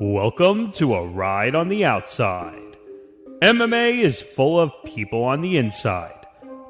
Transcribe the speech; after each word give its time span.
Welcome 0.00 0.70
to 0.74 0.94
a 0.94 1.04
ride 1.04 1.56
on 1.56 1.68
the 1.68 1.84
outside. 1.84 2.76
MMA 3.42 4.04
is 4.04 4.22
full 4.22 4.60
of 4.60 4.70
people 4.84 5.24
on 5.24 5.40
the 5.40 5.56
inside, 5.56 6.24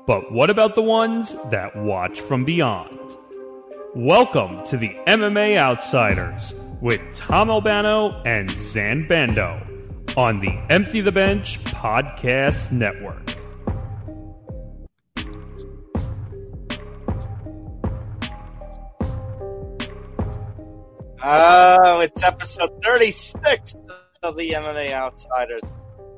but 0.06 0.32
what 0.32 0.48
about 0.48 0.74
the 0.74 0.82
ones 0.82 1.36
that 1.50 1.76
watch 1.76 2.22
from 2.22 2.46
beyond? 2.46 3.16
Welcome 3.94 4.64
to 4.68 4.78
the 4.78 4.96
MMA 5.06 5.58
Outsiders 5.58 6.54
with 6.80 7.02
Tom 7.12 7.50
Albano 7.50 8.22
and 8.24 8.48
Zain 8.56 9.06
Bando 9.06 9.60
on 10.16 10.40
the 10.40 10.58
Empty 10.70 11.02
the 11.02 11.12
Bench 11.12 11.62
Podcast 11.64 12.72
Network. 12.72 13.37
Oh, 21.30 22.00
it's 22.00 22.22
episode 22.22 22.82
36 22.82 23.74
of 24.22 24.38
the 24.38 24.52
MMA 24.52 24.92
Outsiders. 24.92 25.60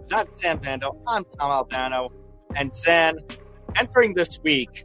That's 0.06 0.40
Zain 0.40 0.58
Bando. 0.58 1.02
I'm 1.08 1.24
Tom 1.24 1.50
Albano. 1.50 2.10
And 2.54 2.76
Zain, 2.76 3.14
entering 3.74 4.14
this 4.14 4.38
week, 4.44 4.84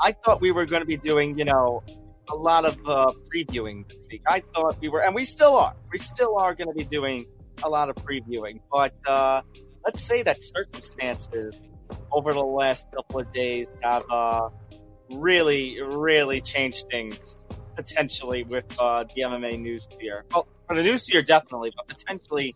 I 0.00 0.10
thought 0.10 0.40
we 0.40 0.50
were 0.50 0.66
going 0.66 0.82
to 0.82 0.86
be 0.86 0.96
doing, 0.96 1.38
you 1.38 1.44
know, 1.44 1.84
a 2.32 2.34
lot 2.34 2.64
of 2.64 2.78
uh, 2.84 3.12
previewing 3.32 3.86
this 3.86 3.98
week. 4.10 4.22
I 4.26 4.42
thought 4.52 4.76
we 4.80 4.88
were, 4.88 5.04
and 5.04 5.14
we 5.14 5.24
still 5.24 5.56
are. 5.56 5.76
We 5.92 5.98
still 5.98 6.36
are 6.36 6.52
going 6.52 6.66
to 6.66 6.74
be 6.74 6.82
doing 6.82 7.26
a 7.62 7.68
lot 7.68 7.90
of 7.90 7.94
previewing. 7.94 8.58
But 8.72 8.94
uh, 9.06 9.42
let's 9.84 10.02
say 10.02 10.24
that 10.24 10.42
circumstances 10.42 11.54
over 12.10 12.34
the 12.34 12.42
last 12.42 12.90
couple 12.90 13.20
of 13.20 13.30
days 13.30 13.68
have 13.84 14.02
uh, 14.10 14.48
really, 15.12 15.80
really 15.80 16.40
changed 16.40 16.86
things 16.90 17.36
potentially 17.80 18.44
with 18.44 18.66
uh, 18.78 19.04
the 19.04 19.22
MMA 19.22 19.58
news 19.58 19.84
sphere. 19.84 20.24
Well, 20.34 20.46
for 20.66 20.76
the 20.76 20.82
news 20.82 21.04
sphere, 21.04 21.22
definitely, 21.22 21.72
but 21.74 21.88
potentially 21.88 22.54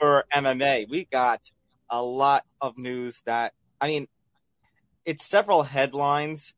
for 0.00 0.24
MMA, 0.34 0.88
we 0.88 1.04
got 1.04 1.40
a 1.88 2.02
lot 2.02 2.44
of 2.60 2.76
news 2.76 3.22
that, 3.26 3.52
I 3.80 3.86
mean, 3.86 4.08
it's 5.04 5.24
several 5.24 5.62
headlines, 5.62 6.54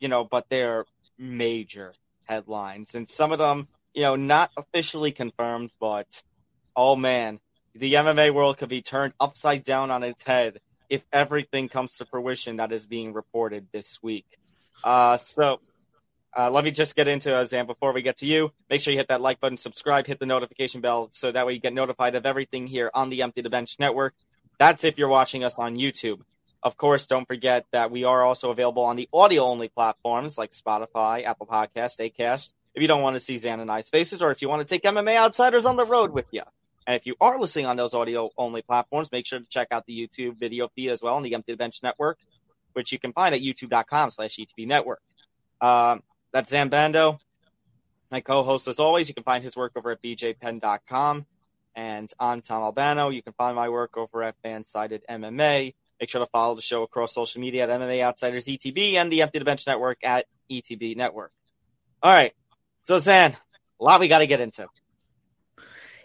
you 0.00 0.08
know, 0.08 0.24
but 0.24 0.46
they're 0.48 0.86
major 1.18 1.92
headlines. 2.24 2.94
And 2.94 3.08
some 3.08 3.32
of 3.32 3.38
them, 3.38 3.68
you 3.92 4.02
know, 4.02 4.16
not 4.16 4.50
officially 4.56 5.12
confirmed, 5.12 5.72
but 5.78 6.22
oh 6.74 6.96
man, 6.96 7.38
the 7.74 7.94
MMA 7.94 8.32
world 8.32 8.56
could 8.56 8.70
be 8.70 8.80
turned 8.80 9.12
upside 9.20 9.62
down 9.62 9.90
on 9.90 10.02
its 10.02 10.22
head 10.22 10.60
if 10.88 11.04
everything 11.12 11.68
comes 11.68 11.98
to 11.98 12.06
fruition 12.06 12.56
that 12.56 12.72
is 12.72 12.86
being 12.86 13.12
reported 13.12 13.66
this 13.72 14.02
week. 14.02 14.38
Uh, 14.82 15.18
so 15.18 15.60
uh, 16.36 16.50
let 16.50 16.64
me 16.64 16.70
just 16.70 16.96
get 16.96 17.08
into 17.08 17.38
it, 17.38 17.48
Zain. 17.48 17.66
Before 17.66 17.92
we 17.92 18.02
get 18.02 18.18
to 18.18 18.26
you, 18.26 18.52
make 18.70 18.80
sure 18.80 18.92
you 18.92 18.98
hit 18.98 19.08
that 19.08 19.20
like 19.20 19.40
button, 19.40 19.58
subscribe, 19.58 20.06
hit 20.06 20.18
the 20.18 20.26
notification 20.26 20.80
bell, 20.80 21.08
so 21.12 21.30
that 21.30 21.46
way 21.46 21.52
you 21.52 21.60
get 21.60 21.74
notified 21.74 22.14
of 22.14 22.24
everything 22.24 22.66
here 22.66 22.90
on 22.94 23.10
the 23.10 23.22
Empty 23.22 23.42
the 23.42 23.50
Bench 23.50 23.76
Network. 23.78 24.14
That's 24.58 24.84
if 24.84 24.96
you're 24.96 25.08
watching 25.08 25.44
us 25.44 25.54
on 25.56 25.76
YouTube. 25.76 26.20
Of 26.62 26.76
course, 26.76 27.06
don't 27.06 27.26
forget 27.26 27.66
that 27.72 27.90
we 27.90 28.04
are 28.04 28.22
also 28.22 28.50
available 28.50 28.84
on 28.84 28.96
the 28.96 29.08
audio 29.12 29.44
only 29.44 29.68
platforms 29.68 30.38
like 30.38 30.52
Spotify, 30.52 31.24
Apple 31.24 31.46
Podcast, 31.46 31.98
Acast. 31.98 32.52
If 32.74 32.80
you 32.80 32.88
don't 32.88 33.02
want 33.02 33.14
to 33.16 33.20
see 33.20 33.36
Zain 33.36 33.60
and 33.60 33.70
I's 33.70 33.90
faces, 33.90 34.22
or 34.22 34.30
if 34.30 34.40
you 34.40 34.48
want 34.48 34.66
to 34.66 34.68
take 34.68 34.84
MMA 34.84 35.16
outsiders 35.16 35.66
on 35.66 35.76
the 35.76 35.84
road 35.84 36.12
with 36.12 36.26
you. 36.30 36.42
And 36.86 36.96
if 36.96 37.06
you 37.06 37.14
are 37.20 37.38
listening 37.38 37.66
on 37.66 37.76
those 37.76 37.94
audio 37.94 38.30
only 38.38 38.62
platforms, 38.62 39.12
make 39.12 39.26
sure 39.26 39.38
to 39.38 39.46
check 39.46 39.68
out 39.70 39.86
the 39.86 39.94
YouTube 40.08 40.38
video 40.38 40.68
feed 40.68 40.90
as 40.90 41.02
well 41.02 41.16
on 41.16 41.22
the 41.22 41.34
Empty 41.34 41.52
the 41.52 41.56
Bench 41.56 41.82
Network, 41.82 42.18
which 42.72 42.92
you 42.92 42.98
can 42.98 43.12
find 43.12 43.34
at 43.34 43.40
youtube.com 43.40 44.10
slash 44.10 44.36
ETB 44.36 44.66
Network. 44.66 45.02
Um, 45.60 46.02
that's 46.32 46.50
Zain 46.50 46.68
Bando, 46.68 47.18
my 48.10 48.20
co-host 48.20 48.68
as 48.68 48.78
always. 48.78 49.08
You 49.08 49.14
can 49.14 49.24
find 49.24 49.44
his 49.44 49.56
work 49.56 49.72
over 49.76 49.90
at 49.90 50.02
bjpenn.com. 50.02 51.26
And 51.74 52.10
I'm 52.18 52.40
Tom 52.40 52.62
Albano. 52.62 53.10
You 53.10 53.22
can 53.22 53.32
find 53.34 53.56
my 53.56 53.68
work 53.68 53.96
over 53.96 54.22
at 54.22 54.34
Fansided 54.42 55.00
MMA. 55.08 55.74
Make 56.00 56.10
sure 56.10 56.20
to 56.20 56.30
follow 56.30 56.54
the 56.54 56.62
show 56.62 56.82
across 56.82 57.14
social 57.14 57.40
media 57.40 57.64
at 57.64 57.80
MMA 57.80 58.02
Outsiders 58.02 58.46
ETB 58.46 58.94
and 58.94 59.10
the 59.10 59.22
Empty 59.22 59.38
the 59.38 59.44
Bench 59.44 59.66
Network 59.66 59.98
at 60.02 60.26
ETB 60.50 60.96
Network. 60.96 61.32
All 62.02 62.12
right. 62.12 62.32
So, 62.82 62.98
Zain, 62.98 63.36
a 63.80 63.84
lot 63.84 64.00
we 64.00 64.08
got 64.08 64.18
to 64.18 64.26
get 64.26 64.40
into. 64.40 64.66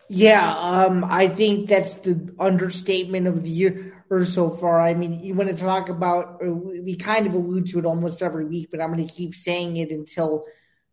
Yeah, 0.09 0.57
um, 0.57 1.03
I 1.03 1.27
think 1.27 1.67
that's 1.67 1.95
the 1.95 2.33
understatement 2.39 3.27
of 3.27 3.43
the 3.43 3.49
year 3.49 3.96
or 4.09 4.25
so 4.25 4.49
far. 4.49 4.81
I 4.81 4.93
mean, 4.93 5.19
you 5.19 5.33
want 5.33 5.49
to 5.49 5.55
talk 5.55 5.89
about, 5.89 6.41
uh, 6.45 6.51
we 6.51 6.95
kind 6.95 7.27
of 7.27 7.33
allude 7.33 7.67
to 7.67 7.79
it 7.79 7.85
almost 7.85 8.21
every 8.21 8.45
week, 8.45 8.69
but 8.71 8.81
I'm 8.81 8.93
going 8.93 9.05
to 9.05 9.13
keep 9.13 9.35
saying 9.35 9.77
it 9.77 9.91
until 9.91 10.45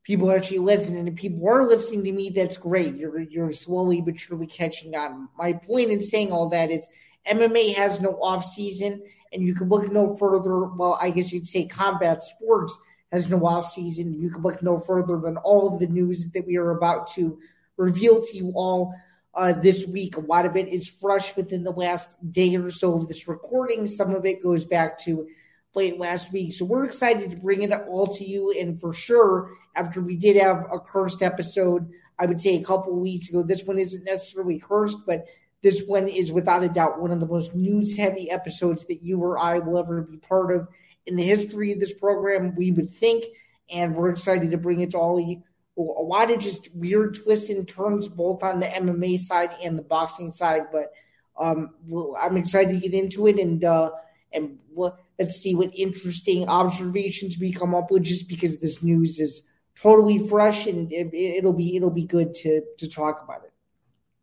people 0.05 0.31
actually 0.31 0.59
listen. 0.59 0.97
And 0.97 1.09
if 1.09 1.17
people 1.17 1.49
are 1.49 1.67
listening 1.67 2.05
to 2.05 2.13
me, 2.13 2.31
that's 2.31 2.57
great. 2.57 2.97
You're 2.97 3.21
you're 3.21 3.53
slowly 3.53 4.01
but 4.01 4.19
surely 4.19 4.47
catching 4.47 4.95
on. 4.95 5.29
My 5.37 5.55
point 5.55 5.91
in 5.91 6.01
saying 6.01 6.31
all 6.31 6.49
that 6.51 6.71
is 6.71 6.87
MMA 7.27 7.75
has 7.75 8.01
no 8.01 8.13
off 8.23 8.45
season, 8.45 9.03
and 9.33 9.43
you 9.43 9.55
can 9.55 9.69
look 9.69 9.91
no 9.91 10.17
further. 10.17 10.65
Well, 10.65 10.99
I 11.01 11.11
guess 11.11 11.33
you'd 11.33 11.47
say 11.47 11.67
combat 11.67 12.23
sports 12.23 12.77
has 13.11 13.29
no 13.29 13.45
off 13.47 13.71
season. 13.71 14.21
You 14.21 14.31
can 14.31 14.43
look 14.43 14.63
no 14.63 14.79
further 14.79 15.19
than 15.19 15.37
all 15.39 15.73
of 15.73 15.81
the 15.81 15.87
news 15.87 16.29
that 16.31 16.47
we 16.47 16.57
are 16.57 16.71
about 16.73 17.09
to 17.13 17.39
reveal 17.77 18.23
to 18.23 18.37
you 18.37 18.53
all 18.55 18.95
uh, 19.37 19.53
this 19.53 19.87
week. 19.87 20.17
A 20.17 20.21
lot 20.21 20.47
of 20.47 20.57
it 20.57 20.69
is 20.69 20.89
fresh 20.89 21.37
within 21.37 21.65
the 21.65 21.73
last 21.73 22.09
day 22.33 22.57
or 22.57 22.71
so 22.71 23.01
of 23.01 23.09
this 23.09 23.29
recording. 23.29 23.87
Some 23.87 24.15
of 24.15 24.25
it 24.25 24.43
goes 24.43 24.65
back 24.65 24.99
to 25.01 25.27
late 25.75 25.99
last 25.99 26.33
week. 26.33 26.53
So 26.53 26.65
we're 26.65 26.85
excited 26.85 27.31
to 27.31 27.37
bring 27.37 27.63
it 27.63 27.73
all 27.73 28.07
to 28.07 28.25
you. 28.25 28.53
And 28.59 28.81
for 28.81 28.93
sure, 28.93 29.51
after 29.75 30.01
we 30.01 30.17
did 30.17 30.37
have 30.37 30.67
a 30.73 30.79
cursed 30.79 31.23
episode, 31.23 31.91
I 32.19 32.27
would 32.27 32.41
say 32.41 32.57
a 32.57 32.65
couple 32.65 32.99
weeks 32.99 33.29
ago, 33.29 33.43
this 33.43 33.65
one 33.65 33.79
isn't 33.79 34.05
necessarily 34.05 34.61
cursed, 34.61 34.99
but 35.07 35.27
this 35.63 35.83
one 35.87 36.09
is 36.09 36.31
without 36.31 36.63
a 36.63 36.69
doubt 36.69 37.01
one 37.01 37.11
of 37.11 37.21
the 37.21 37.27
most 37.27 37.55
news 37.55 37.97
heavy 37.97 38.31
episodes 38.31 38.87
that 38.87 39.03
you 39.03 39.19
or 39.19 39.39
I 39.39 39.59
will 39.59 39.79
ever 39.79 40.03
be 40.03 40.19
part 40.19 40.55
of 40.55 40.69
in 41.07 41.17
the 41.17 41.25
history 41.25 41.73
of 41.73 41.81
this 41.81 41.93
program, 41.93 42.55
we 42.55 42.71
would 42.71 42.95
think. 42.95 43.25
And 43.71 43.97
we're 43.97 44.11
excited 44.11 44.51
to 44.51 44.59
bring 44.59 44.81
it 44.81 44.91
to 44.91 44.99
all 44.99 45.19
of 45.19 45.27
you 45.27 45.43
a 45.77 45.81
lot 45.81 46.31
of 46.31 46.39
just 46.39 46.69
weird 46.75 47.17
twists 47.17 47.51
and 47.51 47.67
turns 47.67 48.09
both 48.09 48.43
on 48.43 48.61
the 48.61 48.67
MMA 48.67 49.19
side 49.19 49.57
and 49.63 49.77
the 49.77 49.83
boxing 49.83 50.31
side. 50.31 50.67
But 50.71 50.93
um, 51.39 51.75
I'm 52.21 52.37
excited 52.37 52.81
to 52.81 52.89
get 52.89 52.95
into 52.95 53.27
it 53.27 53.39
and 53.39 53.65
uh, 53.65 53.91
and 54.33 54.59
well, 54.73 54.99
let's 55.19 55.37
see 55.37 55.55
what 55.55 55.75
interesting 55.75 56.49
observations 56.49 57.39
we 57.39 57.53
come 57.53 57.75
up 57.75 57.91
with. 57.91 58.05
Just 58.05 58.29
because 58.29 58.59
this 58.59 58.83
news 58.83 59.19
is 59.19 59.43
totally 59.81 60.19
fresh 60.29 60.67
and 60.67 60.93
it, 60.93 61.43
will 61.43 61.53
be 61.53 61.77
it'll 61.77 61.91
be 61.91 62.05
good 62.05 62.35
to 62.35 62.63
to 62.79 62.89
talk 62.89 63.23
about 63.25 63.45
it. 63.45 63.53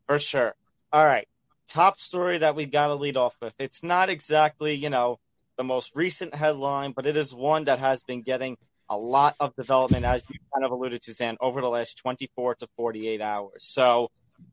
For 0.08 0.20
sure. 0.20 0.56
All 0.94 1.06
right, 1.06 1.28
top 1.68 2.00
story 2.00 2.40
that 2.40 2.56
we 2.56 2.66
got 2.66 2.88
to 2.88 2.96
lead 2.96 3.18
off 3.18 3.36
with. 3.42 3.54
It's 3.60 3.84
not 3.84 4.10
exactly 4.10 4.74
you 4.74 4.90
know 4.90 5.20
the 5.58 5.64
most 5.66 5.92
recent 5.96 6.34
headline, 6.34 6.94
but 6.94 7.06
it 7.06 7.18
is 7.18 7.34
one 7.34 7.66
that 7.66 7.80
has 7.80 8.04
been 8.04 8.22
getting 8.22 8.58
a 8.92 8.98
lot 8.98 9.36
of 9.40 9.56
development, 9.56 10.04
as 10.04 10.22
you 10.30 10.38
kind 10.54 10.66
of 10.66 10.72
alluded 10.72 11.02
to, 11.04 11.14
Zain, 11.14 11.38
over 11.40 11.62
the 11.62 11.70
last 11.70 11.98
24 11.98 12.56
to 12.56 12.68
48 12.76 13.22
hours. 13.22 13.66
So 13.66 14.12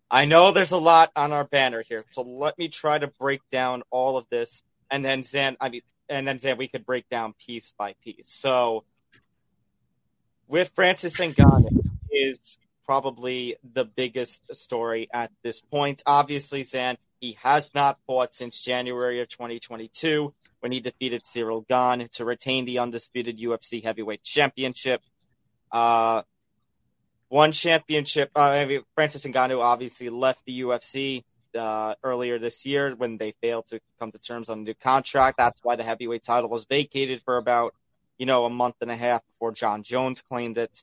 I 0.08 0.26
know 0.26 0.52
there's 0.52 0.70
a 0.70 0.78
lot 0.78 1.10
on 1.16 1.32
our 1.32 1.44
banner 1.44 1.82
here. 1.82 2.04
So 2.10 2.22
let 2.22 2.56
me 2.56 2.68
try 2.68 2.98
to 2.98 3.08
break 3.08 3.40
down 3.50 3.82
all 3.90 4.16
of 4.16 4.26
this. 4.30 4.62
And 4.90 5.04
then 5.04 5.24
Zain, 5.24 5.56
I 5.60 5.68
mean, 5.68 5.80
and 6.08 6.26
then 6.26 6.38
Zain, 6.38 6.56
we 6.56 6.68
could 6.68 6.86
break 6.86 7.08
down 7.08 7.34
piece 7.44 7.74
by 7.76 7.94
piece. 8.02 8.30
So 8.30 8.84
with 10.46 10.70
Francis 10.74 11.16
Ngannou 11.16 11.90
is 12.10 12.58
probably 12.86 13.56
the 13.74 13.84
biggest 13.84 14.42
story 14.54 15.08
at 15.12 15.32
this 15.42 15.60
point. 15.60 16.00
Obviously, 16.06 16.62
Zain, 16.62 16.96
he 17.20 17.36
has 17.42 17.74
not 17.74 17.98
fought 18.06 18.32
since 18.32 18.62
January 18.62 19.20
of 19.20 19.28
2022 19.28 20.32
when 20.60 20.72
he 20.72 20.80
defeated 20.80 21.26
Cyril 21.26 21.62
Gane 21.68 22.08
to 22.12 22.24
retain 22.24 22.64
the 22.64 22.78
undisputed 22.78 23.38
UFC 23.38 23.82
heavyweight 23.82 24.22
championship. 24.22 25.02
Uh, 25.70 26.22
one 27.28 27.52
championship. 27.52 28.30
Uh, 28.34 28.66
Francis 28.94 29.24
Ngannou 29.24 29.62
obviously 29.62 30.08
left 30.08 30.44
the 30.44 30.60
UFC 30.60 31.24
uh, 31.56 31.94
earlier 32.02 32.38
this 32.38 32.64
year 32.66 32.94
when 32.96 33.18
they 33.18 33.34
failed 33.40 33.66
to 33.68 33.80
come 33.98 34.12
to 34.12 34.18
terms 34.18 34.48
on 34.48 34.60
a 34.60 34.62
new 34.62 34.74
contract. 34.74 35.36
That's 35.38 35.60
why 35.62 35.76
the 35.76 35.84
heavyweight 35.84 36.24
title 36.24 36.48
was 36.48 36.64
vacated 36.64 37.22
for 37.24 37.36
about 37.36 37.74
you 38.18 38.26
know 38.26 38.44
a 38.44 38.50
month 38.50 38.76
and 38.80 38.90
a 38.90 38.96
half 38.96 39.22
before 39.26 39.52
Jon 39.52 39.82
Jones 39.82 40.22
claimed 40.22 40.58
it. 40.58 40.82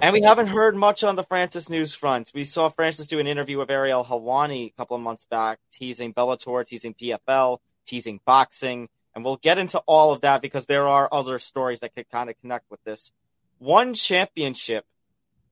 And 0.00 0.12
we 0.12 0.22
haven't 0.22 0.46
heard 0.46 0.76
much 0.76 1.02
on 1.02 1.16
the 1.16 1.24
Francis 1.24 1.68
news 1.68 1.94
front. 1.94 2.30
We 2.32 2.44
saw 2.44 2.68
Francis 2.68 3.08
do 3.08 3.18
an 3.18 3.26
interview 3.26 3.58
with 3.58 3.70
Ariel 3.70 4.04
Helwani 4.04 4.68
a 4.68 4.72
couple 4.76 4.96
of 4.96 5.02
months 5.02 5.26
back, 5.26 5.58
teasing 5.72 6.14
Bellator, 6.14 6.64
teasing 6.64 6.94
PFL, 6.94 7.58
teasing 7.90 8.20
boxing. 8.24 8.88
And 9.14 9.24
we'll 9.24 9.36
get 9.36 9.58
into 9.58 9.78
all 9.86 10.12
of 10.12 10.20
that 10.20 10.40
because 10.40 10.66
there 10.66 10.86
are 10.86 11.08
other 11.10 11.38
stories 11.40 11.80
that 11.80 11.94
could 11.94 12.08
kind 12.10 12.30
of 12.30 12.40
connect 12.40 12.70
with 12.70 12.82
this. 12.84 13.10
One 13.58 13.94
championship 13.94 14.86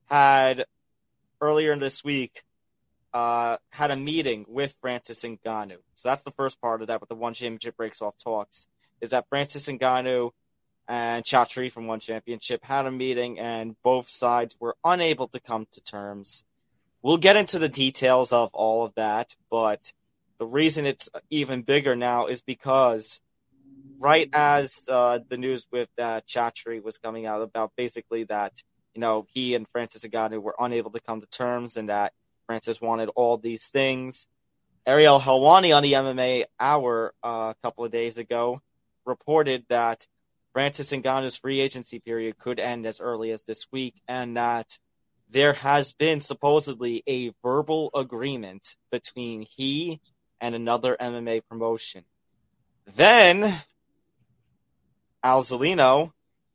had 0.09 0.65
earlier 1.41 1.75
this 1.77 2.03
week 2.03 2.43
uh, 3.13 3.57
had 3.71 3.91
a 3.91 3.95
meeting 3.95 4.45
with 4.47 4.75
Francis 4.81 5.23
Ngannou. 5.23 5.77
So 5.95 6.09
that's 6.09 6.23
the 6.23 6.31
first 6.31 6.61
part 6.61 6.81
of 6.81 6.87
that. 6.87 7.01
With 7.01 7.09
the 7.09 7.15
one 7.15 7.33
championship 7.33 7.75
breaks 7.77 8.01
off 8.01 8.15
talks, 8.17 8.67
is 9.01 9.09
that 9.09 9.27
Francis 9.29 9.67
Ngannou 9.67 10.31
and 10.87 11.23
Chatri 11.23 11.71
from 11.71 11.87
one 11.87 11.99
championship 11.99 12.63
had 12.63 12.85
a 12.85 12.91
meeting, 12.91 13.39
and 13.39 13.75
both 13.83 14.09
sides 14.09 14.55
were 14.59 14.75
unable 14.83 15.27
to 15.27 15.39
come 15.39 15.67
to 15.71 15.81
terms. 15.81 16.43
we'll 17.01 17.17
get 17.17 17.37
into 17.37 17.59
the 17.59 17.69
details 17.69 18.33
of 18.33 18.49
all 18.53 18.83
of 18.83 18.93
that, 18.95 19.35
but 19.49 19.93
the 20.39 20.47
reason 20.47 20.85
it's 20.85 21.09
even 21.29 21.61
bigger 21.61 21.95
now 21.95 22.27
is 22.27 22.41
because 22.41 23.21
right 23.99 24.29
as 24.31 24.85
uh, 24.89 25.19
the 25.27 25.37
news 25.37 25.67
with 25.71 25.89
uh, 25.99 26.21
Chatri 26.21 26.81
was 26.81 26.97
coming 26.97 27.25
out 27.25 27.41
about 27.41 27.73
basically 27.75 28.23
that 28.25 28.53
you 28.95 29.01
know 29.01 29.25
he 29.29 29.53
and 29.53 29.67
Francis 29.71 30.03
Ngannou 30.03 30.41
were 30.41 30.55
unable 30.57 30.91
to 30.91 31.01
come 31.01 31.21
to 31.21 31.27
terms 31.27 31.75
and 31.75 31.89
that 31.89 32.13
Francis 32.47 32.81
wanted 32.81 33.09
all 33.15 33.37
these 33.37 33.67
things. 33.67 34.25
Ariel 34.85 35.19
Helwani 35.19 35.75
on 35.75 35.83
the 35.83 35.93
MMA 35.93 36.45
Hour 36.59 37.13
uh, 37.21 37.53
a 37.55 37.61
couple 37.61 37.83
of 37.83 37.91
days 37.91 38.17
ago 38.17 38.61
reported 39.05 39.65
that 39.69 40.07
Francis 40.53 40.89
Ngannou's 40.91 41.37
free 41.37 41.59
agency 41.59 41.99
period 41.99 42.37
could 42.37 42.59
end 42.59 42.85
as 42.85 43.01
early 43.01 43.31
as 43.31 43.43
this 43.43 43.67
week, 43.71 44.01
and 44.07 44.37
that 44.37 44.79
there 45.29 45.53
has 45.53 45.93
been 45.93 46.21
supposedly 46.21 47.03
a 47.07 47.31
verbal 47.43 47.91
agreement 47.93 48.75
between 48.89 49.41
he 49.41 49.99
and 50.41 50.55
another 50.55 50.95
MMA 50.99 51.41
promotion. 51.49 52.03
Then 52.95 53.61
Al 55.23 55.43
Zolino, 55.43 56.11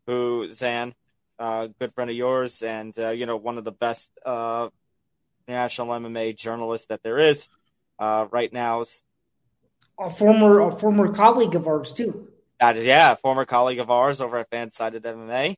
who 0.06 0.50
Zain, 0.50 0.94
uh, 1.38 1.68
good 1.78 1.94
friend 1.94 2.10
of 2.10 2.16
yours, 2.16 2.62
and 2.62 2.96
uh, 2.98 3.10
you 3.10 3.26
know 3.26 3.36
one 3.36 3.58
of 3.58 3.64
the 3.64 3.72
best 3.72 4.10
uh, 4.24 4.68
national 5.46 5.88
MMA 5.88 6.36
journalists 6.36 6.88
that 6.88 7.02
there 7.02 7.18
is 7.18 7.48
uh, 7.98 8.26
right 8.30 8.52
now. 8.52 8.84
A 9.98 10.10
former 10.10 10.60
a 10.60 10.72
former 10.72 11.12
colleague 11.12 11.54
of 11.54 11.68
ours 11.68 11.92
too. 11.92 12.28
That 12.60 12.76
is, 12.76 12.84
yeah, 12.84 13.14
former 13.14 13.44
colleague 13.44 13.78
of 13.78 13.90
ours 13.90 14.20
over 14.20 14.38
at 14.38 14.50
Fansided 14.50 15.00
MMA. 15.00 15.56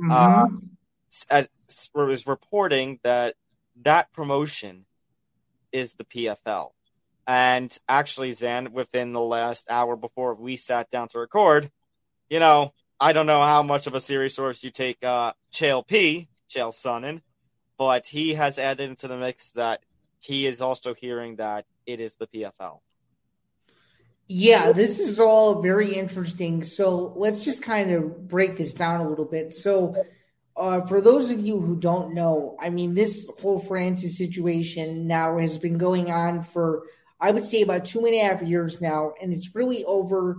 Mm-hmm. 0.00 0.10
Uh, 0.10 0.46
as, 1.30 1.48
was 1.94 2.26
reporting 2.26 2.98
that 3.02 3.34
that 3.82 4.12
promotion 4.12 4.86
is 5.72 5.94
the 5.94 6.04
PFL. 6.04 6.70
And 7.28 7.76
actually, 7.86 8.32
Zain, 8.32 8.72
within 8.72 9.12
the 9.12 9.20
last 9.20 9.70
hour 9.70 9.96
before 9.96 10.34
we 10.34 10.56
sat 10.56 10.88
down 10.88 11.08
to 11.08 11.18
record, 11.18 11.70
you 12.30 12.40
know, 12.40 12.72
I 12.98 13.12
don't 13.12 13.26
know 13.26 13.42
how 13.42 13.62
much 13.62 13.86
of 13.86 13.94
a 13.94 14.00
serious 14.00 14.34
source 14.34 14.64
you 14.64 14.70
take 14.70 15.04
uh, 15.04 15.34
Chael 15.52 15.86
P, 15.86 16.28
Chael 16.50 16.72
Sonnen, 16.72 17.20
but 17.76 18.06
he 18.06 18.32
has 18.32 18.58
added 18.58 18.88
into 18.88 19.08
the 19.08 19.18
mix 19.18 19.52
that 19.52 19.80
he 20.20 20.46
is 20.46 20.62
also 20.62 20.94
hearing 20.94 21.36
that 21.36 21.66
it 21.84 22.00
is 22.00 22.16
the 22.16 22.26
PFL. 22.26 22.80
Yeah, 24.26 24.72
this 24.72 24.98
is 24.98 25.20
all 25.20 25.60
very 25.60 25.94
interesting. 25.94 26.64
So 26.64 27.12
let's 27.14 27.44
just 27.44 27.62
kind 27.62 27.90
of 27.90 28.26
break 28.26 28.56
this 28.56 28.72
down 28.72 29.02
a 29.02 29.08
little 29.08 29.24
bit. 29.26 29.52
So, 29.52 30.02
uh, 30.56 30.80
for 30.86 31.00
those 31.00 31.30
of 31.30 31.38
you 31.40 31.60
who 31.60 31.76
don't 31.76 32.14
know, 32.14 32.56
I 32.60 32.70
mean, 32.70 32.94
this 32.94 33.28
whole 33.40 33.60
Francis 33.60 34.18
situation 34.18 35.06
now 35.06 35.38
has 35.38 35.56
been 35.56 35.78
going 35.78 36.10
on 36.10 36.42
for, 36.42 36.82
I 37.20 37.30
would 37.30 37.44
say, 37.44 37.62
about 37.62 37.84
two 37.84 38.04
and 38.06 38.14
a 38.14 38.18
half 38.18 38.42
years 38.42 38.80
now, 38.80 39.12
and 39.20 39.32
it's 39.32 39.54
really 39.54 39.84
over 39.84 40.38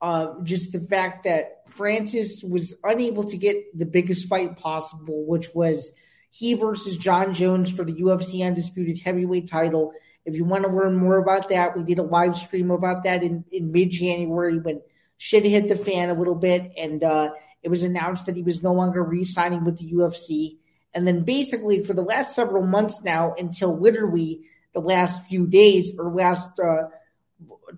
uh, 0.00 0.34
just 0.42 0.72
the 0.72 0.80
fact 0.80 1.24
that 1.24 1.62
Francis 1.68 2.42
was 2.42 2.76
unable 2.84 3.24
to 3.24 3.36
get 3.36 3.56
the 3.78 3.86
biggest 3.86 4.28
fight 4.28 4.56
possible, 4.56 5.24
which 5.26 5.48
was 5.54 5.92
he 6.30 6.54
versus 6.54 6.96
Jon 6.96 7.32
Jones 7.32 7.70
for 7.70 7.84
the 7.84 7.94
UFC 7.94 8.44
Undisputed 8.44 9.00
Heavyweight 9.00 9.48
title. 9.48 9.92
If 10.24 10.34
you 10.34 10.44
want 10.44 10.64
to 10.64 10.70
learn 10.70 10.96
more 10.96 11.18
about 11.18 11.48
that, 11.48 11.76
we 11.76 11.84
did 11.84 11.98
a 11.98 12.02
live 12.02 12.36
stream 12.36 12.70
about 12.70 13.04
that 13.04 13.22
in, 13.22 13.44
in 13.50 13.72
mid 13.72 13.90
January 13.90 14.58
when 14.58 14.82
shit 15.16 15.44
hit 15.44 15.68
the 15.68 15.76
fan 15.76 16.10
a 16.10 16.14
little 16.14 16.34
bit, 16.34 16.72
and 16.76 17.02
uh, 17.02 17.30
it 17.62 17.68
was 17.68 17.82
announced 17.82 18.26
that 18.26 18.36
he 18.36 18.42
was 18.42 18.62
no 18.62 18.72
longer 18.72 19.02
re 19.02 19.24
signing 19.24 19.64
with 19.64 19.78
the 19.78 19.92
UFC. 19.92 20.58
And 20.92 21.06
then 21.06 21.24
basically 21.24 21.82
for 21.82 21.92
the 21.92 22.02
last 22.02 22.34
several 22.34 22.66
months 22.66 23.02
now, 23.02 23.34
until 23.38 23.78
literally 23.78 24.40
the 24.76 24.82
last 24.82 25.26
few 25.26 25.46
days 25.46 25.94
or 25.98 26.12
last 26.12 26.60
uh, 26.60 26.88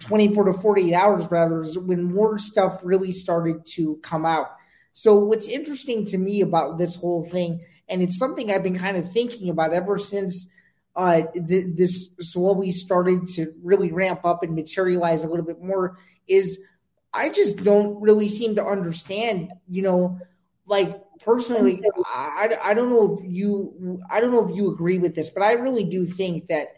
24 0.01 0.47
to 0.47 0.53
48 0.53 0.93
hours 0.93 1.31
rather 1.31 1.63
is 1.63 1.79
when 1.79 2.13
more 2.13 2.39
stuff 2.39 2.81
really 2.83 3.13
started 3.13 3.65
to 3.75 4.01
come 4.03 4.27
out. 4.27 4.49
So 4.95 5.21
what's 5.21 5.47
interesting 5.47 6.07
to 6.07 6.19
me 6.19 6.41
about 6.41 6.77
this 6.77 6.97
whole 6.97 7.25
thing, 7.25 7.61
and 7.89 8.03
it's 8.03 8.19
something 8.19 8.51
I've 8.51 8.65
been 8.65 8.77
kind 8.77 8.97
of 8.97 9.13
thinking 9.13 9.49
about 9.49 9.73
ever 9.73 9.97
since 9.97 10.49
uh, 10.97 11.23
th- 11.33 11.77
this 11.77 12.09
slowly 12.19 12.73
started 12.73 13.29
to 13.29 13.55
really 13.63 13.93
ramp 13.93 14.25
up 14.25 14.43
and 14.43 14.57
materialize 14.57 15.23
a 15.23 15.29
little 15.29 15.47
bit 15.47 15.63
more, 15.63 15.99
is 16.27 16.59
I 17.15 17.29
just 17.29 17.63
don't 17.63 18.01
really 18.01 18.29
seem 18.29 18.57
to 18.57 18.67
understand, 18.67 19.53
you 19.69 19.83
know, 19.83 20.19
like 20.67 21.01
personally, 21.25 21.81
I, 22.07 22.59
I 22.61 22.75
don't 22.75 22.91
know 22.91 23.17
if 23.17 23.25
you, 23.25 24.01
I 24.11 24.19
don't 24.19 24.33
know 24.33 24.49
if 24.49 24.57
you 24.57 24.73
agree 24.73 24.99
with 24.99 25.15
this, 25.15 25.31
but 25.31 25.45
I 25.45 25.53
really 25.53 25.85
do 25.85 26.05
think 26.05 26.49
that 26.49 26.73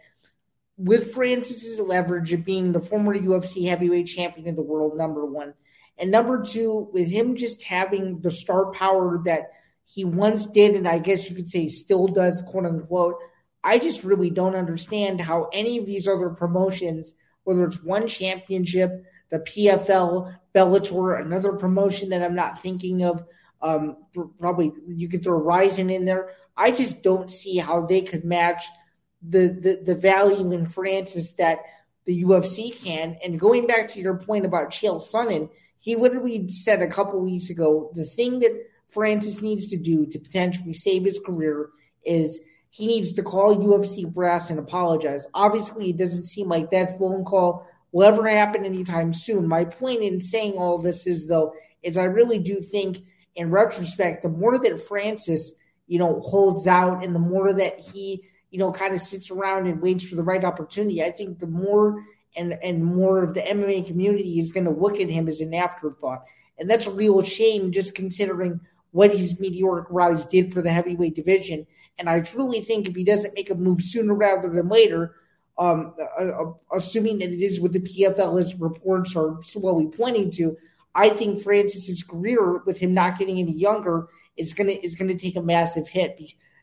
with 0.82 1.12
Francis's 1.12 1.78
leverage 1.78 2.32
of 2.32 2.44
being 2.44 2.72
the 2.72 2.80
former 2.80 3.14
UFC 3.14 3.68
heavyweight 3.68 4.06
champion 4.06 4.48
of 4.48 4.56
the 4.56 4.62
world, 4.62 4.96
number 4.96 5.26
one, 5.26 5.52
and 5.98 6.10
number 6.10 6.42
two, 6.42 6.88
with 6.94 7.10
him 7.10 7.36
just 7.36 7.62
having 7.62 8.20
the 8.20 8.30
star 8.30 8.72
power 8.72 9.20
that 9.26 9.50
he 9.84 10.06
once 10.06 10.46
did, 10.46 10.74
and 10.74 10.88
I 10.88 10.98
guess 10.98 11.28
you 11.28 11.36
could 11.36 11.50
say 11.50 11.68
still 11.68 12.08
does, 12.08 12.40
quote 12.42 12.64
unquote. 12.64 13.16
I 13.62 13.78
just 13.78 14.04
really 14.04 14.30
don't 14.30 14.54
understand 14.54 15.20
how 15.20 15.50
any 15.52 15.76
of 15.76 15.84
these 15.84 16.08
other 16.08 16.30
promotions, 16.30 17.12
whether 17.44 17.66
it's 17.66 17.82
one 17.82 18.08
championship, 18.08 19.04
the 19.30 19.40
PFL, 19.40 20.34
Bellator, 20.54 21.20
another 21.20 21.52
promotion 21.52 22.08
that 22.08 22.22
I'm 22.22 22.34
not 22.34 22.62
thinking 22.62 23.04
of, 23.04 23.22
um, 23.60 23.98
probably 24.40 24.72
you 24.88 25.10
could 25.10 25.22
throw 25.22 25.38
Rizin 25.38 25.90
in 25.90 26.06
there. 26.06 26.30
I 26.56 26.70
just 26.70 27.02
don't 27.02 27.30
see 27.30 27.58
how 27.58 27.84
they 27.84 28.00
could 28.00 28.24
match– 28.24 28.64
the, 29.22 29.48
the, 29.48 29.80
the 29.84 29.94
value 29.94 30.52
in 30.52 30.66
Francis 30.66 31.32
that 31.32 31.58
the 32.06 32.22
UFC 32.24 32.82
can. 32.82 33.16
And 33.24 33.38
going 33.38 33.66
back 33.66 33.88
to 33.88 34.00
your 34.00 34.16
point 34.16 34.46
about 34.46 34.70
Chael 34.70 35.02
Sonnen, 35.02 35.50
he 35.78 35.96
literally 35.96 36.48
said 36.50 36.82
a 36.82 36.88
couple 36.88 37.20
weeks 37.20 37.50
ago 37.50 37.90
the 37.94 38.04
thing 38.04 38.40
that 38.40 38.66
Francis 38.88 39.40
needs 39.42 39.68
to 39.68 39.76
do 39.76 40.06
to 40.06 40.18
potentially 40.18 40.72
save 40.72 41.04
his 41.04 41.20
career 41.24 41.70
is 42.04 42.40
he 42.70 42.86
needs 42.86 43.12
to 43.14 43.22
call 43.22 43.56
UFC 43.56 44.10
brass 44.10 44.50
and 44.50 44.58
apologize. 44.58 45.26
Obviously, 45.34 45.90
it 45.90 45.96
doesn't 45.96 46.26
seem 46.26 46.48
like 46.48 46.70
that 46.70 46.98
phone 46.98 47.24
call 47.24 47.66
will 47.92 48.06
ever 48.06 48.28
happen 48.28 48.64
anytime 48.64 49.12
soon. 49.12 49.46
My 49.46 49.64
point 49.64 50.02
in 50.02 50.20
saying 50.20 50.54
all 50.56 50.78
this 50.78 51.06
is, 51.06 51.26
though, 51.26 51.52
is 51.82 51.96
I 51.96 52.04
really 52.04 52.38
do 52.38 52.60
think, 52.60 53.04
in 53.34 53.50
retrospect, 53.50 54.22
the 54.22 54.28
more 54.28 54.58
that 54.58 54.80
Francis, 54.80 55.52
you 55.88 55.98
know, 55.98 56.20
holds 56.20 56.66
out 56.66 57.04
and 57.04 57.14
the 57.14 57.20
more 57.20 57.52
that 57.52 57.80
he 57.80 58.22
you 58.50 58.58
know, 58.58 58.72
kind 58.72 58.94
of 58.94 59.00
sits 59.00 59.30
around 59.30 59.66
and 59.66 59.80
waits 59.80 60.04
for 60.04 60.16
the 60.16 60.22
right 60.22 60.44
opportunity. 60.44 61.02
I 61.02 61.10
think 61.10 61.38
the 61.38 61.46
more 61.46 62.04
and 62.36 62.58
and 62.62 62.84
more 62.84 63.22
of 63.22 63.34
the 63.34 63.40
MMA 63.40 63.86
community 63.86 64.38
is 64.38 64.52
going 64.52 64.66
to 64.66 64.70
look 64.70 65.00
at 65.00 65.08
him 65.08 65.28
as 65.28 65.40
an 65.40 65.54
afterthought, 65.54 66.24
and 66.58 66.68
that's 66.68 66.86
a 66.86 66.90
real 66.90 67.22
shame, 67.22 67.72
just 67.72 67.94
considering 67.94 68.60
what 68.92 69.12
his 69.12 69.38
meteoric 69.38 69.86
rise 69.90 70.24
did 70.24 70.52
for 70.52 70.62
the 70.62 70.72
heavyweight 70.72 71.14
division. 71.14 71.66
And 71.98 72.08
I 72.08 72.20
truly 72.20 72.60
think 72.60 72.88
if 72.88 72.94
he 72.94 73.04
doesn't 73.04 73.34
make 73.34 73.50
a 73.50 73.54
move 73.54 73.82
sooner 73.82 74.14
rather 74.14 74.48
than 74.48 74.68
later, 74.68 75.14
um, 75.58 75.94
uh, 76.18 76.52
assuming 76.74 77.18
that 77.18 77.30
it 77.30 77.40
is 77.40 77.60
what 77.60 77.72
the 77.72 77.80
PFL 77.80 78.40
as 78.40 78.54
reports 78.54 79.14
are 79.14 79.40
slowly 79.42 79.86
pointing 79.86 80.30
to, 80.32 80.56
I 80.94 81.10
think 81.10 81.42
Francis's 81.42 82.02
career 82.02 82.62
with 82.64 82.78
him 82.78 82.94
not 82.94 83.18
getting 83.18 83.38
any 83.38 83.52
younger 83.52 84.08
is 84.36 84.54
gonna 84.54 84.72
is 84.72 84.94
gonna 84.94 85.14
take 85.14 85.36
a 85.36 85.42
massive 85.42 85.88
hit 85.88 86.18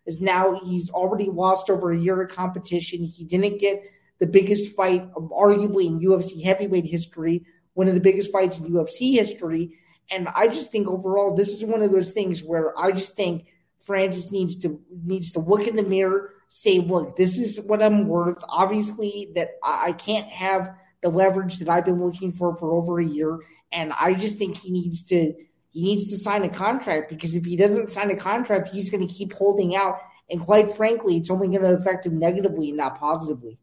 is 0.08 0.22
now 0.22 0.60
he's 0.64 0.90
already 0.90 1.30
lost 1.30 1.70
over 1.70 1.92
a 1.92 2.00
year 2.00 2.22
of 2.22 2.32
competition. 2.32 3.04
He 3.04 3.26
didn't 3.26 3.60
get 3.60 3.84
the 4.20 4.26
biggest 4.26 4.76
fight, 4.76 5.14
arguably 5.14 5.86
in 5.86 6.00
UFC 6.00 6.44
heavyweight 6.44 6.86
history, 6.86 7.46
one 7.74 7.88
of 7.88 7.94
the 7.94 8.00
biggest 8.00 8.32
fights 8.32 8.58
in 8.58 8.74
UFC 8.74 9.14
history. 9.14 9.78
And 10.10 10.28
I 10.30 10.48
just 10.48 10.72
think 10.72 10.88
overall, 10.88 11.36
this 11.36 11.50
is 11.50 11.64
one 11.64 11.82
of 11.82 11.92
those 11.92 12.12
things 12.12 12.42
where 12.42 12.78
I 12.80 12.92
just 12.92 13.16
think 13.16 13.46
Francis 13.86 14.32
needs 14.32 14.58
to 14.62 14.80
needs 15.06 15.32
to 15.34 15.40
look 15.40 15.68
in 15.68 15.76
the 15.76 15.84
mirror, 15.84 16.34
say, 16.50 16.80
"Look, 16.80 17.18
this 17.18 17.38
is 17.38 17.60
what 17.60 17.84
I'm 17.84 18.08
worth." 18.08 18.44
Obviously, 18.50 19.32
that 19.36 19.52
I 19.62 19.92
can't 19.92 20.28
have 20.28 20.74
the 21.02 21.10
leverage 21.10 21.60
that 21.60 21.70
I've 21.70 21.86
been 21.86 22.04
looking 22.04 22.32
for 22.32 22.56
for 22.56 22.72
over 22.72 23.00
a 23.00 23.06
year, 23.06 23.40
and 23.72 23.94
I 23.94 24.14
just 24.14 24.38
think 24.38 24.58
he 24.58 24.72
needs 24.72 25.04
to 25.10 25.34
he 25.78 25.84
needs 25.84 26.10
to 26.10 26.18
sign 26.18 26.44
a 26.44 26.50
contract 26.50 27.08
because 27.08 27.36
if 27.36 27.46
he 27.46 27.56
doesn't 27.56 27.92
sign 27.92 28.10
a 28.10 28.16
contract, 28.16 28.70
he's 28.70 28.90
going 28.90 29.08
to 29.08 29.14
keep 29.14 29.32
holding 29.34 29.76
out. 29.76 30.00
And 30.28 30.42
quite 30.42 30.72
frankly, 30.72 31.18
it's 31.18 31.30
only 31.30 31.50
going 31.50 31.62
to 31.62 31.76
affect 31.76 32.08
him 32.08 32.18
negatively, 32.18 32.72
not 32.72 33.00
positively. 33.00 33.60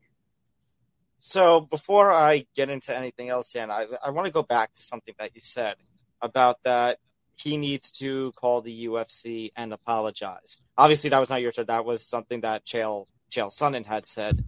So 1.19 1.63
before 1.63 2.13
I 2.13 2.47
get 2.55 2.71
into 2.71 2.97
anything 2.97 3.31
else, 3.31 3.51
Dan, 3.51 3.69
I, 3.69 3.87
I 4.01 4.11
want 4.11 4.27
to 4.27 4.33
go 4.33 4.45
back 4.45 4.73
to 4.75 4.83
something 4.85 5.13
that 5.19 5.35
you 5.35 5.41
said 5.43 5.75
about 6.23 6.63
that 6.63 6.99
he 7.35 7.57
needs 7.57 7.91
to 7.91 8.31
call 8.37 8.61
the 8.61 8.87
UFC 8.87 9.51
and 9.57 9.73
apologize. 9.73 10.59
Obviously, 10.79 11.11
that 11.11 11.19
was 11.19 11.31
not 11.31 11.43
your 11.43 11.51
turn. 11.51 11.67
That 11.67 11.85
was 11.85 12.07
something 12.07 12.43
that 12.43 12.65
Chael 12.65 13.07
Chael 13.29 13.53
Sonnen 13.53 13.87
had 13.87 14.07
said. 14.07 14.45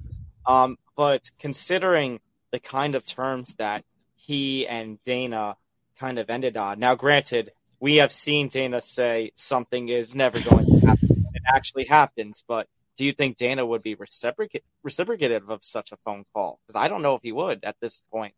Um, 0.46 0.76
but 0.96 1.32
considering 1.40 2.20
the 2.52 2.60
kind 2.60 2.94
of 2.94 3.04
terms 3.04 3.56
that 3.56 3.82
he 4.14 4.68
and 4.68 5.02
Dana 5.02 5.56
kind 5.98 6.20
of 6.20 6.30
ended 6.30 6.56
on, 6.56 6.78
now 6.78 6.94
granted, 6.94 7.50
we 7.80 7.96
have 7.96 8.12
seen 8.12 8.48
Dana 8.48 8.80
say 8.80 9.32
something 9.34 9.88
is 9.88 10.14
never 10.14 10.40
going 10.40 10.66
to 10.66 10.86
happen. 10.86 11.26
It 11.34 11.42
actually 11.46 11.84
happens, 11.84 12.44
but 12.46 12.68
do 12.96 13.04
you 13.04 13.12
think 13.12 13.36
Dana 13.36 13.64
would 13.64 13.82
be 13.82 13.96
reciproc- 13.96 14.62
reciprocative 14.82 15.50
of 15.50 15.62
such 15.62 15.92
a 15.92 15.96
phone 16.04 16.24
call? 16.34 16.60
Because 16.66 16.80
I 16.80 16.88
don't 16.88 17.02
know 17.02 17.14
if 17.14 17.22
he 17.22 17.32
would 17.32 17.64
at 17.64 17.76
this 17.80 18.02
point. 18.10 18.34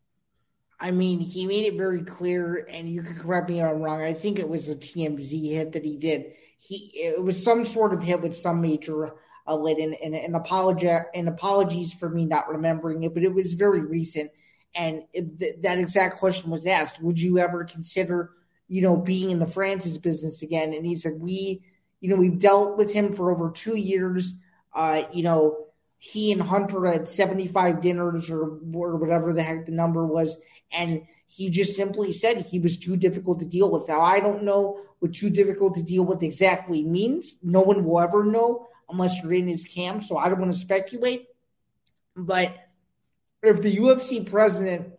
I 0.80 0.90
mean, 0.92 1.18
he 1.18 1.46
made 1.46 1.64
it 1.64 1.76
very 1.76 2.02
clear, 2.02 2.66
and 2.70 2.88
you 2.88 3.02
can 3.02 3.16
correct 3.16 3.48
me 3.48 3.60
if 3.60 3.66
I'm 3.66 3.82
wrong. 3.82 4.00
I 4.00 4.14
think 4.14 4.38
it 4.38 4.48
was 4.48 4.68
a 4.68 4.76
TMZ 4.76 5.50
hit 5.50 5.72
that 5.72 5.84
he 5.84 5.96
did. 5.96 6.34
He 6.58 6.92
it 6.94 7.22
was 7.22 7.42
some 7.42 7.64
sort 7.64 7.92
of 7.92 8.02
hit 8.02 8.20
with 8.20 8.36
some 8.36 8.60
major 8.60 9.14
outlet, 9.46 9.78
and 9.78 9.94
and, 9.94 10.14
and 10.14 10.36
and 11.14 11.28
apologies 11.28 11.92
for 11.94 12.08
me 12.08 12.26
not 12.26 12.48
remembering 12.48 13.02
it, 13.02 13.12
but 13.12 13.24
it 13.24 13.34
was 13.34 13.54
very 13.54 13.80
recent. 13.80 14.30
And 14.74 15.02
th- 15.12 15.56
that 15.62 15.78
exact 15.78 16.18
question 16.18 16.50
was 16.50 16.64
asked: 16.66 17.02
Would 17.02 17.20
you 17.20 17.38
ever 17.38 17.64
consider, 17.64 18.30
you 18.68 18.82
know, 18.82 18.96
being 18.96 19.30
in 19.30 19.38
the 19.38 19.46
Francis 19.46 19.98
business 19.98 20.42
again? 20.42 20.74
And 20.74 20.86
he 20.86 20.96
said, 20.96 21.20
"We, 21.20 21.62
you 22.00 22.08
know, 22.08 22.16
we've 22.16 22.38
dealt 22.38 22.76
with 22.78 22.92
him 22.92 23.12
for 23.12 23.30
over 23.30 23.50
two 23.50 23.76
years. 23.76 24.34
Uh, 24.74 25.02
you 25.12 25.22
know." 25.22 25.64
He 26.00 26.30
and 26.30 26.40
Hunter 26.40 26.86
had 26.86 27.08
75 27.08 27.80
dinners 27.80 28.30
or, 28.30 28.60
or 28.72 28.94
whatever 28.94 29.32
the 29.32 29.42
heck 29.42 29.66
the 29.66 29.72
number 29.72 30.06
was, 30.06 30.38
and 30.70 31.02
he 31.26 31.50
just 31.50 31.76
simply 31.76 32.10
said 32.10 32.38
he 32.38 32.58
was 32.58 32.78
too 32.78 32.96
difficult 32.96 33.40
to 33.40 33.44
deal 33.44 33.70
with. 33.70 33.86
Now, 33.86 34.00
I 34.00 34.18
don't 34.18 34.44
know 34.44 34.80
what 34.98 35.12
too 35.12 35.28
difficult 35.28 35.74
to 35.74 35.82
deal 35.82 36.04
with 36.04 36.22
exactly 36.22 36.82
means. 36.82 37.34
No 37.42 37.60
one 37.60 37.84
will 37.84 38.00
ever 38.00 38.24
know 38.24 38.68
unless 38.88 39.22
you're 39.22 39.34
in 39.34 39.46
his 39.46 39.64
camp, 39.64 40.02
so 40.02 40.16
I 40.16 40.28
don't 40.28 40.40
want 40.40 40.52
to 40.52 40.58
speculate. 40.58 41.26
But 42.16 42.56
if 43.42 43.60
the 43.60 43.76
UFC 43.76 44.28
president 44.28 44.94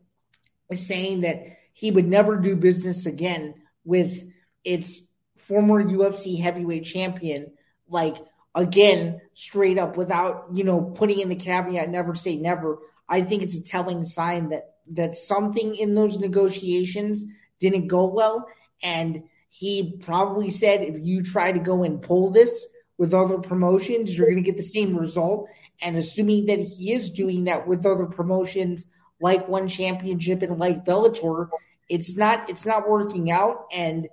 is 0.70 0.86
saying 0.86 1.22
that 1.22 1.44
he 1.74 1.92
would 1.92 2.08
never 2.08 2.36
do 2.38 2.56
business 2.56 3.06
again 3.06 3.56
with 3.86 4.30
its 4.64 5.02
former 5.38 5.84
UFC 5.84 6.40
heavyweight 6.40 6.86
champion, 6.86 7.52
like 7.88 8.18
again, 8.56 9.22
straight 9.34 9.78
up 9.78 9.98
without, 9.98 10.48
you 10.54 10.64
know, 10.64 10.82
putting 10.82 11.20
in 11.20 11.30
the 11.30 11.36
caveat, 11.36 11.90
never 11.90 12.16
say 12.16 12.36
never, 12.36 12.80
I 13.08 13.22
think 13.22 13.44
it's 13.44 13.58
a 13.58 13.64
telling 13.64 14.04
sign 14.04 14.50
that 14.50 14.76
that 14.92 15.16
something 15.16 15.76
in 15.76 15.94
those 15.94 16.18
negotiations 16.18 17.24
didn't 17.60 17.88
go 17.88 18.06
well. 18.06 18.48
And 18.82 19.24
he 19.50 19.98
probably 20.02 20.50
said, 20.50 20.82
if 20.82 20.96
you 21.00 21.24
try 21.24 21.52
to 21.52 21.60
go 21.60 21.84
and 21.84 22.02
pull 22.02 22.32
this 22.32 22.68
with 22.98 23.14
other 23.14 23.38
promotions, 23.38 24.18
you're 24.18 24.28
going 24.28 24.44
to 24.44 24.44
get 24.44 24.58
the 24.58 24.64
same 24.64 24.96
result. 24.96 25.50
And 25.82 25.96
assuming 25.96 26.48
that 26.48 26.60
he 26.60 26.94
is 26.94 27.12
doing 27.12 27.46
that 27.46 27.68
with 27.68 27.86
other 27.86 28.06
promotions 28.06 28.86
like 29.22 29.48
One 29.48 29.68
Championship 29.68 30.42
and 30.42 30.58
like 30.58 30.86
Bellator, 30.86 31.50
it's 31.88 32.16
not 32.16 32.50
it's 32.50 32.66
not 32.66 32.90
working 32.90 33.32
out. 33.32 33.66
And 33.72 34.08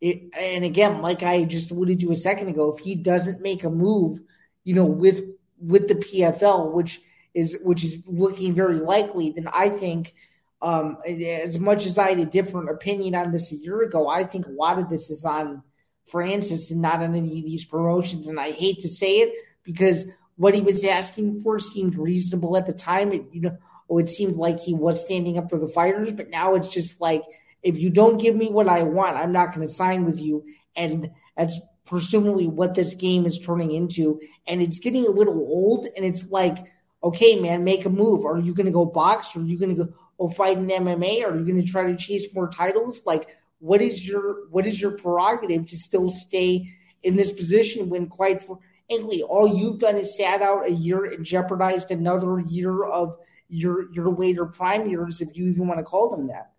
it, 0.00 0.22
and 0.38 0.64
again, 0.64 1.02
like 1.02 1.22
I 1.22 1.44
just 1.44 1.70
alluded 1.70 2.00
to 2.00 2.12
a 2.12 2.16
second 2.16 2.48
ago, 2.48 2.74
if 2.74 2.84
he 2.84 2.94
doesn't 2.94 3.42
make 3.42 3.64
a 3.64 3.70
move, 3.70 4.20
you 4.64 4.74
know, 4.74 4.86
with 4.86 5.24
with 5.60 5.88
the 5.88 5.94
PFL, 5.94 6.72
which 6.72 7.00
is 7.34 7.58
which 7.62 7.84
is 7.84 7.98
looking 8.06 8.54
very 8.54 8.80
likely, 8.80 9.30
then 9.30 9.48
I 9.52 9.68
think 9.68 10.14
um, 10.62 10.98
as 11.06 11.58
much 11.58 11.86
as 11.86 11.98
I 11.98 12.10
had 12.10 12.18
a 12.18 12.26
different 12.26 12.70
opinion 12.70 13.14
on 13.14 13.32
this 13.32 13.52
a 13.52 13.56
year 13.56 13.82
ago, 13.82 14.08
I 14.08 14.24
think 14.24 14.46
a 14.46 14.50
lot 14.50 14.78
of 14.78 14.88
this 14.88 15.10
is 15.10 15.24
on 15.24 15.62
Francis 16.06 16.70
and 16.70 16.82
not 16.82 17.02
on 17.02 17.14
any 17.14 17.38
of 17.38 17.44
these 17.44 17.64
promotions. 17.64 18.26
And 18.26 18.38
I 18.38 18.50
hate 18.50 18.80
to 18.80 18.88
say 18.88 19.18
it 19.18 19.34
because 19.62 20.06
what 20.36 20.54
he 20.54 20.60
was 20.60 20.84
asking 20.84 21.40
for 21.42 21.58
seemed 21.58 21.96
reasonable 21.96 22.56
at 22.56 22.66
the 22.66 22.72
time. 22.72 23.12
It 23.12 23.24
you 23.32 23.42
know, 23.42 23.58
it 23.98 24.08
seemed 24.08 24.36
like 24.36 24.60
he 24.60 24.74
was 24.74 25.00
standing 25.00 25.38
up 25.38 25.50
for 25.50 25.58
the 25.58 25.68
fighters, 25.68 26.12
but 26.12 26.30
now 26.30 26.54
it's 26.54 26.68
just 26.68 27.00
like 27.00 27.22
if 27.62 27.78
you 27.78 27.90
don't 27.90 28.18
give 28.18 28.36
me 28.36 28.48
what 28.50 28.68
I 28.68 28.82
want, 28.82 29.16
I'm 29.16 29.32
not 29.32 29.54
going 29.54 29.66
to 29.66 29.72
sign 29.72 30.04
with 30.04 30.20
you. 30.20 30.44
And 30.76 31.10
that's 31.36 31.60
presumably 31.84 32.46
what 32.46 32.74
this 32.74 32.94
game 32.94 33.26
is 33.26 33.38
turning 33.38 33.72
into. 33.72 34.20
And 34.46 34.62
it's 34.62 34.78
getting 34.78 35.06
a 35.06 35.10
little 35.10 35.38
old. 35.38 35.86
And 35.96 36.04
it's 36.04 36.30
like, 36.30 36.58
okay, 37.02 37.36
man, 37.36 37.64
make 37.64 37.84
a 37.84 37.90
move. 37.90 38.24
Are 38.24 38.38
you 38.38 38.54
going 38.54 38.66
to 38.66 38.72
go 38.72 38.86
box? 38.86 39.34
Or 39.34 39.40
are 39.40 39.44
you 39.44 39.58
going 39.58 39.76
to 39.76 39.92
go 40.18 40.28
fight 40.30 40.58
in 40.58 40.68
MMA? 40.68 41.22
Or 41.22 41.32
are 41.32 41.38
you 41.38 41.44
going 41.44 41.64
to 41.64 41.70
try 41.70 41.84
to 41.84 41.96
chase 41.96 42.32
more 42.34 42.48
titles? 42.48 43.02
Like, 43.04 43.28
what 43.58 43.82
is 43.82 44.06
your 44.06 44.48
what 44.50 44.66
is 44.66 44.80
your 44.80 44.92
prerogative 44.92 45.66
to 45.66 45.76
still 45.76 46.08
stay 46.10 46.72
in 47.02 47.14
this 47.16 47.30
position 47.30 47.90
when 47.90 48.06
quite 48.06 48.42
frankly 48.42 49.22
all 49.22 49.46
you've 49.46 49.78
done 49.78 49.96
is 49.96 50.16
sat 50.16 50.40
out 50.40 50.66
a 50.66 50.72
year 50.72 51.04
and 51.04 51.24
jeopardized 51.24 51.90
another 51.90 52.40
year 52.40 52.84
of 52.84 53.18
your 53.50 53.92
your 53.92 54.08
later 54.08 54.46
prime 54.46 54.88
years 54.88 55.20
if 55.20 55.36
you 55.36 55.48
even 55.48 55.66
want 55.66 55.78
to 55.78 55.84
call 55.84 56.10
them 56.10 56.28
that. 56.28 56.52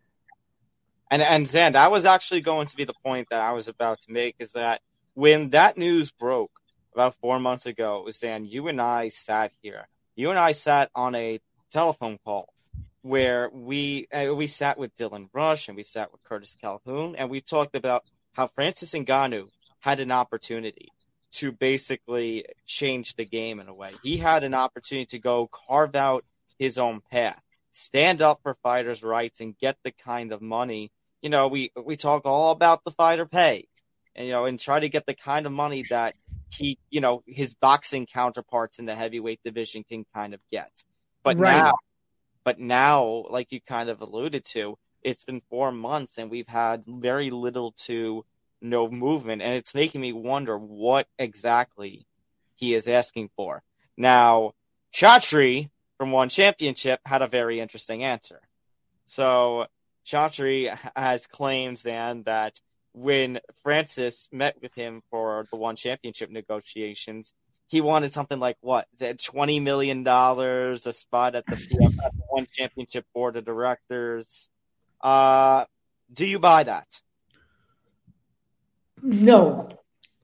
And 1.10 1.21
and 1.21 1.48
Zain, 1.48 1.74
that 1.74 1.91
was 1.91 2.05
actually 2.05 2.41
going 2.41 2.67
to 2.67 2.75
be 2.75 2.86
the 2.86 2.93
point 3.03 3.27
that 3.29 3.41
I 3.41 3.53
was 3.53 3.67
about 3.67 4.01
to 4.01 4.12
make 4.12 4.36
is 4.39 4.53
that 4.53 4.81
when 5.13 5.50
that 5.50 5.77
news 5.77 6.12
broke 6.12 6.51
about 6.93 7.15
four 7.15 7.39
months 7.39 7.65
ago, 7.65 8.05
Zain, 8.12 8.45
you 8.45 8.67
and 8.67 8.81
I 8.81 9.10
sat 9.10 9.51
here. 9.62 9.88
You 10.15 10.29
and 10.29 10.39
I 10.39 10.51
sat 10.51 10.89
on 10.93 11.15
a 11.15 11.39
telephone 11.71 12.19
call 12.24 12.53
where 13.01 13.50
we 13.50 14.07
uh, 14.13 14.33
we 14.36 14.48
sat 14.48 14.77
with 14.77 14.95
Dylan 14.95 15.29
Rush 15.33 15.67
and 15.67 15.75
we 15.75 15.83
sat 15.83 16.12
with 16.12 16.24
Curtis 16.24 16.55
Calhoun 16.60 17.15
and 17.15 17.29
we 17.29 17.41
talked 17.41 17.75
about 17.75 18.03
how 18.33 18.48
Francis 18.48 18.93
Ngannou 18.93 19.50
had 19.79 20.00
an 20.00 20.12
opportunity 20.12 20.89
to 21.33 21.51
basically 21.51 22.45
change 22.65 23.15
the 23.15 23.25
game 23.25 23.60
in 23.60 23.67
a 23.67 23.74
way. 23.74 23.91
He 24.03 24.17
had 24.17 24.43
an 24.43 24.53
opportunity 24.53 25.05
to 25.07 25.19
go 25.19 25.48
carve 25.48 25.95
out 25.95 26.25
his 26.62 26.77
own 26.77 27.01
path, 27.12 27.41
stand 27.72 28.22
up 28.22 28.39
for 28.44 28.56
fighters' 28.62 29.03
rights, 29.03 29.39
and 29.41 29.58
get 29.58 29.77
the 29.84 29.91
kind 29.91 30.32
of 30.32 30.41
money 30.41 30.91
you 31.22 31.30
know, 31.30 31.48
we 31.48 31.72
we 31.82 31.96
talk 31.96 32.24
all 32.25 32.51
about 32.51 32.84
the 32.84 32.91
fighter 32.91 33.25
pay, 33.25 33.68
and 34.15 34.27
you 34.27 34.34
know, 34.34 34.46
and 34.46 34.60
try 34.60 34.80
to 34.80 34.89
get 34.89 35.06
the 35.06 35.13
kind 35.13 35.46
of 35.46 35.51
money 35.51 35.86
that 35.89 36.15
he, 36.50 36.77
you 36.89 37.00
know, 37.00 37.24
his 37.27 37.53
boxing 37.53 38.06
counterparts 38.06 38.80
in 38.80 38.86
the 38.86 38.96
heavyweight 38.96 39.39
division 39.44 39.84
can 39.84 40.06
kind 40.13 40.34
of 40.34 40.39
get. 40.51 40.72
But 41.24 41.38
right. 41.38 41.63
now, 41.63 41.74
but 42.44 42.60
now, 42.60 43.25
like 43.30 43.51
you 43.51 43.62
kind 43.62 43.89
of 43.89 44.01
alluded 44.01 44.46
to, 44.46 44.77
it's 45.03 45.24
been 45.24 45.41
four 45.50 45.72
months 45.72 46.18
and 46.18 46.30
we've 46.30 46.48
had 46.48 46.84
very 46.88 47.30
little 47.30 47.74
to 47.86 48.25
no 48.62 48.89
movement, 48.89 49.41
and 49.41 49.53
it's 49.53 49.75
making 49.75 50.01
me 50.01 50.13
wonder 50.13 50.58
what 50.58 51.08
exactly 51.20 52.08
he 52.56 52.74
is 52.74 52.88
asking 52.88 53.30
for. 53.36 53.63
Now, 53.96 54.53
Chatri 54.94 55.70
from 56.01 56.12
One 56.12 56.29
Championship 56.29 57.00
had 57.05 57.22
a 57.22 57.27
very 57.27 57.60
interesting 57.60 58.03
answer. 58.03 58.41
So 59.05 59.67
Chatri 60.03 60.75
has 60.96 61.27
claims 61.27 61.84
then 61.84 62.24
that 62.24 62.60
when 62.91 63.39
Francis 63.62 64.27
met 64.31 64.55
with 64.63 64.74
him 64.74 65.03
for 65.12 65.46
the 65.51 65.58
one 65.58 65.75
championship 65.75 66.31
negotiations, 66.31 67.36
he 67.67 67.81
wanted 67.81 68.13
something 68.13 68.39
like 68.39 68.58
what? 68.62 68.88
Twenty 69.24 69.60
million 69.60 70.01
dollars, 70.01 70.88
a 70.88 70.93
spot 70.93 71.36
at 71.36 71.46
the, 71.46 71.53
at 71.53 72.13
the 72.13 72.24
one 72.29 72.48
championship 72.51 73.05
board 73.13 73.38
of 73.38 73.46
directors? 73.46 74.50
Uh, 75.01 75.65
do 76.12 76.25
you 76.25 76.39
buy 76.39 76.63
that? 76.63 76.88
No, 79.03 79.70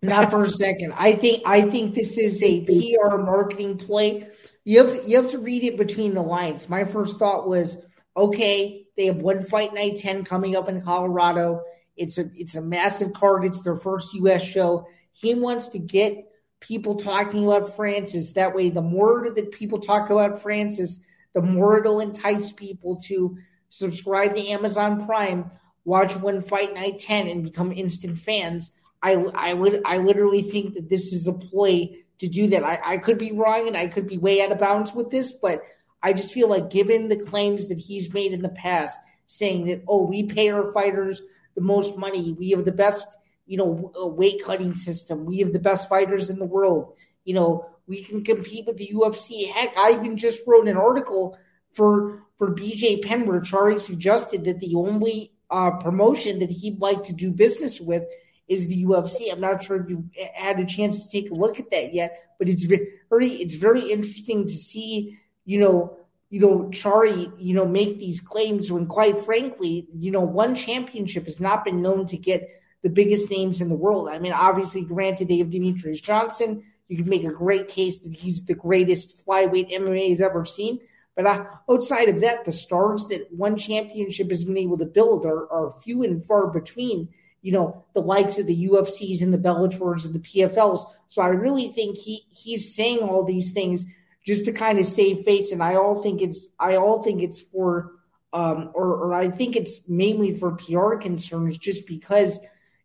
not 0.01 0.31
for 0.31 0.43
a 0.43 0.50
second. 0.50 0.93
I 0.98 1.12
think 1.13 1.43
I 1.46 1.62
think 1.62 1.93
this 1.93 2.17
is 2.17 2.41
a 2.41 2.62
PR 2.65 3.17
marketing 3.17 3.77
play. 3.77 4.31
You 4.67 4.86
have 4.86 5.07
you 5.07 5.21
have 5.21 5.31
to 5.31 5.39
read 5.39 5.63
it 5.63 5.77
between 5.77 6.13
the 6.13 6.21
lines. 6.21 6.67
My 6.67 6.83
first 6.83 7.17
thought 7.17 7.47
was, 7.47 7.77
okay, 8.17 8.86
they 8.97 9.05
have 9.05 9.21
one 9.21 9.45
fight 9.45 9.74
night 9.74 9.95
10 10.00 10.25
coming 10.25 10.57
up 10.57 10.67
in 10.67 10.81
Colorado. 10.81 11.62
It's 11.95 12.17
a 12.17 12.29
it's 12.36 12.55
a 12.55 12.62
massive 12.62 13.13
card. 13.13 13.45
It's 13.45 13.62
their 13.62 13.77
first 13.77 14.13
US 14.15 14.43
show. 14.43 14.86
He 15.13 15.36
wants 15.36 15.67
to 15.67 15.79
get 15.79 16.29
people 16.59 16.95
talking 16.95 17.45
about 17.45 17.77
Francis. 17.77 18.33
That 18.33 18.53
way, 18.53 18.69
the 18.69 18.81
more 18.81 19.29
that 19.33 19.53
people 19.53 19.79
talk 19.79 20.09
about 20.09 20.41
Francis, 20.41 21.00
the 21.31 21.41
more 21.41 21.77
it'll 21.77 22.01
entice 22.01 22.51
people 22.51 23.00
to 23.05 23.38
subscribe 23.69 24.36
to 24.36 24.50
Amazon 24.50 25.05
Prime, 25.05 25.50
watch 25.86 26.13
One 26.17 26.41
Fight 26.41 26.74
Night 26.74 27.00
10, 27.00 27.29
and 27.29 27.41
become 27.41 27.71
instant 27.71 28.17
fans. 28.19 28.71
I, 29.01 29.13
I 29.13 29.53
would 29.53 29.81
I 29.86 30.00
literally 30.00 30.41
think 30.41 30.74
that 30.74 30.89
this 30.89 31.13
is 31.13 31.25
a 31.25 31.31
ploy 31.31 32.03
to 32.19 32.27
do 32.27 32.47
that. 32.47 32.63
I, 32.63 32.79
I 32.93 32.97
could 32.97 33.17
be 33.17 33.31
wrong 33.31 33.67
and 33.67 33.77
I 33.77 33.88
could 33.88 34.07
be 34.07 34.17
way 34.17 34.41
out 34.41 34.51
of 34.51 34.59
bounds 34.59 34.93
with 34.93 35.09
this, 35.09 35.31
but 35.31 35.62
I 36.01 36.13
just 36.13 36.33
feel 36.33 36.50
like, 36.50 36.69
given 36.69 37.07
the 37.07 37.17
claims 37.17 37.67
that 37.67 37.77
he's 37.77 38.13
made 38.13 38.31
in 38.33 38.41
the 38.41 38.50
past, 38.50 38.97
saying 39.27 39.65
that, 39.65 39.83
oh, 39.88 40.03
we 40.03 40.24
pay 40.24 40.50
our 40.50 40.71
fighters 40.71 41.21
the 41.55 41.62
most 41.62 41.97
money, 41.97 42.33
we 42.33 42.51
have 42.51 42.65
the 42.65 42.71
best, 42.71 43.07
you 43.45 43.57
know, 43.57 43.91
weight 43.95 44.41
cutting 44.45 44.74
system, 44.74 45.25
we 45.25 45.39
have 45.39 45.53
the 45.53 45.59
best 45.59 45.89
fighters 45.89 46.29
in 46.29 46.39
the 46.39 46.45
world, 46.45 46.93
you 47.25 47.33
know, 47.33 47.69
we 47.88 48.03
can 48.03 48.24
compete 48.24 48.65
with 48.65 48.77
the 48.77 48.91
UFC. 48.93 49.47
Heck, 49.47 49.75
I 49.77 49.91
even 49.91 50.17
just 50.17 50.45
wrote 50.45 50.67
an 50.67 50.77
article 50.77 51.38
for 51.74 52.24
for 52.38 52.53
BJ 52.53 53.03
Penn 53.03 53.25
where 53.25 53.41
Chatri 53.41 53.79
suggested 53.79 54.43
that 54.45 54.59
the 54.59 54.75
only 54.75 55.31
uh, 55.50 55.71
promotion 55.71 56.39
that 56.39 56.51
he'd 56.51 56.81
like 56.81 57.03
to 57.03 57.13
do 57.13 57.31
business 57.31 57.79
with 57.79 58.03
is 58.48 58.68
the 58.68 58.86
UFC. 58.86 59.32
I'm 59.32 59.42
not 59.42 59.63
sure 59.63 59.82
if 59.82 59.89
you 59.89 60.10
had 60.34 60.60
a 60.60 60.66
chance 60.66 61.04
to 61.04 61.10
take 61.10 61.32
a 61.32 61.36
look 61.36 61.60
at 61.60 61.72
that 61.72 61.94
yet, 61.94 62.36
but 62.39 62.50
it's 62.50 62.63
very 62.63 62.88
it's 63.10 63.56
very 63.56 63.92
interesting 63.92 64.46
to 64.46 64.54
see 64.54 65.18
you 65.48 65.62
know, 65.62 65.98
you 66.30 66.42
know, 66.42 66.70
Chatri, 66.72 67.32
you 67.39 67.54
know, 67.54 67.66
make 67.66 68.00
these 68.00 68.20
claims 68.20 68.70
when 68.70 68.86
quite 68.86 69.20
frankly, 69.20 69.88
you 69.96 70.12
know, 70.12 70.22
one 70.22 70.56
championship 70.56 71.25
has 71.25 71.39
not 71.39 71.63
been 71.63 71.82
known 71.82 72.06
to 72.08 72.18
get 72.18 72.50
the 72.84 72.89
biggest 72.89 73.32
names 73.32 73.62
in 73.62 73.70
the 73.70 73.75
world. 73.75 74.10
I 74.10 74.20
mean, 74.20 74.34
obviously, 74.34 74.84
granted, 74.84 75.30
they 75.30 75.39
have 75.39 75.48
Demetrious 75.48 76.04
Johnson, 76.04 76.63
You 76.89 76.98
could 76.98 77.08
make 77.08 77.24
a 77.24 77.32
great 77.32 77.70
case 77.70 77.98
that 78.00 78.13
he's 78.13 78.44
the 78.44 78.54
greatest 78.54 79.25
flyweight 79.25 79.72
MMA 79.72 80.10
has 80.10 80.22
ever 80.22 80.46
seen. 80.46 80.80
But 81.16 81.25
uh, 81.25 81.46
outside 81.70 82.10
of 82.10 82.22
that, 82.22 82.46
the 82.46 82.54
stars 82.54 83.08
that 83.08 83.32
one 83.32 83.58
championship 83.58 84.30
has 84.30 84.44
been 84.44 84.58
able 84.58 84.77
to 84.77 84.86
build 84.86 85.25
are, 85.25 85.51
are 85.51 85.80
few 85.84 86.04
and 86.04 86.24
far 86.25 86.48
between. 86.48 87.10
You 87.41 87.51
know, 87.51 87.86
the 87.94 88.01
likes 88.01 88.39
of 88.39 88.48
the 88.48 88.67
UFCs 88.70 89.22
and 89.22 89.34
the 89.34 89.38
Bellators 89.38 90.06
and 90.06 90.13
the 90.13 90.20
PFLs. 90.20 90.86
So 91.10 91.22
I 91.22 91.29
really 91.29 91.70
think 91.70 91.98
he 91.98 92.22
he's 92.36 92.75
saying 92.75 93.00
all 93.00 93.24
these 93.24 93.51
things 93.51 93.86
just 94.25 94.46
to 94.46 94.51
kind 94.51 94.79
of 94.79 94.86
save 94.86 95.24
face. 95.24 95.51
And 95.51 95.63
I 95.63 95.75
all 95.75 96.01
think 96.01 96.22
it's 96.22 96.48
I 96.60 96.75
all 96.75 97.01
think 97.03 97.22
it's 97.22 97.39
for 97.39 97.94
um 98.34 98.72
or 98.74 98.88
or 98.88 99.13
I 99.13 99.29
think 99.29 99.56
it's 99.56 99.79
mainly 99.88 100.38
for 100.38 100.51
PR 100.56 100.96
concerns, 100.96 101.58
just 101.58 101.88
because 101.88 102.39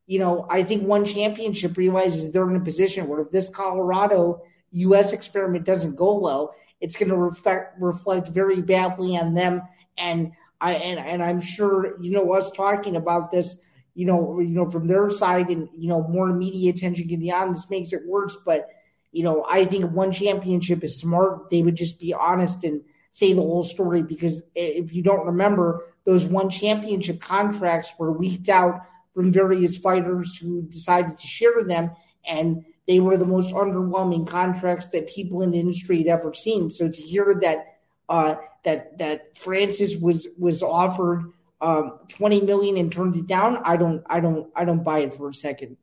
you 0.06 0.18
know 0.18 0.46
I 0.48 0.62
think 0.62 0.84
one 0.84 1.04
championship 1.04 1.76
realizes 1.76 2.30
they're 2.30 2.48
in 2.48 2.56
a 2.56 2.60
position 2.60 3.08
where 3.08 3.22
if 3.22 3.30
this 3.30 3.48
Colorado 3.48 4.42
U.S. 4.72 5.12
experiment 5.12 5.64
doesn't 5.64 5.96
go 5.96 6.18
well, 6.18 6.54
it's 6.80 6.96
going 6.96 7.08
to 7.10 7.16
reflect 7.16 7.80
reflect 7.80 8.28
very 8.28 8.62
badly 8.62 9.16
on 9.16 9.34
them. 9.34 9.62
And 9.96 10.32
I 10.60 10.74
and 10.74 10.98
and 11.00 11.22
I'm 11.22 11.40
sure 11.40 12.00
you 12.00 12.10
know 12.10 12.32
us 12.32 12.50
talking 12.50 12.96
about 12.96 13.30
this. 13.30 13.56
You 13.94 14.06
know, 14.06 14.40
you 14.40 14.48
know, 14.48 14.70
from 14.70 14.86
their 14.86 15.10
side, 15.10 15.50
and 15.50 15.68
you 15.76 15.88
know, 15.88 16.02
more 16.08 16.32
media 16.32 16.70
attention 16.70 17.06
getting 17.06 17.32
on 17.32 17.52
this 17.52 17.68
makes 17.68 17.92
it 17.92 18.06
worse. 18.06 18.36
But 18.44 18.68
you 19.12 19.22
know, 19.22 19.44
I 19.48 19.64
think 19.64 19.90
one 19.92 20.12
championship 20.12 20.82
is 20.82 20.98
smart. 20.98 21.50
They 21.50 21.62
would 21.62 21.76
just 21.76 22.00
be 22.00 22.14
honest 22.14 22.64
and 22.64 22.82
say 23.12 23.34
the 23.34 23.42
whole 23.42 23.62
story 23.62 24.02
because 24.02 24.42
if 24.54 24.94
you 24.94 25.02
don't 25.02 25.26
remember, 25.26 25.84
those 26.04 26.24
one 26.24 26.48
championship 26.48 27.20
contracts 27.20 27.92
were 27.98 28.16
leaked 28.18 28.48
out 28.48 28.80
from 29.14 29.30
various 29.30 29.76
fighters 29.76 30.36
who 30.38 30.62
decided 30.62 31.18
to 31.18 31.26
share 31.26 31.62
them, 31.64 31.90
and 32.26 32.64
they 32.88 32.98
were 32.98 33.18
the 33.18 33.26
most 33.26 33.54
underwhelming 33.54 34.26
contracts 34.26 34.88
that 34.88 35.08
people 35.08 35.42
in 35.42 35.50
the 35.50 35.60
industry 35.60 35.98
had 35.98 36.06
ever 36.06 36.32
seen. 36.32 36.70
So 36.70 36.88
to 36.88 37.02
hear 37.02 37.38
that 37.42 37.78
uh, 38.08 38.36
that 38.64 38.98
that 38.98 39.36
Francis 39.36 39.96
was 39.96 40.28
was 40.38 40.62
offered 40.62 41.24
um, 41.62 42.00
twenty 42.08 42.40
million 42.40 42.76
and 42.76 42.92
turned 42.92 43.16
it 43.16 43.26
down, 43.26 43.62
I 43.64 43.76
don't 43.76 44.02
I 44.06 44.20
don't 44.20 44.50
I 44.54 44.64
don't 44.64 44.82
buy 44.84 44.98
it 45.00 45.14
for 45.14 45.30
a 45.30 45.34
second. 45.34 45.78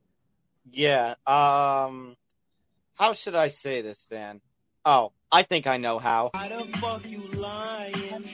Yeah. 0.70 1.16
Um 1.26 2.16
how 2.96 3.14
should 3.14 3.34
I 3.34 3.48
say 3.48 3.82
this 3.82 4.04
then? 4.04 4.42
Oh, 4.86 5.14
I 5.32 5.44
think 5.44 5.68
I 5.68 5.78
know 5.78 6.00
how. 6.00 6.32
Why 6.34 6.50
the 6.50 6.66
fuck 6.78 7.10
you 7.10 7.22
lying? 7.30 8.26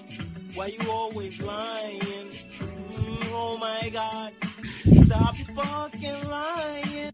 Why 0.55 0.67
you 0.67 0.91
always 0.91 1.41
lying? 1.41 1.99
Mm, 1.99 3.29
oh 3.31 3.57
my 3.59 3.89
god. 3.89 4.33
Stop 5.05 5.35
fucking 5.35 6.29
lying. 6.29 7.11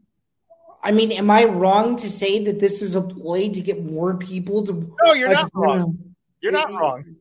I 0.84 0.92
mean, 0.92 1.12
am 1.12 1.30
I 1.30 1.46
wrong 1.46 1.96
to 1.98 2.10
say 2.10 2.44
that 2.46 2.60
this 2.60 2.82
is 2.82 2.96
a 2.96 3.02
ploy 3.02 3.50
to 3.50 3.62
get 3.62 3.84
more 3.84 4.16
people 4.16 4.66
to? 4.66 4.96
No, 5.04 5.14
you're 5.14 5.30
not 5.30 5.52
wrong. 5.54 6.16
You're 6.40 6.52
not 6.52 6.72
wrong. 6.72 7.16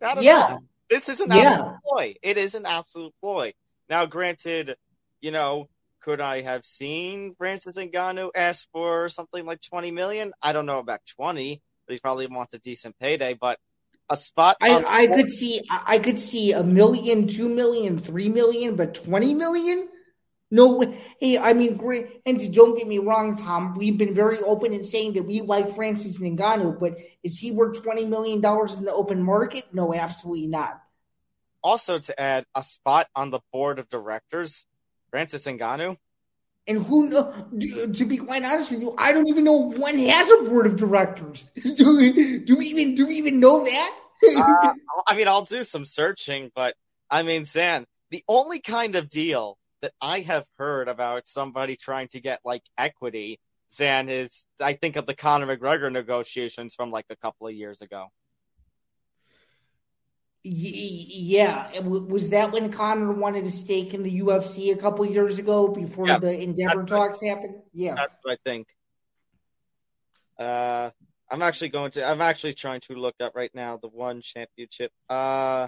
Not 0.00 0.22
yeah. 0.22 0.48
All. 0.50 0.64
This 0.88 1.08
is 1.08 1.20
an 1.20 1.30
Yeah. 1.30 1.50
absolute 1.50 1.78
ploy. 1.84 2.14
It 2.22 2.38
is 2.38 2.54
an 2.54 2.66
absolute 2.66 3.14
ploy. 3.20 3.54
Now, 3.88 4.06
granted, 4.06 4.76
you 5.20 5.30
know, 5.30 5.68
could 6.00 6.20
I 6.20 6.42
have 6.42 6.64
seen 6.64 7.34
Francis 7.36 7.76
Ngannou 7.76 8.30
ask 8.34 8.68
for 8.72 9.08
something 9.08 9.44
like 9.44 9.60
20 9.60 9.90
million? 9.90 10.32
I 10.40 10.52
don't 10.52 10.66
know 10.66 10.78
about 10.78 11.00
20, 11.06 11.60
but 11.86 11.94
he 11.94 11.98
probably 12.00 12.26
wants 12.26 12.54
a 12.54 12.58
decent 12.58 12.98
payday. 12.98 13.34
But 13.34 13.58
a 14.08 14.16
spot. 14.16 14.56
I, 14.60 14.84
I 14.86 15.06
could 15.08 15.28
see 15.28 15.62
I 15.68 15.98
could 15.98 16.18
see 16.18 16.52
a 16.52 16.62
million, 16.62 17.26
two 17.26 17.48
million, 17.48 17.98
three 17.98 18.28
million, 18.28 18.76
but 18.76 18.94
twenty 18.94 19.34
million? 19.34 19.88
No 20.50 20.76
way. 20.76 20.96
Hey, 21.18 21.38
I 21.38 21.54
mean, 21.54 21.76
great. 21.76 22.22
And 22.24 22.38
don't 22.54 22.76
get 22.76 22.86
me 22.86 22.98
wrong, 22.98 23.34
Tom. 23.36 23.74
We've 23.74 23.98
been 23.98 24.14
very 24.14 24.38
open 24.40 24.72
in 24.72 24.84
saying 24.84 25.14
that 25.14 25.24
we 25.26 25.40
like 25.40 25.74
Francis 25.74 26.18
Ngannou, 26.20 26.78
but 26.78 26.98
is 27.24 27.38
he 27.38 27.50
worth 27.50 27.82
twenty 27.82 28.06
million 28.06 28.40
dollars 28.40 28.74
in 28.74 28.84
the 28.84 28.92
open 28.92 29.22
market? 29.22 29.64
No, 29.72 29.92
absolutely 29.92 30.46
not. 30.46 30.80
also 31.62 31.98
to 31.98 32.20
add 32.20 32.46
a 32.54 32.62
spot 32.62 33.08
on 33.16 33.30
the 33.30 33.40
board 33.52 33.78
of 33.78 33.88
directors. 33.88 34.64
Francis 35.10 35.44
Ngannou. 35.46 35.96
And 36.68 36.84
who 36.84 37.10
To 37.10 38.04
be 38.04 38.16
quite 38.18 38.44
honest 38.44 38.70
with 38.70 38.80
you, 38.80 38.94
I 38.98 39.12
don't 39.12 39.28
even 39.28 39.44
know 39.44 39.72
if 39.72 39.78
one 39.78 39.98
has 39.98 40.30
a 40.30 40.42
board 40.44 40.66
of 40.66 40.76
directors. 40.76 41.44
do, 41.76 41.96
we, 41.96 42.38
do 42.38 42.56
we 42.56 42.66
even 42.66 42.94
do 42.94 43.06
we 43.06 43.14
even 43.14 43.40
know 43.40 43.64
that? 43.64 43.94
Uh, 44.36 44.72
I 45.08 45.16
mean, 45.16 45.28
I'll 45.28 45.44
do 45.44 45.64
some 45.64 45.84
searching, 45.84 46.50
but 46.54 46.74
I 47.10 47.22
mean, 47.22 47.44
Zain, 47.44 47.86
the 48.10 48.22
only 48.28 48.60
kind 48.60 48.96
of 48.96 49.08
deal 49.08 49.58
that 49.82 49.92
I 50.00 50.20
have 50.20 50.44
heard 50.58 50.88
about 50.88 51.28
somebody 51.28 51.76
trying 51.76 52.08
to 52.08 52.20
get 52.20 52.40
like 52.44 52.62
equity, 52.78 53.40
Zain, 53.72 54.08
is 54.08 54.46
I 54.60 54.74
think 54.74 54.96
of 54.96 55.06
the 55.06 55.14
Conor 55.14 55.56
McGregor 55.56 55.90
negotiations 55.90 56.74
from 56.74 56.90
like 56.90 57.06
a 57.10 57.16
couple 57.16 57.46
of 57.46 57.54
years 57.54 57.80
ago. 57.80 58.06
Yeah, 60.48 61.80
was 61.80 62.30
that 62.30 62.52
when 62.52 62.70
Connor 62.70 63.12
wanted 63.12 63.44
a 63.44 63.50
stake 63.50 63.94
in 63.94 64.04
the 64.04 64.20
UFC 64.20 64.72
a 64.72 64.76
couple 64.76 65.04
of 65.04 65.10
years 65.10 65.38
ago 65.40 65.66
before 65.66 66.06
Yeah, 66.06 66.18
the 66.18 66.40
Endeavor 66.40 66.84
talks 66.84 67.20
happened? 67.20 67.56
Yeah. 67.72 67.94
That's 67.96 68.14
what 68.22 68.32
I 68.34 68.48
think. 68.48 68.68
Uh, 70.38 70.90
I'm 71.28 71.42
actually 71.42 71.70
going 71.70 71.90
to. 71.92 72.08
I'm 72.08 72.20
actually 72.20 72.54
trying 72.54 72.80
to 72.82 72.94
look 72.94 73.16
up 73.20 73.34
right 73.34 73.50
now 73.54 73.76
the 73.76 73.88
one 73.88 74.20
championship. 74.22 74.92
Uh, 75.08 75.66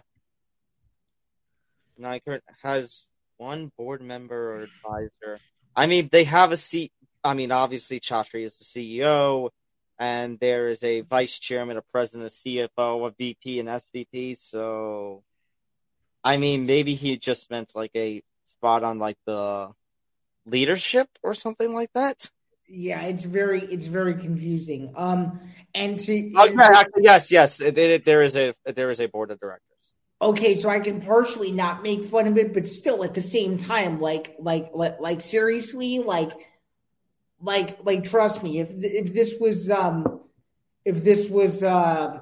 Nike 1.96 2.38
has 2.62 3.04
one 3.38 3.72
board 3.78 4.02
member 4.02 4.52
or 4.56 4.62
advisor. 4.62 5.40
I 5.74 5.86
mean, 5.86 6.08
they 6.12 6.24
have 6.24 6.52
a 6.52 6.56
seat. 6.56 6.92
I 7.24 7.34
mean, 7.34 7.50
obviously, 7.50 8.00
Chatri 8.00 8.44
is 8.44 8.58
the 8.58 8.64
CEO, 8.64 9.50
and 9.98 10.38
there 10.38 10.68
is 10.68 10.82
a 10.84 11.00
vice 11.00 11.38
chairman, 11.38 11.76
a 11.76 11.82
president, 11.82 12.30
a 12.30 12.32
CFO, 12.32 13.06
a 13.08 13.10
VP, 13.18 13.60
and 13.60 13.68
SVP. 13.68 14.36
So, 14.38 15.22
I 16.22 16.36
mean, 16.36 16.66
maybe 16.66 16.94
he 16.94 17.16
just 17.16 17.50
meant 17.50 17.72
like 17.74 17.92
a 17.94 18.22
spot 18.44 18.84
on 18.84 18.98
like 18.98 19.18
the 19.26 19.70
leadership 20.46 21.08
or 21.22 21.34
something 21.34 21.72
like 21.74 21.92
that. 21.94 22.30
Yeah, 22.68 23.02
it's 23.02 23.24
very 23.24 23.62
it's 23.62 23.86
very 23.86 24.14
confusing. 24.14 24.92
Um 24.96 25.40
and 25.74 25.98
to 26.00 26.32
Oh, 26.36 26.44
yeah, 26.44 26.50
to- 26.50 26.78
actually, 26.78 27.02
yes, 27.04 27.32
yes. 27.32 27.60
It, 27.60 27.78
it, 27.78 28.04
there 28.04 28.22
is 28.22 28.36
a 28.36 28.54
there 28.66 28.90
is 28.90 29.00
a 29.00 29.06
board 29.06 29.30
of 29.30 29.40
directors. 29.40 29.94
Okay, 30.20 30.56
so 30.56 30.68
I 30.68 30.80
can 30.80 31.00
partially 31.00 31.52
not 31.52 31.82
make 31.82 32.04
fun 32.04 32.26
of 32.26 32.36
it, 32.36 32.52
but 32.52 32.66
still 32.66 33.04
at 33.04 33.14
the 33.14 33.22
same 33.22 33.56
time, 33.56 34.00
like 34.00 34.34
like 34.40 34.70
like, 34.74 34.98
like 34.98 35.22
seriously, 35.22 36.00
like 36.00 36.32
like 37.40 37.78
like 37.84 38.04
trust 38.04 38.42
me, 38.42 38.58
if 38.58 38.68
if 38.72 39.14
this 39.14 39.34
was 39.40 39.70
um 39.70 40.20
if 40.84 41.04
this 41.04 41.28
was 41.28 41.62
uh 41.62 42.20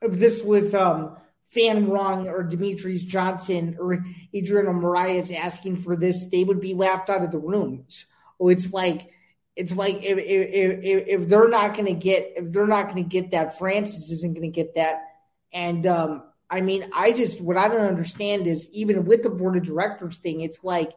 if 0.00 0.12
this 0.12 0.42
was 0.42 0.74
um 0.74 1.16
Fan 1.48 1.88
Wrong 1.90 2.26
or 2.26 2.42
Demetrious 2.42 3.06
Johnson 3.06 3.76
or 3.78 4.04
Adriano 4.34 4.72
Moraes 4.72 5.34
asking 5.34 5.76
for 5.76 5.94
this, 5.94 6.28
they 6.30 6.42
would 6.42 6.60
be 6.60 6.74
laughed 6.74 7.10
out 7.10 7.22
of 7.22 7.30
the 7.30 7.38
rooms. 7.38 8.06
So 8.38 8.48
it's 8.48 8.72
like 8.72 9.10
it's 9.56 9.74
like 9.74 10.02
if 10.02 10.18
if 10.18 10.84
if, 10.84 11.08
if 11.08 11.28
they're 11.28 11.48
not 11.48 11.74
going 11.74 11.86
to 11.86 11.94
get 11.94 12.32
if 12.36 12.50
they're 12.50 12.66
not 12.66 12.88
going 12.88 13.04
to 13.04 13.08
get 13.08 13.30
that, 13.32 13.58
Francis 13.58 14.10
isn't 14.10 14.34
going 14.34 14.50
to 14.50 14.54
get 14.54 14.74
that. 14.74 15.02
And 15.52 15.86
um, 15.86 16.22
I 16.48 16.60
mean, 16.60 16.90
I 16.94 17.12
just 17.12 17.40
what 17.40 17.56
I 17.56 17.68
don't 17.68 17.86
understand 17.86 18.46
is 18.46 18.68
even 18.72 19.04
with 19.04 19.22
the 19.22 19.30
board 19.30 19.56
of 19.56 19.64
directors 19.64 20.18
thing, 20.18 20.42
it's 20.42 20.62
like, 20.62 20.92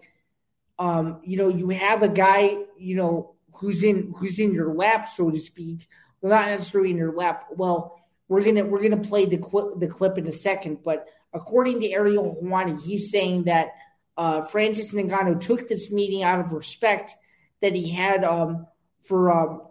um, 0.77 1.21
you 1.23 1.37
know, 1.37 1.49
you 1.49 1.69
have 1.69 2.03
a 2.03 2.09
guy, 2.09 2.55
you 2.77 2.95
know, 2.95 3.35
who's 3.53 3.83
in 3.83 4.13
who's 4.17 4.39
in 4.39 4.53
your 4.53 4.73
lap, 4.73 5.09
so 5.09 5.29
to 5.29 5.39
speak. 5.39 5.87
Well, 6.21 6.31
not 6.31 6.47
necessarily 6.49 6.91
in 6.91 6.97
your 6.97 7.13
lap. 7.13 7.45
Well, 7.51 7.99
we're 8.27 8.43
gonna 8.43 8.63
we're 8.63 8.83
gonna 8.83 9.01
play 9.01 9.25
the 9.25 9.37
clip 9.37 9.79
the 9.79 9.87
clip 9.87 10.17
in 10.17 10.27
a 10.27 10.31
second, 10.31 10.79
but 10.83 11.07
according 11.33 11.79
to 11.81 11.91
Ariel 11.91 12.37
Helwani, 12.41 12.81
he's 12.81 13.11
saying 13.11 13.45
that 13.45 13.71
uh, 14.17 14.43
Francis 14.43 14.93
Ngannou 14.93 15.39
took 15.39 15.67
this 15.67 15.91
meeting 15.91 16.23
out 16.23 16.39
of 16.39 16.51
respect 16.51 17.13
that 17.61 17.73
he 17.73 17.89
had 17.89 18.23
um, 18.23 18.67
for 19.03 19.31
um, 19.31 19.61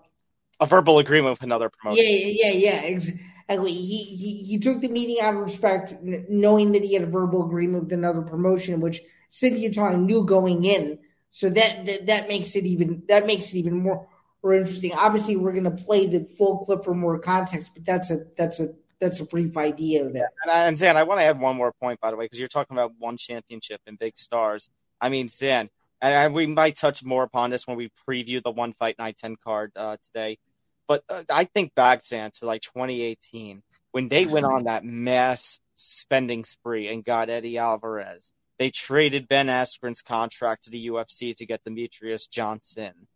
A 0.60 0.66
verbal 0.66 0.98
agreement 0.98 1.32
with 1.32 1.42
another 1.42 1.68
promoter. 1.68 2.02
yeah, 2.02 2.08
yeah, 2.08 2.52
yeah, 2.52 2.86
yeah. 2.86 3.10
Exactly. 3.48 3.72
He, 3.72 4.04
he 4.04 4.42
he 4.44 4.58
took 4.58 4.80
the 4.80 4.88
meeting 4.88 5.20
out 5.20 5.34
of 5.34 5.40
respect, 5.40 5.94
knowing 6.02 6.72
that 6.72 6.84
he 6.84 6.94
had 6.94 7.04
a 7.04 7.06
verbal 7.06 7.46
agreement 7.46 7.84
with 7.84 7.92
another 7.92 8.22
promotion, 8.22 8.80
which 8.80 9.00
Sityodtong 9.30 10.04
knew 10.04 10.24
going 10.24 10.64
in. 10.64 10.98
So 11.30 11.48
that, 11.50 11.86
that 11.86 12.06
that 12.06 12.28
makes 12.28 12.56
it 12.56 12.64
even 12.64 13.02
that 13.08 13.26
makes 13.26 13.52
it 13.54 13.58
even 13.58 13.78
more 13.78 14.06
more 14.42 14.54
interesting. 14.54 14.92
Obviously, 14.94 15.36
we're 15.36 15.52
going 15.52 15.64
to 15.64 15.82
play 15.82 16.06
the 16.06 16.24
full 16.36 16.64
clip 16.64 16.84
for 16.84 16.94
more 16.94 17.18
context, 17.18 17.72
but 17.74 17.86
that's 17.86 18.10
a 18.10 18.24
that's 18.36 18.60
a 18.60 18.74
that's 19.00 19.20
a 19.20 19.24
brief 19.24 19.56
idea 19.56 20.04
of 20.04 20.14
it. 20.14 20.24
And, 20.44 20.52
and 20.52 20.78
Zain, 20.78 20.96
I 20.96 21.04
want 21.04 21.20
to 21.20 21.24
add 21.24 21.40
one 21.40 21.56
more 21.56 21.72
point, 21.72 22.00
by 22.00 22.10
the 22.10 22.16
way, 22.16 22.26
because 22.26 22.38
you're 22.38 22.48
talking 22.48 22.76
about 22.76 22.92
one 22.98 23.16
championship 23.16 23.80
and 23.86 23.98
big 23.98 24.18
stars. 24.18 24.68
I 25.00 25.08
mean, 25.08 25.28
Zain, 25.28 25.70
and 26.00 26.34
we 26.34 26.46
might 26.46 26.76
touch 26.76 27.02
more 27.02 27.22
upon 27.22 27.50
this 27.50 27.66
when 27.66 27.76
we 27.76 27.90
preview 28.08 28.42
the 28.42 28.50
one 28.50 28.72
fight 28.74 28.98
night 28.98 29.16
10 29.18 29.36
card 29.42 29.72
uh, 29.76 29.96
today. 30.04 30.38
But 30.88 31.04
uh, 31.08 31.22
I 31.30 31.44
think 31.44 31.74
back, 31.74 32.02
Zain, 32.02 32.30
to 32.34 32.46
like 32.46 32.62
2018 32.62 33.62
when 33.92 34.08
they 34.08 34.26
went 34.26 34.46
on 34.46 34.64
that 34.64 34.84
mass 34.84 35.60
spending 35.76 36.44
spree 36.44 36.88
and 36.88 37.04
got 37.04 37.30
Eddie 37.30 37.58
Alvarez. 37.58 38.32
They 38.58 38.70
traded 38.70 39.28
Ben 39.28 39.46
Askren's 39.48 40.02
contract 40.02 40.64
to 40.64 40.70
the 40.70 40.88
UFC 40.88 41.36
to 41.36 41.46
get 41.46 41.62
Demetrious 41.62 42.28
Johnson. 42.28 43.06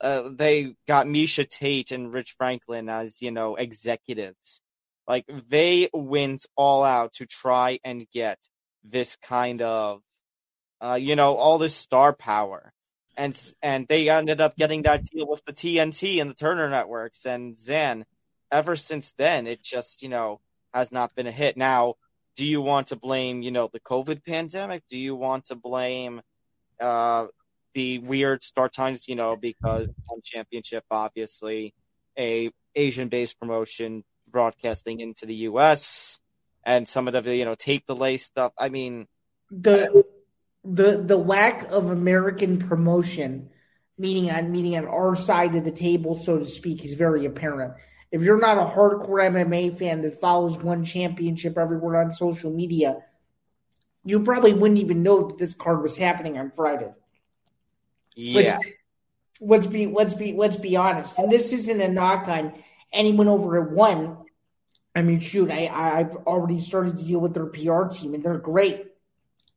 uh, 0.00 0.30
they 0.32 0.74
got 0.86 1.06
Miesha 1.06 1.48
Tate 1.48 1.90
and 1.92 2.12
Rich 2.12 2.34
Franklin 2.38 2.88
as 2.88 3.20
you 3.22 3.30
know 3.30 3.56
executives. 3.56 4.60
Like 5.06 5.26
they 5.48 5.88
went 5.92 6.46
all 6.56 6.84
out 6.84 7.14
to 7.14 7.26
try 7.26 7.80
and 7.84 8.06
get 8.12 8.38
this 8.84 9.16
kind 9.16 9.60
of, 9.60 10.02
uh, 10.80 10.98
you 11.00 11.16
know, 11.16 11.34
all 11.34 11.58
this 11.58 11.74
star 11.74 12.12
power, 12.12 12.72
and 13.20 13.52
and 13.60 13.86
they 13.86 14.08
ended 14.08 14.40
up 14.40 14.56
getting 14.56 14.82
that 14.82 15.04
deal 15.04 15.28
with 15.28 15.44
the 15.44 15.52
TNT 15.52 16.22
and 16.22 16.30
the 16.30 16.34
Turner 16.34 16.70
networks 16.70 17.26
and 17.26 17.56
Zain. 17.56 18.06
Ever 18.50 18.76
since 18.76 19.12
then, 19.12 19.46
it 19.46 19.62
just 19.62 20.02
you 20.02 20.08
know 20.08 20.40
has 20.72 20.90
not 20.90 21.14
been 21.14 21.26
a 21.26 21.32
hit. 21.32 21.56
Now, 21.56 21.96
do 22.34 22.46
you 22.46 22.62
want 22.62 22.86
to 22.88 22.96
blame 22.96 23.42
you 23.42 23.50
know 23.50 23.68
the 23.70 23.78
COVID 23.78 24.24
pandemic? 24.24 24.84
Do 24.88 24.98
you 24.98 25.14
want 25.14 25.44
to 25.46 25.54
blame 25.54 26.22
uh, 26.80 27.26
the 27.74 27.98
weird 27.98 28.42
start 28.42 28.72
times? 28.72 29.06
You 29.06 29.16
know, 29.16 29.36
because 29.36 29.88
one 30.06 30.20
championship, 30.24 30.84
obviously, 30.90 31.74
a 32.18 32.50
Asian 32.74 33.08
based 33.08 33.38
promotion 33.38 34.02
broadcasting 34.30 35.00
into 35.00 35.26
the 35.26 35.34
U.S. 35.50 36.20
and 36.64 36.88
some 36.88 37.06
of 37.06 37.12
the 37.12 37.36
you 37.36 37.44
know 37.44 37.54
tape 37.54 37.86
delay 37.86 38.16
stuff. 38.16 38.54
I 38.58 38.70
mean, 38.70 39.08
the 39.50 40.06
the 40.72 41.02
the 41.04 41.16
lack 41.16 41.70
of 41.70 41.90
American 41.90 42.58
promotion, 42.58 43.50
meaning 43.98 44.30
on 44.30 44.52
meaning 44.52 44.76
on 44.76 44.86
our 44.86 45.16
side 45.16 45.54
of 45.54 45.64
the 45.64 45.72
table, 45.72 46.14
so 46.14 46.38
to 46.38 46.46
speak, 46.46 46.84
is 46.84 46.94
very 46.94 47.26
apparent. 47.26 47.74
If 48.12 48.22
you're 48.22 48.40
not 48.40 48.58
a 48.58 48.70
hardcore 48.70 49.30
MMA 49.30 49.78
fan 49.78 50.02
that 50.02 50.20
follows 50.20 50.58
one 50.58 50.84
championship 50.84 51.56
everywhere 51.58 52.02
on 52.02 52.10
social 52.10 52.52
media, 52.52 52.98
you 54.04 54.22
probably 54.24 54.52
wouldn't 54.52 54.80
even 54.80 55.02
know 55.02 55.28
that 55.28 55.38
this 55.38 55.54
card 55.54 55.82
was 55.82 55.96
happening 55.96 56.38
on 56.38 56.50
Friday. 56.50 56.92
yeah, 58.16 58.58
Let's, 58.58 58.68
let's 59.40 59.66
be 59.66 59.86
let's 59.86 60.14
be 60.14 60.34
let's 60.34 60.56
be 60.56 60.76
honest. 60.76 61.18
And 61.18 61.30
this 61.30 61.52
isn't 61.52 61.80
a 61.80 61.88
knock 61.88 62.28
on 62.28 62.52
anyone 62.92 63.28
over 63.28 63.62
at 63.62 63.72
one. 63.72 64.18
I 64.94 65.02
mean, 65.02 65.20
shoot, 65.20 65.50
I 65.50 65.68
I've 65.68 66.16
already 66.26 66.58
started 66.58 66.96
to 66.96 67.04
deal 67.04 67.20
with 67.20 67.34
their 67.34 67.46
PR 67.46 67.86
team, 67.86 68.14
and 68.14 68.22
they're 68.24 68.38
great. 68.38 68.86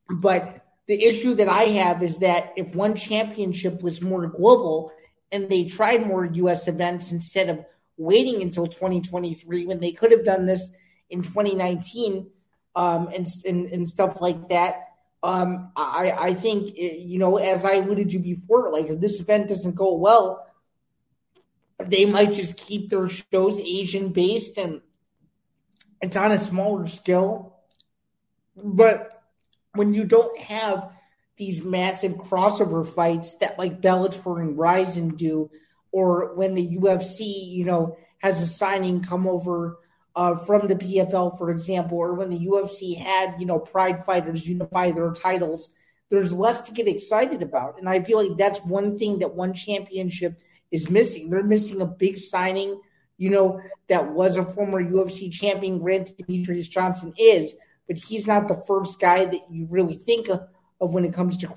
But 0.09 0.62
the 0.87 1.03
issue 1.03 1.33
that 1.35 1.47
I 1.47 1.63
have 1.63 2.03
is 2.03 2.17
that 2.19 2.53
if 2.57 2.75
one 2.75 2.95
championship 2.95 3.81
was 3.81 4.01
more 4.01 4.27
global 4.27 4.91
and 5.31 5.49
they 5.49 5.65
tried 5.65 6.05
more 6.05 6.25
U.S. 6.25 6.67
events 6.67 7.11
instead 7.11 7.49
of 7.49 7.65
waiting 7.97 8.41
until 8.41 8.67
2023 8.67 9.65
when 9.65 9.79
they 9.79 9.91
could 9.91 10.11
have 10.11 10.25
done 10.25 10.45
this 10.45 10.69
in 11.09 11.21
2019 11.21 12.27
um, 12.75 13.09
and, 13.13 13.27
and 13.45 13.67
and 13.67 13.89
stuff 13.89 14.19
like 14.19 14.49
that. 14.49 14.89
Um, 15.21 15.71
I 15.75 16.11
I 16.11 16.33
think 16.33 16.73
you 16.75 17.17
know, 17.17 17.37
as 17.37 17.65
I 17.65 17.75
alluded 17.75 18.09
to 18.09 18.19
before, 18.19 18.71
like 18.71 18.87
if 18.87 18.99
this 18.99 19.19
event 19.19 19.47
doesn't 19.47 19.75
go 19.75 19.95
well, 19.95 20.45
they 21.79 22.05
might 22.05 22.33
just 22.33 22.57
keep 22.57 22.89
their 22.89 23.07
shows 23.07 23.59
Asian 23.59 24.09
based 24.09 24.57
and 24.57 24.81
it's 26.01 26.17
on 26.17 26.33
a 26.33 26.37
smaller 26.37 26.87
scale. 26.87 27.55
But 28.55 29.22
when 29.75 29.93
you 29.93 30.05
don't 30.05 30.37
have 30.39 30.91
these 31.37 31.63
massive 31.63 32.13
crossover 32.13 32.87
fights 32.87 33.35
that 33.35 33.57
like 33.57 33.81
Bellator 33.81 34.39
and 34.39 34.57
Rizin 34.57 35.15
do, 35.15 35.49
or 35.91 36.33
when 36.35 36.55
the 36.55 36.77
UFC, 36.77 37.49
you 37.49 37.65
know, 37.65 37.97
has 38.19 38.41
a 38.41 38.47
signing 38.47 39.01
come 39.01 39.27
over 39.27 39.79
uh, 40.15 40.35
from 40.35 40.67
the 40.67 40.75
PFL, 40.75 41.37
for 41.37 41.49
example, 41.49 41.97
or 41.97 42.13
when 42.13 42.29
the 42.29 42.45
UFC 42.47 42.95
had, 42.97 43.35
you 43.39 43.45
know, 43.45 43.59
Pride 43.59 44.05
fighters 44.05 44.47
unify 44.47 44.91
their 44.91 45.11
titles, 45.11 45.71
there's 46.09 46.31
less 46.31 46.61
to 46.61 46.71
get 46.71 46.87
excited 46.87 47.41
about. 47.41 47.79
And 47.79 47.89
I 47.89 48.01
feel 48.01 48.23
like 48.23 48.37
that's 48.37 48.59
one 48.59 48.99
thing 48.99 49.19
that 49.19 49.33
one 49.33 49.53
championship 49.53 50.39
is 50.71 50.89
missing. 50.89 51.29
They're 51.29 51.43
missing 51.43 51.81
a 51.81 51.87
big 51.87 52.19
signing, 52.19 52.79
you 53.17 53.31
know, 53.31 53.59
that 53.87 54.11
was 54.11 54.37
a 54.37 54.45
former 54.45 54.83
UFC 54.83 55.31
champion. 55.31 55.79
Granted, 55.79 56.17
Demetrious 56.19 56.69
Johnson 56.69 57.13
is, 57.17 57.55
but 57.87 57.97
he's 57.97 58.27
not 58.27 58.47
the 58.47 58.63
first 58.67 58.99
guy 58.99 59.25
that 59.25 59.41
you 59.49 59.67
really 59.69 59.97
think 59.97 60.29
of, 60.29 60.47
when 60.79 61.05
it 61.05 61.13
comes 61.13 61.37
to 61.37 61.47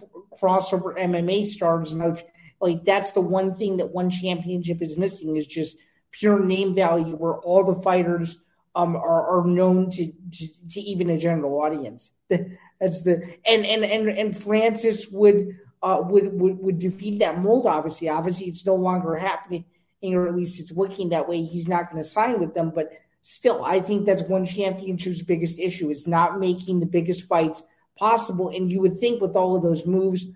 crossover 0.41 0.97
MMA 0.97 1.45
stars. 1.45 1.93
And 1.93 2.03
I've, 2.03 2.23
like 2.61 2.85
that's 2.85 3.11
the 3.11 3.21
one 3.21 3.55
thing 3.55 3.79
that 3.79 3.93
one 3.93 4.11
championship 4.11 4.81
is 4.81 4.97
missing 4.97 5.37
is 5.37 5.47
just 5.47 5.79
pure 6.11 6.45
name 6.45 6.75
value, 6.75 7.17
where 7.17 7.35
all 7.35 7.65
the 7.65 7.81
fighters 7.83 8.39
um, 8.77 8.95
are, 8.97 9.41
are 9.41 9.47
known 9.47 9.91
to, 9.91 10.07
to 10.07 10.69
to 10.71 10.81
even 10.81 11.11
a 11.11 11.19
general 11.19 11.61
audience. 11.61 12.11
That's 12.29 13.03
the 13.03 13.37
and 13.47 13.65
and 13.65 13.85
and 13.85 14.09
and 14.09 14.39
Francis 14.39 15.09
would 15.09 15.57
uh, 15.83 16.03
would, 16.05 16.39
would 16.39 16.59
would 16.59 16.79
defeat 16.79 17.21
that 17.21 17.41
mold. 17.41 17.67
Obviously, 17.67 18.09
obviously, 18.09 18.47
it's 18.47 18.67
no 18.67 18.75
longer 18.75 19.17
happening, 19.17 19.65
or 20.03 20.29
at 20.29 20.37
least 20.37 20.61
it's 20.61 20.73
looking 20.73 21.09
that 21.09 21.29
way. 21.29 21.43
He's 21.43 21.67
not 21.67 21.91
going 21.91 22.03
to 22.03 22.09
sign 22.09 22.39
with 22.39 22.55
them, 22.55 22.71
but 22.75 22.93
still, 23.29 23.65
I 23.65 23.81
think 23.81 24.07
that's 24.07 24.23
one 24.23 24.47
championship's 24.47 25.21
biggest 25.21 25.59
issue 25.59 25.91
is 25.91 26.07
not 26.07 26.39
making 26.39 26.79
the 26.79 26.87
biggest 26.87 27.27
fights 27.27 27.61
possible. 27.99 28.51
And 28.51 28.71
you 28.71 28.81
would 28.81 29.01
think 29.01 29.21
with 29.21 29.35
all 29.35 29.57
of 29.57 29.65
those 29.65 29.85
moves 29.85 30.29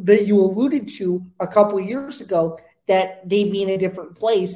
that 0.00 0.24
you 0.24 0.40
alluded 0.40 0.86
to 0.98 1.24
a 1.40 1.48
couple 1.48 1.80
years 1.80 2.20
ago 2.20 2.60
that 2.86 3.28
they'd 3.28 3.50
be 3.50 3.64
in 3.64 3.70
a 3.70 3.78
different 3.78 4.14
place. 4.14 4.54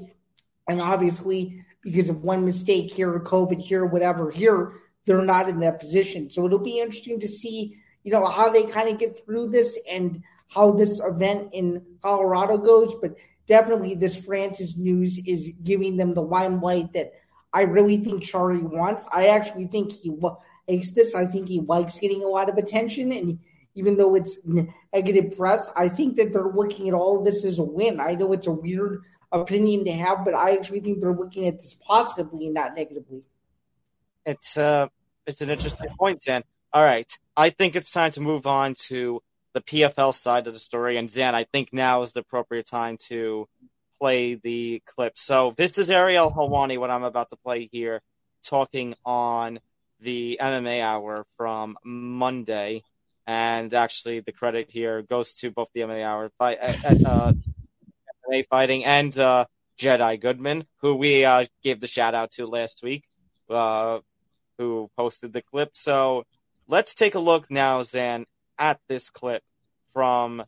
And 0.68 0.80
obviously, 0.80 1.64
because 1.82 2.08
of 2.08 2.22
one 2.22 2.44
mistake 2.44 2.92
here 2.92 3.12
or 3.12 3.18
COVID 3.18 3.60
here, 3.60 3.84
whatever 3.84 4.30
here, 4.30 4.74
they're 5.04 5.22
not 5.22 5.48
in 5.48 5.58
that 5.58 5.80
position. 5.80 6.30
So 6.30 6.46
it'll 6.46 6.60
be 6.60 6.78
interesting 6.78 7.18
to 7.18 7.28
see, 7.28 7.76
you 8.04 8.12
know, 8.12 8.24
how 8.26 8.50
they 8.50 8.62
kind 8.62 8.88
of 8.88 9.00
get 9.00 9.24
through 9.24 9.48
this 9.48 9.76
and 9.90 10.22
how 10.46 10.70
this 10.70 11.00
event 11.00 11.48
in 11.52 11.82
Colorado 12.02 12.56
goes. 12.56 12.94
But 13.02 13.16
definitely, 13.48 13.96
this 13.96 14.14
Francis 14.14 14.76
news 14.76 15.18
is 15.26 15.52
giving 15.64 15.96
them 15.96 16.14
the 16.14 16.22
limelight 16.22 16.92
that 16.92 17.14
I 17.52 17.62
really 17.62 17.98
think 17.98 18.24
Chatri 18.24 18.62
wants. 18.62 19.06
I 19.12 19.28
actually 19.28 19.66
think 19.66 19.92
he 19.92 20.10
likes 20.10 20.90
this. 20.90 21.14
I 21.14 21.26
think 21.26 21.48
he 21.48 21.60
likes 21.60 21.98
getting 21.98 22.22
a 22.22 22.28
lot 22.28 22.48
of 22.48 22.56
attention. 22.56 23.12
And 23.12 23.38
even 23.74 23.96
though 23.96 24.14
it's 24.14 24.38
negative 24.44 25.36
press, 25.36 25.70
I 25.76 25.88
think 25.88 26.16
that 26.16 26.32
they're 26.32 26.52
looking 26.52 26.88
at 26.88 26.94
all 26.94 27.22
this 27.22 27.44
as 27.44 27.58
a 27.58 27.62
win. 27.62 28.00
I 28.00 28.14
know 28.14 28.32
it's 28.32 28.46
a 28.46 28.52
weird 28.52 29.02
opinion 29.32 29.84
to 29.84 29.92
have, 29.92 30.24
but 30.24 30.34
I 30.34 30.56
actually 30.56 30.80
think 30.80 31.00
they're 31.00 31.14
looking 31.14 31.46
at 31.46 31.58
this 31.58 31.74
positively 31.74 32.46
and 32.46 32.54
not 32.54 32.74
negatively. 32.74 33.22
it's 34.26 34.56
uh 34.56 34.88
it's 35.26 35.40
an 35.42 35.50
interesting 35.50 35.88
point, 35.98 36.22
Dan. 36.22 36.42
All 36.72 36.82
right, 36.82 37.10
I 37.36 37.50
think 37.50 37.76
it's 37.76 37.90
time 37.90 38.12
to 38.12 38.20
move 38.20 38.46
on 38.46 38.74
to 38.88 39.22
the 39.52 39.60
PFL 39.60 40.14
side 40.14 40.46
of 40.46 40.54
the 40.54 40.58
story, 40.58 40.96
and 40.96 41.12
Dan, 41.12 41.34
I 41.34 41.44
think 41.44 41.72
now 41.72 42.02
is 42.02 42.12
the 42.12 42.20
appropriate 42.20 42.66
time 42.66 42.96
to 43.08 43.48
play 43.98 44.34
the 44.34 44.82
clip. 44.86 45.18
So 45.18 45.54
this 45.56 45.78
is 45.78 45.90
Ariel 45.90 46.30
Helwani, 46.30 46.78
what 46.78 46.90
I'm 46.90 47.02
about 47.02 47.30
to 47.30 47.36
play 47.36 47.68
here, 47.70 48.00
talking 48.44 48.94
on 49.04 49.60
the 50.00 50.38
MMA 50.40 50.80
Hour 50.82 51.26
from 51.36 51.76
Monday, 51.84 52.82
and 53.26 53.72
actually 53.74 54.20
the 54.20 54.32
credit 54.32 54.70
here 54.70 55.02
goes 55.02 55.34
to 55.34 55.50
both 55.50 55.70
the 55.74 55.80
MMA 55.80 56.04
Hour 56.04 56.32
by 56.38 56.54
at, 56.54 57.04
uh, 57.04 57.32
MMA 58.28 58.46
Fighting 58.48 58.84
and 58.84 59.18
uh, 59.18 59.46
Jed 59.76 60.00
I. 60.00 60.16
Goodman, 60.16 60.66
who 60.80 60.94
we 60.94 61.24
uh, 61.24 61.44
gave 61.62 61.80
the 61.80 61.88
shout 61.88 62.14
out 62.14 62.30
to 62.32 62.46
last 62.46 62.82
week, 62.82 63.04
uh, 63.50 63.98
who 64.58 64.90
posted 64.96 65.32
the 65.32 65.42
clip. 65.42 65.70
So 65.74 66.24
let's 66.66 66.94
take 66.94 67.14
a 67.14 67.20
look 67.20 67.50
now, 67.50 67.82
Zain, 67.82 68.26
at 68.58 68.80
this 68.88 69.10
clip 69.10 69.42
from 69.92 70.44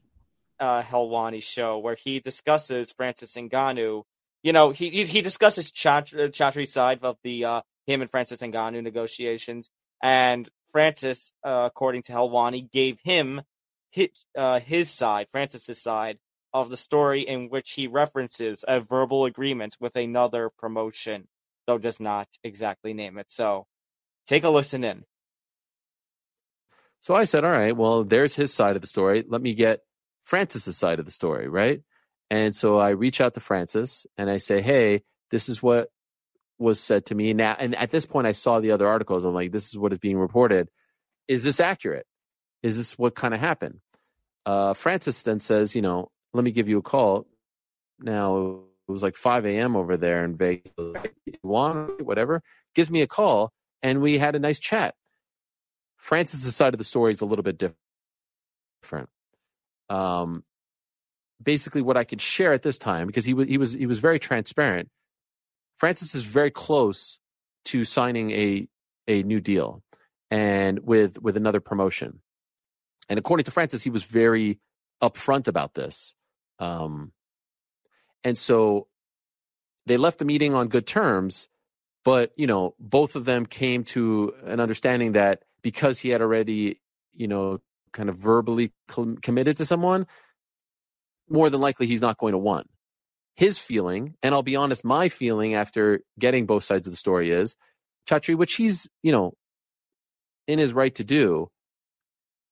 uh, 0.61 0.83
Helwani's 0.83 1.45
show 1.45 1.79
where 1.79 1.97
he 1.97 2.21
discusses 2.21 2.93
Francis 2.93 3.35
Ngannou. 3.35 4.05
You 4.43 4.53
know, 4.53 4.71
he 4.71 5.05
he, 5.05 5.21
discusses 5.23 5.73
Chat- 5.73 6.33
Chatri's 6.33 6.73
side 6.73 7.01
of 7.03 7.17
the 7.25 7.45
uh, 7.45 7.63
him 7.87 8.03
and 8.03 8.11
Francis 8.11 8.41
Ngannou 8.41 8.83
negotiations, 8.83 9.71
and 10.03 10.49
Francis, 10.71 11.33
uh, 11.45 11.65
according 11.67 12.03
to 12.05 12.13
Helwani, 12.13 12.71
gave 12.71 12.99
him 13.03 13.43
his, 13.91 14.09
uh, 14.37 14.61
his 14.61 14.89
side, 14.91 15.27
Francis's 15.33 15.83
side 15.83 16.19
of 16.53 16.71
the 16.71 16.77
story 16.77 17.23
in 17.23 17.49
which 17.49 17.73
he 17.73 17.87
references 17.87 18.65
a 18.67 18.81
verbal 18.81 19.25
agreement 19.25 19.77
with 19.81 19.97
another 19.97 20.51
promotion, 20.59 21.29
though 21.67 21.79
does 21.79 22.01
not 22.01 22.29
exactly 22.43 22.93
name 22.93 23.19
it. 23.19 23.31
So 23.31 23.67
take 24.27 24.45
a 24.45 24.51
listen 24.51 24.85
in. 24.85 25.05
So 27.03 27.15
I 27.15 27.25
said, 27.25 27.45
all 27.45 27.51
right, 27.51 27.77
well, 27.77 28.05
there's 28.05 28.35
his 28.35 28.53
side 28.53 28.77
of 28.77 28.83
the 28.83 28.89
story. 28.89 29.25
Let 29.27 29.41
me 29.41 29.55
get 29.55 29.81
Francis's 30.31 30.77
side 30.77 31.01
of 31.01 31.07
the 31.07 31.11
story, 31.11 31.49
right? 31.49 31.83
And 32.31 32.55
so 32.55 32.79
I 32.79 32.91
reach 32.91 33.21
out 33.21 33.35
to 33.35 33.41
Francis 33.41 34.07
and 34.17 34.31
I 34.31 34.39
say, 34.39 34.63
hey, 34.63 35.03
this 35.33 35.49
is 35.49 35.61
what 35.61 35.89
was 36.57 36.79
said 36.79 37.07
to 37.07 37.17
me. 37.17 37.35
Now, 37.35 37.57
and 37.59 37.75
at 37.75 37.91
this 37.91 38.07
point, 38.07 38.29
I 38.29 38.33
saw 38.33 38.61
the 38.61 38.71
other 38.71 38.87
articles. 38.87 39.25
I'm 39.25 39.35
like, 39.35 39.51
this 39.51 39.71
is 39.71 39.77
what 39.77 39.91
is 39.91 39.99
being 39.99 40.17
reported. 40.17 40.69
Is 41.27 41.43
this 41.43 41.59
accurate? 41.59 42.07
Is 42.63 42.77
this 42.77 42.97
what 42.97 43.17
kind 43.17 43.35
of 43.35 43.41
happened? 43.41 43.81
Uh, 44.47 44.75
Francis 44.75 45.25
then 45.25 45.41
says, 45.41 45.75
you 45.75 45.83
know, 45.83 46.13
let 46.33 46.45
me 46.45 46.53
give 46.53 46.69
you 46.69 46.79
a 46.79 46.83
call. 46.83 47.27
Now 47.99 48.61
it 48.89 48.93
was 48.93 49.03
like 49.03 49.17
5 49.17 49.47
a.m. 49.47 49.75
over 49.75 49.97
there 49.97 50.25
in 50.25 50.37
Vegas. 50.37 50.71
Want 51.43 52.05
whatever? 52.05 52.41
Gives 52.77 52.89
me 52.89 53.03
a 53.03 53.09
call, 53.09 53.53
and 53.83 54.01
we 54.01 54.17
had 54.17 54.37
a 54.37 54.39
nice 54.39 54.61
chat. 54.61 54.95
Francis's 55.97 56.55
side 56.55 56.73
of 56.73 56.79
the 56.79 56.85
story 56.85 57.11
is 57.11 57.21
a 57.21 57.27
little 57.27 57.43
bit 57.43 57.59
different. 57.59 59.09
Um, 59.91 60.45
basically 61.43 61.83
what 61.83 61.97
I 61.97 62.05
could 62.05 62.21
share 62.21 62.53
at 62.53 62.63
this 62.63 62.79
time 62.79 63.07
because 63.07 63.25
he 63.25 63.35
was 63.35 63.49
he 63.49 63.59
was 63.59 63.73
he 63.73 63.87
was 63.87 63.99
very 63.99 64.19
transparent. 64.19 64.89
Francis 65.79 66.15
is 66.15 66.23
very 66.23 66.51
close 66.51 67.19
to 67.67 67.85
signing 67.85 68.31
a 68.31 68.69
a 69.09 69.23
new 69.23 69.41
deal 69.41 69.83
and 70.31 70.81
with 70.81 71.21
with 71.21 71.37
another 71.37 71.61
promotion. 71.61 72.21
And 73.09 73.19
according 73.19 73.45
to 73.45 73.51
Francis, 73.51 73.83
he 73.83 73.91
was 73.91 74.05
very 74.05 74.61
upfront 75.03 75.49
about 75.49 75.75
this. 75.75 76.15
Um, 76.59 77.13
and 78.23 78.37
so 78.37 78.87
they 79.87 79.97
left 79.97 80.19
the 80.19 80.25
meeting 80.25 80.55
on 80.55 80.69
good 80.69 80.87
terms, 80.87 81.49
but 82.05 82.33
you 82.37 82.47
know, 82.47 82.75
both 82.79 83.17
of 83.17 83.25
them 83.25 83.47
came 83.47 83.85
to 83.85 84.35
an 84.45 84.61
understanding 84.61 85.13
that 85.13 85.43
because 85.63 85.99
he 85.99 86.11
had 86.11 86.21
already, 86.21 86.81
you 87.15 87.27
know, 87.27 87.61
kind 87.93 88.09
of 88.09 88.17
verbally 88.17 88.73
committed 89.23 89.57
to 89.59 89.67
someone, 89.67 90.07
more 91.29 91.51
than 91.51 91.61
likely 91.61 91.87
he's 91.87 92.01
not 92.01 92.19
going 92.19 92.33
to 92.33 92.39
want. 92.39 92.69
His 93.37 93.59
feeling, 93.59 94.17
and 94.23 94.35
I'll 94.35 94.43
be 94.43 94.57
honest, 94.57 94.85
my 94.85 95.09
feeling 95.09 95.55
after 95.55 96.01
getting 96.19 96.47
both 96.47 96.65
sides 96.65 96.87
of 96.87 96.93
the 96.93 96.97
story 96.97 97.31
is 97.31 97.57
Chatri, 98.09 98.37
which 98.37 98.55
he's, 98.55 98.89
you 99.03 99.13
know, 99.13 99.35
in 100.47 100.59
his 100.59 100.73
right 100.73 100.95
to 100.97 101.05
do, 101.05 101.49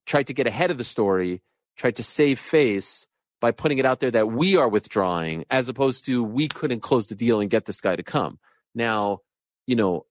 tried 0.07 0.29
to 0.29 0.35
get 0.35 0.47
ahead 0.47 0.71
of 0.71 0.79
the 0.79 0.85
story, 0.85 1.43
tried 1.77 1.97
to 1.97 2.03
save 2.03 2.39
face 2.39 3.07
by 3.41 3.51
putting 3.51 3.79
it 3.79 3.87
out 3.87 4.01
there 4.01 4.11
that 4.11 4.29
we 4.29 4.57
are 4.57 4.69
withdrawing, 4.69 5.45
as 5.51 5.69
opposed 5.69 6.07
to 6.07 6.25
we 6.25 6.49
couldn't 6.49 6.81
close 6.81 7.09
the 7.09 7.15
deal 7.15 7.41
and 7.41 7.51
get 7.51 7.67
this 7.67 7.81
guy 7.81 7.95
to 7.95 8.03
come. 8.03 8.39
Now, 8.75 9.19
you 9.67 9.77
know, 9.77 10.07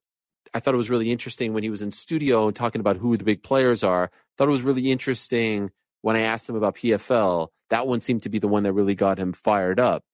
I 0.54 0.60
thought 0.60 0.74
it 0.74 0.78
was 0.78 0.90
really 0.90 1.10
interesting 1.10 1.52
when 1.52 1.62
he 1.62 1.70
was 1.70 1.82
in 1.82 1.92
studio 1.92 2.46
and 2.46 2.56
talking 2.56 2.80
about 2.80 2.96
who 2.96 3.16
the 3.16 3.24
big 3.24 3.42
players 3.42 3.82
are. 3.82 4.10
Thought 4.38 4.48
it 4.48 4.52
was 4.52 4.62
really 4.62 4.90
interesting 4.90 5.70
when 6.02 6.16
I 6.16 6.20
asked 6.20 6.48
him 6.48 6.56
about 6.56 6.76
PFL. 6.76 7.48
That 7.70 7.86
one 7.86 8.00
seemed 8.00 8.22
to 8.22 8.28
be 8.28 8.38
the 8.38 8.48
one 8.48 8.62
that 8.62 8.72
really 8.72 8.94
got 8.94 9.18
him 9.18 9.32
fired 9.32 9.80
up. 9.80 10.04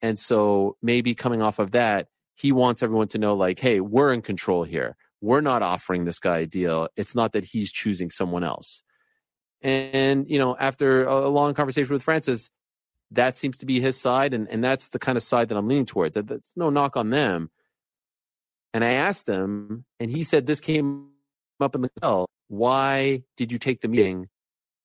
And 0.00 0.18
so 0.18 0.76
maybe 0.80 1.14
coming 1.14 1.42
off 1.42 1.58
of 1.58 1.72
that, 1.72 2.08
he 2.34 2.52
wants 2.52 2.82
everyone 2.82 3.08
to 3.08 3.18
know, 3.18 3.34
like, 3.34 3.58
hey, 3.58 3.80
we're 3.80 4.12
in 4.12 4.22
control 4.22 4.64
here. 4.64 4.96
We're 5.20 5.40
not 5.40 5.62
offering 5.62 6.04
this 6.04 6.18
guy 6.18 6.38
a 6.38 6.46
deal. 6.46 6.88
It's 6.96 7.14
not 7.14 7.32
that 7.32 7.44
he's 7.44 7.70
choosing 7.70 8.10
someone 8.10 8.42
else. 8.42 8.82
And, 9.60 10.28
you 10.28 10.38
know, 10.38 10.56
after 10.58 11.04
a 11.04 11.28
long 11.28 11.54
conversation 11.54 11.92
with 11.92 12.02
Francis, 12.02 12.50
that 13.12 13.36
seems 13.36 13.58
to 13.58 13.66
be 13.66 13.80
his 13.80 14.00
side. 14.00 14.34
And, 14.34 14.48
and 14.48 14.64
that's 14.64 14.88
the 14.88 14.98
kind 14.98 15.16
of 15.16 15.22
side 15.22 15.50
that 15.50 15.56
I'm 15.56 15.68
leaning 15.68 15.86
towards. 15.86 16.16
That's 16.16 16.56
no 16.56 16.70
knock 16.70 16.96
on 16.96 17.10
them. 17.10 17.50
And 18.74 18.82
I 18.82 18.94
asked 18.94 19.28
him, 19.28 19.84
and 20.00 20.10
he 20.10 20.24
said 20.24 20.46
this 20.46 20.60
came 20.60 21.10
up 21.60 21.74
in 21.76 21.82
the 21.82 21.90
call. 22.00 22.28
Why 22.52 23.22
did 23.38 23.50
you 23.50 23.58
take 23.58 23.80
the 23.80 23.88
meeting 23.88 24.28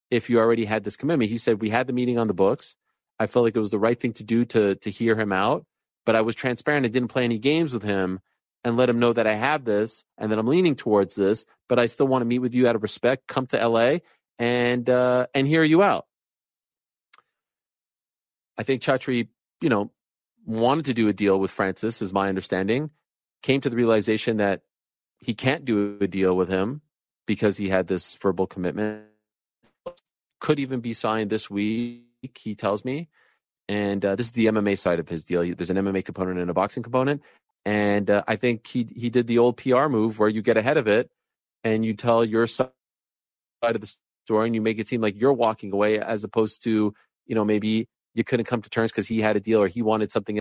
if 0.09 0.29
you 0.29 0.39
already 0.39 0.63
had 0.63 0.85
this 0.85 0.95
commitment? 0.95 1.29
He 1.29 1.37
said, 1.37 1.61
We 1.61 1.69
had 1.69 1.85
the 1.85 1.91
meeting 1.91 2.17
on 2.17 2.27
the 2.27 2.33
books. 2.33 2.77
I 3.19 3.27
felt 3.27 3.43
like 3.43 3.57
it 3.57 3.59
was 3.59 3.71
the 3.71 3.77
right 3.77 3.99
thing 3.99 4.13
to 4.13 4.23
do 4.23 4.45
to 4.45 4.75
to 4.75 4.89
hear 4.89 5.19
him 5.19 5.33
out, 5.33 5.65
but 6.05 6.15
I 6.15 6.21
was 6.21 6.33
transparent 6.33 6.85
and 6.85 6.93
didn't 6.93 7.09
play 7.09 7.25
any 7.25 7.39
games 7.39 7.73
with 7.73 7.83
him 7.83 8.21
and 8.63 8.77
let 8.77 8.87
him 8.87 8.99
know 8.99 9.11
that 9.11 9.27
I 9.27 9.33
have 9.33 9.65
this 9.65 10.05
and 10.17 10.31
that 10.31 10.39
I'm 10.39 10.47
leaning 10.47 10.77
towards 10.77 11.15
this, 11.15 11.43
but 11.67 11.77
I 11.77 11.87
still 11.87 12.07
want 12.07 12.21
to 12.21 12.25
meet 12.25 12.39
with 12.39 12.55
you 12.55 12.69
out 12.69 12.77
of 12.77 12.83
respect. 12.83 13.27
Come 13.27 13.47
to 13.47 13.67
LA 13.67 13.97
and 14.39 14.89
uh, 14.89 15.27
and 15.33 15.45
hear 15.45 15.65
you 15.65 15.83
out. 15.83 16.05
I 18.57 18.63
think 18.63 18.81
Chatri, 18.81 19.27
you 19.59 19.67
know, 19.67 19.91
wanted 20.45 20.85
to 20.85 20.93
do 20.93 21.09
a 21.09 21.13
deal 21.13 21.37
with 21.37 21.51
Francis, 21.51 22.01
is 22.01 22.13
my 22.13 22.29
understanding. 22.29 22.91
Came 23.43 23.59
to 23.59 23.69
the 23.69 23.75
realization 23.75 24.37
that 24.37 24.61
he 25.19 25.33
can't 25.33 25.65
do 25.65 25.97
a 25.99 26.07
deal 26.07 26.37
with 26.37 26.47
him 26.47 26.81
because 27.27 27.57
he 27.57 27.69
had 27.69 27.85
this 27.87 28.15
verbal 28.15 28.47
commitment. 28.47 29.03
Could 30.39 30.59
even 30.59 30.79
be 30.79 30.93
signed 30.93 31.29
this 31.29 31.49
week, 31.49 32.03
he 32.35 32.55
tells 32.55 32.83
me. 32.83 33.09
And 33.69 34.03
uh, 34.03 34.15
this 34.15 34.27
is 34.27 34.31
the 34.31 34.47
MMA 34.47 34.77
side 34.79 34.99
of 34.99 35.09
his 35.09 35.25
deal. 35.25 35.41
There's 35.53 35.69
an 35.69 35.77
MMA 35.77 36.05
component 36.05 36.39
and 36.39 36.49
a 36.49 36.53
boxing 36.53 36.83
component. 36.83 37.21
And 37.65 38.09
uh, 38.09 38.23
I 38.27 38.37
think 38.37 38.65
he 38.65 38.87
he 38.95 39.09
did 39.09 39.27
the 39.27 39.39
old 39.39 39.57
PR 39.57 39.87
move 39.87 40.19
where 40.19 40.29
you 40.29 40.41
get 40.41 40.57
ahead 40.57 40.77
of 40.77 40.87
it 40.87 41.09
and 41.65 41.85
you 41.85 41.93
tell 41.93 42.23
your 42.23 42.47
side 42.47 42.71
of 43.61 43.81
the 43.81 43.93
story 44.25 44.47
and 44.47 44.55
you 44.55 44.61
make 44.61 44.79
it 44.79 44.87
seem 44.87 45.01
like 45.01 45.19
you're 45.19 45.33
walking 45.33 45.73
away 45.73 45.99
as 45.99 46.23
opposed 46.23 46.63
to 46.63 46.93
you 47.25 47.35
know 47.35 47.43
maybe 47.43 47.89
you 48.13 48.23
couldn't 48.23 48.45
come 48.45 48.61
to 48.61 48.69
terms 48.69 48.91
because 48.91 49.07
he 49.07 49.19
had 49.19 49.35
a 49.35 49.39
deal 49.39 49.61
or 49.61 49.67
he 49.67 49.81
wanted 49.81 50.11
something. 50.11 50.39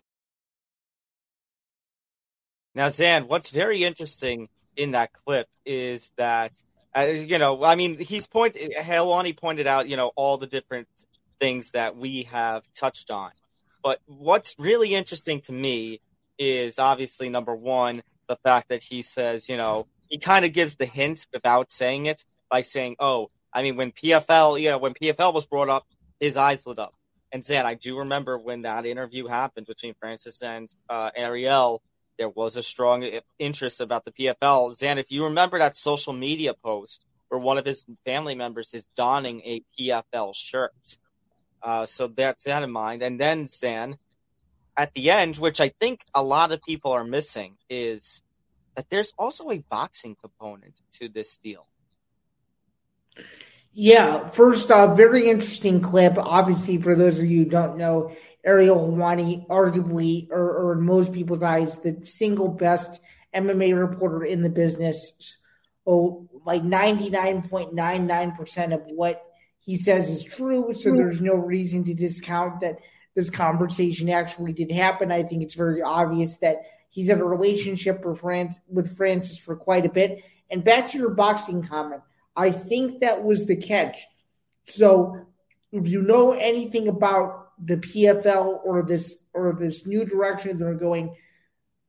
Now, 2.76 2.90
Zain, 2.90 3.26
what's 3.26 3.50
very 3.50 3.84
interesting 3.84 4.48
in 4.76 4.90
that 4.92 5.12
clip 5.12 5.48
is 5.64 6.12
that, 6.16 6.52
uh, 6.96 7.04
you 7.04 7.38
know, 7.38 7.62
I 7.62 7.74
mean, 7.74 7.98
he's 7.98 8.26
pointed, 8.26 8.72
Helwani 8.72 9.36
pointed 9.36 9.66
out, 9.66 9.88
you 9.88 9.96
know, 9.96 10.12
all 10.16 10.38
the 10.38 10.46
different 10.46 10.88
things 11.38 11.72
that 11.72 11.96
we 11.96 12.24
have 12.24 12.62
touched 12.74 13.10
on. 13.10 13.30
But 13.82 14.00
what's 14.06 14.56
really 14.58 14.94
interesting 14.94 15.40
to 15.42 15.52
me 15.52 16.00
is 16.38 16.78
obviously 16.78 17.28
number 17.28 17.54
one, 17.54 18.02
the 18.28 18.36
fact 18.36 18.70
that 18.70 18.82
he 18.82 19.02
says, 19.02 19.48
you 19.48 19.56
know, 19.56 19.86
he 20.08 20.18
kind 20.18 20.44
of 20.44 20.52
gives 20.52 20.76
the 20.76 20.86
hint 20.86 21.26
without 21.32 21.70
saying 21.70 22.06
it 22.06 22.24
by 22.50 22.62
saying, 22.62 22.96
oh, 22.98 23.30
I 23.52 23.62
mean, 23.62 23.76
when 23.76 23.92
PFL, 23.92 24.60
you 24.60 24.70
know, 24.70 24.78
when 24.78 24.94
PFL 24.94 25.34
was 25.34 25.46
brought 25.46 25.68
up, 25.68 25.86
his 26.18 26.36
eyes 26.36 26.66
lit 26.66 26.78
up. 26.78 26.94
And 27.32 27.44
Zain, 27.44 27.66
I 27.66 27.74
do 27.74 27.98
remember 27.98 28.38
when 28.38 28.62
that 28.62 28.86
interview 28.86 29.26
happened 29.26 29.66
between 29.66 29.94
Francis 30.00 30.42
and 30.42 30.72
uh, 30.88 31.10
Ariel, 31.14 31.82
there 32.18 32.28
was 32.28 32.56
a 32.56 32.62
strong 32.62 33.08
interest 33.38 33.80
about 33.80 34.04
the 34.04 34.12
PFL. 34.12 34.74
Zain, 34.74 34.98
if 34.98 35.10
you 35.10 35.24
remember 35.24 35.58
that 35.58 35.76
social 35.76 36.12
media 36.12 36.54
post 36.54 37.04
where 37.28 37.40
one 37.40 37.58
of 37.58 37.64
his 37.64 37.84
family 38.04 38.34
members 38.34 38.72
is 38.74 38.86
donning 38.96 39.40
a 39.44 39.62
PFL 39.78 40.34
shirt. 40.34 40.98
Uh, 41.62 41.86
so 41.86 42.06
that's 42.06 42.44
that 42.44 42.62
in 42.62 42.70
mind. 42.70 43.02
And 43.02 43.18
then 43.18 43.46
Zain, 43.46 43.98
at 44.76 44.94
the 44.94 45.10
end, 45.10 45.36
which 45.36 45.60
I 45.60 45.70
think 45.80 46.04
a 46.14 46.22
lot 46.22 46.52
of 46.52 46.62
people 46.62 46.92
are 46.92 47.04
missing, 47.04 47.56
is 47.68 48.22
that 48.76 48.88
there's 48.90 49.12
also 49.18 49.50
a 49.50 49.58
boxing 49.58 50.16
component 50.20 50.80
to 50.92 51.08
this 51.08 51.36
deal. 51.38 51.66
Yeah, 53.72 54.28
first 54.28 54.70
off, 54.70 54.96
very 54.96 55.28
interesting 55.28 55.80
clip. 55.80 56.14
Obviously, 56.16 56.78
for 56.78 56.94
those 56.94 57.18
of 57.18 57.26
you 57.26 57.44
who 57.44 57.50
don't 57.50 57.76
know, 57.76 58.14
Ariel 58.46 58.78
Helwani, 58.78 59.46
arguably, 59.48 60.30
or, 60.30 60.38
or 60.38 60.72
in 60.74 60.82
most 60.82 61.12
people's 61.12 61.42
eyes, 61.42 61.78
the 61.78 61.98
single 62.04 62.48
best 62.48 63.00
MMA 63.34 63.76
reporter 63.78 64.24
in 64.24 64.40
the 64.42 64.48
business. 64.48 65.38
Oh, 65.84 66.26
like 66.44 66.62
99.99% 66.62 68.72
of 68.72 68.82
what 68.92 69.22
he 69.58 69.76
says 69.76 70.08
is 70.08 70.24
true. 70.24 70.72
So 70.72 70.90
hmm. 70.90 70.96
there's 70.96 71.20
no 71.20 71.34
reason 71.34 71.84
to 71.84 71.94
discount 71.94 72.60
that 72.60 72.78
this 73.16 73.30
conversation 73.30 74.08
actually 74.08 74.52
did 74.52 74.70
happen. 74.70 75.10
I 75.10 75.24
think 75.24 75.42
it's 75.42 75.54
very 75.54 75.82
obvious 75.82 76.36
that 76.38 76.58
he's 76.90 77.08
had 77.08 77.18
a 77.18 77.24
relationship 77.24 78.04
with, 78.04 78.20
France, 78.20 78.60
with 78.68 78.96
Francis 78.96 79.38
for 79.38 79.56
quite 79.56 79.86
a 79.86 79.90
bit. 79.90 80.22
And 80.50 80.62
back 80.62 80.86
to 80.88 80.98
your 80.98 81.10
boxing 81.10 81.62
comment. 81.62 82.02
I 82.36 82.52
think 82.52 83.00
that 83.00 83.24
was 83.24 83.46
the 83.46 83.56
catch. 83.56 84.06
So 84.64 85.26
if 85.72 85.88
you 85.88 86.02
know 86.02 86.32
anything 86.32 86.88
about 86.88 87.45
the 87.62 87.76
PFL 87.76 88.60
or 88.64 88.82
this 88.82 89.16
or 89.32 89.56
this 89.58 89.86
new 89.86 90.04
direction 90.04 90.58
they're 90.58 90.74
going, 90.74 91.14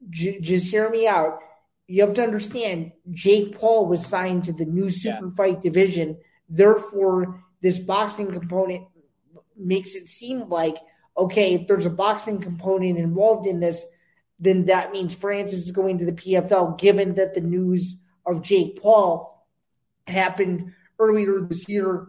j- 0.10 0.39
just 0.39 0.69
hear 0.69 0.89
me 0.89 1.08
out. 1.08 1.39
You 1.88 2.06
have 2.06 2.15
to 2.15 2.23
understand 2.23 2.91
Jake 3.12 3.58
Paul 3.58 3.86
was 3.86 4.06
signed 4.06 4.45
to 4.45 4.53
the 4.53 4.65
new 4.65 4.89
super 4.89 5.27
yeah. 5.27 5.36
fight 5.36 5.62
division. 5.62 6.17
Therefore, 6.49 7.43
this 7.62 7.80
boxing 7.80 8.32
component 8.32 8.88
makes 9.58 9.95
it 9.95 10.08
seem 10.08 10.49
like 10.49 10.77
okay, 11.17 11.56
if 11.56 11.67
there's 11.67 11.86
a 11.86 11.89
boxing 11.89 12.39
component 12.39 12.97
involved 12.97 13.47
in 13.47 13.60
this, 13.60 13.86
then 14.39 14.65
that 14.65 14.91
means 14.91 15.15
Francis 15.15 15.65
is 15.65 15.71
going 15.71 15.97
to 15.97 16.06
the 16.06 16.12
PFL, 16.12 16.77
given 16.77 17.15
that 17.15 17.34
the 17.34 17.41
news 17.41 17.95
of 18.25 18.43
Jake 18.43 18.80
Paul 18.82 19.45
happened 20.06 20.73
earlier 20.99 21.41
this 21.41 21.67
year, 21.67 22.08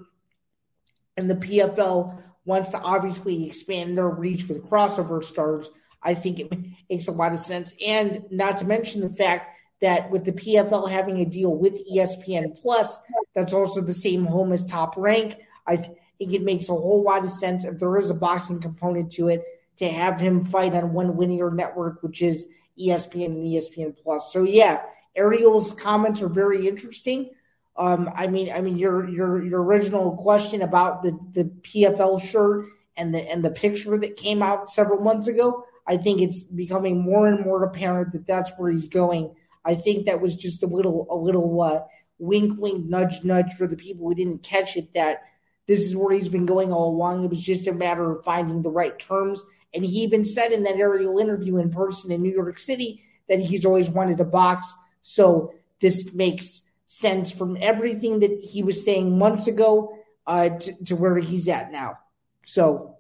and 1.17 1.31
the 1.31 1.37
PFL 1.37 2.23
wants 2.49 2.71
to 2.71 2.81
obviously 2.81 3.47
expand 3.47 3.99
their 3.99 4.09
reach 4.09 4.49
with 4.49 4.65
crossover 4.69 5.23
stars. 5.23 5.69
I 6.03 6.15
think 6.15 6.41
it 6.41 6.53
makes 6.89 7.07
a 7.07 7.13
lot 7.13 7.35
of 7.35 7.39
sense, 7.39 7.75
and 7.87 8.25
not 8.31 8.57
to 8.59 8.65
mention 8.65 9.03
the 9.03 9.11
fact 9.11 9.57
that 9.81 10.11
with 10.11 10.25
the 10.25 10.33
PFL 10.33 10.91
having 10.91 11.21
a 11.21 11.27
deal 11.27 11.55
with 11.55 11.87
ESPN 11.89 12.61
Plus, 12.61 12.99
that's 13.35 13.53
also 13.53 13.83
the 13.83 13.93
same 13.93 14.25
home 14.25 14.53
as 14.53 14.65
Top 14.65 14.97
Rank. 14.97 15.37
I 15.67 15.77
think 15.77 16.33
it 16.33 16.43
makes 16.43 16.69
a 16.69 16.73
whole 16.73 17.03
lot 17.03 17.25
of 17.25 17.31
sense 17.31 17.65
if 17.65 17.79
there 17.79 17.99
is 17.99 18.11
a 18.11 18.15
boxing 18.15 18.61
component 18.61 19.13
to 19.13 19.29
it 19.29 19.45
to 19.77 19.89
have 19.89 20.19
him 20.19 20.45
fight 20.45 20.75
on 20.75 20.93
one 20.93 21.17
linear 21.17 21.51
network, 21.51 22.03
which 22.03 22.23
is 22.23 22.47
ESPN 22.81 23.27
and 23.27 23.47
ESPN 23.47 23.95
Plus. 24.03 24.33
So 24.33 24.45
yeah, 24.45 24.83
Ariel's 25.15 25.73
comments 25.75 26.23
are 26.23 26.29
very 26.29 26.67
interesting. 26.67 27.31
Um, 27.79 28.11
I 28.17 28.27
mean, 28.27 28.53
I 28.53 28.61
mean, 28.61 28.77
your 28.77 29.09
your 29.09 29.43
your 29.45 29.63
original 29.63 30.17
question 30.17 30.63
about 30.63 31.03
the 31.03 31.19
the 31.33 31.45
PFL 31.45 32.21
shirt 32.21 32.67
and 32.97 33.15
the 33.15 33.21
and 33.31 33.45
the 33.45 33.51
picture 33.51 33.97
that 33.99 34.17
came 34.17 34.43
out 34.43 34.69
several 34.69 35.01
months 35.01 35.29
ago. 35.29 35.65
I 35.87 35.97
think 35.97 36.21
it's 36.21 36.43
becoming 36.43 37.01
more 37.01 37.29
and 37.29 37.45
more 37.45 37.63
apparent 37.65 38.13
that 38.13 38.27
that's 38.27 38.53
where 38.59 38.71
he's 38.71 38.89
going. 38.89 39.35
I 39.65 39.75
think 39.75 40.07
that 40.07 40.21
was 40.21 40.37
just 40.37 40.63
a 40.63 40.67
little 40.67 41.07
a 41.09 41.17
little 41.17 41.63
uh, 41.63 41.83
wink, 42.19 42.61
wink, 42.61 42.85
nudge, 42.85 43.23
nudge 43.23 43.55
for 43.55 43.67
the 43.67 43.77
people 43.77 44.09
who 44.09 44.15
didn't 44.15 44.43
catch 44.43 44.77
it. 44.77 44.93
That 44.95 45.23
this 45.69 45.81
is 45.81 45.95
where 45.95 46.15
he's 46.15 46.29
been 46.29 46.47
going 46.47 46.73
all 46.73 46.91
along. 46.91 47.25
It 47.25 47.31
was 47.31 47.41
just 47.41 47.69
a 47.69 47.73
matter 47.73 48.11
of 48.11 48.25
finding 48.25 48.63
the 48.63 48.71
right 48.71 48.99
terms. 48.99 49.45
And 49.73 49.85
he 49.85 50.03
even 50.03 50.25
said 50.25 50.51
in 50.51 50.65
that 50.65 50.77
Ariel 50.77 51.19
interview 51.19 51.59
in 51.59 51.71
person 51.71 52.11
in 52.11 52.23
New 52.23 52.33
York 52.33 52.59
City 52.59 53.03
that 53.29 53.41
he's 53.41 53.65
always 53.65 53.89
wanted 53.91 54.19
a 54.19 54.25
box. 54.25 54.75
So 55.03 55.55
this 55.81 56.13
makes 56.13 56.63
sense 56.91 57.31
from 57.31 57.59
everything 57.61 58.21
that 58.21 58.31
he 58.31 58.63
was 58.63 58.83
saying 58.83 59.19
months 59.19 59.47
ago 59.47 59.95
uh, 60.27 60.49
to, 60.49 60.85
to 60.87 60.97
where 60.97 61.19
he's 61.19 61.47
at 61.47 61.71
now. 61.71 61.99
So, 62.47 62.97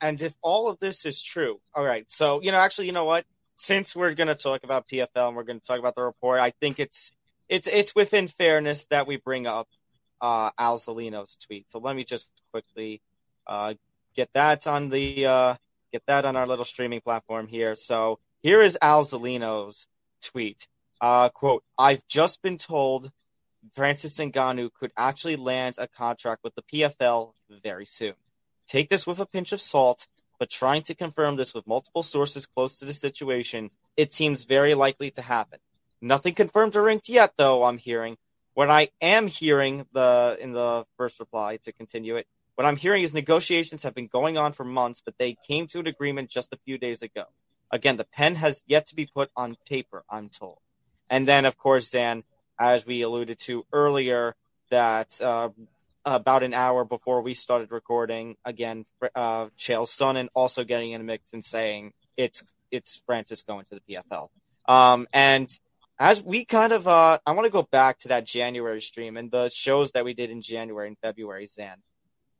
And 0.00 0.22
if 0.22 0.34
all 0.40 0.68
of 0.68 0.78
this 0.78 1.04
is 1.04 1.20
true, 1.20 1.60
all 1.74 1.82
right. 1.84 2.08
So, 2.08 2.40
you 2.42 2.52
know, 2.52 2.58
actually, 2.58 2.86
you 2.86 2.92
know 2.92 3.04
what? 3.04 3.24
Since 3.56 3.96
we're 3.96 4.14
going 4.14 4.28
to 4.28 4.36
talk 4.36 4.62
about 4.62 4.86
PFL 4.86 5.28
and 5.28 5.36
we're 5.36 5.42
going 5.42 5.58
to 5.58 5.66
talk 5.66 5.80
about 5.80 5.96
the 5.96 6.02
report, 6.02 6.38
I 6.38 6.52
think 6.60 6.78
it's 6.78 7.12
it's 7.48 7.66
it's 7.66 7.94
within 7.94 8.28
fairness 8.28 8.86
that 8.86 9.06
we 9.08 9.16
bring 9.16 9.48
up 9.48 9.68
uh, 10.20 10.50
Al 10.56 10.78
Zullino's 10.78 11.36
tweet. 11.36 11.68
So 11.70 11.80
let 11.80 11.96
me 11.96 12.04
just 12.04 12.28
quickly 12.52 13.02
uh, 13.48 13.74
get 14.14 14.30
that 14.34 14.66
on 14.68 14.90
the 14.90 15.26
uh, 15.26 15.54
get 15.92 16.06
that 16.06 16.24
on 16.24 16.36
our 16.36 16.46
little 16.46 16.64
streaming 16.64 17.00
platform 17.00 17.48
here. 17.48 17.74
So 17.74 18.20
here 18.42 18.60
is 18.60 18.78
Al 18.80 19.04
Zullino's 19.04 19.88
tweet. 20.22 20.68
Uh, 21.00 21.30
quote: 21.30 21.64
I've 21.76 22.06
just 22.06 22.42
been 22.42 22.58
told 22.58 23.10
Francis 23.72 24.18
Ngannou 24.18 24.70
could 24.72 24.92
actually 24.96 25.36
land 25.36 25.76
a 25.78 25.86
contract 25.86 26.44
with 26.44 26.54
the 26.54 26.62
PFL 26.62 27.32
very 27.62 27.86
soon. 27.86 28.14
Take 28.66 28.90
this 28.90 29.06
with 29.06 29.18
a 29.18 29.26
pinch 29.26 29.52
of 29.52 29.60
salt, 29.60 30.06
but 30.38 30.50
trying 30.50 30.82
to 30.82 30.94
confirm 30.94 31.36
this 31.36 31.54
with 31.54 31.66
multiple 31.66 32.02
sources 32.02 32.46
close 32.46 32.78
to 32.78 32.84
the 32.84 32.92
situation, 32.92 33.70
it 33.96 34.12
seems 34.12 34.44
very 34.44 34.74
likely 34.74 35.10
to 35.12 35.22
happen. 35.22 35.60
Nothing 36.00 36.34
confirmed 36.34 36.76
or 36.76 36.82
ranked 36.82 37.08
yet, 37.08 37.34
though. 37.36 37.64
I'm 37.64 37.78
hearing. 37.78 38.16
What 38.54 38.70
I 38.70 38.90
am 39.00 39.26
hearing 39.26 39.86
the 39.92 40.36
in 40.40 40.52
the 40.52 40.84
first 40.96 41.18
reply 41.18 41.58
to 41.62 41.72
continue 41.72 42.16
it, 42.16 42.26
what 42.54 42.66
I'm 42.66 42.76
hearing 42.76 43.02
is 43.02 43.12
negotiations 43.12 43.82
have 43.82 43.94
been 43.94 44.06
going 44.06 44.38
on 44.38 44.52
for 44.52 44.64
months, 44.64 45.02
but 45.04 45.18
they 45.18 45.36
came 45.46 45.66
to 45.68 45.80
an 45.80 45.86
agreement 45.86 46.30
just 46.30 46.52
a 46.52 46.58
few 46.58 46.78
days 46.78 47.02
ago. 47.02 47.24
Again, 47.70 47.96
the 47.96 48.04
pen 48.04 48.36
has 48.36 48.62
yet 48.66 48.86
to 48.88 48.94
be 48.94 49.06
put 49.06 49.30
on 49.36 49.56
paper. 49.66 50.04
I'm 50.08 50.28
told. 50.28 50.58
And 51.10 51.26
then, 51.26 51.44
of 51.44 51.58
course, 51.58 51.90
Dan, 51.90 52.22
as 52.58 52.86
we 52.86 53.02
alluded 53.02 53.38
to 53.40 53.64
earlier, 53.72 54.34
that 54.70 55.20
uh, 55.20 55.50
about 56.04 56.42
an 56.42 56.54
hour 56.54 56.84
before 56.84 57.22
we 57.22 57.34
started 57.34 57.70
recording, 57.70 58.36
again, 58.44 58.84
uh, 59.14 59.46
Chael 59.58 59.86
Sonnen 59.86 60.28
also 60.34 60.64
getting 60.64 60.92
in 60.92 61.00
a 61.00 61.04
mix 61.04 61.32
and 61.32 61.44
saying 61.44 61.92
it's 62.16 62.42
it's 62.70 63.02
Francis 63.06 63.42
going 63.42 63.64
to 63.66 63.76
the 63.76 63.94
PFL. 63.94 64.28
Um, 64.66 65.06
and 65.12 65.48
as 65.98 66.22
we 66.22 66.44
kind 66.44 66.72
of, 66.72 66.88
uh, 66.88 67.18
I 67.24 67.32
want 67.32 67.44
to 67.44 67.50
go 67.50 67.62
back 67.62 67.98
to 68.00 68.08
that 68.08 68.26
January 68.26 68.80
stream 68.80 69.16
and 69.16 69.30
the 69.30 69.48
shows 69.48 69.92
that 69.92 70.04
we 70.04 70.12
did 70.14 70.30
in 70.30 70.42
January 70.42 70.88
and 70.88 70.98
February, 70.98 71.46
Zain. 71.46 71.76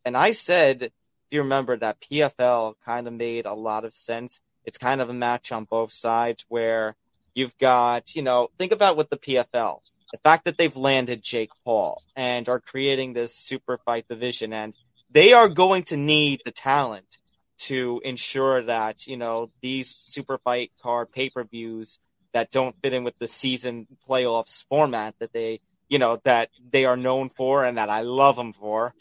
And 0.04 0.16
I 0.16 0.32
said, 0.32 0.82
if 0.82 0.92
you 1.30 1.42
remember, 1.42 1.76
that 1.76 2.00
PFL 2.00 2.74
kind 2.84 3.06
of 3.06 3.12
made 3.12 3.46
a 3.46 3.54
lot 3.54 3.84
of 3.84 3.94
sense. 3.94 4.40
It's 4.64 4.78
kind 4.78 5.00
of 5.00 5.08
a 5.08 5.14
match 5.14 5.52
on 5.52 5.64
both 5.64 5.92
sides 5.92 6.44
where 6.48 6.96
you've 7.34 7.56
got, 7.58 8.16
you 8.16 8.22
know, 8.22 8.48
think 8.58 8.72
about 8.72 8.96
what 8.96 9.10
the 9.10 9.16
PFL 9.16 9.80
the 10.14 10.18
fact 10.18 10.44
that 10.44 10.56
they've 10.56 10.76
landed 10.76 11.24
Jake 11.24 11.50
Paul 11.64 12.00
and 12.14 12.48
are 12.48 12.60
creating 12.60 13.14
this 13.14 13.34
super 13.34 13.78
fight 13.78 14.06
division, 14.06 14.52
and 14.52 14.72
they 15.10 15.32
are 15.32 15.48
going 15.48 15.82
to 15.84 15.96
need 15.96 16.40
the 16.44 16.52
talent 16.52 17.18
to 17.56 18.00
ensure 18.04 18.62
that 18.62 19.08
you 19.08 19.16
know 19.16 19.50
these 19.60 19.92
super 19.92 20.38
fight 20.38 20.70
card 20.80 21.10
pay 21.10 21.30
per 21.30 21.42
views 21.42 21.98
that 22.32 22.52
don't 22.52 22.76
fit 22.80 22.92
in 22.92 23.02
with 23.02 23.18
the 23.18 23.26
season 23.26 23.88
playoffs 24.08 24.64
format 24.68 25.18
that 25.18 25.32
they 25.32 25.58
you 25.88 25.98
know 25.98 26.20
that 26.22 26.48
they 26.70 26.84
are 26.84 26.96
known 26.96 27.28
for 27.28 27.64
and 27.64 27.76
that 27.76 27.90
I 27.90 28.02
love 28.02 28.36
them 28.36 28.52
for 28.52 28.94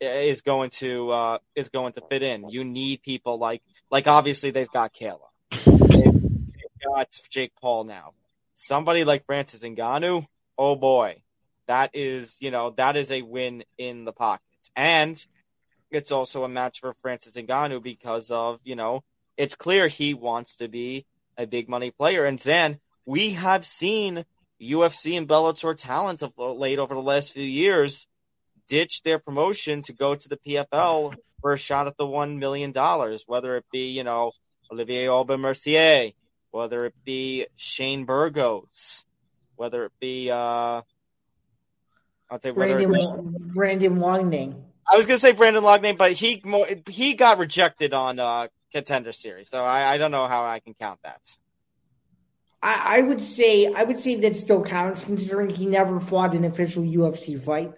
is 0.00 0.40
going 0.40 0.70
to 0.70 1.10
uh, 1.10 1.38
is 1.56 1.68
going 1.68 1.92
to 1.92 2.00
fit 2.08 2.22
in. 2.22 2.48
You 2.48 2.64
need 2.64 3.02
people 3.02 3.36
like 3.36 3.60
like 3.90 4.06
obviously 4.06 4.50
they've 4.50 4.72
got 4.72 4.94
Kayla, 4.94 5.28
they've, 5.50 6.04
they've 6.04 6.94
got 6.94 7.20
Jake 7.28 7.52
Paul 7.60 7.84
now. 7.84 8.12
Somebody 8.54 9.04
like 9.04 9.26
Francis 9.26 9.62
Ngannou, 9.62 10.26
oh 10.58 10.76
boy, 10.76 11.22
that 11.66 11.90
is, 11.94 12.36
you 12.40 12.50
know, 12.50 12.70
that 12.76 12.96
is 12.96 13.10
a 13.12 13.22
win 13.22 13.64
in 13.78 14.04
the 14.04 14.12
pocket. 14.12 14.42
And 14.76 15.24
it's 15.90 16.12
also 16.12 16.44
a 16.44 16.48
match 16.48 16.80
for 16.80 16.94
Francis 17.00 17.36
Ngannou 17.36 17.82
because 17.82 18.30
of, 18.30 18.60
you 18.64 18.74
know, 18.74 19.04
it's 19.36 19.54
clear 19.54 19.88
he 19.88 20.14
wants 20.14 20.56
to 20.56 20.68
be 20.68 21.06
a 21.36 21.46
big 21.46 21.68
money 21.68 21.90
player. 21.90 22.24
And 22.24 22.40
Zain, 22.40 22.80
we 23.06 23.30
have 23.30 23.64
seen 23.64 24.24
UFC 24.60 25.16
and 25.16 25.28
Bellator 25.28 25.76
talent 25.76 26.22
of 26.22 26.32
late 26.36 26.78
over 26.78 26.94
the 26.94 27.00
last 27.00 27.32
few 27.32 27.44
years 27.44 28.06
ditch 28.66 29.02
their 29.02 29.18
promotion 29.18 29.82
to 29.82 29.92
go 29.92 30.14
to 30.14 30.28
the 30.28 30.36
PFL 30.36 31.14
for 31.40 31.52
a 31.52 31.56
shot 31.56 31.86
at 31.86 31.96
the 31.96 32.04
$1 32.04 32.38
million, 32.38 32.72
whether 33.26 33.56
it 33.56 33.64
be, 33.72 33.88
you 33.88 34.04
know, 34.04 34.32
Olivier 34.70 35.08
Aubin 35.08 35.40
Mercier, 35.40 36.10
whether 36.50 36.84
it 36.84 36.94
be 37.04 37.46
Shane 37.56 38.04
Burgos, 38.04 39.04
whether 39.58 39.84
it 39.84 39.92
be 40.00 40.30
uh 40.30 40.82
I'll 42.30 42.40
say 42.42 42.50
Brendan, 42.50 42.92
Brendan 43.54 43.98
Loughnane. 43.98 44.62
I 44.90 44.96
was 44.96 45.06
gonna 45.06 45.18
say 45.18 45.32
Brendan 45.32 45.62
Loughnane, 45.64 45.96
but 45.96 46.12
he 46.12 46.42
he 46.88 47.14
got 47.14 47.38
rejected 47.38 47.92
on 47.92 48.18
uh 48.18 48.48
contender 48.72 49.12
series, 49.12 49.48
so 49.48 49.64
I, 49.64 49.94
I 49.94 49.98
don't 49.98 50.10
know 50.10 50.26
how 50.26 50.44
I 50.46 50.60
can 50.60 50.74
count 50.74 51.00
that. 51.02 51.20
I, 52.62 52.98
I 52.98 53.02
would 53.02 53.20
say 53.20 53.72
I 53.72 53.84
would 53.84 54.00
say 54.00 54.16
that 54.16 54.36
still 54.36 54.64
counts 54.64 55.04
considering 55.04 55.50
he 55.50 55.66
never 55.66 56.00
fought 56.00 56.34
an 56.34 56.44
official 56.44 56.82
UFC 56.82 57.40
fight. 57.40 57.72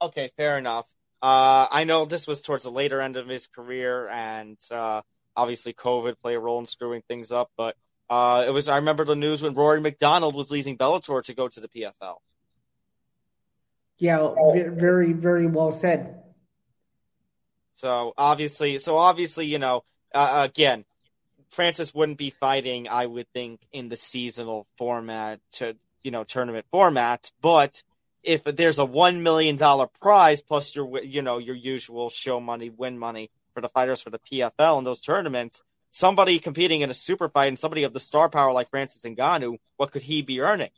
Okay, 0.00 0.30
fair 0.36 0.58
enough. 0.58 0.86
Uh, 1.22 1.66
I 1.70 1.84
know 1.84 2.04
this 2.04 2.26
was 2.26 2.42
towards 2.42 2.64
the 2.64 2.70
later 2.70 3.00
end 3.00 3.16
of 3.16 3.28
his 3.28 3.46
career, 3.46 4.08
and 4.08 4.58
uh, 4.70 5.02
obviously 5.34 5.72
COVID 5.72 6.20
played 6.20 6.36
a 6.36 6.40
role 6.40 6.60
in 6.60 6.66
screwing 6.66 7.02
things 7.08 7.32
up. 7.32 7.50
But 7.56 7.76
uh, 8.08 8.44
it 8.46 8.50
was 8.50 8.68
I 8.68 8.76
remember 8.76 9.04
the 9.04 9.16
news 9.16 9.42
when 9.42 9.54
Rory 9.54 9.80
MacDonald 9.80 10.34
was 10.34 10.50
leaving 10.50 10.78
Bellator 10.78 11.22
to 11.22 11.34
go 11.34 11.48
to 11.48 11.60
the 11.60 11.68
PFL. 11.68 12.16
Yeah, 13.98 14.34
very 14.70 15.12
very 15.12 15.46
well 15.46 15.72
said. 15.72 16.22
So 17.72 18.14
obviously, 18.16 18.78
so 18.78 18.96
obviously, 18.96 19.46
you 19.46 19.58
know, 19.58 19.84
uh, 20.14 20.46
again, 20.48 20.84
Francis 21.50 21.94
wouldn't 21.94 22.18
be 22.18 22.30
fighting, 22.30 22.88
I 22.88 23.06
would 23.06 23.26
think, 23.32 23.60
in 23.72 23.88
the 23.88 23.96
seasonal 23.96 24.66
format 24.78 25.40
to 25.52 25.76
you 26.02 26.10
know 26.10 26.24
tournament 26.24 26.66
formats, 26.72 27.32
but 27.40 27.82
if 28.22 28.44
there's 28.44 28.78
a 28.78 28.84
one 28.84 29.22
million 29.22 29.56
dollar 29.56 29.86
prize 30.00 30.42
plus 30.42 30.74
your 30.74 31.02
you 31.02 31.22
know 31.22 31.38
your 31.38 31.56
usual 31.56 32.10
show 32.10 32.40
money, 32.40 32.70
win 32.70 32.98
money 32.98 33.30
for 33.54 33.60
the 33.60 33.68
fighters 33.68 34.02
for 34.02 34.10
the 34.10 34.18
PFL 34.18 34.78
in 34.78 34.84
those 34.84 35.00
tournaments, 35.00 35.62
somebody 35.96 36.38
competing 36.38 36.82
in 36.82 36.90
a 36.90 36.94
super 36.94 37.28
fight 37.28 37.48
and 37.48 37.58
somebody 37.58 37.84
of 37.84 37.92
the 37.92 38.00
star 38.00 38.28
power 38.28 38.52
like 38.52 38.68
Francis 38.68 39.02
Ngannou, 39.02 39.56
what 39.76 39.92
could 39.92 40.02
he 40.02 40.20
be 40.20 40.40
earning? 40.40 40.70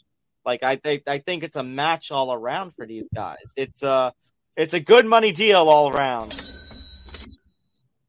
Like 0.44 0.62
I 0.62 0.76
think 0.76 1.09
I 1.09 1.18
think 1.18 1.42
it's 1.42 1.57
a 1.57 1.62
match 1.62 2.11
all 2.11 2.33
around 2.33 2.74
for 2.74 2.87
these 2.87 3.09
guys. 3.14 3.52
It's 3.57 3.83
a 3.83 4.12
it's 4.57 4.74
a 4.74 4.81
good 4.81 5.07
money 5.07 5.33
deal 5.33 5.68
all 5.68 5.90
around. 5.90 6.40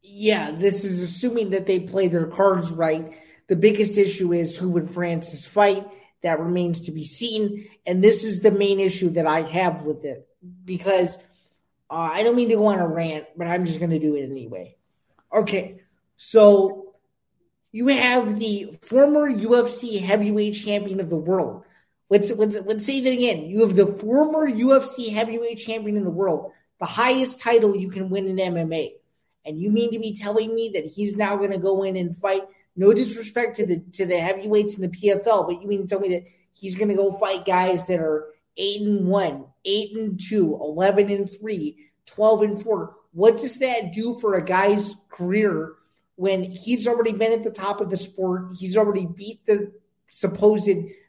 Yeah, 0.02 0.50
this 0.50 0.84
is 0.84 1.02
assuming 1.02 1.50
that 1.50 1.66
they 1.66 1.80
play 1.80 2.08
their 2.08 2.26
cards 2.26 2.70
right. 2.70 3.14
The 3.48 3.56
biggest 3.56 3.98
issue 3.98 4.32
is 4.32 4.56
who 4.56 4.70
would 4.70 4.90
Francis 4.90 5.46
fight. 5.46 5.86
That 6.22 6.38
remains 6.38 6.82
to 6.82 6.92
be 6.92 7.04
seen, 7.04 7.66
and 7.86 8.04
this 8.04 8.24
is 8.24 8.40
the 8.40 8.50
main 8.50 8.78
issue 8.78 9.10
that 9.10 9.26
I 9.26 9.42
have 9.42 9.84
with 9.84 10.04
it 10.04 10.28
because 10.64 11.16
uh, 11.90 12.10
I 12.12 12.22
don't 12.22 12.36
mean 12.36 12.50
to 12.50 12.56
go 12.56 12.66
on 12.66 12.78
a 12.78 12.86
rant, 12.86 13.24
but 13.36 13.46
I'm 13.46 13.64
just 13.64 13.80
going 13.80 13.90
to 13.90 13.98
do 13.98 14.16
it 14.16 14.30
anyway. 14.30 14.76
Okay, 15.32 15.80
so 16.18 16.89
you 17.72 17.88
have 17.88 18.38
the 18.38 18.78
former 18.82 19.30
UFC 19.30 20.00
heavyweight 20.00 20.54
champion 20.54 21.00
of 21.00 21.08
the 21.08 21.16
world. 21.16 21.64
Let's, 22.08 22.30
let's, 22.32 22.58
let's 22.64 22.84
say 22.84 23.00
that 23.00 23.12
again. 23.12 23.44
You 23.44 23.60
have 23.60 23.76
the 23.76 23.86
former 23.86 24.50
UFC 24.50 25.12
heavyweight 25.12 25.58
champion 25.58 25.96
in 25.96 26.04
the 26.04 26.10
world, 26.10 26.52
the 26.80 26.86
highest 26.86 27.40
title 27.40 27.76
you 27.76 27.90
can 27.90 28.10
win 28.10 28.26
in 28.26 28.36
MMA. 28.36 28.94
And 29.44 29.60
you 29.60 29.70
mean 29.70 29.92
to 29.92 29.98
be 29.98 30.16
telling 30.16 30.54
me 30.54 30.72
that 30.74 30.86
he's 30.86 31.16
now 31.16 31.36
going 31.36 31.52
to 31.52 31.58
go 31.58 31.82
in 31.84 31.96
and 31.96 32.16
fight? 32.16 32.42
No 32.76 32.92
disrespect 32.92 33.56
to 33.56 33.66
the 33.66 33.80
to 33.94 34.06
the 34.06 34.18
heavyweights 34.18 34.74
in 34.74 34.82
the 34.82 34.88
PFL, 34.88 35.46
but 35.46 35.60
you 35.60 35.68
mean 35.68 35.82
to 35.82 35.88
tell 35.88 36.00
me 36.00 36.10
that 36.10 36.24
he's 36.52 36.76
going 36.76 36.88
to 36.88 36.94
go 36.94 37.12
fight 37.12 37.44
guys 37.44 37.86
that 37.86 38.00
are 38.00 38.28
8 38.56 38.82
and 38.82 39.06
1, 39.06 39.44
8 39.64 39.96
and 39.96 40.20
2, 40.20 40.54
11 40.60 41.10
and 41.10 41.30
3, 41.30 41.90
12 42.06 42.42
and 42.42 42.62
4. 42.62 42.94
What 43.12 43.38
does 43.38 43.58
that 43.58 43.92
do 43.92 44.18
for 44.20 44.34
a 44.34 44.44
guy's 44.44 44.94
career 45.08 45.74
when 46.20 46.42
he's 46.42 46.86
already 46.86 47.12
been 47.12 47.32
at 47.32 47.42
the 47.42 47.50
top 47.50 47.80
of 47.80 47.88
the 47.88 47.96
sport? 47.96 48.52
He's 48.58 48.76
already 48.76 49.06
beat 49.06 49.46
the 49.46 49.72
supposed 50.10 50.68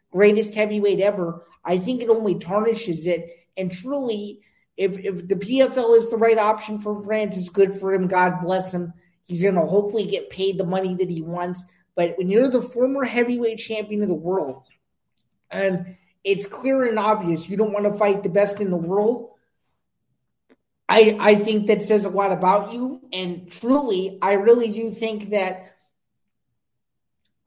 greatest 0.10 0.56
heavyweight 0.56 1.02
ever. 1.02 1.46
I 1.66 1.80
think 1.80 2.02
it 2.02 2.10
only 2.10 2.36
tarnishes 2.36 3.06
it. 3.06 3.30
And 3.58 3.70
truly, 3.70 4.40
if 4.78 4.98
if 5.00 5.28
the 5.28 5.36
PFL 5.36 5.98
is 5.98 6.10
the 6.10 6.16
right 6.16 6.38
option 6.38 6.80
for 6.80 7.04
Francis, 7.04 7.50
good 7.50 7.78
for 7.78 7.94
him. 7.94 8.08
God 8.08 8.42
bless 8.42 8.74
him. 8.74 8.94
He's 9.26 9.42
going 9.42 9.56
to 9.56 9.66
hopefully 9.66 10.06
get 10.06 10.30
paid 10.30 10.58
the 10.58 10.66
money 10.66 10.96
that 10.96 11.10
he 11.10 11.22
wants. 11.22 11.62
But 11.94 12.18
when 12.18 12.30
you're 12.30 12.50
the 12.50 12.62
former 12.62 13.04
heavyweight 13.04 13.58
champion 13.58 14.02
of 14.02 14.08
the 14.08 14.14
world, 14.14 14.66
and 15.50 15.98
it's 16.24 16.48
clear 16.48 16.86
and 16.86 16.98
obvious 16.98 17.50
you 17.50 17.58
don't 17.58 17.74
want 17.74 17.84
to 17.84 17.98
fight 17.98 18.24
the 18.24 18.30
best 18.30 18.62
in 18.62 18.72
the 18.72 18.78
world, 18.78 19.31
I 20.92 21.18
I 21.20 21.36
think 21.36 21.68
that 21.68 21.82
says 21.84 22.04
a 22.04 22.10
lot 22.10 22.34
about 22.34 22.74
you. 22.74 23.02
And 23.14 23.50
truly, 23.50 24.20
I 24.22 24.34
really 24.34 24.72
do 24.72 24.92
think 24.92 25.30
that. 25.30 25.78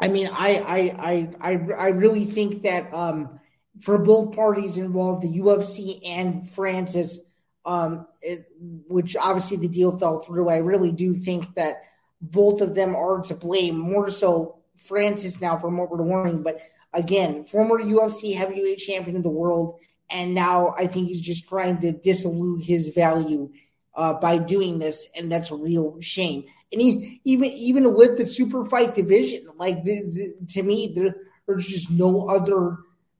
I 0.00 0.08
mean, 0.08 0.28
I 0.28 0.56
I 0.56 0.78
I 0.78 1.30
I, 1.40 1.50
I 1.78 1.88
really 1.88 2.24
think 2.24 2.62
that 2.62 2.92
um, 2.94 3.38
for 3.82 3.98
both 3.98 4.34
parties 4.34 4.78
involved, 4.78 5.22
the 5.22 5.40
UFC 5.40 6.00
and 6.06 6.50
Francis, 6.50 7.20
um, 7.66 8.06
it, 8.22 8.46
which 8.88 9.14
obviously 9.14 9.58
the 9.58 9.68
deal 9.68 9.98
fell 9.98 10.20
through. 10.20 10.48
I 10.48 10.56
really 10.56 10.92
do 10.92 11.14
think 11.14 11.54
that 11.54 11.82
both 12.22 12.62
of 12.62 12.74
them 12.74 12.96
are 12.96 13.20
to 13.24 13.34
blame. 13.34 13.78
More 13.78 14.08
so, 14.10 14.60
Francis 14.78 15.38
now 15.40 15.58
from 15.58 15.76
what 15.76 15.90
we're 15.90 16.02
learning, 16.02 16.42
but 16.42 16.60
again, 16.94 17.44
former 17.44 17.78
UFC 17.78 18.34
heavyweight 18.34 18.78
champion 18.78 19.16
of 19.18 19.22
the 19.22 19.28
world, 19.28 19.80
and 20.10 20.34
now 20.34 20.74
I 20.78 20.86
think 20.86 21.08
he's 21.08 21.20
just 21.20 21.48
trying 21.48 21.78
to 21.80 21.92
dissolute 21.92 22.64
his 22.64 22.88
value 22.88 23.50
uh, 23.94 24.14
by 24.14 24.38
doing 24.38 24.78
this, 24.78 25.06
and 25.16 25.30
that's 25.30 25.50
a 25.50 25.56
real 25.56 26.00
shame. 26.00 26.44
And 26.72 26.80
he, 26.80 27.20
even 27.24 27.50
even 27.50 27.94
with 27.94 28.18
the 28.18 28.26
super 28.26 28.64
fight 28.64 28.94
division, 28.94 29.46
like 29.56 29.84
the, 29.84 30.02
the, 30.10 30.46
to 30.54 30.62
me, 30.62 30.92
there, 30.94 31.14
there's 31.46 31.66
just 31.66 31.90
no 31.90 32.28
other 32.28 32.78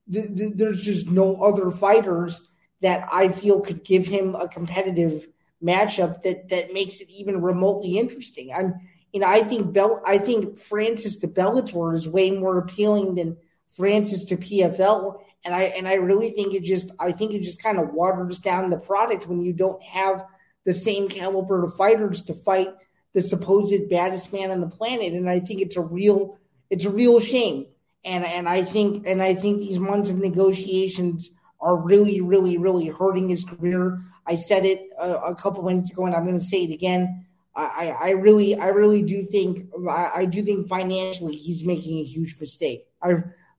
the, 0.09 0.53
there's 0.55 0.83
just 0.83 1.09
no 1.09 1.37
other 1.43 1.71
fighters 1.71 2.43
that 2.83 3.09
I 3.11 3.29
feel 3.29 3.61
could 3.61 3.85
give 3.85 4.05
him 4.07 4.35
a 4.35 4.49
competitive 4.49 5.27
matchup 5.63 6.23
that 6.25 6.51
that 6.51 6.73
makes 6.73 7.01
it 7.01 7.09
even 7.11 7.41
remotely 7.41 7.99
interesting. 7.99 8.53
I'm 8.53 8.75
you 9.13 9.21
know 9.21 9.27
I 9.27 9.43
think 9.43 9.73
Bell 9.73 10.03
I 10.05 10.19
think 10.19 10.59
Francis 10.59 11.17
to 11.19 11.29
Bellator 11.29 11.95
is 11.95 12.09
way 12.09 12.31
more 12.31 12.59
appealing 12.59 13.15
than 13.15 13.37
Francis 13.69 14.25
to 14.27 14.37
PFL 14.37 15.21
and 15.45 15.55
I 15.55 15.63
and 15.63 15.87
I 15.87 15.95
really 15.95 16.31
think 16.31 16.55
it 16.55 16.63
just 16.63 16.91
I 16.99 17.13
think 17.13 17.33
it 17.33 17.43
just 17.43 17.63
kind 17.63 17.79
of 17.79 17.93
waters 17.93 18.39
down 18.39 18.71
the 18.71 18.79
product 18.79 19.27
when 19.27 19.43
you 19.43 19.53
don't 19.53 19.83
have 19.83 20.25
the 20.65 20.75
same 20.75 21.09
caliber 21.09 21.65
of 21.65 21.77
fighters 21.77 22.23
to 22.23 22.35
fight 22.35 22.71
the 23.13 23.21
supposed 23.21 23.89
baddest 23.91 24.33
man 24.33 24.51
on 24.51 24.61
the 24.61 24.69
planet 24.69 25.13
and 25.13 25.29
I 25.29 25.41
think 25.41 25.61
it's 25.61 25.77
a 25.77 25.83
real 25.83 26.39
it's 26.71 26.85
a 26.85 26.91
real 26.91 27.21
shame 27.21 27.67
and 28.05 28.25
and 28.25 28.49
I 28.49 28.63
think 28.63 29.07
and 29.07 29.23
I 29.23 29.35
think 29.35 29.61
these 29.61 29.79
months 29.79 30.11
of 30.11 30.19
negotiations 30.19 31.31
are 31.61 31.77
really 31.77 32.21
really 32.21 32.57
really 32.57 32.87
hurting 32.87 33.29
his 33.29 33.45
career. 33.45 34.01
I 34.27 34.37
said 34.37 34.65
it 34.65 34.89
a, 34.99 35.15
a 35.17 35.35
couple 35.35 35.63
minutes 35.63 35.93
ago, 35.93 36.07
and 36.07 36.15
I'm 36.15 36.25
going 36.25 36.39
to 36.39 36.45
say 36.45 36.65
it 36.65 36.73
again. 36.73 37.27
I, 37.57 37.91
I 37.91 38.11
really 38.11 38.57
I 38.57 38.69
really 38.69 39.03
do 39.03 39.25
think 39.27 39.69
I, 39.89 40.11
I, 40.15 40.25
do 40.25 40.43
think 40.43 40.67
financially 40.67 41.37
he's 41.37 41.65
making 41.65 42.01
a 42.01 42.03
huge 42.03 42.37
mistake. 42.41 42.85
I 43.01 43.11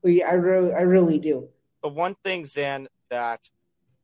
I 0.06 0.34
really 0.34 0.74
I 0.74 0.82
really 0.82 1.18
do. 1.18 1.48
But 1.86 1.94
one 1.94 2.16
thing, 2.24 2.46
Zain, 2.46 2.88
that 3.12 3.48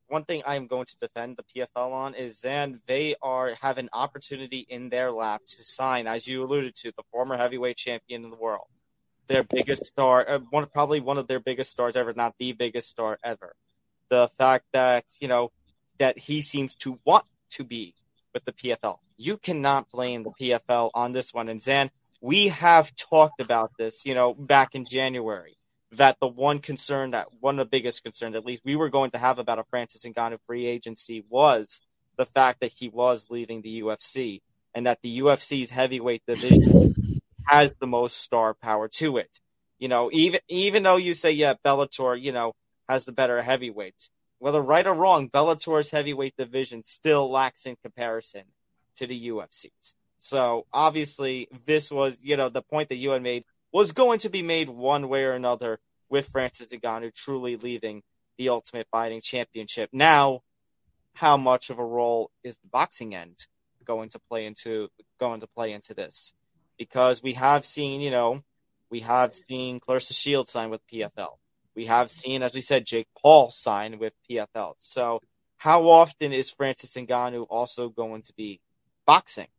one 0.07 0.23
thing 0.23 0.43
I 0.45 0.55
am 0.55 0.67
going 0.67 0.85
to 0.85 0.95
defend 1.01 1.35
the 1.35 1.43
PFL 1.43 1.91
on 1.91 2.13
is 2.13 2.39
Zain. 2.39 2.79
They 2.85 3.15
are 3.23 3.55
have 3.59 3.79
an 3.79 3.89
opportunity 3.91 4.67
in 4.69 4.89
their 4.89 5.11
lap 5.11 5.41
to 5.47 5.63
sign, 5.63 6.05
as 6.05 6.27
you 6.27 6.43
alluded 6.43 6.75
to, 6.75 6.91
the 6.95 7.01
former 7.11 7.37
heavyweight 7.37 7.77
champion 7.77 8.23
in 8.23 8.29
the 8.29 8.37
world 8.37 8.67
their 9.27 9.43
biggest 9.43 9.87
star, 9.87 10.29
uh, 10.29 10.37
one 10.51 10.67
probably 10.67 10.99
one 10.99 11.17
of 11.17 11.25
their 11.25 11.39
biggest 11.39 11.71
stars 11.71 11.95
ever, 11.95 12.13
not 12.13 12.35
the 12.37 12.51
biggest 12.51 12.87
star 12.87 13.17
ever. 13.23 13.55
The 14.09 14.29
fact 14.37 14.65
that 14.73 15.05
you 15.19 15.27
know 15.27 15.51
that 15.97 16.19
he 16.19 16.43
seems 16.43 16.75
to 16.75 16.99
want 17.03 17.25
to 17.53 17.63
be 17.63 17.95
with 18.31 18.45
the 18.45 18.53
PFL. 18.53 18.99
You 19.17 19.37
cannot 19.37 19.89
blame 19.89 20.21
the 20.21 20.33
PFL 20.39 20.91
on 20.93 21.13
this 21.13 21.33
one. 21.33 21.49
And 21.49 21.59
Zain, 21.59 21.89
we 22.21 22.49
have 22.49 22.95
talked 22.95 23.41
about 23.41 23.71
this, 23.79 24.05
you 24.05 24.13
know, 24.13 24.35
back 24.35 24.75
in 24.75 24.85
January. 24.85 25.57
That 25.93 26.17
the 26.21 26.27
one 26.27 26.59
concern 26.59 27.11
that 27.11 27.27
one 27.41 27.59
of 27.59 27.65
the 27.65 27.69
biggest 27.69 28.03
concerns, 28.03 28.35
at 28.35 28.45
least 28.45 28.63
we 28.63 28.75
were 28.75 28.89
going 28.89 29.11
to 29.11 29.17
have 29.17 29.39
about 29.39 29.59
a 29.59 29.65
Francis 29.65 30.05
Ngannou 30.05 30.39
free 30.47 30.65
agency, 30.65 31.25
was 31.29 31.81
the 32.17 32.25
fact 32.25 32.61
that 32.61 32.71
he 32.71 32.87
was 32.87 33.27
leaving 33.29 33.61
the 33.61 33.81
UFC 33.81 34.41
and 34.73 34.85
that 34.85 34.99
the 35.01 35.19
UFC's 35.19 35.71
heavyweight 35.71 36.23
division 36.25 36.93
has 37.45 37.75
the 37.77 37.87
most 37.87 38.17
star 38.17 38.53
power 38.53 38.87
to 38.87 39.17
it. 39.17 39.39
You 39.79 39.87
know, 39.87 40.09
even 40.13 40.39
even 40.47 40.83
though 40.83 40.97
you 40.97 41.13
say 41.13 41.31
yeah, 41.31 41.55
Bellator, 41.65 42.19
you 42.19 42.31
know, 42.31 42.53
has 42.87 43.05
the 43.05 43.11
better 43.11 43.41
heavyweights. 43.41 44.09
Whether 44.39 44.61
right 44.61 44.85
or 44.85 44.93
wrong, 44.93 45.29
Bellator's 45.29 45.91
heavyweight 45.91 46.35
division 46.37 46.83
still 46.85 47.29
lacks 47.29 47.65
in 47.65 47.75
comparison 47.83 48.43
to 48.95 49.07
the 49.07 49.29
UFC's. 49.29 49.93
So 50.19 50.65
obviously, 50.71 51.47
this 51.65 51.91
was 51.91 52.17
you 52.21 52.37
know 52.37 52.49
the 52.49 52.61
point 52.61 52.89
that 52.89 52.95
you 52.95 53.09
had 53.09 53.23
made 53.23 53.43
was 53.71 53.91
going 53.91 54.19
to 54.19 54.29
be 54.29 54.41
made 54.41 54.69
one 54.69 55.07
way 55.09 55.23
or 55.23 55.33
another 55.33 55.79
with 56.09 56.29
Francis 56.29 56.67
Ngannou 56.67 57.13
truly 57.13 57.55
leaving 57.55 58.03
the 58.37 58.49
Ultimate 58.49 58.87
Fighting 58.91 59.21
Championship. 59.21 59.89
Now, 59.93 60.41
how 61.13 61.37
much 61.37 61.69
of 61.69 61.79
a 61.79 61.85
role 61.85 62.31
is 62.43 62.57
the 62.57 62.67
boxing 62.67 63.15
end 63.15 63.47
going 63.85 64.09
to 64.09 64.19
play 64.19 64.45
into 64.45 64.89
going 65.19 65.39
to 65.41 65.47
play 65.47 65.71
into 65.71 65.93
this? 65.93 66.33
because 66.81 67.21
we 67.21 67.33
have 67.33 67.63
seen, 67.63 68.01
you 68.01 68.09
know, 68.09 68.41
we 68.89 69.01
have 69.01 69.35
seen 69.35 69.79
Claressa 69.79 70.19
Shields 70.19 70.51
sign 70.51 70.71
with 70.71 70.81
PFL. 70.91 71.37
We 71.75 71.85
have 71.85 72.09
seen, 72.09 72.41
as 72.41 72.55
we 72.55 72.61
said, 72.61 72.87
Jake 72.87 73.05
Paul 73.21 73.51
sign 73.51 73.99
with 73.99 74.13
PFL. 74.27 74.73
So, 74.79 75.21
how 75.57 75.87
often 75.87 76.33
is 76.33 76.49
Francis 76.49 76.95
Ngannou 76.95 77.45
also 77.51 77.89
going 77.89 78.23
to 78.23 78.33
be 78.33 78.61
boxing? 79.05 79.49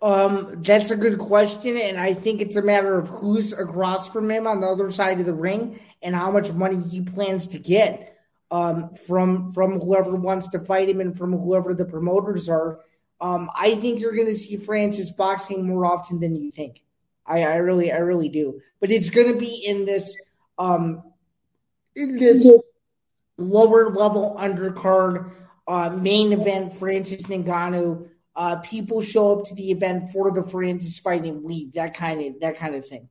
Um, 0.00 0.62
that's 0.62 0.90
a 0.90 0.96
good 0.96 1.18
question, 1.18 1.76
and 1.76 1.98
I 1.98 2.14
think 2.14 2.40
it's 2.40 2.56
a 2.56 2.62
matter 2.62 2.98
of 2.98 3.08
who's 3.08 3.52
across 3.52 4.08
from 4.08 4.30
him 4.30 4.46
on 4.46 4.60
the 4.60 4.66
other 4.68 4.90
side 4.92 5.18
of 5.18 5.26
the 5.26 5.34
ring 5.34 5.80
and 6.02 6.14
how 6.14 6.30
much 6.30 6.52
money 6.52 6.80
he 6.80 7.00
plans 7.00 7.48
to 7.48 7.58
get 7.58 8.16
um, 8.50 8.94
from 9.06 9.52
from 9.52 9.80
whoever 9.80 10.14
wants 10.14 10.48
to 10.48 10.60
fight 10.60 10.88
him 10.88 11.00
and 11.00 11.18
from 11.18 11.32
whoever 11.32 11.74
the 11.74 11.84
promoters 11.84 12.48
are. 12.48 12.80
Um, 13.20 13.50
I 13.54 13.74
think 13.74 13.98
you're 13.98 14.14
going 14.14 14.28
to 14.28 14.38
see 14.38 14.56
Francis 14.56 15.10
boxing 15.10 15.66
more 15.66 15.84
often 15.84 16.20
than 16.20 16.36
you 16.36 16.52
think. 16.52 16.82
I, 17.26 17.42
I 17.42 17.56
really, 17.56 17.92
I 17.92 17.98
really 17.98 18.28
do. 18.28 18.60
But 18.80 18.90
it's 18.90 19.10
going 19.10 19.32
to 19.32 19.38
be 19.38 19.64
in 19.66 19.84
this, 19.84 20.16
um, 20.58 21.02
in 21.94 22.16
this 22.16 22.46
lower 23.36 23.90
level 23.90 24.36
undercard 24.38 25.32
uh, 25.66 25.90
main 25.90 26.32
event. 26.32 26.76
Francis 26.76 27.24
Ngannou. 27.24 28.08
Uh, 28.38 28.56
people 28.56 29.02
show 29.02 29.36
up 29.36 29.46
to 29.46 29.54
the 29.56 29.72
event 29.72 30.12
for 30.12 30.30
the 30.30 30.44
Francis 30.44 30.98
fighting 30.98 31.42
week. 31.42 31.72
That 31.74 31.94
kind 31.94 32.22
of, 32.22 32.40
that 32.40 32.56
kind 32.56 32.76
of 32.76 32.86
thing. 32.86 33.08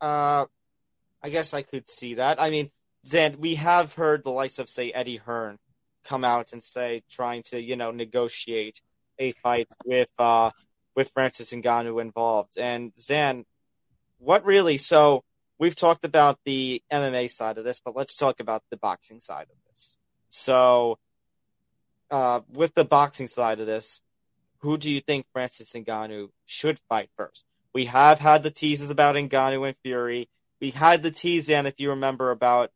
Uh, 0.00 0.46
I 1.22 1.30
guess 1.30 1.54
I 1.54 1.62
could 1.62 1.88
see 1.88 2.14
that. 2.14 2.42
I 2.42 2.50
mean, 2.50 2.72
Zain, 3.06 3.36
we 3.38 3.54
have 3.54 3.94
heard 3.94 4.24
the 4.24 4.30
likes 4.30 4.58
of 4.58 4.68
say 4.68 4.90
Eddie 4.90 5.18
Hearn 5.18 5.58
come 6.04 6.24
out 6.24 6.52
and 6.52 6.60
say 6.60 7.04
trying 7.08 7.44
to 7.44 7.62
you 7.62 7.76
know 7.76 7.92
negotiate 7.92 8.80
a 9.20 9.30
fight 9.30 9.68
with 9.84 10.08
uh 10.18 10.50
with 10.96 11.10
Francis 11.10 11.52
Ngannou 11.52 12.02
involved. 12.02 12.58
And 12.58 12.92
Zain, 12.98 13.44
what 14.18 14.44
really? 14.44 14.78
So 14.78 15.22
we've 15.58 15.76
talked 15.76 16.04
about 16.04 16.40
the 16.44 16.82
MMA 16.92 17.30
side 17.30 17.56
of 17.56 17.64
this, 17.64 17.80
but 17.80 17.94
let's 17.94 18.16
talk 18.16 18.40
about 18.40 18.64
the 18.70 18.76
boxing 18.76 19.20
side 19.20 19.46
of 19.48 19.56
this. 19.70 19.96
So, 20.30 20.98
uh, 22.12 22.42
with 22.52 22.74
the 22.74 22.84
boxing 22.84 23.26
side 23.26 23.58
of 23.58 23.66
this, 23.66 24.02
who 24.58 24.76
do 24.76 24.90
you 24.90 25.00
think 25.00 25.26
Francis 25.32 25.72
Ngannou 25.72 26.28
should 26.44 26.78
fight 26.88 27.08
first? 27.16 27.44
We 27.72 27.86
have 27.86 28.20
had 28.20 28.42
the 28.42 28.50
teases 28.50 28.90
about 28.90 29.16
Ngannou 29.16 29.66
and 29.66 29.76
Fury. 29.82 30.28
We 30.60 30.70
had 30.70 31.02
the 31.02 31.10
tease, 31.10 31.48
and 31.50 31.66
if 31.66 31.80
you 31.80 31.90
remember, 31.90 32.30
about 32.30 32.70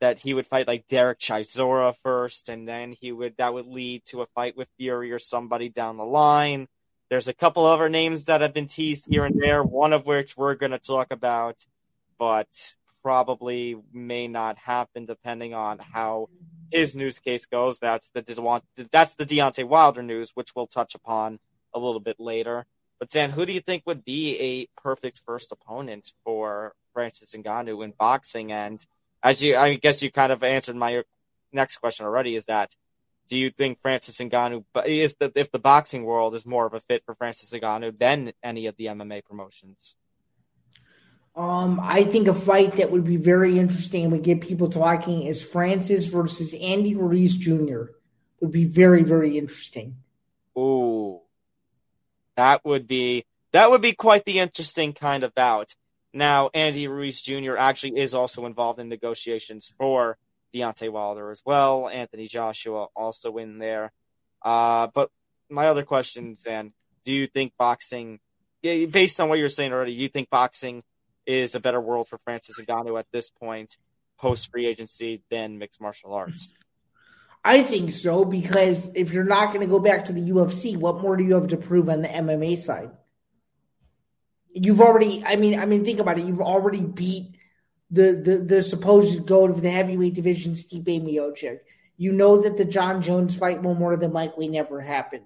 that 0.00 0.18
he 0.18 0.34
would 0.34 0.46
fight 0.46 0.68
like 0.68 0.86
Derek 0.88 1.18
Chisora 1.18 1.94
first, 2.02 2.48
and 2.48 2.68
then 2.68 2.92
he 2.92 3.10
would 3.10 3.36
that 3.38 3.54
would 3.54 3.66
lead 3.66 4.04
to 4.06 4.20
a 4.20 4.26
fight 4.26 4.56
with 4.56 4.68
Fury 4.76 5.10
or 5.10 5.18
somebody 5.18 5.70
down 5.70 5.96
the 5.96 6.04
line. 6.04 6.68
There's 7.08 7.28
a 7.28 7.34
couple 7.34 7.64
other 7.64 7.88
names 7.88 8.26
that 8.26 8.42
have 8.42 8.52
been 8.52 8.68
teased 8.68 9.06
here 9.08 9.24
and 9.24 9.40
there, 9.40 9.62
one 9.62 9.92
of 9.92 10.06
which 10.06 10.36
we're 10.36 10.54
going 10.54 10.72
to 10.72 10.78
talk 10.78 11.12
about, 11.12 11.64
but 12.18 12.74
probably 13.02 13.76
may 13.92 14.28
not 14.28 14.58
happen 14.58 15.06
depending 15.06 15.54
on 15.54 15.78
how 15.78 16.28
his 16.72 16.96
news 16.96 17.18
case 17.18 17.46
goes. 17.46 17.78
That's 17.78 18.10
the 18.10 18.22
that's 18.90 19.14
the 19.14 19.26
Deontay 19.26 19.66
Wilder 19.66 20.02
news, 20.02 20.32
which 20.34 20.54
we'll 20.54 20.66
touch 20.66 20.94
upon 20.94 21.38
a 21.74 21.78
little 21.78 22.00
bit 22.00 22.18
later. 22.18 22.66
But 22.98 23.10
Zain, 23.10 23.30
who 23.30 23.44
do 23.46 23.52
you 23.52 23.60
think 23.60 23.82
would 23.86 24.04
be 24.04 24.38
a 24.38 24.80
perfect 24.80 25.22
first 25.26 25.50
opponent 25.50 26.12
for 26.24 26.74
Francis 26.92 27.34
Ngannou 27.34 27.84
in 27.84 27.94
boxing? 27.98 28.52
And 28.52 28.84
as 29.22 29.42
you, 29.42 29.56
I 29.56 29.74
guess 29.74 30.02
you 30.02 30.10
kind 30.10 30.32
of 30.32 30.42
answered 30.42 30.76
my 30.76 31.02
next 31.52 31.78
question 31.78 32.06
already. 32.06 32.36
Is 32.36 32.46
that 32.46 32.76
do 33.28 33.36
you 33.36 33.50
think 33.50 33.80
Francis 33.80 34.18
Ngannou 34.18 34.64
is 34.86 35.14
the 35.16 35.32
if 35.34 35.50
the 35.50 35.58
boxing 35.58 36.04
world 36.04 36.34
is 36.34 36.46
more 36.46 36.66
of 36.66 36.74
a 36.74 36.80
fit 36.80 37.02
for 37.04 37.14
Francis 37.14 37.50
Ngannou 37.50 37.98
than 37.98 38.32
any 38.42 38.66
of 38.66 38.76
the 38.76 38.86
MMA 38.86 39.24
promotions? 39.24 39.96
Um, 41.34 41.80
I 41.82 42.04
think 42.04 42.28
a 42.28 42.34
fight 42.34 42.76
that 42.76 42.90
would 42.90 43.04
be 43.04 43.16
very 43.16 43.58
interesting 43.58 44.10
would 44.10 44.22
get 44.22 44.42
people 44.42 44.68
talking 44.68 45.22
is 45.22 45.42
Francis 45.42 46.04
versus 46.04 46.54
Andy 46.54 46.94
Ruiz 46.94 47.34
Jr. 47.34 47.84
Would 48.40 48.52
be 48.52 48.66
very 48.66 49.02
very 49.02 49.38
interesting. 49.38 49.96
Ooh, 50.58 51.20
that 52.36 52.64
would 52.64 52.86
be 52.86 53.24
that 53.52 53.70
would 53.70 53.80
be 53.80 53.92
quite 53.92 54.24
the 54.24 54.40
interesting 54.40 54.92
kind 54.92 55.22
of 55.22 55.34
bout. 55.34 55.74
Now, 56.12 56.50
Andy 56.52 56.88
Ruiz 56.88 57.22
Jr. 57.22 57.56
actually 57.56 57.98
is 57.98 58.12
also 58.12 58.44
involved 58.44 58.78
in 58.78 58.88
negotiations 58.88 59.72
for 59.78 60.18
Deontay 60.52 60.90
Wilder 60.90 61.30
as 61.30 61.42
well. 61.44 61.88
Anthony 61.88 62.28
Joshua 62.28 62.88
also 62.94 63.38
in 63.38 63.58
there. 63.58 63.92
Uh, 64.42 64.88
but 64.92 65.10
my 65.48 65.68
other 65.68 65.84
questions, 65.84 66.44
and 66.44 66.72
do 67.04 67.12
you 67.12 67.26
think 67.26 67.54
boxing, 67.58 68.20
based 68.62 69.20
on 69.20 69.28
what 69.28 69.38
you're 69.38 69.48
saying 69.48 69.72
already, 69.72 69.94
do 69.94 70.02
you 70.02 70.08
think 70.08 70.28
boxing 70.28 70.82
is 71.26 71.54
a 71.54 71.60
better 71.60 71.80
world 71.80 72.08
for 72.08 72.18
Francis 72.18 72.56
Ngannou 72.60 72.98
at 72.98 73.06
this 73.12 73.30
point, 73.30 73.76
post 74.18 74.50
free 74.50 74.66
agency, 74.66 75.22
than 75.30 75.58
mixed 75.58 75.80
martial 75.80 76.14
arts? 76.14 76.48
I 77.44 77.62
think 77.62 77.92
so 77.92 78.24
because 78.24 78.88
if 78.94 79.12
you're 79.12 79.24
not 79.24 79.48
going 79.48 79.62
to 79.62 79.66
go 79.66 79.80
back 79.80 80.04
to 80.06 80.12
the 80.12 80.30
UFC, 80.30 80.76
what 80.76 81.00
more 81.00 81.16
do 81.16 81.24
you 81.24 81.34
have 81.34 81.48
to 81.48 81.56
prove 81.56 81.88
on 81.88 82.02
the 82.02 82.08
MMA 82.08 82.56
side? 82.56 82.90
You've 84.54 84.80
already, 84.80 85.24
I 85.24 85.36
mean, 85.36 85.58
I 85.58 85.66
mean, 85.66 85.84
think 85.84 85.98
about 85.98 86.18
it. 86.18 86.26
You've 86.26 86.40
already 86.40 86.84
beat 86.84 87.36
the 87.90 88.12
the, 88.12 88.36
the 88.38 88.62
supposed 88.62 89.26
goat 89.26 89.50
of 89.50 89.62
the 89.62 89.70
heavyweight 89.70 90.14
division, 90.14 90.52
Stipe 90.52 90.84
Miocic. 90.84 91.60
You 91.96 92.12
know 92.12 92.42
that 92.42 92.56
the 92.56 92.64
Jon 92.64 93.02
Jones 93.02 93.34
fight 93.34 93.62
will 93.62 93.74
more 93.74 93.96
than 93.96 94.12
likely 94.12 94.48
never 94.48 94.80
happen. 94.80 95.22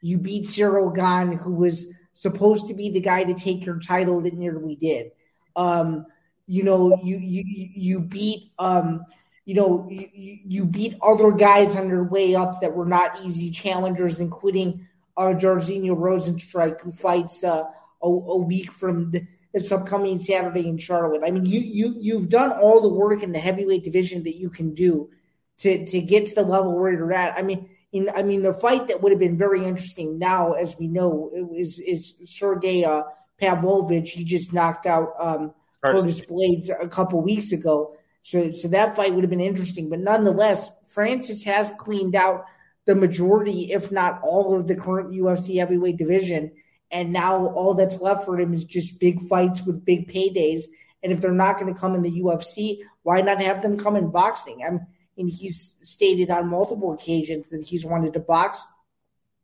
You 0.00 0.18
beat 0.18 0.46
Cyril 0.46 0.90
Gane, 0.90 1.32
who 1.32 1.54
was 1.54 1.86
supposed 2.12 2.68
to 2.68 2.74
be 2.74 2.90
the 2.90 3.00
guy 3.00 3.24
to 3.24 3.34
take 3.34 3.64
your 3.64 3.78
title 3.78 4.20
that 4.22 4.34
nearly 4.34 4.76
did. 4.76 5.12
Um, 5.56 6.06
you 6.46 6.62
know, 6.64 6.98
you 7.02 7.18
you 7.18 7.44
you 7.46 8.00
beat 8.00 8.52
um, 8.58 9.04
you 9.50 9.54
know, 9.54 9.88
you, 9.90 10.38
you 10.46 10.64
beat 10.64 10.96
other 11.02 11.32
guys 11.32 11.74
on 11.74 11.88
your 11.88 12.04
way 12.04 12.34
up 12.34 12.60
that 12.60 12.72
were 12.72 12.86
not 12.86 13.20
easy 13.24 13.50
challengers, 13.50 14.20
including 14.20 14.86
uh, 15.16 15.34
Jairzinho 15.34 15.96
Rozenstruik, 15.96 16.80
who 16.80 16.92
fights 16.92 17.42
uh, 17.42 17.64
a, 18.02 18.06
a 18.06 18.36
week 18.36 18.70
from 18.72 19.10
the, 19.10 19.26
this 19.52 19.72
upcoming 19.72 20.18
Saturday 20.18 20.68
in 20.68 20.78
Charlotte. 20.78 21.22
I 21.24 21.30
mean, 21.30 21.44
you 21.44 21.60
you 21.60 21.96
you've 21.98 22.28
done 22.28 22.52
all 22.52 22.80
the 22.80 22.88
work 22.88 23.22
in 23.22 23.32
the 23.32 23.38
heavyweight 23.38 23.82
division 23.82 24.22
that 24.24 24.36
you 24.36 24.50
can 24.50 24.74
do 24.74 25.10
to 25.58 25.84
to 25.86 26.00
get 26.00 26.26
to 26.28 26.34
the 26.36 26.42
level 26.42 26.78
where 26.78 26.92
you're 26.92 27.12
at. 27.12 27.36
I 27.36 27.42
mean, 27.42 27.68
in 27.92 28.08
I 28.14 28.22
mean, 28.22 28.42
the 28.42 28.54
fight 28.54 28.88
that 28.88 29.02
would 29.02 29.10
have 29.10 29.18
been 29.18 29.36
very 29.36 29.64
interesting 29.64 30.18
now, 30.18 30.52
as 30.52 30.78
we 30.78 30.86
know, 30.86 31.32
is 31.56 31.78
is 31.80 32.14
Sergey 32.24 32.84
uh, 32.84 33.02
Pavlovich. 33.40 34.10
He 34.10 34.24
just 34.24 34.52
knocked 34.52 34.86
out 34.86 35.14
um, 35.18 35.54
Curtis 35.82 36.20
Blaydes 36.20 36.70
a 36.80 36.88
couple 36.88 37.20
weeks 37.22 37.52
ago. 37.52 37.96
So, 38.22 38.52
so 38.52 38.68
that 38.68 38.96
fight 38.96 39.14
would 39.14 39.24
have 39.24 39.30
been 39.30 39.40
interesting. 39.40 39.88
But 39.88 40.00
nonetheless, 40.00 40.70
Francis 40.88 41.42
has 41.44 41.72
cleaned 41.78 42.14
out 42.14 42.44
the 42.86 42.94
majority, 42.94 43.72
if 43.72 43.90
not 43.90 44.20
all, 44.22 44.58
of 44.58 44.66
the 44.66 44.74
current 44.74 45.12
UFC 45.12 45.58
heavyweight 45.58 45.96
division. 45.96 46.52
And 46.90 47.12
now 47.12 47.46
all 47.48 47.74
that's 47.74 48.00
left 48.00 48.24
for 48.24 48.38
him 48.38 48.52
is 48.52 48.64
just 48.64 48.98
big 48.98 49.26
fights 49.28 49.62
with 49.62 49.84
big 49.84 50.12
paydays. 50.12 50.64
And 51.02 51.12
if 51.12 51.20
they're 51.20 51.32
not 51.32 51.58
going 51.58 51.72
to 51.72 51.78
come 51.78 51.94
in 51.94 52.02
the 52.02 52.20
UFC, 52.20 52.80
why 53.02 53.20
not 53.20 53.42
have 53.42 53.62
them 53.62 53.78
come 53.78 53.96
in 53.96 54.10
boxing? 54.10 54.62
I 54.64 54.70
mean, 55.16 55.28
he's 55.28 55.76
stated 55.82 56.30
on 56.30 56.48
multiple 56.48 56.92
occasions 56.92 57.50
that 57.50 57.62
he's 57.62 57.86
wanted 57.86 58.12
to 58.14 58.20
box. 58.20 58.62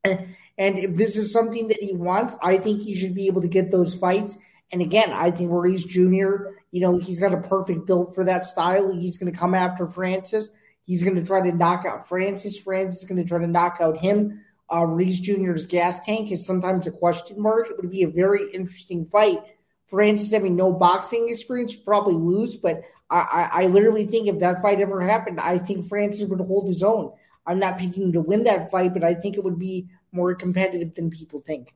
And 0.05 0.37
if 0.59 0.97
this 0.97 1.17
is 1.17 1.33
something 1.33 1.69
that 1.69 1.83
he 1.83 1.95
wants, 1.95 2.37
I 2.43 2.59
think 2.59 2.81
he 2.81 2.95
should 2.95 3.15
be 3.15 3.27
able 3.27 3.43
to 3.43 3.49
get 3.49 3.71
those 3.71 3.95
fights. 3.95 4.39
And 4.73 4.83
again, 4.83 5.13
I 5.13 5.31
think 5.31 5.51
Maurice 5.51 5.85
Jr., 5.85 6.53
you 6.73 6.81
know, 6.81 6.99
he's 6.99 7.21
got 7.21 7.33
a 7.33 7.41
perfect 7.41 7.87
build 7.87 8.15
for 8.15 8.25
that 8.25 8.45
style. 8.45 8.93
He's 8.93 9.17
going 9.17 9.33
to 9.33 9.39
come 9.39 9.55
after 9.55 9.87
Francis. 9.87 10.51
He's 10.85 11.03
going 11.03 11.17
to 11.17 11.25
try 11.25 11.49
to 11.49 11.57
knock 11.57 11.85
out 11.85 12.09
Francis. 12.09 12.59
Francis 12.59 13.01
is 13.03 13.09
going 13.09 13.23
to 13.23 13.29
try 13.29 13.39
to 13.39 13.47
knock 13.47 13.79
out 13.81 13.99
him. 13.99 14.43
Uh, 14.73 14.85
Ruiz 14.85 15.21
Jr.'s 15.21 15.67
gas 15.67 16.05
tank 16.05 16.33
is 16.33 16.45
sometimes 16.45 16.87
a 16.87 16.91
question 16.91 17.41
mark. 17.41 17.71
It 17.71 17.77
would 17.77 17.91
be 17.91 18.03
a 18.03 18.09
very 18.09 18.51
interesting 18.53 19.07
fight. 19.07 19.41
Francis 19.89 20.33
having 20.33 20.57
no 20.57 20.73
boxing 20.73 21.29
experience 21.29 21.77
probably 21.77 22.15
lose, 22.15 22.57
but 22.57 22.83
I, 23.09 23.19
I, 23.19 23.63
I 23.63 23.67
literally 23.67 24.07
think 24.07 24.27
if 24.27 24.41
that 24.41 24.61
fight 24.61 24.81
ever 24.81 25.01
happened, 25.01 25.39
I 25.39 25.59
think 25.59 25.89
Francis 25.89 26.29
would 26.29 26.41
hold 26.41 26.67
his 26.67 26.83
own. 26.83 27.13
I'm 27.47 27.61
not 27.61 27.79
picking 27.79 28.13
to 28.13 28.21
win 28.21 28.43
that 28.45 28.71
fight, 28.71 28.93
but 28.93 29.05
I 29.05 29.15
think 29.15 29.37
it 29.37 29.45
would 29.45 29.59
be 29.59 29.89
more 30.17 30.35
competitive 30.35 30.95
than 30.95 31.11
people 31.11 31.41
think. 31.41 31.75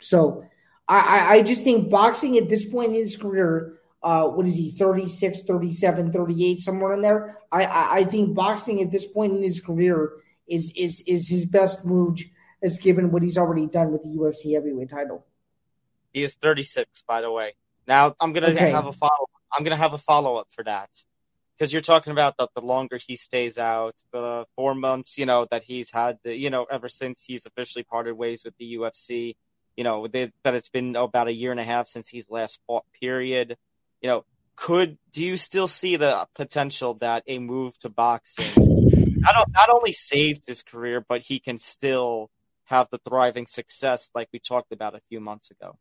So 0.00 0.44
I, 0.88 1.36
I 1.36 1.42
just 1.42 1.64
think 1.64 1.90
boxing 1.90 2.36
at 2.36 2.48
this 2.48 2.64
point 2.64 2.88
in 2.88 2.94
his 2.94 3.16
career, 3.16 3.78
uh, 4.02 4.26
what 4.28 4.46
is 4.46 4.56
he, 4.56 4.70
36, 4.70 5.42
37, 5.42 6.12
38, 6.12 6.60
somewhere 6.60 6.92
in 6.92 7.02
there? 7.02 7.38
I, 7.52 7.64
I, 7.64 7.94
I 7.96 8.04
think 8.04 8.34
boxing 8.34 8.82
at 8.82 8.90
this 8.90 9.06
point 9.06 9.36
in 9.36 9.42
his 9.42 9.60
career 9.60 10.12
is 10.48 10.72
is 10.74 11.00
is 11.06 11.28
his 11.28 11.46
best 11.46 11.84
move 11.84 12.18
as 12.62 12.78
given 12.78 13.12
what 13.12 13.22
he's 13.22 13.38
already 13.38 13.66
done 13.66 13.92
with 13.92 14.02
the 14.02 14.08
UFC 14.08 14.54
heavyweight 14.54 14.90
title. 14.90 15.24
He 16.12 16.24
is 16.24 16.34
36, 16.34 17.02
by 17.02 17.20
the 17.20 17.30
way. 17.30 17.54
Now 17.86 18.14
I'm 18.20 18.32
gonna 18.32 18.48
okay. 18.48 18.70
have 18.70 18.86
a 18.86 18.92
follow. 18.92 19.26
I'm 19.52 19.64
gonna 19.64 19.76
have 19.76 19.92
a 19.92 19.98
follow 19.98 20.36
up 20.36 20.48
for 20.50 20.64
that 20.64 20.90
because 21.60 21.74
you're 21.74 21.82
talking 21.82 22.10
about 22.10 22.38
the, 22.38 22.48
the 22.54 22.62
longer 22.62 22.96
he 22.96 23.16
stays 23.16 23.58
out, 23.58 23.94
the 24.12 24.46
four 24.56 24.74
months, 24.74 25.18
you 25.18 25.26
know, 25.26 25.46
that 25.50 25.62
he's 25.62 25.90
had, 25.92 26.18
the, 26.24 26.34
you 26.34 26.48
know, 26.48 26.64
ever 26.64 26.88
since 26.88 27.22
he's 27.26 27.44
officially 27.44 27.84
parted 27.84 28.14
ways 28.14 28.42
with 28.42 28.56
the 28.58 28.76
UFC 28.76 29.34
you 29.80 29.84
know, 29.84 30.06
they, 30.06 30.30
but 30.42 30.54
it's 30.54 30.68
been 30.68 30.94
about 30.94 31.28
a 31.28 31.32
year 31.32 31.52
and 31.52 31.58
a 31.58 31.64
half 31.64 31.88
since 31.88 32.08
he's 32.08 32.28
last 32.28 32.60
fought. 32.66 32.84
Period. 33.00 33.56
You 34.02 34.10
know, 34.10 34.24
could 34.54 34.98
do 35.10 35.24
you 35.24 35.38
still 35.38 35.68
see 35.68 35.96
the 35.96 36.26
potential 36.34 36.94
that 36.94 37.22
a 37.26 37.38
move 37.38 37.78
to 37.78 37.88
boxing 37.88 38.50
not 38.56 39.48
not 39.50 39.70
only 39.70 39.92
saves 39.92 40.46
his 40.46 40.62
career, 40.62 41.04
but 41.08 41.22
he 41.22 41.38
can 41.38 41.56
still 41.56 42.30
have 42.64 42.88
the 42.90 42.98
thriving 42.98 43.46
success 43.46 44.10
like 44.14 44.28
we 44.34 44.38
talked 44.38 44.70
about 44.70 44.94
a 44.94 45.00
few 45.08 45.18
months 45.18 45.50
ago? 45.50 45.78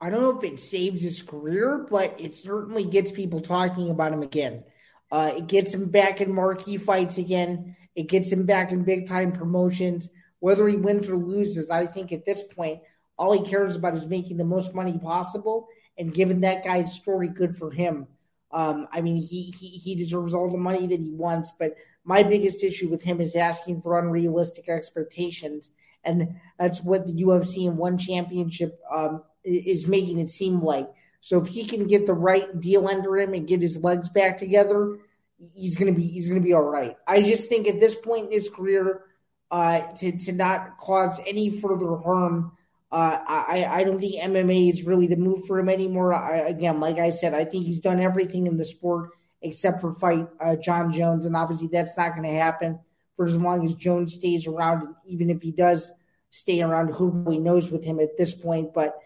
I 0.00 0.08
don't 0.08 0.20
know 0.20 0.38
if 0.38 0.44
it 0.44 0.60
saves 0.60 1.02
his 1.02 1.20
career, 1.20 1.86
but 1.90 2.20
it 2.20 2.32
certainly 2.32 2.84
gets 2.84 3.10
people 3.10 3.40
talking 3.40 3.90
about 3.90 4.12
him 4.12 4.22
again. 4.22 4.62
Uh, 5.10 5.32
it 5.36 5.46
gets 5.46 5.74
him 5.74 5.86
back 5.86 6.20
in 6.20 6.32
marquee 6.32 6.76
fights 6.76 7.18
again. 7.18 7.76
It 7.94 8.08
gets 8.08 8.30
him 8.30 8.46
back 8.46 8.72
in 8.72 8.84
big 8.84 9.06
time 9.06 9.32
promotions. 9.32 10.08
Whether 10.38 10.66
he 10.68 10.76
wins 10.76 11.08
or 11.08 11.16
loses, 11.16 11.70
I 11.70 11.86
think 11.86 12.12
at 12.12 12.24
this 12.24 12.42
point, 12.42 12.80
all 13.18 13.32
he 13.32 13.48
cares 13.48 13.76
about 13.76 13.94
is 13.94 14.06
making 14.06 14.38
the 14.38 14.44
most 14.44 14.74
money 14.74 14.98
possible. 14.98 15.68
And 15.98 16.14
given 16.14 16.40
that 16.40 16.64
guy's 16.64 16.94
story, 16.94 17.28
good 17.28 17.56
for 17.56 17.70
him. 17.70 18.06
Um, 18.52 18.88
I 18.90 19.00
mean, 19.00 19.16
he, 19.16 19.54
he 19.58 19.68
he 19.68 19.94
deserves 19.94 20.34
all 20.34 20.50
the 20.50 20.58
money 20.58 20.86
that 20.86 21.00
he 21.00 21.12
wants. 21.12 21.52
But 21.58 21.74
my 22.04 22.22
biggest 22.22 22.64
issue 22.64 22.88
with 22.88 23.02
him 23.02 23.20
is 23.20 23.36
asking 23.36 23.82
for 23.82 23.98
unrealistic 23.98 24.68
expectations, 24.68 25.70
and 26.02 26.36
that's 26.58 26.82
what 26.82 27.06
the 27.06 27.22
UFC 27.22 27.68
and 27.68 27.76
one 27.76 27.98
championship 27.98 28.80
um, 28.92 29.22
is 29.44 29.86
making 29.86 30.18
it 30.18 30.30
seem 30.30 30.62
like. 30.62 30.88
So 31.20 31.40
if 31.40 31.48
he 31.48 31.64
can 31.64 31.86
get 31.86 32.06
the 32.06 32.14
right 32.14 32.60
deal 32.60 32.88
under 32.88 33.18
him 33.18 33.34
and 33.34 33.46
get 33.46 33.60
his 33.60 33.76
legs 33.76 34.08
back 34.08 34.36
together, 34.36 34.98
he's 35.38 35.76
gonna 35.76 35.92
be 35.92 36.06
he's 36.06 36.28
gonna 36.28 36.40
be 36.40 36.54
all 36.54 36.62
right. 36.62 36.96
I 37.06 37.22
just 37.22 37.48
think 37.48 37.68
at 37.68 37.80
this 37.80 37.94
point 37.94 38.26
in 38.26 38.32
his 38.32 38.48
career, 38.48 39.02
uh, 39.50 39.80
to 39.96 40.12
to 40.12 40.32
not 40.32 40.78
cause 40.78 41.20
any 41.26 41.50
further 41.50 41.96
harm 41.96 42.52
uh, 42.92 43.18
I, 43.24 43.66
I 43.70 43.84
don't 43.84 44.00
think 44.00 44.20
MMA 44.20 44.68
is 44.68 44.82
really 44.82 45.06
the 45.06 45.16
move 45.16 45.46
for 45.46 45.60
him 45.60 45.68
anymore. 45.68 46.12
I, 46.12 46.38
again, 46.38 46.80
like 46.80 46.98
I 46.98 47.10
said, 47.10 47.34
I 47.34 47.44
think 47.44 47.64
he's 47.64 47.78
done 47.78 48.00
everything 48.00 48.48
in 48.48 48.56
the 48.56 48.64
sport 48.64 49.10
except 49.42 49.80
for 49.80 49.92
fight 49.92 50.28
uh, 50.40 50.56
Jon 50.56 50.92
Jones, 50.92 51.24
and 51.24 51.36
obviously 51.36 51.68
that's 51.68 51.96
not 51.96 52.16
going 52.16 52.28
to 52.28 52.38
happen 52.38 52.78
for 53.16 53.26
as 53.26 53.36
long 53.36 53.64
as 53.64 53.74
Jones 53.74 54.14
stays 54.14 54.46
around. 54.46 54.82
And 54.82 54.94
even 55.06 55.30
if 55.30 55.40
he 55.40 55.52
does 55.52 55.92
stay 56.30 56.62
around, 56.62 56.88
who 56.88 57.10
really 57.10 57.38
knows 57.38 57.70
with 57.70 57.84
him 57.84 58.00
at 58.00 58.16
this 58.18 58.34
point? 58.34 58.74
But 58.74 58.98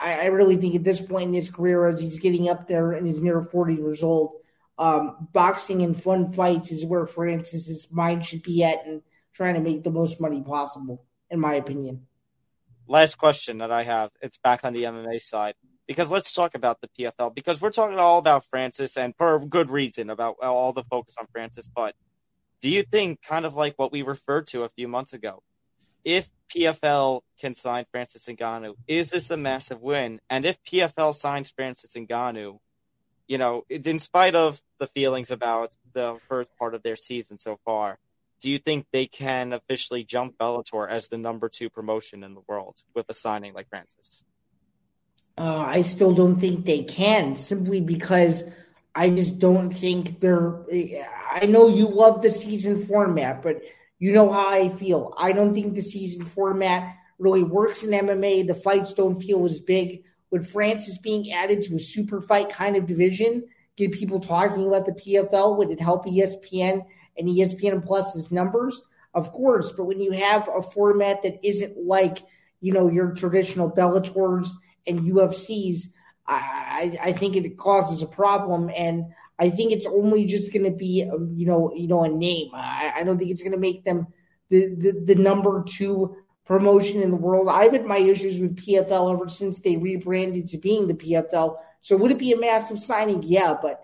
I, 0.00 0.20
I 0.20 0.24
really 0.26 0.56
think 0.56 0.74
at 0.74 0.84
this 0.84 1.00
point 1.00 1.28
in 1.28 1.34
his 1.34 1.50
career, 1.50 1.86
as 1.86 2.00
he's 2.00 2.18
getting 2.18 2.48
up 2.48 2.66
there 2.66 2.92
and 2.92 3.06
he's 3.06 3.22
near 3.22 3.42
40 3.42 3.74
years 3.74 4.02
old, 4.02 4.32
um, 4.78 5.28
boxing 5.32 5.82
and 5.82 6.00
fun 6.00 6.32
fights 6.32 6.70
is 6.70 6.84
where 6.84 7.06
Francis's 7.06 7.88
mind 7.90 8.24
should 8.24 8.42
be 8.42 8.62
at 8.64 8.86
and 8.86 9.02
trying 9.32 9.54
to 9.54 9.60
make 9.60 9.82
the 9.84 9.90
most 9.90 10.20
money 10.20 10.42
possible, 10.42 11.04
in 11.30 11.40
my 11.40 11.54
opinion 11.54 12.06
last 12.88 13.16
question 13.16 13.58
that 13.58 13.70
I 13.70 13.84
have, 13.84 14.10
it's 14.20 14.38
back 14.38 14.64
on 14.64 14.72
the 14.72 14.84
MMA 14.84 15.20
side. 15.20 15.54
Because 15.86 16.10
let's 16.10 16.34
talk 16.34 16.54
about 16.54 16.82
the 16.82 16.88
PFL 16.88 17.34
because 17.34 17.62
we're 17.62 17.70
talking 17.70 17.98
all 17.98 18.18
about 18.18 18.44
Francis 18.44 18.98
and 18.98 19.14
for 19.16 19.38
good 19.46 19.70
reason 19.70 20.10
about 20.10 20.36
all 20.42 20.74
the 20.74 20.84
focus 20.84 21.14
on 21.18 21.26
Francis. 21.32 21.66
But 21.66 21.94
do 22.60 22.68
you 22.68 22.82
think, 22.82 23.22
kind 23.22 23.46
of 23.46 23.54
like 23.54 23.72
what 23.78 23.90
we 23.90 24.02
referred 24.02 24.48
to 24.48 24.64
a 24.64 24.68
few 24.68 24.86
months 24.86 25.14
ago, 25.14 25.42
if 26.04 26.28
PFL 26.48 27.22
can 27.38 27.54
sign 27.54 27.86
Francis 27.90 28.26
Ngannou, 28.26 28.74
is 28.86 29.10
this 29.10 29.30
a 29.30 29.36
massive 29.36 29.80
win? 29.80 30.20
And 30.28 30.44
if 30.44 30.62
PFL 30.64 31.14
signs 31.14 31.50
Francis 31.50 31.92
Ngannou, 31.94 32.58
you 33.26 33.38
know, 33.38 33.64
in 33.68 33.98
spite 33.98 34.34
of 34.34 34.60
the 34.78 34.86
feelings 34.86 35.30
about 35.30 35.76
the 35.92 36.18
first 36.28 36.50
part 36.58 36.74
of 36.74 36.82
their 36.82 36.96
season 36.96 37.38
so 37.38 37.58
far, 37.64 37.98
do 38.40 38.50
you 38.50 38.58
think 38.58 38.86
they 38.92 39.06
can 39.06 39.52
officially 39.52 40.04
jump 40.04 40.38
Bellator 40.38 40.88
as 40.88 41.08
the 41.08 41.18
number 41.18 41.48
two 41.48 41.68
promotion 41.68 42.22
in 42.24 42.34
the 42.34 42.42
world 42.46 42.82
with 42.94 43.06
a 43.08 43.14
signing 43.14 43.52
like 43.52 43.68
Francis? 43.68 44.24
Uh, 45.36 45.64
I 45.66 45.82
still 45.82 46.14
don't 46.14 46.38
think 46.38 46.64
they 46.64 46.82
can, 46.82 47.36
simply 47.36 47.80
because 47.80 48.44
I 48.94 49.10
just 49.10 49.38
don't 49.38 49.70
think 49.70 50.20
they're. 50.20 50.64
I 51.30 51.46
know 51.46 51.68
you 51.68 51.86
love 51.88 52.22
the 52.22 52.30
season 52.30 52.84
format, 52.84 53.42
but 53.42 53.62
you 53.98 54.12
know 54.12 54.30
how 54.30 54.48
I 54.48 54.68
feel. 54.68 55.14
I 55.18 55.32
don't 55.32 55.54
think 55.54 55.74
the 55.74 55.82
season 55.82 56.24
format 56.24 56.96
really 57.18 57.42
works 57.42 57.82
in 57.82 57.90
MMA. 57.90 58.46
The 58.46 58.54
fights 58.54 58.92
don't 58.92 59.20
feel 59.20 59.44
as 59.44 59.60
big. 59.60 60.04
With 60.30 60.50
Francis 60.50 60.98
being 60.98 61.32
added 61.32 61.62
to 61.62 61.76
a 61.76 61.80
super 61.80 62.20
fight 62.20 62.50
kind 62.50 62.76
of 62.76 62.86
division, 62.86 63.44
get 63.76 63.92
people 63.92 64.20
talking 64.20 64.66
about 64.66 64.84
the 64.84 64.92
PFL? 64.92 65.56
Would 65.56 65.70
it 65.70 65.80
help 65.80 66.06
ESPN 66.06 66.84
and 67.16 67.28
ESPN 67.28 67.84
Plus's 67.84 68.30
numbers? 68.30 68.82
Of 69.14 69.32
course, 69.32 69.72
but 69.72 69.84
when 69.84 70.00
you 70.00 70.12
have 70.12 70.48
a 70.54 70.62
format 70.62 71.22
that 71.22 71.44
isn't 71.46 71.76
like 71.78 72.22
you 72.60 72.72
know 72.72 72.90
your 72.90 73.12
traditional 73.14 73.70
Bellators 73.70 74.50
and 74.86 75.00
UFCs, 75.00 75.84
I, 76.26 76.98
I 77.02 77.12
think 77.12 77.34
it 77.34 77.56
causes 77.56 78.02
a 78.02 78.06
problem, 78.06 78.70
and 78.76 79.06
I 79.38 79.50
think 79.50 79.72
it's 79.72 79.86
only 79.86 80.24
just 80.24 80.52
going 80.52 80.64
to 80.64 80.70
be 80.70 81.08
um, 81.10 81.32
you 81.34 81.46
know 81.46 81.72
you 81.74 81.88
know 81.88 82.04
a 82.04 82.08
name. 82.08 82.50
I, 82.54 82.92
I 82.96 83.02
don't 83.02 83.18
think 83.18 83.30
it's 83.30 83.42
going 83.42 83.52
to 83.52 83.58
make 83.58 83.84
them 83.84 84.06
the, 84.48 84.74
the 84.74 85.14
the 85.14 85.14
number 85.14 85.64
two 85.66 86.16
promotion 86.44 87.02
in 87.02 87.10
the 87.10 87.16
world. 87.16 87.48
I've 87.48 87.72
had 87.72 87.84
my 87.84 87.98
issues 87.98 88.40
with 88.40 88.56
PFL 88.56 89.14
ever 89.14 89.28
since 89.28 89.58
they 89.58 89.76
rebranded 89.76 90.48
to 90.48 90.58
being 90.58 90.88
the 90.88 90.94
PFL. 90.94 91.56
So 91.82 91.96
would 91.96 92.10
it 92.10 92.18
be 92.18 92.32
a 92.32 92.38
massive 92.38 92.80
signing? 92.80 93.22
Yeah, 93.22 93.56
but 93.60 93.82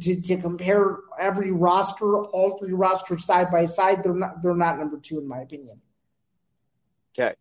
to, 0.00 0.20
to 0.20 0.36
compare 0.38 0.98
every 1.18 1.52
roster, 1.52 2.24
all 2.24 2.58
three 2.58 2.72
rosters 2.72 3.24
side 3.24 3.50
by 3.50 3.66
side, 3.66 4.02
they're 4.02 4.14
not 4.14 4.42
they're 4.42 4.54
not 4.54 4.78
number 4.78 4.98
two 4.98 5.18
in 5.18 5.28
my 5.28 5.40
opinion. 5.40 5.80
Okay. 7.16 7.34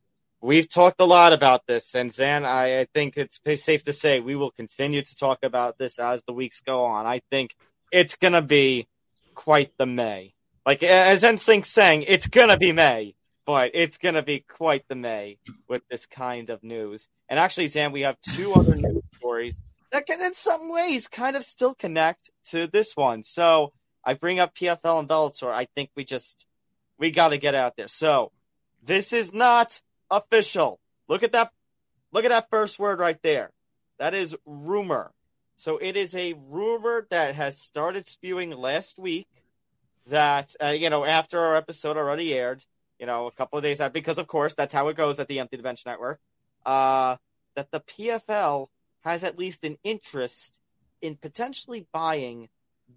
We've 0.45 0.69
talked 0.69 1.01
a 1.01 1.05
lot 1.05 1.33
about 1.33 1.65
this, 1.65 1.95
and 1.95 2.13
Zain, 2.13 2.45
I, 2.45 2.81
I 2.81 2.85
think 2.93 3.17
it's 3.17 3.41
safe 3.63 3.81
to 3.85 3.93
say 3.93 4.19
we 4.19 4.35
will 4.35 4.51
continue 4.51 5.01
to 5.01 5.15
talk 5.15 5.39
about 5.41 5.79
this 5.79 5.97
as 5.97 6.23
the 6.23 6.33
weeks 6.33 6.61
go 6.61 6.85
on. 6.85 7.07
I 7.07 7.21
think 7.31 7.55
it's 7.91 8.15
going 8.15 8.33
to 8.33 8.43
be 8.43 8.87
quite 9.33 9.75
the 9.79 9.87
May. 9.87 10.35
Like, 10.63 10.83
as 10.83 11.23
NSYNC 11.23 11.65
sang, 11.65 12.03
it's 12.03 12.27
going 12.27 12.49
to 12.49 12.57
be 12.57 12.71
May, 12.71 13.15
but 13.47 13.71
it's 13.73 13.97
going 13.97 14.13
to 14.13 14.21
be 14.21 14.41
quite 14.41 14.87
the 14.87 14.93
May 14.93 15.39
with 15.67 15.81
this 15.89 16.05
kind 16.05 16.51
of 16.51 16.61
news. 16.61 17.07
And 17.27 17.39
actually, 17.39 17.65
Zain, 17.65 17.91
we 17.91 18.01
have 18.01 18.17
two 18.21 18.53
other 18.53 18.75
news 18.75 19.01
stories 19.17 19.57
that 19.91 20.05
can, 20.05 20.21
in 20.21 20.35
some 20.35 20.69
ways, 20.69 21.07
kind 21.07 21.35
of 21.35 21.43
still 21.43 21.73
connect 21.73 22.29
to 22.51 22.67
this 22.67 22.95
one. 22.95 23.23
So 23.23 23.73
I 24.03 24.13
bring 24.13 24.37
up 24.37 24.53
PFL 24.53 24.99
and 24.99 25.09
Bellator. 25.09 25.51
I 25.51 25.65
think 25.73 25.89
we 25.95 26.05
just, 26.05 26.45
we 26.99 27.09
got 27.09 27.29
to 27.29 27.39
get 27.39 27.55
out 27.55 27.77
there. 27.77 27.87
So 27.87 28.31
this 28.83 29.11
is 29.11 29.33
not 29.33 29.81
official. 30.09 30.79
Look 31.07 31.23
at 31.23 31.31
that. 31.33 31.51
Look 32.11 32.25
at 32.25 32.29
that 32.29 32.49
first 32.49 32.79
word 32.79 32.99
right 32.99 33.21
there. 33.23 33.51
That 33.99 34.13
is 34.13 34.35
rumor. 34.45 35.11
So 35.57 35.77
it 35.77 35.95
is 35.95 36.15
a 36.15 36.33
rumor 36.33 37.07
that 37.09 37.35
has 37.35 37.59
started 37.59 38.07
spewing 38.07 38.51
last 38.51 38.99
week. 38.99 39.27
That 40.07 40.55
uh, 40.61 40.67
you 40.69 40.89
know, 40.89 41.03
after 41.05 41.39
our 41.39 41.55
episode 41.55 41.97
already 41.97 42.33
aired, 42.33 42.63
you 42.99 43.05
know, 43.05 43.27
a 43.27 43.31
couple 43.31 43.57
of 43.57 43.63
days 43.63 43.81
out, 43.81 43.93
because 43.93 44.17
of 44.17 44.27
course 44.27 44.53
that's 44.53 44.73
how 44.73 44.87
it 44.89 44.97
goes 44.97 45.19
at 45.19 45.27
the 45.27 45.39
Empty 45.39 45.57
the 45.57 45.63
Bench 45.63 45.83
Network. 45.85 46.19
Uh, 46.65 47.17
that 47.55 47.71
the 47.71 47.79
PFL 47.79 48.67
has 49.03 49.23
at 49.23 49.39
least 49.39 49.63
an 49.63 49.77
interest 49.83 50.59
in 51.01 51.15
potentially 51.15 51.87
buying 51.93 52.49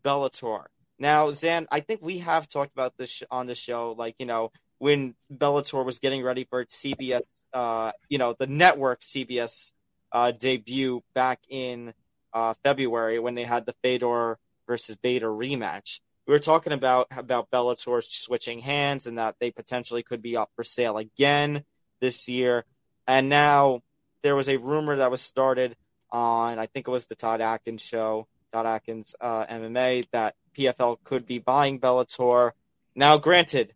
Bellator. 0.04 0.64
Now, 0.98 1.30
Zain, 1.30 1.66
I 1.70 1.80
think 1.80 2.02
we 2.02 2.18
have 2.18 2.48
talked 2.48 2.72
about 2.72 2.96
this 2.96 3.22
on 3.30 3.46
the 3.46 3.54
show, 3.54 3.94
like 3.96 4.16
you 4.18 4.26
know, 4.26 4.50
when 4.79 5.14
Bellator 5.33 5.85
was 5.85 5.99
getting 5.99 6.22
ready 6.22 6.45
for 6.45 6.61
its 6.61 6.81
CBS, 6.81 7.22
uh, 7.53 7.93
you 8.09 8.18
know, 8.18 8.35
the 8.39 8.47
network 8.47 9.01
CBS 9.01 9.72
uh, 10.12 10.31
debut 10.31 11.03
back 11.14 11.41
in 11.49 11.93
uh, 12.33 12.55
February 12.62 13.18
when 13.18 13.35
they 13.35 13.45
had 13.45 13.66
the 13.66 13.74
Fedor 13.83 14.39
versus 14.66 14.97
Bader 14.97 15.29
rematch. 15.29 16.01
We 16.26 16.33
were 16.33 16.39
talking 16.39 16.72
about 16.72 17.09
about 17.11 17.51
Bellator 17.51 18.03
switching 18.03 18.61
hands 18.61 19.07
and 19.07 19.18
that 19.18 19.37
they 19.41 19.51
potentially 19.51 20.03
could 20.03 20.22
be 20.22 20.37
up 20.37 20.51
for 20.55 20.62
sale 20.62 20.99
again 20.99 21.64
this 22.01 22.29
year. 22.29 22.64
And 23.07 23.29
now 23.29 23.83
there 24.22 24.37
was 24.37 24.49
a 24.49 24.59
rumor 24.59 24.97
that 24.97 25.11
was 25.11 25.22
started 25.22 25.74
on, 26.11 26.59
I 26.59 26.66
think 26.66 26.87
it 26.87 26.91
was 26.91 27.07
the 27.07 27.14
Todd 27.14 27.41
Atkins 27.41 27.83
show, 27.83 28.26
Todd 28.53 28.66
Atkins 28.66 29.14
uh, 29.20 29.47
MMA, 29.47 30.07
that 30.12 30.35
PFL 30.57 30.99
could 31.05 31.26
be 31.26 31.39
buying 31.39 31.81
Bellator. 31.81 32.53
Now, 32.95 33.16
granted, 33.16 33.74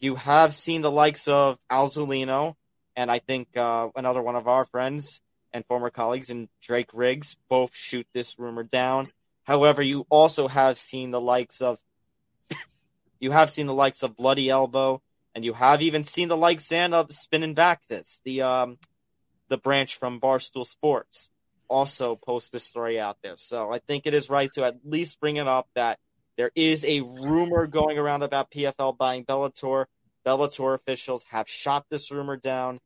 you 0.00 0.14
have 0.16 0.52
seen 0.52 0.82
the 0.82 0.90
likes 0.90 1.28
of 1.28 1.58
Al 1.70 1.88
Zullino 1.88 2.56
and 2.96 3.10
I 3.10 3.18
think 3.18 3.56
uh, 3.56 3.88
another 3.96 4.22
one 4.22 4.36
of 4.36 4.48
our 4.48 4.64
friends 4.64 5.20
and 5.52 5.64
former 5.66 5.90
colleagues 5.90 6.30
and 6.30 6.48
Drake 6.60 6.90
Riggs 6.92 7.36
both 7.48 7.74
shoot 7.74 8.06
this 8.12 8.38
rumor 8.38 8.62
down. 8.62 9.10
However, 9.44 9.82
you 9.82 10.06
also 10.08 10.48
have 10.48 10.78
seen 10.78 11.10
the 11.10 11.20
likes 11.20 11.60
of 11.60 11.78
you 13.20 13.30
have 13.30 13.50
seen 13.50 13.66
the 13.66 13.74
likes 13.74 14.02
of 14.02 14.16
Bloody 14.16 14.48
Elbow, 14.48 15.02
and 15.34 15.44
you 15.44 15.52
have 15.52 15.82
even 15.82 16.04
seen 16.04 16.28
the 16.28 16.36
likes 16.36 16.70
and 16.72 16.94
of 16.94 17.12
Spinning 17.12 17.54
Back 17.54 17.82
this 17.88 18.20
the 18.24 18.42
um 18.42 18.78
the 19.48 19.58
branch 19.58 19.96
from 19.96 20.20
Barstool 20.20 20.66
Sports 20.66 21.30
also 21.68 22.16
post 22.16 22.52
this 22.52 22.64
story 22.64 23.00
out 23.00 23.18
there. 23.22 23.34
So 23.36 23.70
I 23.70 23.78
think 23.78 24.06
it 24.06 24.14
is 24.14 24.30
right 24.30 24.50
to 24.54 24.64
at 24.64 24.76
least 24.84 25.20
bring 25.20 25.36
it 25.36 25.48
up 25.48 25.68
that 25.74 25.98
there 26.36 26.50
is 26.54 26.84
a 26.84 27.00
rumor 27.00 27.66
going 27.66 27.98
around 27.98 28.22
about 28.22 28.50
PFL 28.50 28.96
buying 28.96 29.24
Bellator. 29.24 29.86
Bellator 30.26 30.74
officials 30.74 31.24
have 31.30 31.48
shot 31.48 31.86
this 31.90 32.10
rumor 32.10 32.36
down. 32.36 32.80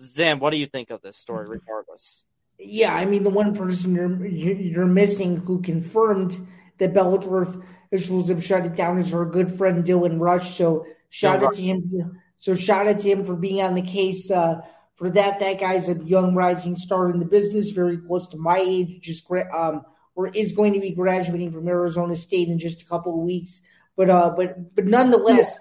Zain, 0.00 0.38
what 0.38 0.50
do 0.50 0.56
you 0.56 0.66
think 0.66 0.90
of 0.90 1.02
this 1.02 1.16
story, 1.16 1.48
regardless? 1.48 2.24
Yeah, 2.58 2.94
I 2.94 3.04
mean 3.04 3.24
the 3.24 3.30
one 3.30 3.54
person 3.54 3.94
you're 3.94 4.56
you're 4.56 4.86
missing 4.86 5.36
who 5.36 5.60
confirmed 5.60 6.46
that 6.78 6.94
Bellator 6.94 7.62
officials 7.86 8.28
have 8.28 8.44
shut 8.44 8.64
it 8.64 8.76
down 8.76 8.98
is 8.98 9.12
our 9.12 9.24
good 9.24 9.56
friend 9.56 9.84
Dylan 9.84 10.20
Rush. 10.20 10.56
So 10.56 10.86
shout 11.10 11.40
Dylan 11.40 11.46
out 11.46 11.54
to 11.54 11.62
him. 11.62 12.20
So 12.38 12.54
shout 12.54 12.86
out 12.86 12.98
to 13.00 13.10
him 13.10 13.24
for 13.24 13.34
being 13.34 13.62
on 13.62 13.74
the 13.74 13.82
case 13.82 14.30
uh, 14.30 14.60
for 14.94 15.10
that. 15.10 15.40
That 15.40 15.60
guy's 15.60 15.88
a 15.88 15.94
young 16.04 16.34
rising 16.34 16.76
star 16.76 17.10
in 17.10 17.18
the 17.18 17.26
business, 17.26 17.70
very 17.70 17.98
close 17.98 18.28
to 18.28 18.36
my 18.36 18.58
age. 18.58 19.00
Just 19.00 19.28
um, 19.52 19.84
or 20.14 20.28
is 20.28 20.52
going 20.52 20.74
to 20.74 20.80
be 20.80 20.90
graduating 20.90 21.52
from 21.52 21.68
Arizona 21.68 22.14
State 22.14 22.48
in 22.48 22.58
just 22.58 22.82
a 22.82 22.86
couple 22.86 23.12
of 23.12 23.24
weeks. 23.24 23.62
But 23.96 24.10
uh, 24.10 24.34
but 24.36 24.74
but 24.74 24.86
nonetheless, 24.86 25.58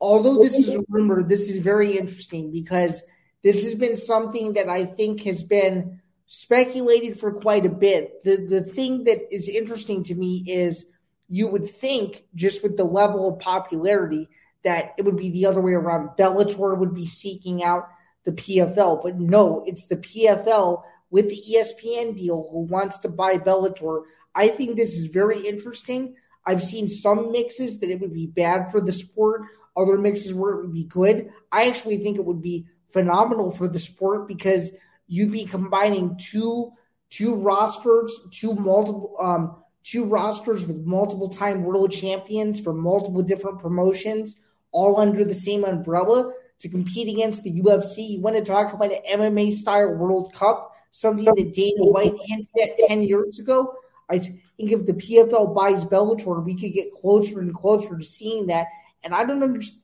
although 0.00 0.42
this 0.42 0.54
is 0.58 0.74
a 0.74 0.84
rumor, 0.88 1.22
this 1.22 1.48
is 1.48 1.58
very 1.58 1.96
interesting 1.98 2.50
because 2.52 3.02
this 3.42 3.64
has 3.64 3.74
been 3.74 3.96
something 3.96 4.54
that 4.54 4.68
I 4.68 4.84
think 4.84 5.22
has 5.22 5.42
been 5.42 6.00
speculated 6.26 7.18
for 7.18 7.32
quite 7.32 7.66
a 7.66 7.70
bit. 7.70 8.22
The 8.22 8.36
the 8.36 8.62
thing 8.62 9.04
that 9.04 9.34
is 9.34 9.48
interesting 9.48 10.04
to 10.04 10.14
me 10.14 10.44
is 10.46 10.86
you 11.28 11.48
would 11.48 11.68
think 11.68 12.24
just 12.34 12.62
with 12.62 12.76
the 12.76 12.84
level 12.84 13.28
of 13.28 13.40
popularity 13.40 14.28
that 14.64 14.94
it 14.98 15.04
would 15.04 15.16
be 15.16 15.30
the 15.30 15.46
other 15.46 15.60
way 15.60 15.72
around. 15.72 16.10
Bellator 16.16 16.76
would 16.76 16.94
be 16.94 17.06
seeking 17.06 17.64
out 17.64 17.88
the 18.24 18.32
PFL, 18.32 19.02
but 19.02 19.18
no, 19.18 19.64
it's 19.66 19.86
the 19.86 19.96
PFL 19.96 20.82
with 21.12 21.28
the 21.28 21.42
ESPN 21.54 22.16
deal 22.16 22.48
who 22.50 22.60
wants 22.60 22.98
to 22.98 23.08
buy 23.08 23.36
Bellator. 23.36 24.02
I 24.34 24.48
think 24.48 24.76
this 24.76 24.96
is 24.96 25.06
very 25.06 25.46
interesting. 25.46 26.16
I've 26.44 26.62
seen 26.62 26.88
some 26.88 27.30
mixes 27.30 27.78
that 27.78 27.90
it 27.90 28.00
would 28.00 28.14
be 28.14 28.26
bad 28.26 28.72
for 28.72 28.80
the 28.80 28.92
sport, 28.92 29.42
other 29.76 29.98
mixes 29.98 30.34
where 30.34 30.54
it 30.54 30.62
would 30.62 30.72
be 30.72 30.84
good. 30.84 31.30
I 31.52 31.68
actually 31.68 31.98
think 31.98 32.16
it 32.16 32.24
would 32.24 32.42
be 32.42 32.66
phenomenal 32.88 33.50
for 33.50 33.68
the 33.68 33.78
sport 33.78 34.26
because 34.26 34.72
you'd 35.06 35.30
be 35.30 35.44
combining 35.44 36.18
two 36.18 36.72
two 37.10 37.34
rosters, 37.34 38.18
two 38.30 38.54
multiple 38.54 39.14
um 39.20 39.56
two 39.84 40.04
rosters 40.04 40.64
with 40.64 40.78
multiple 40.78 41.28
time 41.28 41.62
world 41.62 41.92
champions 41.92 42.58
for 42.58 42.72
multiple 42.72 43.22
different 43.22 43.60
promotions, 43.60 44.36
all 44.70 44.98
under 44.98 45.24
the 45.24 45.34
same 45.34 45.64
umbrella 45.64 46.32
to 46.60 46.68
compete 46.68 47.08
against 47.08 47.42
the 47.42 47.60
UFC. 47.60 48.10
You 48.10 48.22
want 48.22 48.36
to 48.36 48.44
talk 48.44 48.72
about 48.72 48.92
an 48.92 49.00
MMA 49.10 49.52
style 49.52 49.94
World 49.94 50.32
Cup, 50.32 50.71
something 50.92 51.24
that 51.24 51.52
Dana 51.52 51.84
White 51.84 52.14
hinted 52.24 52.48
at 52.62 52.78
10 52.86 53.02
years 53.02 53.40
ago. 53.40 53.74
I 54.08 54.18
think 54.18 54.40
if 54.58 54.86
the 54.86 54.92
PFL 54.92 55.54
buys 55.54 55.84
Bellator, 55.84 56.44
we 56.44 56.54
could 56.54 56.72
get 56.72 56.92
closer 56.92 57.40
and 57.40 57.52
closer 57.52 57.98
to 57.98 58.04
seeing 58.04 58.46
that. 58.46 58.68
And 59.02 59.14
I 59.14 59.24
don't 59.24 59.42
understand. 59.42 59.82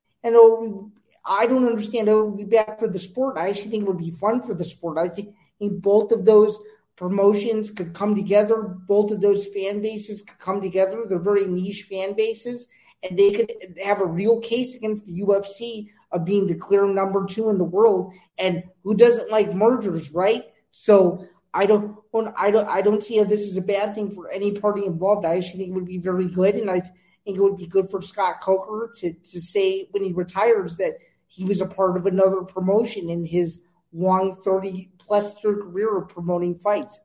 I 1.31 1.47
don't 1.47 1.67
understand 1.67 2.09
it 2.09 2.15
would 2.15 2.37
be 2.37 2.45
bad 2.45 2.79
for 2.79 2.89
the 2.89 2.99
sport. 2.99 3.37
I 3.37 3.49
actually 3.49 3.71
think 3.71 3.83
it 3.83 3.89
would 3.89 3.99
be 3.99 4.11
fun 4.11 4.43
for 4.43 4.55
the 4.55 4.65
sport. 4.65 4.97
I 4.99 5.09
think 5.09 5.35
both 5.61 6.13
of 6.13 6.25
those 6.25 6.59
promotions 6.97 7.71
could 7.71 7.93
come 7.95 8.15
together. 8.15 8.63
Both 8.63 9.11
of 9.11 9.21
those 9.21 9.47
fan 9.47 9.81
bases 9.83 10.23
could 10.23 10.39
come 10.39 10.61
together. 10.61 11.05
They're 11.07 11.19
very 11.19 11.47
niche 11.47 11.85
fan 11.85 12.15
bases, 12.15 12.69
and 13.03 13.19
they 13.19 13.31
could 13.33 13.53
have 13.85 14.01
a 14.01 14.07
real 14.07 14.41
case 14.41 14.75
against 14.75 15.07
the 15.07 15.21
UFC 15.21 15.91
of 16.13 16.25
being 16.25 16.47
the 16.47 16.55
clear 16.55 16.87
number 16.87 17.25
two 17.27 17.51
in 17.51 17.59
the 17.59 17.65
world. 17.65 18.13
And 18.39 18.65
who 18.83 18.95
doesn't 18.95 19.31
like 19.31 19.53
mergers, 19.55 20.11
right? 20.13 20.45
So 20.71 21.27
I 21.53 21.67
don't, 21.67 21.97
I 22.37 22.51
don't, 22.51 22.69
I 22.69 22.83
don't 22.83 23.03
see 23.03 23.19
how 23.19 23.25
this 23.25 23.43
is 23.43 23.57
a 23.57 23.63
bad 23.63 23.95
thing 23.95 24.11
for 24.11 24.31
any 24.31 24.53
party 24.53 24.85
involved. 24.85 25.27
I 25.27 25.37
actually 25.37 25.59
think 25.59 25.71
it 25.71 25.75
would 25.75 25.87
be 25.87 25.99
very 25.99 26.29
good, 26.29 26.55
and 26.55 26.71
I 26.71 26.81
think 26.81 27.39
it 27.39 27.41
would 27.41 27.57
be 27.57 27.67
good 27.67 27.91
for 27.91 28.03
Scott 28.03 28.41
Coker 28.41 28.91
to 29.01 29.13
to 29.13 29.41
say 29.41 29.89
when 29.91 30.03
he 30.03 30.13
retires 30.13 30.77
that 30.77 30.95
he 31.27 31.45
was 31.45 31.61
a 31.61 31.67
part 31.67 31.97
of 31.97 32.07
another 32.07 32.43
promotion 32.43 33.11
in 33.11 33.25
his 33.25 33.61
long 33.93 34.35
thirty 34.35 34.91
plus 34.99 35.33
year 35.43 35.55
career 35.57 35.99
of 35.99 36.09
promoting 36.09 36.59
fights. 36.59 37.01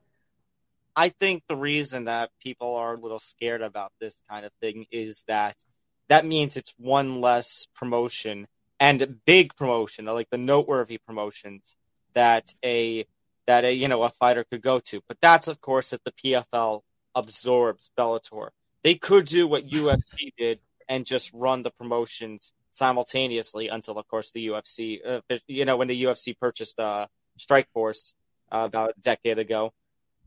I 0.96 1.08
think 1.08 1.42
the 1.48 1.56
reason 1.56 2.04
that 2.04 2.30
people 2.40 2.76
are 2.76 2.94
a 2.94 3.00
little 3.00 3.18
scared 3.18 3.62
about 3.62 3.92
this 3.98 4.20
kind 4.30 4.46
of 4.46 4.52
thing 4.60 4.86
is 4.90 5.24
that 5.26 5.56
that 6.08 6.24
means 6.24 6.56
it's 6.56 6.74
one 6.78 7.20
less 7.20 7.66
promotion 7.74 8.46
and 8.78 9.20
big 9.24 9.56
promotion, 9.56 10.04
like 10.04 10.30
the 10.30 10.38
noteworthy 10.38 10.98
promotions 10.98 11.76
that 12.12 12.54
a 12.64 13.06
that 13.46 13.64
a 13.64 13.72
you 13.72 13.88
know 13.88 14.02
a 14.02 14.10
fighter 14.10 14.44
could 14.44 14.62
go 14.62 14.80
to. 14.80 15.02
But 15.08 15.18
that's 15.20 15.48
of 15.48 15.60
course 15.60 15.92
if 15.92 16.00
the 16.04 16.12
PFL 16.12 16.82
absorbs 17.14 17.90
Bellator. 17.96 18.50
They 18.82 18.94
could 18.94 19.26
do 19.26 19.46
what 19.46 19.68
UFC 19.68 20.32
did 20.38 20.60
and 20.88 21.06
just 21.06 21.30
run 21.32 21.62
the 21.62 21.70
promotions 21.70 22.52
simultaneously 22.70 23.68
until, 23.68 23.98
of 23.98 24.06
course, 24.08 24.32
the 24.32 24.48
UFC, 24.48 24.98
uh, 25.06 25.20
you 25.46 25.64
know, 25.64 25.76
when 25.76 25.88
the 25.88 26.04
UFC 26.04 26.38
purchased 26.38 26.78
uh, 26.78 27.06
Strikeforce 27.38 28.14
uh, 28.52 28.64
about 28.66 28.90
a 28.90 29.00
decade 29.00 29.38
ago. 29.38 29.72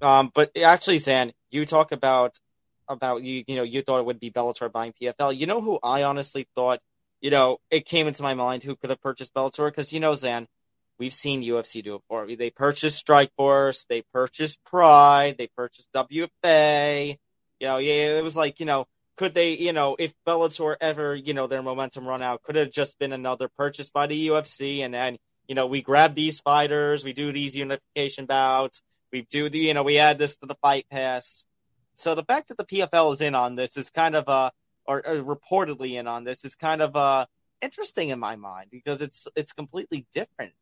Um, 0.01 0.31
but 0.33 0.55
actually, 0.57 0.97
Zain, 0.99 1.33
you 1.49 1.65
talk 1.65 1.91
about 1.91 2.39
about 2.89 3.21
you, 3.21 3.43
you 3.47 3.57
know, 3.57 3.63
you 3.63 3.81
thought 3.81 3.99
it 3.99 4.05
would 4.05 4.19
be 4.19 4.31
Bellator 4.31 4.71
buying 4.71 4.93
PFL. 4.93 5.37
You 5.37 5.45
know 5.45 5.59
who 5.59 5.77
I 5.83 6.03
honestly 6.03 6.47
thought, 6.55 6.79
you 7.19 7.29
know, 7.29 7.57
it 7.69 7.85
came 7.85 8.07
into 8.07 8.23
my 8.23 8.33
mind 8.33 8.63
who 8.63 8.75
could 8.75 8.89
have 8.89 9.01
purchased 9.01 9.33
Bellator 9.33 9.69
because 9.69 9.91
you 9.91 9.99
know, 9.99 10.15
Zain, 10.15 10.47
we've 10.99 11.13
seen 11.13 11.43
UFC 11.43 11.83
do 11.83 11.95
it 11.95 12.01
before. 12.07 12.27
They 12.35 12.49
purchased 12.49 13.05
Strikeforce, 13.05 13.85
they 13.87 14.03
purchased 14.13 14.63
Pride, 14.63 15.35
they 15.37 15.47
purchased 15.47 15.89
WFA. 15.93 17.17
You 17.59 17.67
know, 17.67 17.77
yeah, 17.77 18.17
it 18.17 18.23
was 18.23 18.37
like, 18.37 18.59
you 18.59 18.65
know, 18.65 18.85
could 19.15 19.33
they, 19.33 19.53
you 19.53 19.73
know, 19.73 19.95
if 19.97 20.13
Bellator 20.27 20.75
ever, 20.79 21.15
you 21.15 21.33
know, 21.33 21.47
their 21.47 21.63
momentum 21.63 22.07
run 22.07 22.21
out, 22.21 22.43
could 22.43 22.55
it 22.55 22.65
have 22.65 22.71
just 22.71 22.99
been 22.99 23.13
another 23.13 23.47
purchase 23.47 23.89
by 23.89 24.05
the 24.05 24.27
UFC, 24.27 24.85
and 24.85 24.93
then, 24.93 25.17
you 25.47 25.55
know, 25.55 25.65
we 25.65 25.81
grab 25.81 26.13
these 26.13 26.39
fighters, 26.39 27.03
we 27.03 27.13
do 27.13 27.31
these 27.31 27.55
unification 27.55 28.25
bouts, 28.25 28.81
we 29.11 29.25
do 29.29 29.49
the, 29.49 29.57
you 29.59 29.73
know, 29.73 29.83
we 29.83 29.97
add 29.97 30.19
this 30.19 30.37
to 30.37 30.45
the 30.45 30.55
fight 30.61 30.85
pass. 30.91 31.45
So 31.95 32.13
the 32.13 32.23
fact 32.23 32.49
that 32.49 32.57
the 32.57 32.65
PFL 32.65 33.13
is 33.13 33.21
in 33.21 33.33
on 33.33 33.55
this 33.55 33.75
is 33.75 33.89
kind 33.89 34.15
of 34.15 34.29
uh, 34.29 34.51
or, 34.87 35.05
or 35.05 35.35
reportedly 35.35 35.99
in 35.99 36.07
on 36.07 36.23
this 36.23 36.45
is 36.45 36.55
kind 36.55 36.81
of 36.81 36.95
uh 36.95 37.25
interesting 37.61 38.09
in 38.09 38.19
my 38.19 38.35
mind 38.35 38.69
because 38.71 39.01
it's 39.01 39.27
it's 39.35 39.53
completely 39.53 40.05
different. 40.13 40.53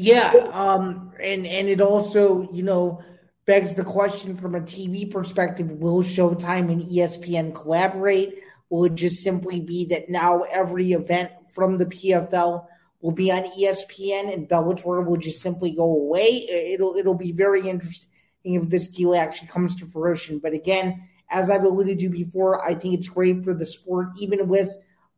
Yeah, 0.00 0.30
um, 0.52 1.12
and 1.20 1.44
and 1.44 1.68
it 1.68 1.80
also, 1.80 2.48
you 2.52 2.62
know, 2.62 3.02
begs 3.46 3.74
the 3.74 3.82
question 3.82 4.36
from 4.36 4.54
a 4.54 4.60
TV 4.60 5.10
perspective: 5.10 5.72
Will 5.72 6.04
Showtime 6.04 6.70
and 6.70 6.82
ESPN 6.82 7.52
collaborate? 7.52 8.38
Will 8.70 8.84
it 8.84 8.94
just 8.94 9.24
simply 9.24 9.58
be 9.58 9.86
that 9.86 10.08
now 10.08 10.42
every 10.42 10.92
event 10.92 11.32
from 11.52 11.78
the 11.78 11.86
PFL 11.86 12.64
will 13.00 13.10
be 13.10 13.32
on 13.32 13.42
ESPN 13.42 14.32
and 14.32 14.48
Bellator 14.48 15.04
will 15.04 15.16
just 15.16 15.42
simply 15.42 15.72
go 15.72 15.90
away? 15.90 16.46
It'll 16.48 16.94
it'll 16.94 17.16
be 17.16 17.32
very 17.32 17.68
interesting 17.68 18.08
if 18.44 18.68
this 18.68 18.86
deal 18.86 19.16
actually 19.16 19.48
comes 19.48 19.74
to 19.76 19.86
fruition. 19.86 20.38
But 20.38 20.52
again, 20.52 21.08
as 21.28 21.50
I've 21.50 21.64
alluded 21.64 21.98
to 21.98 22.08
before, 22.08 22.64
I 22.64 22.76
think 22.76 22.94
it's 22.94 23.08
great 23.08 23.42
for 23.42 23.52
the 23.52 23.66
sport, 23.66 24.10
even 24.20 24.46
with 24.46 24.70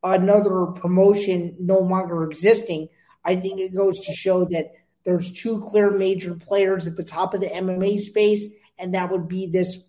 another 0.02 0.68
promotion 0.68 1.54
no 1.60 1.80
longer 1.80 2.24
existing. 2.24 2.88
I 3.30 3.36
think 3.36 3.60
it 3.60 3.72
goes 3.72 4.00
to 4.00 4.12
show 4.12 4.44
that 4.46 4.72
there's 5.04 5.32
two 5.32 5.60
clear 5.60 5.88
major 5.88 6.34
players 6.34 6.88
at 6.88 6.96
the 6.96 7.04
top 7.04 7.32
of 7.32 7.40
the 7.40 7.46
MMA 7.46 8.00
space, 8.00 8.46
and 8.76 8.92
that 8.94 9.08
would 9.08 9.28
be 9.28 9.46
this 9.46 9.84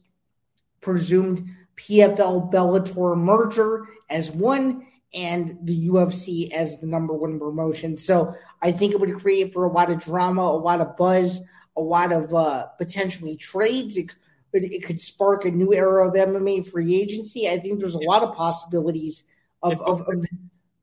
presumed 0.79 1.43
PFL 1.75 2.53
Bellator 2.53 3.17
merger 3.17 3.87
as 4.11 4.29
one 4.29 4.85
and 5.11 5.57
the 5.63 5.89
UFC 5.89 6.51
as 6.51 6.79
the 6.79 6.85
number 6.85 7.15
one 7.15 7.39
promotion. 7.39 7.97
So 7.97 8.35
I 8.61 8.71
think 8.71 8.93
it 8.93 8.99
would 8.99 9.19
create 9.19 9.53
for 9.53 9.65
a 9.65 9.71
lot 9.71 9.89
of 9.89 9.99
drama, 9.99 10.43
a 10.43 10.61
lot 10.61 10.79
of 10.79 10.95
buzz, 10.95 11.39
a 11.75 11.81
lot 11.81 12.11
of 12.11 12.33
uh, 12.35 12.67
potentially 12.77 13.37
trades. 13.37 13.97
It, 13.97 14.11
it 14.53 14.83
could 14.83 14.99
spark 14.99 15.45
a 15.45 15.51
new 15.51 15.73
era 15.73 16.07
of 16.07 16.13
MMA 16.13 16.69
free 16.69 16.95
agency. 16.95 17.49
I 17.49 17.57
think 17.57 17.79
there's 17.79 17.95
a 17.95 17.99
lot 17.99 18.21
of 18.21 18.35
possibilities 18.35 19.23
of, 19.63 19.81
of, 19.81 20.01
of, 20.01 20.25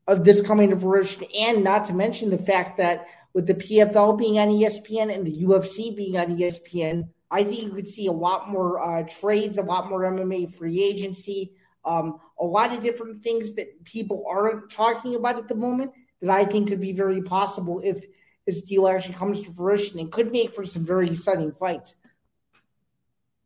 of 0.08 0.24
this 0.24 0.40
coming 0.40 0.70
to 0.70 0.76
fruition, 0.76 1.24
and 1.38 1.62
not 1.62 1.84
to 1.84 1.92
mention 1.92 2.30
the 2.30 2.38
fact 2.38 2.78
that 2.78 3.06
with 3.34 3.46
the 3.46 3.54
PFL 3.54 4.18
being 4.18 4.38
on 4.38 4.48
ESPN 4.48 5.14
and 5.14 5.24
the 5.24 5.44
UFC 5.44 5.94
being 5.94 6.18
on 6.18 6.36
ESPN, 6.36 7.08
I 7.30 7.44
think 7.44 7.62
you 7.62 7.70
could 7.70 7.86
see 7.86 8.06
a 8.06 8.12
lot 8.12 8.48
more 8.48 8.80
uh, 8.80 9.02
trades, 9.02 9.58
a 9.58 9.62
lot 9.62 9.90
more 9.90 10.00
MMA 10.00 10.56
free 10.56 10.82
agency, 10.82 11.52
um, 11.84 12.18
a 12.40 12.44
lot 12.44 12.72
of 12.72 12.82
different 12.82 13.22
things 13.22 13.52
that 13.54 13.84
people 13.84 14.24
aren't 14.28 14.70
talking 14.70 15.14
about 15.14 15.36
at 15.36 15.46
the 15.46 15.54
moment 15.54 15.92
that 16.22 16.30
I 16.30 16.46
think 16.46 16.68
could 16.68 16.80
be 16.80 16.92
very 16.92 17.22
possible 17.22 17.80
if 17.84 18.02
this 18.46 18.62
deal 18.62 18.88
actually 18.88 19.14
comes 19.14 19.42
to 19.42 19.52
fruition 19.52 19.98
and 19.98 20.10
could 20.10 20.32
make 20.32 20.54
for 20.54 20.64
some 20.64 20.86
very 20.86 21.10
exciting 21.10 21.52
fights. 21.52 21.94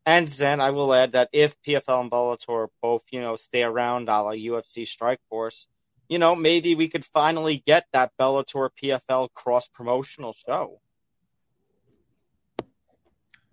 And 0.07 0.29
then 0.29 0.61
I 0.61 0.71
will 0.71 0.95
add 0.95 1.13
that 1.13 1.29
if 1.33 1.61
PFL 1.63 2.03
and 2.03 2.11
Bellator 2.11 2.69
both, 2.81 3.03
you 3.11 3.21
know, 3.21 3.37
stay 3.37 3.63
around 3.63 4.09
a 4.09 4.23
la 4.23 4.31
UFC 4.31 4.87
Strike 4.87 5.21
Force, 5.29 5.67
you 6.13 6.19
know, 6.19 6.37
maybe 6.37 6.75
we 6.75 6.89
could 6.89 7.07
finally 7.07 7.63
get 7.67 7.87
that 7.95 8.13
Bellator 8.21 8.69
PFL 8.77 9.33
cross 9.33 9.67
promotional 9.67 10.35
show. 10.35 10.79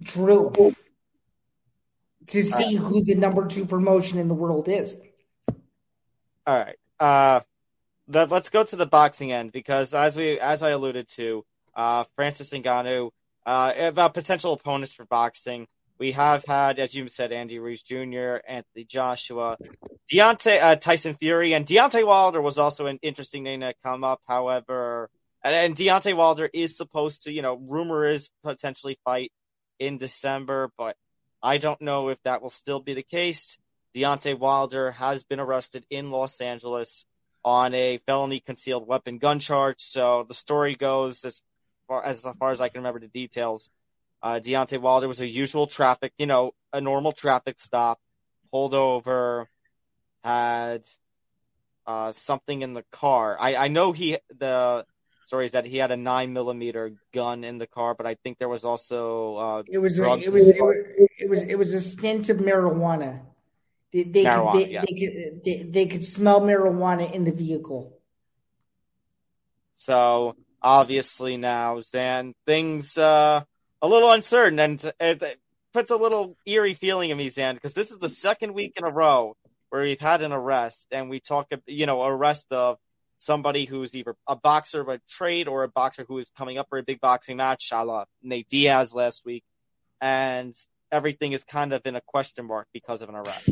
True. 0.03 0.51
To 2.28 2.43
see 2.43 2.78
uh, 2.78 2.82
who 2.82 3.01
the 3.01 3.16
number 3.16 3.47
two 3.47 3.66
promotion 3.66 4.20
in 4.20 4.28
the 4.28 4.34
world 4.34 4.68
is. 4.68 4.97
All 5.47 6.57
right. 6.57 6.76
Uh, 6.99 7.39
the, 8.10 8.26
let's 8.26 8.49
go 8.49 8.66
to 8.66 8.76
the 8.76 8.86
boxing 8.86 9.32
end 9.32 9.53
because 9.53 9.93
as 9.93 10.18
we 10.18 10.38
as 10.38 10.62
I 10.62 10.72
alluded 10.72 11.07
to, 11.12 11.45
uh, 11.76 12.03
Francis 12.18 12.51
Ngannou, 12.51 13.12
uh, 13.45 13.74
about 13.78 14.14
potential 14.14 14.51
opponents 14.51 14.91
for 14.91 15.05
boxing. 15.05 15.66
We 16.00 16.14
have 16.14 16.45
had, 16.45 16.80
as 16.80 16.95
you 16.95 17.10
said, 17.10 17.34
Andy 17.34 17.60
Ruiz 17.60 17.82
Jr., 17.82 18.38
Anthony 18.47 18.86
Joshua, 18.88 19.58
Deontay, 20.12 20.62
uh, 20.62 20.76
Tyson 20.78 21.14
Fury, 21.16 21.54
and 21.54 21.66
Deontay 21.66 22.08
Wilder 22.08 22.41
was 22.41 22.58
also 22.58 22.88
an 22.88 23.00
interesting 23.02 23.43
name 23.43 23.60
to 23.60 23.74
come 23.84 24.06
up. 24.06 24.22
However, 24.26 25.10
and, 25.43 25.54
and 25.54 25.76
Deontay 25.76 26.16
Wilder 26.16 26.50
is 26.54 26.78
supposed 26.78 27.24
to, 27.24 27.34
you 27.34 27.41
know, 27.41 27.56
rumor 27.56 28.06
is 28.06 28.30
potentially 28.43 28.97
fight 29.04 29.34
in 29.78 29.97
December, 29.97 30.72
but 30.78 30.95
I 31.43 31.58
don't 31.58 31.82
know 31.82 32.08
if 32.08 32.18
that 32.24 32.41
will 32.41 32.50
still 32.50 32.80
be 32.80 32.93
the 32.93 33.04
case. 33.04 33.58
Deontay 33.93 34.39
Wilder 34.39 34.91
has 34.91 35.26
been 35.26 35.41
arrested 35.41 35.86
in 35.89 36.12
Los 36.12 36.39
Angeles 36.39 37.04
on 37.43 37.74
a 37.74 38.00
felony 38.06 38.39
concealed 38.39 38.88
weapon 38.88 39.18
gun 39.18 39.39
charge. 39.39 39.80
So 39.80 40.26
the 40.28 40.34
story 40.34 40.76
goes 40.76 41.26
as 41.26 41.41
far 41.89 42.06
as, 42.06 42.22
far 42.22 42.52
as 42.52 42.62
I 42.62 42.70
can 42.70 42.80
remember 42.80 43.00
the 43.02 43.08
details 43.08 43.70
uh, 44.22 44.40
Deontay 44.44 44.80
Wilder 44.80 45.08
was 45.08 45.22
a 45.22 45.28
usual 45.28 45.68
traffic, 45.68 46.14
you 46.18 46.26
know, 46.26 46.52
a 46.74 46.82
normal 46.82 47.12
traffic 47.12 47.60
stop, 47.60 48.00
pulled 48.52 48.74
over, 48.74 49.48
had 50.24 50.84
uh, 51.88 52.12
something 52.12 52.62
in 52.62 52.74
the 52.74 52.84
car. 52.92 53.38
I, 53.40 53.56
I 53.56 53.68
know 53.68 53.92
he 53.92 54.18
the 54.38 54.86
story 55.24 55.46
is 55.46 55.52
that 55.54 55.66
he 55.66 55.78
had 55.78 55.92
a 55.92 55.98
nine 55.98 56.34
millimeter 56.34 56.92
gun 57.14 57.44
in 57.44 57.58
the 57.58 57.68
car, 57.68 57.94
but 57.94 58.06
I 58.06 58.16
think 58.16 58.40
there 58.40 58.50
was 58.50 58.66
also 58.66 59.36
uh, 59.36 59.64
it 59.68 59.78
was 59.78 60.00
a, 60.00 60.04
it 60.16 60.32
was 60.32 60.50
it 60.50 60.62
was 60.62 60.78
it 61.20 61.30
was 61.30 61.44
it 61.44 61.56
was 61.56 61.74
a 61.74 61.82
stint 61.82 62.30
of 62.30 62.38
marijuana. 62.38 63.22
They, 63.92 64.04
they 64.04 64.24
marijuana, 64.24 64.52
could, 64.52 64.62
they, 64.62 64.72
yeah. 64.72 64.84
they, 64.88 64.94
could 64.94 65.44
they, 65.46 65.64
they 65.64 65.86
could 65.88 66.04
smell 66.04 66.42
marijuana 66.42 67.12
in 67.12 67.24
the 67.24 67.32
vehicle. 67.32 67.98
So 69.74 70.36
obviously 70.62 71.38
now, 71.38 71.82
Zain, 71.82 72.34
things 72.46 72.98
uh, 72.98 73.44
a 73.82 73.88
little 73.88 74.12
uncertain, 74.12 74.60
and 74.60 74.94
it 75.00 75.40
puts 75.74 75.92
a 75.92 75.96
little 75.96 76.36
eerie 76.46 76.74
feeling 76.74 77.10
in 77.10 77.18
me, 77.18 77.30
Zain, 77.30 77.56
because 77.56 77.74
this 77.74 77.92
is 77.92 78.00
the 78.00 78.10
second 78.10 78.54
week 78.54 78.74
in 78.78 78.84
a 78.84 78.90
row 78.90 79.36
where 79.70 79.84
we've 79.84 80.00
had 80.00 80.22
an 80.22 80.34
arrest, 80.34 80.88
and 80.92 81.10
we 81.10 81.20
talk, 81.20 81.48
you 81.68 81.86
know, 81.86 82.04
arrest 82.04 82.48
of 82.52 82.78
somebody 83.18 83.66
who's 83.66 83.96
either 83.96 84.16
a 84.28 84.36
boxer 84.36 84.82
of 84.82 84.88
a 84.88 85.00
trade 85.08 85.48
or 85.48 85.64
a 85.64 85.68
boxer 85.68 86.06
who 86.08 86.18
is 86.18 86.32
coming 86.38 86.58
up 86.58 86.68
for 86.70 86.78
a 86.78 86.84
big 86.84 87.00
boxing 87.00 87.38
match, 87.38 87.70
a 87.72 87.84
la 87.86 88.06
Nate 88.24 88.50
Diaz 88.50 88.94
last 88.94 89.26
week, 89.26 89.44
and 90.02 90.56
everything 90.92 91.34
is 91.34 91.44
kind 91.44 91.74
of 91.74 91.86
in 91.86 91.96
a 91.96 92.02
question 92.02 92.46
mark 92.46 92.68
because 92.74 93.02
of 93.02 93.10
an 93.10 93.16
arrest. 93.16 93.50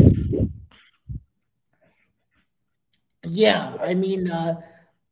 Yeah, 3.23 3.75
I 3.81 3.93
mean, 3.93 4.31
uh, 4.31 4.61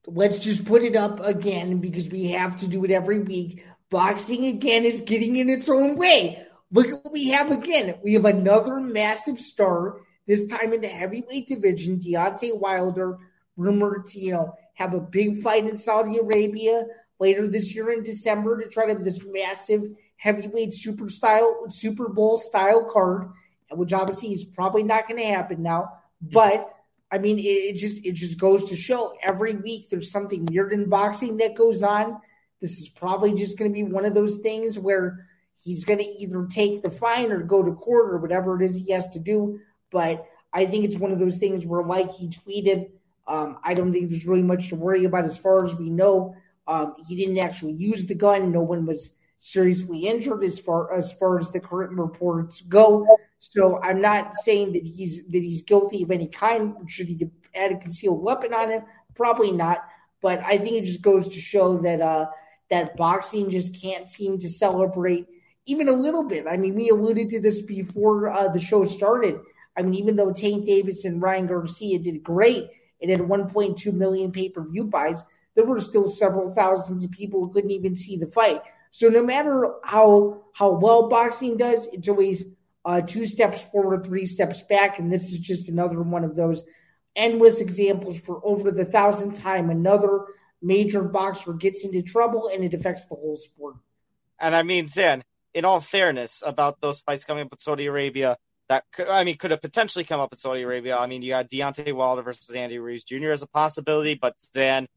let's 0.08 0.40
just 0.40 0.66
put 0.66 0.84
it 0.84 0.96
up 0.96 1.20
again 1.26 1.80
because 1.80 2.10
we 2.10 2.28
have 2.28 2.58
to 2.58 2.68
do 2.68 2.84
it 2.86 2.92
every 2.92 3.20
week 3.20 3.66
boxing 3.96 4.48
again 4.48 4.84
is 4.84 5.00
getting 5.00 5.38
in 5.38 5.50
its 5.50 5.70
own 5.70 5.96
way. 5.96 6.46
Look 6.70 6.88
at 6.88 7.02
what 7.02 7.14
we 7.14 7.30
have 7.30 7.50
again. 7.50 7.96
We 8.04 8.12
have 8.16 8.26
another 8.26 8.82
massive 8.82 9.40
star, 9.40 10.02
this 10.28 10.48
time 10.48 10.74
in 10.74 10.82
the 10.82 10.90
heavyweight 10.90 11.48
division, 11.48 11.98
Deontay 11.98 12.60
Wilder, 12.60 13.18
rumored 13.56 14.06
to, 14.08 14.20
you 14.20 14.34
know, 14.34 14.54
have 14.74 14.94
a 14.94 15.00
big 15.00 15.42
fight 15.42 15.66
in 15.66 15.78
Saudi 15.78 16.18
Arabia 16.18 16.84
later 17.22 17.48
this 17.48 17.74
year 17.74 17.94
in 17.94 18.04
December 18.04 18.62
to 18.62 18.68
try 18.68 18.86
to 18.86 18.92
have 18.92 19.06
this 19.06 19.22
massive 19.28 19.84
heavyweight 20.18 20.74
super 20.74 21.10
style 21.10 21.66
Super 21.70 22.10
Bowl 22.10 22.38
style 22.38 22.90
card, 22.92 23.30
which 23.72 23.94
obviously 23.94 24.34
is 24.34 24.44
probably 24.44 24.84
not 24.84 25.08
going 25.08 25.22
to 25.22 25.26
happen 25.26 25.64
now. 25.64 25.88
But 26.22 26.70
I 27.14 27.18
mean, 27.18 27.40
it, 27.40 27.78
just 27.78 28.06
it 28.06 28.16
just 28.16 28.38
goes 28.38 28.66
to 28.66 28.76
show 28.76 29.16
every 29.24 29.56
week 29.56 29.88
there's 29.90 30.12
something 30.12 30.46
weird 30.48 30.74
in 30.74 30.90
boxing 30.90 31.38
that 31.38 31.56
goes 31.56 31.82
on 31.82 32.20
this 32.66 32.80
is 32.80 32.90
probably 32.90 33.36
just 33.36 33.60
going 33.60 33.70
to 33.70 33.74
be 33.74 33.84
one 33.84 34.06
of 34.06 34.16
those 34.16 34.38
things 34.38 34.80
where 34.80 35.28
he's 35.64 35.86
going 35.86 36.00
to 36.00 36.06
either 36.20 36.48
take 36.50 36.82
the 36.82 36.90
fine 36.90 37.32
or 37.32 37.44
go 37.44 37.62
to 37.62 37.74
court 37.74 38.12
or 38.12 38.18
whatever 38.18 38.60
it 38.60 38.66
is 38.66 38.76
he 38.76 38.92
has 38.92 39.08
to 39.10 39.20
do. 39.20 39.60
But 39.92 40.26
I 40.52 40.66
think 40.66 40.84
it's 40.84 40.98
one 40.98 41.12
of 41.12 41.20
those 41.20 41.38
things 41.38 41.64
where, 41.64 41.84
like 41.84 42.12
he 42.12 42.28
tweeted, 42.28 42.90
um, 43.28 43.60
I 43.64 43.76
don't 43.76 43.94
think 43.94 44.10
there's 44.10 44.26
really 44.26 44.42
much 44.42 44.70
to 44.70 44.76
worry 44.76 45.06
about 45.06 45.26
as 45.26 45.38
far 45.38 45.64
as 45.64 45.76
we 45.76 45.92
know. 45.92 46.36
Um, 46.66 46.96
he 47.08 47.16
didn't 47.16 47.38
actually 47.38 47.74
use 47.74 48.08
the 48.08 48.16
gun. 48.16 48.52
No 48.52 48.62
one 48.62 48.88
was 48.88 49.12
seriously 49.38 50.08
injured 50.08 50.44
as 50.44 50.58
far 50.58 50.92
as 50.92 51.12
far 51.12 51.38
as 51.38 51.52
the 51.52 51.60
current 51.60 51.92
reports 52.00 52.62
go. 52.62 53.06
So 53.38 53.80
I'm 53.84 54.02
not 54.02 54.36
saying 54.36 54.74
that 54.74 54.84
he's 54.84 55.24
that 55.28 55.44
he's 55.44 55.62
guilty 55.62 56.02
of 56.02 56.10
any 56.10 56.28
kind. 56.28 56.76
Should 56.88 57.10
he 57.10 57.30
add 57.54 57.74
a 57.74 57.78
concealed 57.78 58.24
weapon 58.24 58.56
on 58.56 58.72
him? 58.72 58.84
Probably 59.14 59.52
not. 59.52 59.84
But 60.22 60.42
I 60.44 60.58
think 60.58 60.78
it 60.78 60.86
just 60.86 61.04
goes 61.04 61.28
to 61.28 61.40
show 61.40 61.78
that 61.80 62.02
uh, 62.02 62.26
that 62.70 62.98
boxing 62.98 63.50
just 63.50 63.80
can't 63.80 64.10
seem 64.10 64.38
to 64.40 64.50
celebrate 64.50 65.28
even 65.66 65.90
a 65.90 65.94
little 65.94 66.24
bit. 66.24 66.46
I 66.50 66.58
mean, 66.58 66.76
we 66.76 66.90
alluded 66.90 67.30
to 67.30 67.40
this 67.40 67.62
before 67.62 68.30
uh, 68.30 68.48
the 68.50 68.60
show 68.60 68.84
started. 68.86 69.40
I 69.78 69.82
mean, 69.82 69.96
even 69.96 70.16
though 70.16 70.32
Tank 70.32 70.66
Davis 70.66 71.06
and 71.06 71.22
Ryan 71.22 71.48
Garcia 71.48 72.00
did 72.00 72.24
great, 72.24 72.70
it 73.00 73.10
had 73.10 73.20
1.2 73.20 73.94
million 73.94 74.32
pay 74.32 74.50
per 74.50 74.64
view 74.64 74.86
buys. 74.86 75.26
There 75.56 75.66
were 75.66 75.80
still 75.80 76.08
several 76.08 76.54
thousands 76.54 77.04
of 77.04 77.12
people 77.12 77.42
who 77.42 77.54
couldn't 77.54 77.72
even 77.72 77.96
see 77.96 78.18
the 78.18 78.28
fight. 78.28 78.62
So 78.92 79.10
no 79.10 79.24
matter 79.24 79.76
how 79.84 80.42
how 80.54 80.72
well 80.72 81.10
boxing 81.10 81.58
does, 81.58 81.88
it's 81.92 82.08
always 82.08 82.46
uh, 82.86 83.02
two 83.02 83.26
steps 83.26 83.64
forward, 83.64 84.06
three 84.06 84.26
steps 84.26 84.62
back, 84.62 85.00
and 85.00 85.12
this 85.12 85.34
is 85.34 85.40
just 85.40 85.70
another 85.70 86.02
one 86.02 86.24
of 86.24 86.36
those 86.36 86.64
endless 87.16 87.60
examples 87.60 88.20
for 88.20 88.40
over 88.46 88.72
the 88.72 88.86
thousandth 88.86 89.42
time. 89.42 89.70
Another 89.70 90.26
major 90.62 91.04
boxer 91.04 91.54
gets 91.54 91.84
into 91.84 92.02
trouble, 92.02 92.50
and 92.54 92.64
it 92.64 92.74
affects 92.74 93.06
the 93.06 93.16
whole 93.16 93.36
sport. 93.36 93.76
And 94.40 94.56
I 94.56 94.64
mean, 94.64 94.88
Zain, 94.88 95.24
in 95.54 95.66
all 95.66 95.80
fairness, 95.80 96.44
about 96.46 96.82
those 96.82 97.02
fights 97.02 97.24
coming 97.24 97.46
up 97.46 97.52
with 97.52 97.62
Saudi 97.62 97.86
Arabia, 97.86 98.38
that 98.68 98.84
could, 98.92 99.08
I 99.08 99.24
mean, 99.24 99.38
could 99.38 99.52
have 99.52 99.62
potentially 99.62 100.04
come 100.04 100.20
up 100.20 100.32
with 100.32 100.40
Saudi 100.40 100.64
Arabia. 100.64 100.98
I 100.98 101.08
mean, 101.08 101.22
you 101.22 101.34
had 101.34 101.50
Deontay 101.50 101.94
Wilder 101.94 102.24
versus 102.24 102.50
Andy 102.56 102.80
Ruiz 102.80 103.04
Jr. 103.04 103.30
as 103.30 103.42
a 103.42 103.48
possibility, 103.48 104.16
but 104.16 104.36
then 104.54 104.88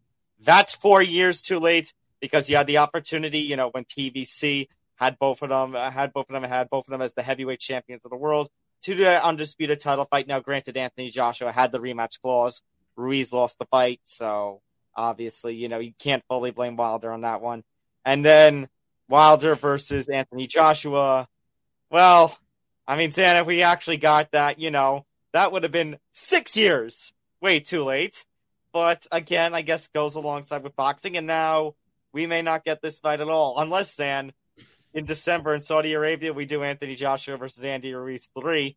that's 0.40 0.74
four 0.74 1.02
years 1.02 1.42
too 1.42 1.58
late 1.58 1.92
because 2.20 2.48
you 2.48 2.56
had 2.56 2.66
the 2.66 2.78
opportunity, 2.78 3.40
you 3.40 3.56
know, 3.56 3.68
when 3.70 3.84
PBC 3.84 4.68
had 4.96 5.18
both 5.18 5.42
of 5.42 5.50
them, 5.50 5.74
had 5.74 6.12
both 6.12 6.26
of 6.28 6.32
them, 6.40 6.48
had 6.48 6.70
both 6.70 6.86
of 6.86 6.90
them 6.90 7.02
as 7.02 7.14
the 7.14 7.22
heavyweight 7.22 7.60
champions 7.60 8.04
of 8.04 8.10
the 8.10 8.16
world 8.16 8.48
to 8.82 8.94
do 8.94 9.04
that 9.04 9.22
undisputed 9.22 9.80
title 9.80 10.06
fight. 10.06 10.26
Now, 10.26 10.40
granted, 10.40 10.76
Anthony 10.76 11.10
Joshua 11.10 11.52
had 11.52 11.72
the 11.72 11.78
rematch 11.78 12.20
clause. 12.20 12.62
Ruiz 12.96 13.32
lost 13.32 13.58
the 13.58 13.66
fight, 13.66 14.00
so 14.04 14.60
obviously, 14.98 15.54
you 15.54 15.68
know, 15.68 15.78
you 15.78 15.92
can't 15.98 16.22
fully 16.28 16.50
blame 16.50 16.76
Wilder 16.76 17.12
on 17.12 17.22
that 17.22 17.40
one. 17.40 17.64
And 18.04 18.24
then 18.24 18.68
Wilder 19.08 19.54
versus 19.54 20.08
Anthony 20.08 20.46
Joshua. 20.46 21.28
Well, 21.90 22.36
I 22.86 22.96
mean, 22.96 23.12
Santa, 23.12 23.40
if 23.40 23.46
we 23.46 23.62
actually 23.62 23.96
got 23.96 24.32
that, 24.32 24.58
you 24.58 24.70
know, 24.70 25.06
that 25.32 25.52
would 25.52 25.62
have 25.62 25.72
been 25.72 25.98
six 26.12 26.56
years. 26.56 27.12
Way 27.40 27.60
too 27.60 27.84
late. 27.84 28.24
But 28.72 29.06
again, 29.12 29.54
I 29.54 29.62
guess 29.62 29.88
goes 29.88 30.14
alongside 30.16 30.62
with 30.62 30.76
boxing. 30.76 31.16
And 31.16 31.26
now 31.26 31.74
we 32.12 32.26
may 32.26 32.42
not 32.42 32.64
get 32.64 32.82
this 32.82 32.98
fight 32.98 33.20
at 33.20 33.28
all, 33.28 33.58
unless, 33.58 33.94
Zain, 33.94 34.32
in 34.92 35.04
December 35.04 35.54
in 35.54 35.60
Saudi 35.60 35.92
Arabia, 35.92 36.32
we 36.32 36.44
do 36.44 36.62
Anthony 36.62 36.96
Joshua 36.96 37.36
versus 37.36 37.64
Andy 37.64 37.94
Ruiz 37.94 38.28
3. 38.38 38.76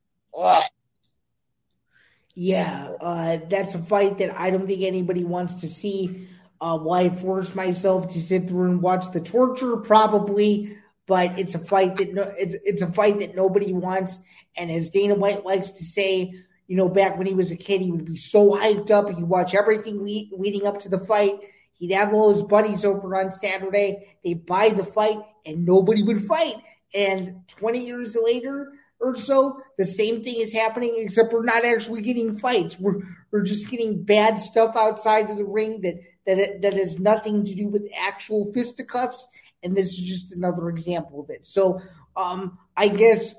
Yeah, 2.35 2.91
uh, 3.01 3.39
that's 3.49 3.75
a 3.75 3.79
fight 3.79 4.17
that 4.19 4.39
I 4.39 4.49
don't 4.51 4.67
think 4.67 4.83
anybody 4.83 5.23
wants 5.23 5.55
to 5.55 5.67
see. 5.67 6.27
Uh, 6.61 6.89
I 6.89 7.09
force 7.09 7.55
myself 7.55 8.13
to 8.13 8.19
sit 8.21 8.47
through 8.47 8.69
and 8.69 8.81
watch 8.81 9.11
the 9.11 9.19
torture? 9.19 9.77
Probably, 9.77 10.77
but 11.07 11.37
it's 11.37 11.55
a 11.55 11.59
fight 11.59 11.97
that 11.97 12.13
no, 12.13 12.31
it's 12.37 12.55
it's 12.63 12.81
a 12.81 12.91
fight 12.91 13.19
that 13.19 13.35
nobody 13.35 13.73
wants. 13.73 14.19
And 14.55 14.71
as 14.71 14.89
Dana 14.89 15.15
White 15.15 15.45
likes 15.45 15.71
to 15.71 15.83
say, 15.83 16.33
you 16.67 16.77
know, 16.77 16.87
back 16.87 17.17
when 17.17 17.27
he 17.27 17.33
was 17.33 17.51
a 17.51 17.57
kid, 17.57 17.81
he 17.81 17.91
would 17.91 18.05
be 18.05 18.15
so 18.15 18.51
hyped 18.51 18.91
up. 18.91 19.09
He'd 19.09 19.23
watch 19.23 19.53
everything 19.53 19.99
le- 19.99 20.37
leading 20.37 20.65
up 20.65 20.79
to 20.81 20.89
the 20.89 20.99
fight. 20.99 21.39
He'd 21.73 21.91
have 21.91 22.13
all 22.13 22.33
his 22.33 22.43
buddies 22.43 22.85
over 22.85 23.15
on 23.15 23.31
Saturday. 23.31 24.15
They 24.23 24.35
buy 24.35 24.69
the 24.69 24.85
fight, 24.85 25.19
and 25.45 25.65
nobody 25.65 26.03
would 26.03 26.25
fight. 26.27 26.55
And 26.93 27.47
20 27.47 27.79
years 27.79 28.15
later 28.21 28.73
or 29.01 29.15
so, 29.15 29.59
the 29.77 29.85
same 29.85 30.23
thing 30.23 30.39
is 30.39 30.53
happening, 30.53 30.93
except 30.97 31.33
we're 31.33 31.43
not 31.43 31.65
actually 31.65 32.01
getting 32.01 32.37
fights. 32.37 32.79
We're 32.79 33.01
we're 33.31 33.43
just 33.43 33.69
getting 33.69 34.03
bad 34.03 34.39
stuff 34.39 34.75
outside 34.75 35.29
of 35.29 35.37
the 35.37 35.45
ring 35.45 35.81
that 35.81 35.95
that 36.25 36.61
that 36.61 36.73
has 36.73 36.99
nothing 36.99 37.43
to 37.45 37.55
do 37.55 37.67
with 37.67 37.89
actual 37.99 38.51
fisticuffs. 38.53 39.27
And 39.63 39.75
this 39.75 39.87
is 39.87 39.99
just 39.99 40.31
another 40.31 40.69
example 40.69 41.21
of 41.21 41.29
it. 41.29 41.45
So, 41.45 41.81
um, 42.15 42.57
I 42.75 42.87
guess, 42.87 43.33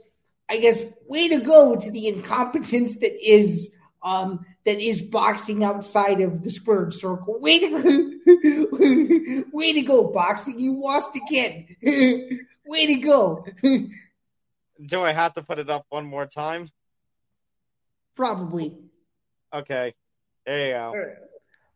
I 0.48 0.58
guess, 0.58 0.84
way 1.06 1.28
to 1.28 1.38
go 1.38 1.76
to 1.76 1.90
the 1.90 2.08
incompetence 2.08 2.96
that 2.98 3.12
is 3.24 3.70
um, 4.02 4.44
that 4.64 4.80
is 4.80 5.00
boxing 5.00 5.64
outside 5.64 6.20
of 6.20 6.42
the 6.42 6.50
squared 6.50 6.94
circle. 6.94 7.40
Way 7.40 7.58
to, 7.60 9.44
way 9.52 9.72
to 9.72 9.82
go, 9.82 10.10
boxing! 10.12 10.60
You 10.60 10.80
lost 10.80 11.16
again. 11.16 11.76
way 12.66 12.86
to 12.86 12.94
go. 12.96 13.46
do 14.84 15.00
I 15.02 15.12
have 15.12 15.34
to 15.34 15.42
put 15.42 15.58
it 15.58 15.70
up 15.70 15.86
one 15.88 16.06
more 16.06 16.26
time? 16.26 16.68
Probably. 18.14 18.76
Okay, 19.54 19.94
there 20.46 20.66
you 20.66 20.72
go. 20.72 21.14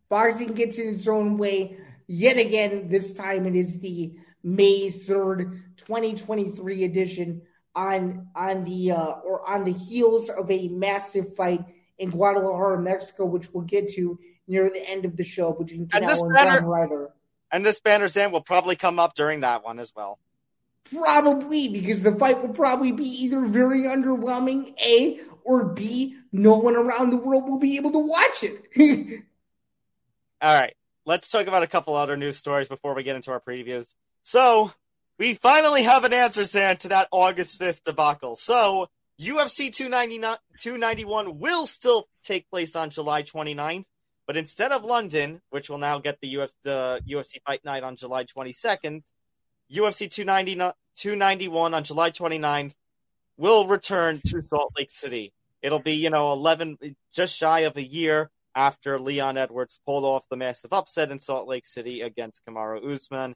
Boxing 0.08 0.52
gets 0.52 0.78
in 0.78 0.94
its 0.94 1.08
own 1.08 1.36
way 1.38 1.78
yet 2.06 2.36
again. 2.36 2.88
This 2.88 3.12
time 3.12 3.46
it 3.46 3.56
is 3.56 3.80
the 3.80 4.12
May 4.42 4.90
third, 4.90 5.62
twenty 5.76 6.14
twenty 6.14 6.50
three 6.50 6.84
edition 6.84 7.42
on 7.74 8.28
on 8.34 8.64
the 8.64 8.92
uh, 8.92 9.10
or 9.24 9.48
on 9.48 9.64
the 9.64 9.72
heels 9.72 10.30
of 10.30 10.50
a 10.50 10.68
massive 10.68 11.34
fight 11.36 11.64
in 11.98 12.10
Guadalajara, 12.10 12.80
Mexico, 12.80 13.26
which 13.26 13.52
we'll 13.52 13.64
get 13.64 13.90
to 13.94 14.18
near 14.46 14.70
the 14.70 14.88
end 14.88 15.04
of 15.04 15.16
the 15.16 15.24
show 15.24 15.52
between 15.52 15.88
And 15.92 16.04
this 16.06 16.20
Canelo 16.20 16.26
and 16.26 16.34
banner- 16.34 16.60
John 16.60 16.64
Ryder. 16.66 17.10
And 17.50 17.64
this 17.64 17.80
banner, 17.80 18.08
Zain, 18.08 18.32
will 18.32 18.40
probably 18.42 18.76
come 18.76 18.98
up 18.98 19.14
during 19.14 19.40
that 19.40 19.64
one 19.64 19.78
as 19.78 19.92
well. 19.94 20.18
Probably 20.92 21.68
because 21.68 22.02
the 22.02 22.14
fight 22.14 22.40
will 22.42 22.54
probably 22.54 22.92
be 22.92 23.04
either 23.04 23.44
very 23.46 23.82
underwhelming, 23.82 24.74
A, 24.80 25.20
or 25.44 25.64
B, 25.64 26.16
no 26.32 26.56
one 26.56 26.76
around 26.76 27.10
the 27.10 27.16
world 27.16 27.48
will 27.48 27.58
be 27.58 27.76
able 27.76 27.92
to 27.92 27.98
watch 27.98 28.42
it. 28.42 28.64
All 30.42 30.60
right, 30.60 30.74
let's 31.04 31.30
talk 31.30 31.46
about 31.46 31.62
a 31.62 31.66
couple 31.68 31.94
other 31.94 32.16
news 32.16 32.36
stories 32.36 32.68
before 32.68 32.94
we 32.94 33.02
get 33.02 33.16
into 33.16 33.30
our 33.30 33.40
previews. 33.40 33.86
So, 34.22 34.72
we 35.18 35.34
finally 35.34 35.82
have 35.84 36.04
an 36.04 36.12
answer, 36.12 36.44
Zain, 36.44 36.76
to 36.78 36.88
that 36.88 37.08
August 37.10 37.60
5th 37.60 37.82
debacle. 37.84 38.36
So, 38.36 38.88
UFC 39.20 39.72
299 39.72 40.36
291 40.60 41.38
will 41.38 41.66
still 41.66 42.06
take 42.22 42.50
place 42.50 42.76
on 42.76 42.90
July 42.90 43.22
29th, 43.22 43.84
but 44.26 44.36
instead 44.36 44.72
of 44.72 44.84
London, 44.84 45.40
which 45.50 45.70
will 45.70 45.78
now 45.78 45.98
get 45.98 46.20
the, 46.20 46.48
the 46.64 47.00
UFC 47.08 47.40
Fight 47.46 47.64
Night 47.64 47.82
on 47.82 47.96
July 47.96 48.24
22nd, 48.24 49.02
UFC 49.72 50.10
290, 50.10 50.72
291 50.96 51.74
on 51.74 51.84
July 51.84 52.10
29th 52.10 52.72
will 53.36 53.66
return 53.66 54.20
to 54.26 54.42
Salt 54.42 54.72
Lake 54.76 54.90
City. 54.90 55.32
It'll 55.62 55.80
be, 55.80 55.94
you 55.94 56.10
know, 56.10 56.32
11, 56.32 56.96
just 57.14 57.36
shy 57.36 57.60
of 57.60 57.76
a 57.76 57.82
year 57.82 58.30
after 58.54 58.98
Leon 58.98 59.36
Edwards 59.36 59.78
pulled 59.84 60.04
off 60.04 60.28
the 60.28 60.36
massive 60.36 60.72
upset 60.72 61.10
in 61.10 61.18
Salt 61.18 61.48
Lake 61.48 61.66
City 61.66 62.00
against 62.00 62.44
Kamaru 62.46 62.94
Usman. 62.94 63.34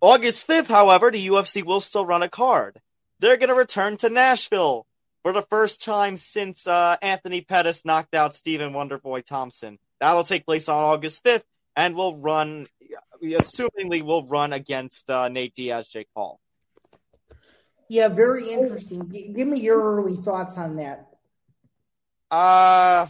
August 0.00 0.46
5th, 0.46 0.68
however, 0.68 1.10
the 1.10 1.26
UFC 1.26 1.64
will 1.64 1.80
still 1.80 2.06
run 2.06 2.22
a 2.22 2.28
card. 2.28 2.80
They're 3.18 3.36
going 3.36 3.48
to 3.48 3.54
return 3.54 3.96
to 3.98 4.08
Nashville 4.08 4.86
for 5.22 5.32
the 5.32 5.42
first 5.42 5.82
time 5.82 6.16
since 6.16 6.66
uh, 6.66 6.96
Anthony 7.02 7.40
Pettis 7.40 7.84
knocked 7.84 8.14
out 8.14 8.34
Stephen 8.34 8.72
Wonderboy 8.72 9.24
Thompson. 9.24 9.78
That'll 10.00 10.24
take 10.24 10.46
place 10.46 10.68
on 10.68 10.82
August 10.82 11.24
5th 11.24 11.44
and 11.76 11.94
will 11.96 12.16
run, 12.16 12.68
assumingly, 13.22 14.02
will 14.02 14.26
run 14.26 14.52
against 14.52 15.10
uh, 15.10 15.28
Nate 15.28 15.54
Diaz, 15.54 15.88
Jake 15.88 16.08
Paul. 16.14 16.40
yeah, 17.88 18.08
very 18.08 18.50
interesting. 18.50 19.10
G- 19.10 19.32
give 19.34 19.46
me 19.48 19.60
your 19.60 19.80
early 19.80 20.16
thoughts 20.16 20.56
on 20.58 20.76
that. 20.76 21.08
Uh, 22.30 23.06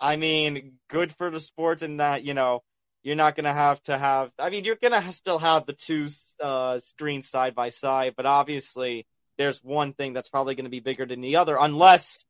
I 0.00 0.16
mean, 0.16 0.74
good 0.88 1.12
for 1.12 1.30
the 1.30 1.40
sport 1.40 1.82
in 1.82 1.98
that, 1.98 2.24
you 2.24 2.34
know, 2.34 2.62
you're 3.02 3.16
not 3.16 3.36
going 3.36 3.44
to 3.44 3.52
have 3.52 3.82
to 3.82 3.98
have, 3.98 4.30
I 4.38 4.50
mean, 4.50 4.64
you're 4.64 4.76
going 4.76 4.92
to 4.92 5.12
still 5.12 5.38
have 5.38 5.66
the 5.66 5.74
two 5.74 6.08
uh, 6.40 6.78
screens 6.78 7.28
side 7.28 7.54
by 7.54 7.68
side, 7.68 8.14
but 8.16 8.24
obviously 8.24 9.06
there's 9.36 9.62
one 9.62 9.92
thing 9.92 10.14
that's 10.14 10.30
probably 10.30 10.54
going 10.54 10.64
to 10.64 10.70
be 10.70 10.80
bigger 10.80 11.04
than 11.04 11.20
the 11.20 11.36
other, 11.36 11.56
unless 11.60 12.24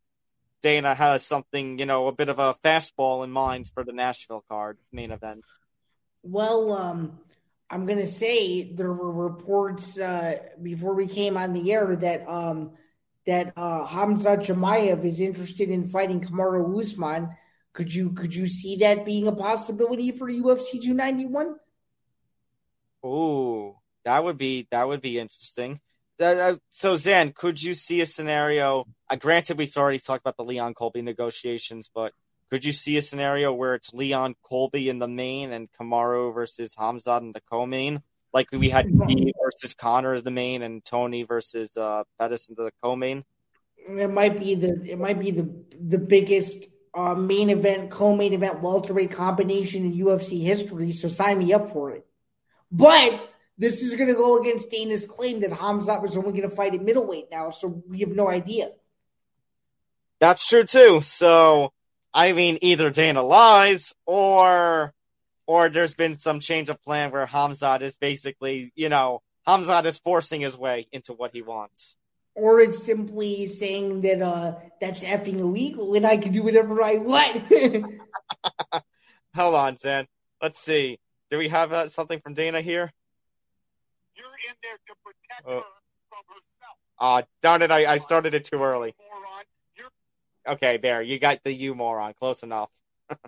Dana 0.62 0.94
has 0.94 1.24
something, 1.24 1.78
you 1.78 1.86
know, 1.86 2.08
a 2.08 2.12
bit 2.12 2.28
of 2.28 2.38
a 2.38 2.54
fastball 2.64 3.22
in 3.22 3.30
mind 3.30 3.70
for 3.72 3.84
the 3.84 3.92
Nashville 3.92 4.44
card 4.48 4.78
main 4.90 5.12
event. 5.12 5.44
Well, 6.24 6.72
um, 6.72 7.18
I'm 7.68 7.84
going 7.84 7.98
to 7.98 8.06
say 8.06 8.72
there 8.72 8.92
were 8.92 9.12
reports 9.12 9.98
uh, 9.98 10.38
before 10.62 10.94
we 10.94 11.06
came 11.06 11.36
on 11.36 11.52
the 11.52 11.70
air 11.70 11.94
that 11.96 12.26
um, 12.28 12.72
that 13.26 13.52
uh, 13.56 13.86
Khamzat 13.86 14.46
Chimaev 14.46 15.04
is 15.04 15.20
interested 15.20 15.68
in 15.68 15.88
fighting 15.88 16.22
Kamaru 16.22 16.80
Usman. 16.80 17.28
Could 17.74 17.94
you 17.94 18.10
could 18.12 18.34
you 18.34 18.48
see 18.48 18.76
that 18.76 19.04
being 19.04 19.26
a 19.26 19.32
possibility 19.32 20.12
for 20.12 20.30
UFC 20.30 20.80
291? 20.80 21.56
Oh, 23.02 23.80
that 24.04 24.24
would 24.24 24.38
be 24.38 24.66
that 24.70 24.88
would 24.88 25.02
be 25.02 25.18
interesting. 25.18 25.78
Uh, 26.18 26.24
uh, 26.24 26.56
so 26.70 26.96
Zan, 26.96 27.32
could 27.32 27.62
you 27.62 27.74
see 27.74 28.00
a 28.00 28.06
scenario? 28.06 28.86
Uh, 29.10 29.16
granted, 29.16 29.58
we've 29.58 29.76
already 29.76 29.98
talked 29.98 30.22
about 30.22 30.36
the 30.36 30.44
Leon 30.44 30.72
Colby 30.74 31.02
negotiations, 31.02 31.90
but 31.92 32.12
could 32.54 32.64
you 32.64 32.72
see 32.72 32.96
a 32.96 33.02
scenario 33.02 33.52
where 33.52 33.74
it's 33.74 33.92
Leon 33.92 34.36
Colby 34.44 34.88
in 34.88 35.00
the 35.00 35.08
main 35.08 35.52
and 35.52 35.68
Kamaru 35.72 36.32
versus 36.32 36.76
Khamzat 36.76 37.22
in 37.22 37.32
the 37.32 37.40
co-main, 37.50 38.00
Like 38.32 38.46
we 38.52 38.70
had 38.70 38.88
me 38.94 39.32
versus 39.42 39.74
Conor 39.74 40.14
as 40.14 40.22
the 40.22 40.30
main, 40.30 40.62
and 40.62 40.84
Tony 40.84 41.24
versus 41.24 41.76
uh, 41.76 42.04
Pettis 42.16 42.48
into 42.48 42.62
the 42.62 42.70
co-main. 42.80 43.24
It 43.76 44.08
might 44.08 44.38
be 44.38 44.54
the 44.54 44.80
it 44.88 45.00
might 45.00 45.18
be 45.18 45.32
the 45.32 45.52
the 45.80 45.98
biggest 45.98 46.62
uh, 46.94 47.16
main 47.16 47.50
event, 47.50 47.90
co-main 47.90 48.32
event 48.34 48.62
welterweight 48.62 49.10
combination 49.10 49.86
in 49.86 49.92
UFC 49.92 50.40
history. 50.40 50.92
So 50.92 51.08
sign 51.08 51.38
me 51.38 51.52
up 51.52 51.70
for 51.70 51.90
it. 51.90 52.06
But 52.70 53.30
this 53.58 53.82
is 53.82 53.96
going 53.96 54.10
to 54.10 54.14
go 54.14 54.40
against 54.40 54.70
Dana's 54.70 55.06
claim 55.06 55.40
that 55.40 55.50
Khamzat 55.50 56.02
was 56.02 56.16
only 56.16 56.30
going 56.30 56.48
to 56.48 56.54
fight 56.54 56.72
at 56.72 56.82
middleweight 56.82 57.32
now. 57.32 57.50
So 57.50 57.82
we 57.88 57.98
have 57.98 58.12
no 58.12 58.28
idea. 58.28 58.70
That's 60.20 60.46
true 60.46 60.62
too. 60.62 61.00
So 61.00 61.73
I 62.14 62.32
mean, 62.32 62.58
either 62.62 62.90
Dana 62.90 63.22
lies 63.22 63.92
or 64.06 64.94
or 65.46 65.68
there's 65.68 65.94
been 65.94 66.14
some 66.14 66.40
change 66.40 66.68
of 66.70 66.80
plan 66.82 67.10
where 67.10 67.26
Khamzat 67.26 67.82
is 67.82 67.96
basically, 67.96 68.72
you 68.76 68.88
know, 68.88 69.20
Khamzat 69.46 69.84
is 69.84 69.98
forcing 69.98 70.40
his 70.40 70.56
way 70.56 70.86
into 70.92 71.12
what 71.12 71.32
he 71.32 71.42
wants. 71.42 71.96
Or 72.36 72.60
it's 72.60 72.82
simply 72.82 73.46
saying 73.48 74.02
that 74.02 74.22
uh 74.22 74.54
that's 74.80 75.02
effing 75.02 75.40
illegal 75.40 75.94
and 75.94 76.06
I 76.06 76.16
can 76.16 76.32
do 76.32 76.42
whatever 76.44 76.82
I 76.82 76.96
want. 76.98 77.42
Hold 79.34 79.54
on, 79.56 79.76
Zain. 79.76 80.06
Let's 80.40 80.60
see. 80.60 80.98
Do 81.30 81.38
we 81.38 81.48
have 81.48 81.72
uh, 81.72 81.88
something 81.88 82.20
from 82.20 82.34
Dana 82.34 82.60
here? 82.60 82.92
You're 84.16 84.26
in 84.26 84.54
there 84.62 84.78
to 84.86 84.94
protect 85.02 85.48
Uh, 85.48 85.50
her 85.50 85.62
from 86.08 86.24
herself. 86.28 86.76
Ah, 86.98 87.22
darn 87.42 87.62
it! 87.62 87.72
I, 87.72 87.94
I 87.94 87.98
started 87.98 88.34
it 88.34 88.44
too 88.44 88.62
early. 88.62 88.94
Okay, 90.46 90.76
there. 90.78 91.02
You 91.02 91.18
got 91.18 91.40
the 91.44 91.52
you 91.52 91.74
moron. 91.74 92.14
Close 92.14 92.42
enough. 92.42 92.70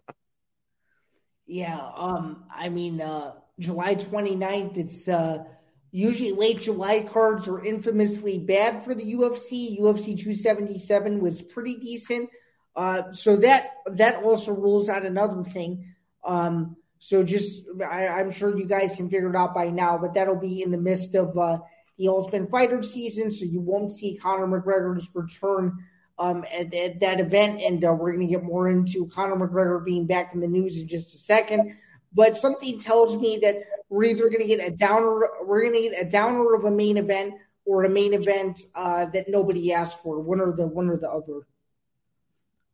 Yeah, 1.47 1.81
um, 1.95 2.45
I 2.53 2.69
mean, 2.69 3.01
uh, 3.01 3.35
July 3.61 3.95
29th, 3.95 4.77
it's 4.77 5.07
uh, 5.07 5.45
usually 5.93 6.33
late 6.33 6.61
July 6.61 7.03
cards 7.03 7.47
are 7.47 7.65
infamously 7.65 8.39
bad 8.39 8.85
for 8.85 8.95
the 8.95 9.15
UFC. 9.15 9.81
UFC 9.81 10.19
277 10.19 11.21
was 11.21 11.43
pretty 11.43 11.77
decent. 11.77 12.31
Uh, 12.75 13.13
so 13.13 13.37
that 13.37 13.71
that 13.93 14.23
also 14.25 14.53
rules 14.53 14.89
out 14.89 15.07
another 15.07 15.45
thing. 15.45 15.95
Um, 16.25 16.77
so 16.99 17.23
just, 17.23 17.63
I, 17.89 18.09
I'm 18.09 18.33
sure 18.33 18.57
you 18.57 18.67
guys 18.67 18.97
can 18.97 19.09
figure 19.09 19.31
it 19.31 19.37
out 19.37 19.55
by 19.55 19.69
now, 19.69 19.99
but 19.99 20.15
that'll 20.15 20.41
be 20.41 20.63
in 20.63 20.73
the 20.73 20.79
midst 20.79 21.15
of 21.15 21.39
uh, 21.39 21.59
the 21.97 22.09
Ultimate 22.09 22.51
Fighter 22.51 22.83
season, 22.83 23.31
so 23.31 23.45
you 23.45 23.61
won't 23.61 23.93
see 23.93 24.17
Conor 24.17 24.49
McGregor's 24.49 25.09
return 25.15 25.79
um, 26.19 26.45
at, 26.53 26.75
at 26.75 27.01
that 27.01 27.21
event, 27.21 27.61
and 27.61 27.85
uh, 27.85 27.93
we're 27.93 28.13
going 28.13 28.27
to 28.27 28.33
get 28.33 28.43
more 28.43 28.69
into 28.69 29.07
Conor 29.09 29.37
McGregor 29.37 29.85
being 29.85 30.07
back 30.07 30.35
in 30.35 30.41
the 30.41 30.49
news 30.49 30.81
in 30.81 30.89
just 30.89 31.15
a 31.15 31.19
second. 31.19 31.77
But 32.15 32.37
something 32.37 32.79
tells 32.79 33.17
me 33.17 33.39
that 33.43 33.57
we're 33.89 34.05
either 34.05 34.29
going 34.29 34.41
to 34.41 34.47
get 34.47 34.67
a 34.67 34.75
downer, 34.75 35.29
we're 35.45 35.63
going 35.63 35.75
to 35.75 35.91
get 35.91 36.01
a 36.01 36.09
downer 36.09 36.55
of 36.55 36.65
a 36.65 36.71
main 36.71 36.97
event, 36.97 37.35
or 37.67 37.85
a 37.85 37.89
main 37.89 38.15
event 38.15 38.61
uh, 38.75 39.07
that 39.07 39.29
nobody 39.29 39.73
asked 39.73 40.03
for. 40.03 40.21
One 40.21 40.41
or 40.41 40.53
the 40.53 40.67
one 40.67 40.89
or 40.89 40.97
the 40.97 41.11
other. 41.11 41.47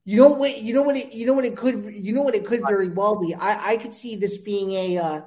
You 0.05 0.17
know 0.17 0.29
what? 0.29 0.61
You 0.61 0.75
know 0.75 0.83
what? 0.83 0.97
It, 0.97 1.13
you 1.13 1.27
know 1.27 1.33
what 1.33 1.45
it 1.45 1.57
could. 1.57 1.97
You 1.97 2.13
know 2.13 2.23
what 2.23 2.35
it 2.35 2.45
could 2.45 2.61
very 2.67 2.91
well 2.91 3.17
be. 3.17 3.35
I, 3.35 3.73
I 3.73 3.77
could 3.77 3.95
see 3.95 4.17
this 4.17 4.39
being 4.39 4.73
a. 4.73 4.99
Uh, 4.99 5.21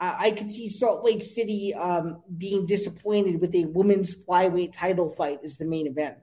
I 0.00 0.32
could 0.32 0.50
see 0.50 0.68
Salt 0.68 1.04
Lake 1.04 1.22
City 1.22 1.72
um, 1.74 2.22
being 2.36 2.66
disappointed 2.66 3.40
with 3.40 3.54
a 3.54 3.66
women's 3.66 4.12
flyweight 4.12 4.72
title 4.72 5.08
fight 5.08 5.38
as 5.44 5.58
the 5.58 5.64
main 5.64 5.86
event. 5.86 6.16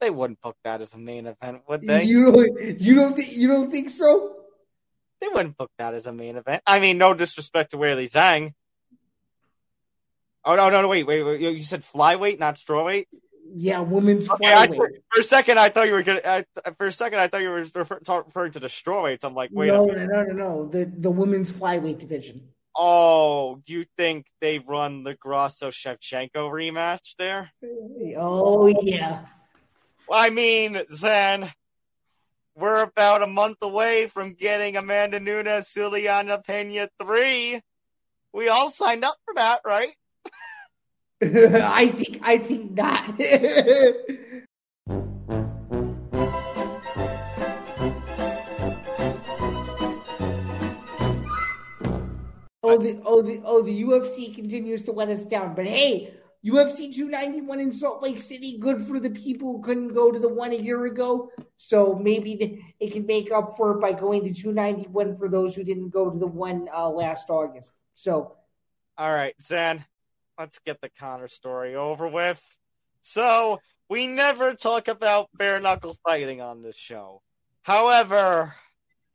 They 0.00 0.10
wouldn't 0.10 0.40
book 0.40 0.56
that 0.64 0.80
as 0.80 0.94
a 0.94 0.98
main 0.98 1.26
event, 1.26 1.62
would 1.68 1.82
they? 1.82 2.04
You 2.04 2.30
don't. 2.30 2.80
You 2.80 2.94
don't 2.94 3.16
think. 3.16 3.36
You 3.36 3.48
don't 3.48 3.70
think 3.70 3.90
so? 3.90 4.36
They 5.20 5.28
wouldn't 5.28 5.56
book 5.56 5.70
that 5.78 5.94
as 5.94 6.06
a 6.06 6.12
main 6.12 6.36
event. 6.36 6.62
I 6.66 6.78
mean, 6.78 6.98
no 6.98 7.14
disrespect 7.14 7.72
to 7.72 7.76
Weili 7.76 8.04
Zhang. 8.04 8.52
Oh 10.44 10.54
no, 10.54 10.70
no, 10.70 10.82
no! 10.82 10.88
Wait, 10.88 11.04
wait, 11.04 11.22
wait! 11.22 11.40
You 11.40 11.60
said 11.60 11.82
flyweight, 11.82 12.38
not 12.38 12.56
strawweight. 12.56 13.06
Yeah, 13.54 13.80
women's 13.80 14.28
Okay, 14.30 14.52
I, 14.52 14.66
for 14.68 14.90
a 15.18 15.22
second, 15.22 15.58
I 15.58 15.70
thought 15.70 15.88
you 15.88 15.94
were 15.94 16.02
gonna. 16.02 16.20
I, 16.24 16.44
for 16.76 16.86
a 16.86 16.92
second, 16.92 17.18
I 17.18 17.28
thought 17.28 17.42
you 17.42 17.50
were 17.50 17.64
refer, 17.74 17.98
talk, 18.00 18.26
referring 18.26 18.52
to 18.52 18.60
the 18.60 18.68
strawweights. 18.68 19.24
I'm 19.24 19.34
like, 19.34 19.50
wait. 19.52 19.70
a 19.70 19.74
no, 19.74 19.86
minute. 19.86 20.08
no, 20.12 20.22
no, 20.22 20.32
no, 20.32 20.32
no. 20.32 20.68
The 20.68 20.84
the 20.84 21.10
women's 21.10 21.50
flyweight 21.50 21.98
division. 21.98 22.48
Oh, 22.76 23.60
you 23.66 23.86
think 23.96 24.26
they 24.40 24.60
run 24.60 25.02
the 25.02 25.14
Grasso 25.14 25.70
Shevchenko 25.70 26.30
rematch 26.36 27.16
there? 27.18 27.50
Oh 28.16 28.68
yeah. 28.68 29.24
I 30.10 30.30
mean, 30.30 30.80
Zain, 30.90 31.52
we're 32.56 32.82
about 32.82 33.22
a 33.22 33.26
month 33.26 33.58
away 33.62 34.06
from 34.08 34.34
getting 34.34 34.76
Amanda 34.76 35.20
Nunes, 35.20 35.72
Julianna 35.72 36.42
Pena 36.44 36.88
three. 37.00 37.60
We 38.32 38.48
all 38.48 38.70
signed 38.70 39.04
up 39.04 39.16
for 39.24 39.34
that, 39.34 39.60
right? 39.64 39.94
I 41.22 41.88
think 41.88 42.20
I 42.22 42.38
think 42.38 42.72
not. 42.72 43.10
oh 52.62 52.78
the 52.78 53.02
oh 53.04 53.22
the 53.22 53.42
oh 53.44 53.62
the 53.62 53.82
UFC 53.82 54.34
continues 54.34 54.82
to 54.84 54.92
let 54.92 55.08
us 55.08 55.24
down. 55.24 55.54
But 55.54 55.66
hey, 55.66 56.14
UFC 56.44 56.94
291 56.94 57.60
in 57.60 57.72
Salt 57.72 58.02
Lake 58.02 58.20
City, 58.20 58.58
good 58.58 58.86
for 58.86 59.00
the 59.00 59.10
people 59.10 59.56
who 59.56 59.62
couldn't 59.62 59.88
go 59.88 60.12
to 60.12 60.18
the 60.18 60.28
one 60.28 60.52
a 60.52 60.56
year 60.56 60.86
ago. 60.86 61.30
So 61.56 61.94
maybe 61.94 62.62
it 62.78 62.92
can 62.92 63.06
make 63.06 63.32
up 63.32 63.56
for 63.56 63.72
it 63.72 63.80
by 63.80 63.92
going 63.92 64.22
to 64.24 64.32
291 64.32 65.16
for 65.16 65.28
those 65.28 65.54
who 65.54 65.64
didn't 65.64 65.88
go 65.88 66.08
to 66.08 66.18
the 66.18 66.26
one 66.26 66.68
uh, 66.72 66.88
last 66.88 67.28
August. 67.28 67.72
So 67.94 68.36
All 68.96 69.12
right, 69.12 69.34
Zain, 69.42 69.84
let's 70.38 70.60
get 70.60 70.80
the 70.80 70.90
Conor 70.90 71.28
story 71.28 71.74
over 71.74 72.06
with. 72.06 72.42
So, 73.02 73.58
we 73.88 74.06
never 74.06 74.54
talk 74.54 74.86
about 74.86 75.30
bare 75.34 75.60
knuckle 75.60 75.96
fighting 76.04 76.40
on 76.40 76.62
this 76.62 76.76
show. 76.76 77.22
However, 77.62 78.54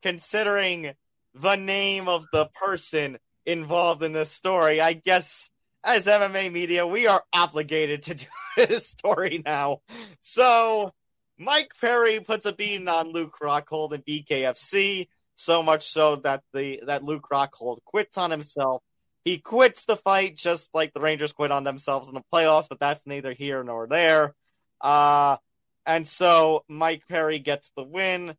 considering 0.02 0.94
the 1.34 1.56
name 1.56 2.08
of 2.08 2.26
the 2.34 2.48
person 2.56 3.18
involved 3.46 4.04
in 4.04 4.14
this 4.14 4.32
story, 4.32 4.82
I 4.82 4.94
guess 4.94 5.50
as 5.84 6.08
MMA 6.08 6.52
media, 6.52 6.88
we 6.88 7.08
are 7.08 7.24
obligated 7.34 8.04
to 8.04 8.16
do 8.16 8.26
this 8.58 8.88
story 8.88 9.42
now. 9.46 9.82
So, 10.22 10.92
Mike 11.38 11.72
Perry 11.80 12.20
puts 12.20 12.46
a 12.46 12.54
beating 12.54 12.88
on 12.88 13.12
Luke 13.12 13.36
Rockhold 13.42 13.94
in 13.94 14.02
BKFC, 14.02 15.08
so 15.36 15.64
much 15.64 15.88
so 15.88 16.18
that 16.18 16.44
the 16.54 16.82
that 16.86 17.04
Luke 17.04 17.28
Rockhold 17.32 17.84
quits 17.84 18.18
on 18.18 18.32
himself. 18.32 18.84
He 19.26 19.38
quits 19.38 19.86
the 19.86 19.96
fight 19.96 20.36
just 20.36 20.74
like 20.74 20.94
the 20.94 21.00
Rangers 21.00 21.34
quit 21.34 21.52
on 21.52 21.64
themselves 21.64 22.08
in 22.10 22.14
the 22.14 22.24
playoffs, 22.34 22.68
but 22.70 22.80
that's 22.80 23.08
neither 23.08 23.34
here 23.34 23.64
nor 23.64 23.88
there. 23.88 24.36
Uh, 24.82 25.38
and 25.86 26.08
so 26.08 26.64
Mike 26.68 27.04
Perry 27.08 27.40
gets 27.40 27.72
the 27.72 27.84
win. 27.84 28.36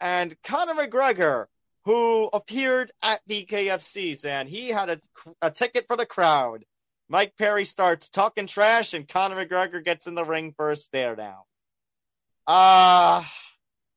And 0.00 0.34
Conor 0.42 0.74
McGregor, 0.74 1.46
who 1.84 2.30
appeared 2.32 2.92
at 3.02 3.26
BKFC's, 3.28 4.24
and 4.24 4.48
he 4.48 4.68
had 4.68 4.88
a, 4.88 5.00
a 5.42 5.50
ticket 5.50 5.86
for 5.86 5.96
the 5.96 6.06
crowd. 6.06 6.64
Mike 7.12 7.36
Perry 7.36 7.64
starts 7.64 8.08
talking 8.08 8.46
trash, 8.46 8.94
and 8.94 9.08
Conor 9.08 9.44
McGregor 9.44 9.84
gets 9.84 10.06
in 10.06 10.14
the 10.14 10.24
ring 10.24 10.52
for 10.56 10.70
a 10.70 10.76
stare 10.76 11.16
down. 11.16 11.40
Uh, 12.46 13.24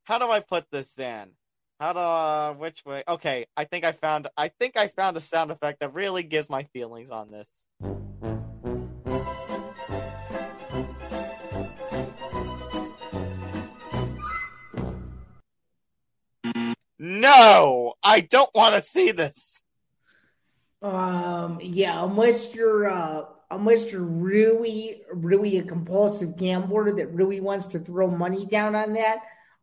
how 0.04 0.18
do 0.18 0.32
I 0.32 0.40
put 0.40 0.66
this 0.72 0.98
in? 0.98 1.30
How 1.80 1.94
do 1.94 2.00
uh, 2.00 2.54
which 2.54 2.84
way? 2.84 3.04
Okay, 3.08 3.46
I 3.56 3.66
think 3.66 3.86
I 3.86 3.92
found 3.92 4.30
I 4.36 4.48
think 4.48 4.78
I 4.78 4.88
found 4.88 5.16
a 5.16 5.22
sound 5.22 5.52
effect 5.52 5.82
that 5.82 5.94
really 5.94 6.24
gives 6.24 6.50
my 6.50 6.64
feelings 6.64 7.12
on 7.12 7.30
this. 7.30 7.50
No, 16.98 17.94
I 18.04 18.22
don't 18.22 18.50
want 18.56 18.74
to 18.74 18.82
see 18.82 19.12
this. 19.12 19.53
Um, 20.84 21.60
yeah, 21.62 22.04
unless 22.04 22.54
you're 22.54 22.90
uh 22.90 23.24
unless 23.50 23.92
you're 23.92 24.02
really, 24.02 25.04
really 25.14 25.58
a 25.58 25.64
compulsive 25.64 26.36
gambler 26.36 26.92
that 26.96 27.14
really 27.14 27.40
wants 27.40 27.68
to 27.68 27.80
throw 27.80 28.08
money 28.08 28.46
down 28.46 28.76
on 28.76 28.94
that, 28.94 29.20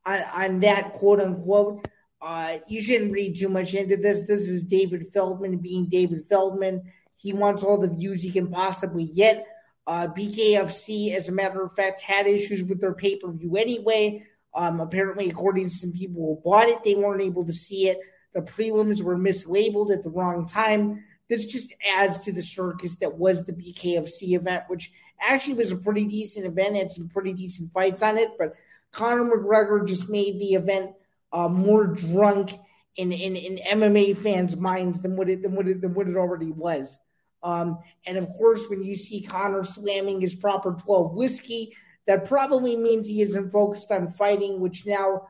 on, 0.07 0.23
on 0.33 0.61
that 0.61 0.93
quote 0.95 1.21
unquote, 1.21 1.87
uh, 2.23 2.59
you 2.69 2.81
shouldn't 2.81 3.13
read 3.13 3.37
too 3.37 3.49
much 3.49 3.75
into 3.75 3.97
this. 3.97 4.27
This 4.27 4.49
is 4.49 4.63
David 4.65 5.09
Feldman 5.13 5.59
being 5.59 5.87
David 5.87 6.25
Feldman. 6.29 6.83
He 7.17 7.33
wants 7.33 7.65
all 7.65 7.79
the 7.79 7.89
views 7.89 8.23
he 8.23 8.31
can 8.31 8.49
possibly 8.49 9.07
get. 9.07 9.47
Uh, 9.87 10.09
BKFC, 10.09 11.15
as 11.15 11.29
a 11.29 11.33
matter 11.33 11.63
of 11.63 11.75
fact, 11.75 12.01
had 12.01 12.27
issues 12.27 12.63
with 12.63 12.81
their 12.81 12.95
pay 12.95 13.17
per 13.17 13.31
view 13.31 13.57
anyway. 13.57 14.25
Um, 14.55 14.81
apparently, 14.81 15.29
according 15.29 15.65
to 15.65 15.75
some 15.75 15.93
people 15.93 16.23
who 16.23 16.51
bought 16.51 16.69
it, 16.69 16.83
they 16.83 16.95
weren't 16.95 17.23
able 17.23 17.45
to 17.47 17.53
see 17.53 17.89
it. 17.89 17.99
The 18.33 18.43
prelims 18.43 19.03
were 19.03 19.17
mislabeled 19.17 19.93
at 19.93 20.03
the 20.03 20.11
wrong 20.11 20.47
time. 20.47 21.05
This 21.31 21.47
just 21.47 21.73
adds 21.89 22.19
to 22.19 22.33
the 22.33 22.43
circus 22.43 22.97
that 22.97 23.17
was 23.17 23.45
the 23.45 23.53
BKFC 23.53 24.35
event, 24.35 24.65
which 24.67 24.93
actually 25.21 25.55
was 25.55 25.71
a 25.71 25.77
pretty 25.77 26.05
decent 26.05 26.45
event, 26.45 26.77
had 26.77 26.91
some 26.91 27.09
pretty 27.09 27.33
decent 27.33 27.73
fights 27.73 28.03
on 28.03 28.19
it. 28.19 28.31
But 28.37 28.55
Conor 28.91 29.25
McGregor 29.25 29.87
just 29.87 30.09
made 30.09 30.41
the 30.41 30.55
event 30.55 30.91
uh, 31.33 31.49
more 31.49 31.87
drunk 31.87 32.51
in, 32.97 33.13
in, 33.13 33.37
in 33.37 33.59
MMA 33.79 34.19
fans' 34.19 34.57
minds 34.57 35.01
than 35.01 35.15
what 35.15 35.31
it 35.31 35.41
than 35.41 35.55
what 35.55 35.69
it 35.69 35.81
than 35.81 35.95
what 35.95 36.09
it 36.09 36.17
already 36.17 36.51
was. 36.51 36.99
Um, 37.45 37.79
and 38.09 38.19
of 38.19 38.29
course, 38.33 38.65
when 38.69 38.83
you 38.83 38.97
see 38.97 39.23
Conor 39.23 39.63
slamming 39.63 40.21
his 40.21 40.35
proper 40.35 40.73
12 40.73 41.15
whiskey, 41.15 41.77
that 42.07 42.25
probably 42.25 42.77
means 42.77 43.07
he 43.07 43.23
isn't 43.23 43.53
focused 43.53 43.93
on 43.93 44.11
fighting, 44.11 44.59
which 44.59 44.85
now 44.85 45.29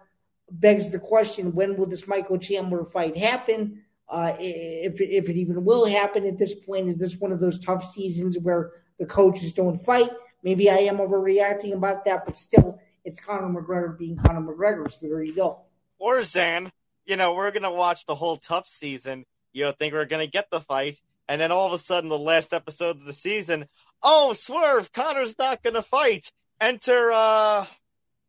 begs 0.51 0.91
the 0.91 0.99
question 0.99 1.55
when 1.55 1.77
will 1.77 1.87
this 1.87 2.09
Michael 2.09 2.39
Chandler 2.39 2.87
fight 2.87 3.19
happen? 3.19 3.83
Uh, 4.11 4.35
if, 4.41 5.01
if 5.01 5.29
it 5.29 5.37
even 5.37 5.65
will 5.65 5.87
happen 5.87 6.27
at 6.27 6.37
this 6.37 6.53
point, 6.53 6.89
is 6.89 6.97
this 6.97 7.17
one 7.17 7.31
of 7.31 7.39
those 7.39 7.61
tough 7.61 7.85
seasons 7.85 8.37
where 8.37 8.73
the 8.99 9.07
coaches 9.07 9.53
don't 9.53 9.79
fight? 9.85 10.11
Maybe 10.43 10.69
I 10.69 10.79
am 10.79 10.99
overreacting 10.99 11.75
about 11.75 12.05
that, 12.07 12.25
but 12.27 12.37
still, 12.37 12.81
it's 13.05 13.21
Conor 13.21 13.61
McGregor 13.61 13.97
being 13.97 14.17
Conor 14.17 14.41
McGregor. 14.41 14.91
So 14.91 15.07
there 15.07 15.23
you 15.23 15.35
go. 15.35 15.61
Or 15.99 16.25
Zain, 16.25 16.73
you 17.05 17.17
know, 17.17 17.35
we're 17.35 17.53
gonna 17.53 17.73
watch 17.73 18.05
the 18.07 18.17
whole 18.17 18.37
tough 18.37 18.67
season. 18.67 19.25
You 19.53 19.65
know, 19.65 19.73
think 19.73 19.95
we're 19.95 20.07
gonna 20.07 20.27
get 20.27 20.51
the 20.51 20.61
fight, 20.61 20.99
and 21.29 21.41
then 21.41 21.53
all 21.53 21.69
of 21.69 21.73
a 21.73 21.79
sudden, 21.79 22.09
the 22.11 22.19
last 22.19 22.53
episode 22.53 22.97
of 22.97 23.05
the 23.05 23.13
season, 23.13 23.67
oh, 24.03 24.33
swerve, 24.33 24.93
Conor's 24.93 25.39
not 25.39 25.63
gonna 25.63 25.83
fight. 25.83 26.33
Enter, 26.61 27.13
uh, 27.13 27.67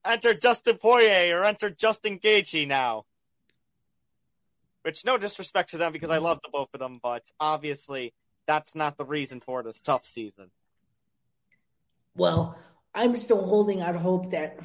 enter 0.06 0.34
Dustin 0.34 0.78
Poirier 0.78 1.40
or 1.40 1.46
enter 1.46 1.70
Justin 1.70 2.20
Gaethje 2.20 2.68
now. 2.68 3.06
Which, 4.84 5.06
no 5.06 5.18
disrespect 5.18 5.72
to 5.72 5.78
them 5.78 5.94
because 5.94 6.10
I 6.10 6.18
love 6.18 6.40
the 6.44 6.50
both 6.52 6.70
of 6.74 6.80
them, 6.80 7.00
but 7.02 7.24
obviously 7.40 8.14
that's 8.48 8.76
not 8.76 8.98
the 8.98 9.06
reason 9.06 9.40
for 9.40 9.64
this 9.64 9.80
tough 9.82 10.06
season. 10.06 10.52
Well, 12.16 12.58
I'm 12.94 13.16
still 13.18 13.44
holding 13.44 13.82
out 13.82 13.96
hope 13.96 14.32
that 14.32 14.60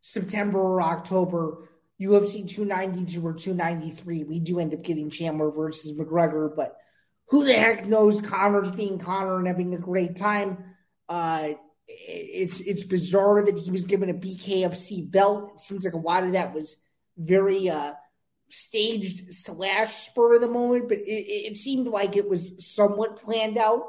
September 0.00 0.58
or 0.58 0.82
October, 0.82 1.68
UFC 2.00 2.48
292 2.48 3.24
or 3.24 3.34
293, 3.34 4.24
we 4.24 4.40
do 4.40 4.58
end 4.58 4.74
up 4.74 4.82
getting 4.82 5.10
Chandler 5.10 5.50
versus 5.50 5.96
McGregor. 5.96 6.54
But 6.54 6.76
who 7.28 7.44
the 7.44 7.54
heck 7.54 7.86
knows? 7.86 8.20
Conor's 8.20 8.70
being 8.70 8.98
Conor 8.98 9.38
and 9.38 9.46
having 9.46 9.74
a 9.74 9.78
great 9.78 10.16
time. 10.16 10.64
Uh, 11.08 11.50
it's 11.86 12.60
it's 12.60 12.82
bizarre 12.82 13.44
that 13.44 13.58
he 13.58 13.70
was 13.70 13.84
given 13.84 14.10
a 14.10 14.14
BKFC 14.14 15.10
belt. 15.10 15.52
It 15.54 15.60
seems 15.60 15.84
like 15.84 15.94
a 15.94 15.98
lot 15.98 16.24
of 16.24 16.32
that 16.32 16.54
was 16.54 16.76
very 17.16 17.68
uh, 17.68 17.92
staged 18.54 19.34
slash 19.34 20.06
spur 20.06 20.34
of 20.34 20.40
the 20.40 20.48
moment, 20.48 20.88
but 20.88 20.98
it, 20.98 21.02
it 21.50 21.56
seemed 21.56 21.88
like 21.88 22.16
it 22.16 22.28
was 22.28 22.52
somewhat 22.58 23.16
planned 23.16 23.58
out. 23.58 23.84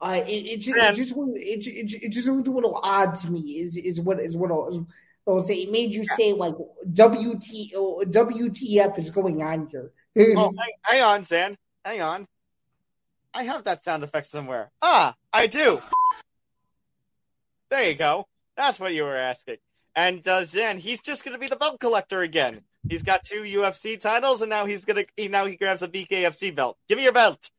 Uh, 0.00 0.22
it, 0.26 0.30
it, 0.30 0.60
just, 0.60 0.78
it 0.78 0.94
just 0.94 1.14
it, 1.16 1.66
it, 1.66 2.04
it 2.04 2.08
just 2.10 2.28
looked 2.28 2.48
a 2.48 2.50
little 2.50 2.78
odd 2.82 3.14
to 3.14 3.30
me. 3.30 3.40
Is 3.58 3.76
is 3.76 4.00
what 4.00 4.20
is 4.20 4.36
what 4.36 4.50
I'll, 4.50 4.86
I'll 5.26 5.42
say. 5.42 5.56
It 5.62 5.70
made 5.70 5.92
you 5.92 6.04
say 6.04 6.32
like 6.32 6.54
WT 6.54 7.72
WTF 7.72 8.98
is 8.98 9.10
going 9.10 9.42
on 9.42 9.68
here. 9.68 9.92
oh, 10.36 10.52
hang, 10.56 10.72
hang 10.82 11.02
on, 11.02 11.24
Zain. 11.24 11.56
Hang 11.84 12.02
on. 12.02 12.26
I 13.32 13.44
have 13.44 13.64
that 13.64 13.84
sound 13.84 14.02
effect 14.02 14.26
somewhere. 14.26 14.70
Ah, 14.82 15.14
I 15.32 15.46
do. 15.46 15.80
There 17.68 17.82
you 17.82 17.94
go. 17.94 18.26
That's 18.56 18.80
what 18.80 18.92
you 18.92 19.04
were 19.04 19.16
asking. 19.16 19.58
And 19.94 20.26
uh, 20.26 20.44
Zain, 20.44 20.78
he's 20.78 21.00
just 21.00 21.24
going 21.24 21.34
to 21.34 21.38
be 21.38 21.46
the 21.46 21.56
belt 21.56 21.78
collector 21.78 22.20
again. 22.20 22.62
He's 22.88 23.02
got 23.02 23.24
two 23.24 23.42
UFC 23.42 24.00
titles, 24.00 24.40
and 24.40 24.50
now 24.50 24.66
he's 24.66 24.84
gonna 24.84 25.04
he, 25.16 25.28
now 25.28 25.46
he 25.46 25.56
grabs 25.56 25.82
a 25.82 25.88
BKFC 25.88 26.54
belt. 26.54 26.76
Give 26.88 26.98
me 26.98 27.04
your 27.04 27.12
belt. 27.12 27.50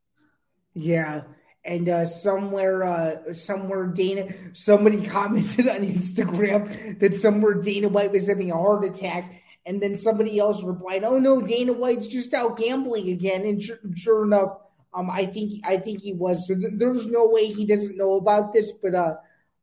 Yeah, 0.74 1.24
and 1.64 1.88
uh, 1.88 2.06
somewhere 2.06 2.84
uh, 2.84 3.34
somewhere 3.34 3.88
Dana 3.88 4.34
somebody 4.54 5.06
commented 5.06 5.70
on 5.70 5.82
Instagram 5.82 7.00
that 7.00 7.14
somewhere 7.14 7.56
Dana 7.56 7.88
White 7.88 8.12
was 8.12 8.28
having 8.28 8.52
a 8.52 8.56
heart 8.56 8.84
attack, 8.84 9.42
and 9.66 9.82
then 9.82 9.98
somebody 9.98 10.40
else 10.40 10.64
replied, 10.64 11.04
"Oh 11.04 11.20
no, 11.20 11.42
Dana 11.42 11.74
White's 11.74 12.08
just 12.08 12.34
out 12.34 12.58
gambling 12.58 13.10
again." 13.10 13.46
And 13.46 13.62
sure, 13.62 13.78
sure 13.96 14.24
enough, 14.24 14.58
um, 14.94 15.10
I 15.10 15.26
think 15.28 15.62
I 15.64 15.78
think 15.78 16.02
he 16.02 16.14
was. 16.14 16.48
So 16.48 16.56
th- 16.56 16.74
there's 16.74 17.06
no 17.08 17.28
way 17.28 17.46
he 17.46 17.66
doesn't 17.66 17.96
know 17.96 18.16
about 18.16 18.54
this, 18.54 18.72
but 18.72 18.96
uh, 18.96 19.16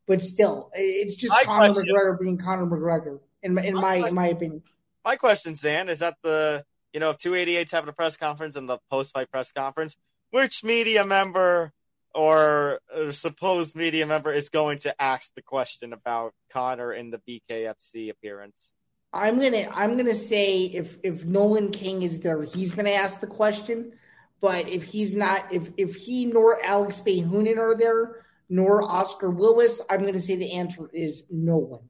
but 0.07 0.21
still, 0.23 0.71
it's 0.73 1.15
just 1.15 1.33
My 1.33 1.43
Conor 1.43 1.73
question- 1.73 1.93
McGregor 1.93 2.19
being 2.19 2.37
Conor 2.37 2.65
McGregor 2.65 3.19
in 3.43 3.53
my 3.55 3.63
in 3.63 3.75
My 3.75 3.99
my 3.99 4.07
in 4.07 4.15
my 4.15 4.27
opinion. 4.27 4.63
My 5.05 5.15
question, 5.15 5.55
Zain, 5.55 5.89
is 5.89 5.99
that 5.99 6.17
the 6.23 6.63
you 6.93 6.99
know 6.99 7.11
if 7.11 7.17
288's 7.17 7.71
having 7.71 7.89
a 7.89 7.93
press 7.93 8.17
conference 8.17 8.55
and 8.55 8.67
the 8.67 8.79
post 8.89 9.13
fight 9.13 9.31
press 9.31 9.51
conference, 9.51 9.95
which 10.31 10.63
media 10.63 11.05
member 11.05 11.71
or 12.13 12.79
uh, 12.93 13.11
supposed 13.11 13.75
media 13.75 14.05
member 14.05 14.31
is 14.31 14.49
going 14.49 14.79
to 14.79 15.01
ask 15.01 15.33
the 15.35 15.41
question 15.41 15.93
about 15.93 16.33
Conor 16.51 16.93
in 16.93 17.11
the 17.11 17.19
BKFC 17.19 18.09
appearance? 18.09 18.73
I'm 19.11 19.39
gonna 19.39 19.69
I'm 19.73 19.97
gonna 19.97 20.13
say 20.13 20.65
if 20.65 20.97
if 21.03 21.25
Nolan 21.25 21.71
King 21.71 22.03
is 22.03 22.19
there, 22.19 22.43
he's 22.43 22.75
gonna 22.75 22.91
ask 22.91 23.19
the 23.19 23.27
question. 23.27 23.93
But 24.41 24.69
if 24.69 24.83
he's 24.83 25.15
not, 25.15 25.51
if 25.51 25.69
if 25.77 25.95
he 25.95 26.25
nor 26.25 26.63
Alex 26.63 27.01
Behunin 27.05 27.57
are 27.57 27.75
there, 27.75 28.25
nor 28.49 28.83
Oscar 28.83 29.29
Willis, 29.29 29.81
I'm 29.89 30.05
gonna 30.05 30.19
say 30.19 30.35
the 30.35 30.53
answer 30.53 30.89
is 30.93 31.23
no 31.29 31.57
one. 31.57 31.88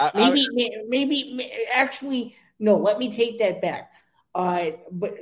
I, 0.00 0.10
I- 0.14 0.30
Maybe 0.30 0.46
maybe, 0.88 1.34
maybe 1.34 1.52
actually 1.74 2.34
no. 2.58 2.76
Let 2.76 2.98
me 2.98 3.12
take 3.12 3.38
that 3.38 3.60
back. 3.60 3.92
Uh, 4.34 4.70
but 4.90 5.14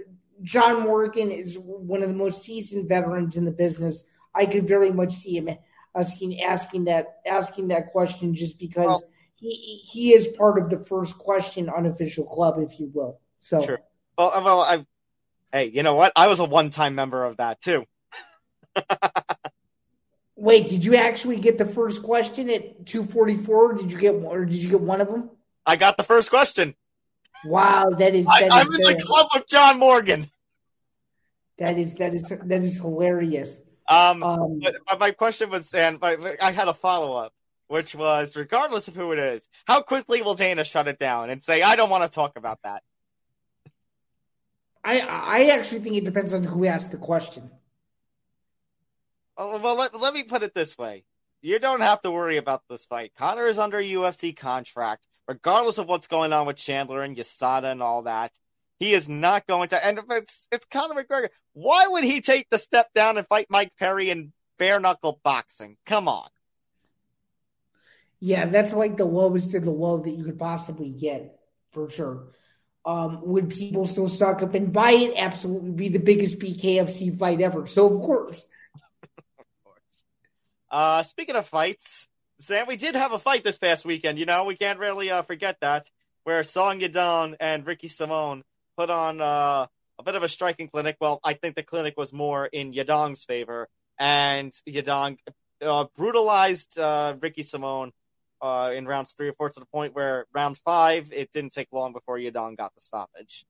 John 0.42 0.82
Morgan 0.82 1.30
is 1.32 1.58
one 1.58 2.02
of 2.02 2.08
the 2.08 2.14
most 2.14 2.42
seasoned 2.44 2.88
veterans 2.88 3.36
in 3.36 3.44
the 3.44 3.50
business. 3.50 4.04
I 4.34 4.46
could 4.46 4.68
very 4.68 4.92
much 4.92 5.12
see 5.12 5.36
him 5.36 5.48
asking 5.96 6.40
asking 6.42 6.84
that 6.84 7.18
asking 7.26 7.68
that 7.68 7.90
question 7.90 8.34
just 8.34 8.58
because 8.58 8.86
Well- 8.86 9.02
he 9.34 9.50
he 9.50 10.14
is 10.14 10.28
part 10.28 10.60
of 10.60 10.68
the 10.70 10.78
first 10.84 11.18
question 11.18 11.68
unofficial 11.68 12.24
club, 12.24 12.58
if 12.58 12.78
you 12.80 12.90
will. 12.94 13.20
So 13.40 13.60
well, 14.16 14.30
uh, 14.32 14.42
well, 14.44 14.60
I. 14.60 14.86
Hey, 15.52 15.66
you 15.66 15.82
know 15.82 15.94
what? 15.94 16.12
I 16.14 16.26
was 16.26 16.40
a 16.40 16.44
one-time 16.44 16.94
member 16.94 17.24
of 17.24 17.38
that 17.38 17.60
too. 17.60 17.84
wait, 20.38 20.68
did 20.68 20.84
you 20.84 20.94
actually 20.96 21.36
get 21.36 21.58
the 21.58 21.66
first 21.66 22.02
question 22.02 22.48
at 22.48 22.86
244? 22.86 23.74
Did 23.74 23.92
you 23.92 23.98
get 23.98 24.14
or 24.14 24.44
did 24.44 24.56
you 24.56 24.70
get 24.70 24.80
one 24.80 25.00
of 25.00 25.08
them? 25.08 25.30
I 25.66 25.76
got 25.76 25.96
the 25.96 26.04
first 26.04 26.30
question. 26.30 26.74
Wow, 27.44 27.90
that 27.90 28.14
is 28.14 28.26
I, 28.26 28.42
that 28.42 28.52
I'm 28.52 28.68
is 28.68 28.74
in 28.74 28.80
the 28.82 29.02
club 29.04 29.28
with 29.34 29.46
John 29.48 29.78
Morgan. 29.78 30.30
that 31.58 31.78
is 31.78 31.94
that 31.96 32.14
is 32.14 32.28
that 32.28 32.62
is 32.62 32.76
hilarious. 32.76 33.60
Um, 33.88 34.22
Um, 34.22 34.60
But, 34.62 34.76
but 34.86 35.00
my 35.00 35.10
question 35.12 35.50
was, 35.50 35.72
and 35.72 36.00
my, 36.00 36.36
I 36.40 36.50
had 36.52 36.68
a 36.68 36.74
follow 36.74 37.14
up, 37.16 37.32
which 37.68 37.94
was, 37.94 38.36
regardless 38.36 38.88
of 38.88 38.94
who 38.96 39.12
it 39.12 39.18
is, 39.18 39.48
how 39.66 39.82
quickly 39.82 40.20
will 40.20 40.34
Dana 40.34 40.64
shut 40.64 40.88
it 40.88 40.98
down 40.98 41.30
and 41.30 41.42
say, 41.42 41.62
"I 41.62 41.76
don't 41.76 41.90
want 41.90 42.10
to 42.10 42.14
talk 42.14 42.36
about 42.36 42.58
that"? 42.64 42.82
I 44.84 45.00
I 45.00 45.46
actually 45.50 45.80
think 45.80 45.96
it 45.96 46.04
depends 46.04 46.34
on 46.34 46.44
who 46.44 46.66
asked 46.66 46.90
the 46.90 46.96
question. 46.96 47.50
Oh, 49.38 49.58
Well, 49.58 49.76
let, 49.76 49.98
let 49.98 50.12
me 50.12 50.24
put 50.24 50.42
it 50.42 50.52
this 50.52 50.76
way: 50.76 51.04
you 51.40 51.58
don't 51.58 51.80
have 51.80 52.02
to 52.02 52.10
worry 52.10 52.36
about 52.36 52.62
this 52.68 52.84
fight. 52.84 53.12
Conor 53.16 53.46
is 53.46 53.58
under 53.58 53.78
a 53.78 53.84
UFC 53.84 54.36
contract, 54.36 55.06
regardless 55.28 55.78
of 55.78 55.86
what's 55.86 56.08
going 56.08 56.32
on 56.32 56.46
with 56.46 56.56
Chandler 56.56 57.02
and 57.02 57.16
Yasada 57.16 57.70
and 57.70 57.82
all 57.82 58.02
that. 58.02 58.32
He 58.80 58.94
is 58.94 59.08
not 59.08 59.46
going 59.46 59.68
to. 59.70 59.84
And 59.84 60.00
it's 60.10 60.48
it's 60.50 60.66
Conor 60.66 61.02
McGregor, 61.02 61.28
why 61.52 61.86
would 61.86 62.04
he 62.04 62.20
take 62.20 62.48
the 62.50 62.58
step 62.58 62.92
down 62.94 63.16
and 63.16 63.26
fight 63.26 63.46
Mike 63.48 63.72
Perry 63.78 64.10
in 64.10 64.32
bare 64.58 64.80
knuckle 64.80 65.20
boxing? 65.22 65.76
Come 65.86 66.08
on. 66.08 66.28
Yeah, 68.20 68.46
that's 68.46 68.72
like 68.72 68.96
the 68.96 69.04
lowest 69.04 69.54
of 69.54 69.64
the 69.64 69.70
low 69.70 69.98
that 69.98 70.10
you 70.10 70.24
could 70.24 70.40
possibly 70.40 70.90
get, 70.90 71.38
for 71.70 71.88
sure. 71.88 72.28
Um, 72.84 73.20
would 73.22 73.50
people 73.50 73.86
still 73.86 74.08
suck 74.08 74.42
up 74.42 74.54
and 74.54 74.72
buy 74.72 74.92
it? 74.92 75.14
Absolutely, 75.16 75.70
be 75.70 75.88
the 75.88 75.98
biggest 75.98 76.40
BKFC 76.40 77.16
fight 77.16 77.40
ever. 77.40 77.66
So 77.68 77.86
Of 77.86 78.00
course. 78.00 78.44
Uh, 80.70 81.02
speaking 81.02 81.36
of 81.36 81.46
fights, 81.46 82.08
Sam, 82.40 82.66
we 82.66 82.76
did 82.76 82.94
have 82.94 83.12
a 83.12 83.18
fight 83.18 83.42
this 83.42 83.58
past 83.58 83.84
weekend. 83.86 84.18
You 84.18 84.26
know, 84.26 84.44
we 84.44 84.56
can't 84.56 84.78
really 84.78 85.10
uh, 85.10 85.22
forget 85.22 85.56
that, 85.60 85.90
where 86.24 86.42
Song 86.42 86.80
Yadong 86.80 87.36
and 87.40 87.66
Ricky 87.66 87.88
Simone 87.88 88.42
put 88.76 88.90
on 88.90 89.20
uh, 89.20 89.66
a 89.98 90.02
bit 90.04 90.14
of 90.14 90.22
a 90.22 90.28
striking 90.28 90.68
clinic. 90.68 90.96
Well, 91.00 91.20
I 91.24 91.32
think 91.34 91.56
the 91.56 91.62
clinic 91.62 91.94
was 91.96 92.12
more 92.12 92.46
in 92.46 92.72
Yadong's 92.72 93.24
favor, 93.24 93.68
and 93.98 94.52
Yadong 94.68 95.18
uh, 95.62 95.86
brutalized 95.96 96.78
uh, 96.78 97.16
Ricky 97.20 97.42
Simone 97.42 97.92
uh, 98.40 98.72
in 98.74 98.86
rounds 98.86 99.14
three 99.14 99.28
or 99.28 99.32
four 99.32 99.48
to 99.48 99.58
the 99.58 99.66
point 99.66 99.94
where 99.94 100.26
round 100.32 100.58
five, 100.58 101.12
it 101.12 101.32
didn't 101.32 101.52
take 101.52 101.68
long 101.72 101.92
before 101.92 102.18
Yadong 102.18 102.56
got 102.56 102.74
the 102.74 102.80
stoppage. 102.80 103.44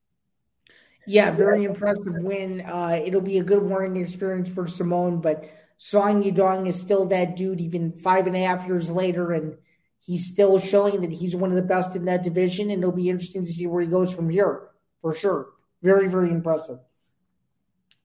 yeah, 1.05 1.31
very 1.31 1.63
impressive 1.63 2.23
win. 2.23 2.61
Uh, 2.61 2.99
it'll 3.03 3.21
be 3.21 3.39
a 3.39 3.43
good 3.43 3.63
learning 3.63 3.97
experience 4.01 4.49
for 4.49 4.67
Simone, 4.67 5.21
but 5.21 5.49
Song 5.81 6.21
Yadong 6.23 6.67
is 6.67 6.77
still 6.77 7.05
that 7.05 7.37
dude, 7.37 7.61
even 7.61 7.93
five 7.93 8.27
and 8.27 8.35
a 8.35 8.39
half 8.39 8.67
years 8.67 8.91
later, 8.91 9.31
and 9.31 9.55
he's 9.97 10.27
still 10.27 10.59
showing 10.59 10.99
that 10.99 11.11
he's 11.11 11.37
one 11.37 11.51
of 11.51 11.55
the 11.55 11.61
best 11.61 11.95
in 11.95 12.03
that 12.03 12.21
division. 12.21 12.69
And 12.69 12.83
it'll 12.83 12.91
be 12.91 13.07
interesting 13.07 13.45
to 13.45 13.51
see 13.51 13.65
where 13.65 13.81
he 13.81 13.87
goes 13.87 14.11
from 14.11 14.29
here, 14.29 14.67
for 15.01 15.15
sure. 15.15 15.47
Very, 15.81 16.09
very 16.09 16.31
impressive. 16.31 16.79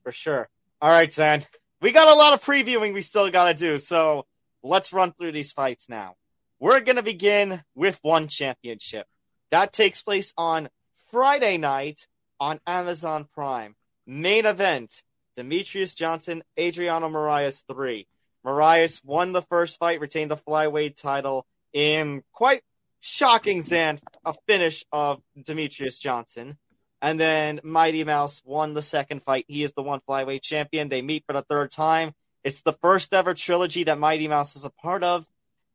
For 0.03 0.13
sure. 0.13 0.47
All 0.81 0.89
right, 0.89 1.13
Zain. 1.13 1.43
We 1.81 1.91
got 1.91 2.07
a 2.07 2.17
lot 2.17 2.33
of 2.33 2.41
previewing 2.41 2.93
we 2.93 3.01
still 3.01 3.29
got 3.29 3.47
to 3.47 3.53
do, 3.53 3.77
so 3.79 4.25
let's 4.63 4.93
run 4.93 5.11
through 5.11 5.33
these 5.33 5.51
fights 5.51 5.89
now. 5.89 6.15
We're 6.61 6.79
going 6.79 6.95
to 6.95 7.03
begin 7.03 7.61
with 7.75 7.99
one 8.03 8.29
championship. 8.29 9.05
That 9.51 9.73
takes 9.73 10.01
place 10.01 10.33
on 10.37 10.69
Friday 11.11 11.57
night 11.57 12.07
on 12.39 12.61
Amazon 12.65 13.27
Prime. 13.33 13.75
Main 14.07 14.45
event 14.45 15.03
Demetrious 15.37 15.95
Johnson, 15.95 16.43
Adriano 16.59 17.09
Moraes 17.09 17.63
three. 17.67 18.07
Moraes 18.45 19.03
won 19.03 19.31
the 19.31 19.41
first 19.41 19.79
fight, 19.79 19.99
retained 19.99 20.31
the 20.31 20.37
flyweight 20.37 20.99
title 20.99 21.45
in 21.73 22.23
quite 22.31 22.61
shocking 22.99 23.61
Zain 23.61 23.99
a 24.23 24.33
finish 24.47 24.85
of 24.91 25.21
Demetrious 25.37 25.99
Johnson. 25.99 26.57
And 27.01 27.19
then 27.19 27.59
Mighty 27.63 28.03
Mouse 28.03 28.41
won 28.45 28.73
the 28.73 28.81
second 28.81 29.21
fight. 29.21 29.45
He 29.47 29.63
is 29.63 29.73
the 29.73 29.83
one 29.83 29.99
flyweight 30.07 30.41
champion. 30.41 30.89
They 30.89 31.01
meet 31.01 31.23
for 31.27 31.33
the 31.33 31.43
third 31.43 31.71
time. 31.71 32.13
It's 32.43 32.61
the 32.61 32.73
first 32.73 33.13
ever 33.13 33.33
trilogy 33.33 33.83
that 33.83 33.99
Mighty 33.99 34.27
Mouse 34.27 34.55
is 34.55 34.65
a 34.65 34.69
part 34.69 35.03
of. 35.03 35.27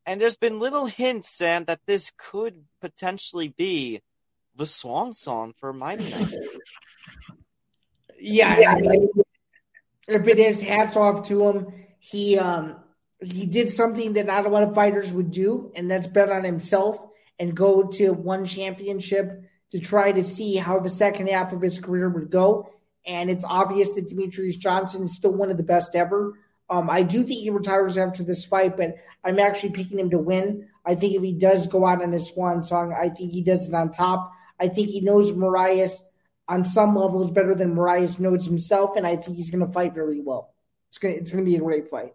And 0.05 0.19
there's 0.19 0.35
been 0.35 0.59
little 0.59 0.87
hints, 0.87 1.29
Sam, 1.29 1.65
that 1.65 1.81
this 1.85 2.11
could 2.17 2.65
potentially 2.81 3.49
be 3.49 4.01
the 4.55 4.65
swan 4.65 5.13
song 5.13 5.53
for 5.59 5.71
Mighty 5.71 6.09
Mouse. 6.09 6.35
Yeah, 8.19 8.55
I 8.67 8.97
if 10.13 10.27
it 10.27 10.39
is, 10.39 10.61
hats 10.61 10.95
off 10.95 11.27
to 11.27 11.47
him. 11.47 11.73
He 11.99 12.37
um 12.37 12.77
he 13.21 13.45
did 13.45 13.69
something 13.69 14.13
that 14.13 14.25
not 14.25 14.45
a 14.45 14.49
lot 14.49 14.63
of 14.63 14.73
fighters 14.73 15.13
would 15.13 15.31
do, 15.31 15.71
and 15.75 15.89
that's 15.89 16.07
bet 16.07 16.31
on 16.31 16.43
himself 16.43 16.99
and 17.39 17.55
go 17.55 17.83
to 17.83 18.11
one 18.11 18.45
championship 18.45 19.43
to 19.71 19.79
try 19.79 20.11
to 20.11 20.23
see 20.23 20.55
how 20.55 20.79
the 20.79 20.89
second 20.89 21.29
half 21.29 21.53
of 21.53 21.61
his 21.61 21.79
career 21.79 22.09
would 22.09 22.29
go. 22.29 22.69
And 23.05 23.29
it's 23.29 23.43
obvious 23.43 23.91
that 23.91 24.09
Demetrious 24.09 24.57
Johnson 24.57 25.03
is 25.03 25.15
still 25.15 25.33
one 25.33 25.49
of 25.49 25.57
the 25.57 25.63
best 25.63 25.95
ever. 25.95 26.37
Um, 26.69 26.89
I 26.89 27.03
do 27.03 27.23
think 27.23 27.41
he 27.41 27.49
retires 27.49 27.97
after 27.97 28.23
this 28.23 28.45
fight, 28.45 28.77
but 28.77 28.95
I'm 29.23 29.39
actually 29.39 29.71
picking 29.71 29.99
him 29.99 30.09
to 30.11 30.17
win. 30.17 30.67
I 30.85 30.95
think 30.95 31.15
if 31.15 31.21
he 31.21 31.33
does 31.33 31.67
go 31.67 31.85
out 31.85 32.01
on 32.01 32.11
his 32.11 32.29
swan 32.29 32.63
song, 32.63 32.93
I 32.93 33.09
think 33.09 33.31
he 33.31 33.41
does 33.41 33.67
it 33.67 33.73
on 33.73 33.91
top. 33.91 34.31
I 34.59 34.67
think 34.67 34.89
he 34.89 35.01
knows 35.01 35.31
Moraes 35.31 35.99
on 36.51 36.65
some 36.65 36.95
levels 36.95 37.31
better 37.31 37.55
than 37.55 37.73
Moraes 37.73 38.19
knows 38.19 38.45
himself, 38.45 38.97
and 38.97 39.07
I 39.07 39.15
think 39.15 39.37
he's 39.37 39.49
going 39.49 39.65
to 39.65 39.71
fight 39.71 39.93
very 39.93 40.19
well. 40.19 40.53
It's 40.89 40.97
going 40.97 41.15
it's 41.15 41.31
going 41.31 41.45
to 41.45 41.49
be 41.49 41.55
a 41.55 41.61
great 41.61 41.87
fight. 41.87 42.13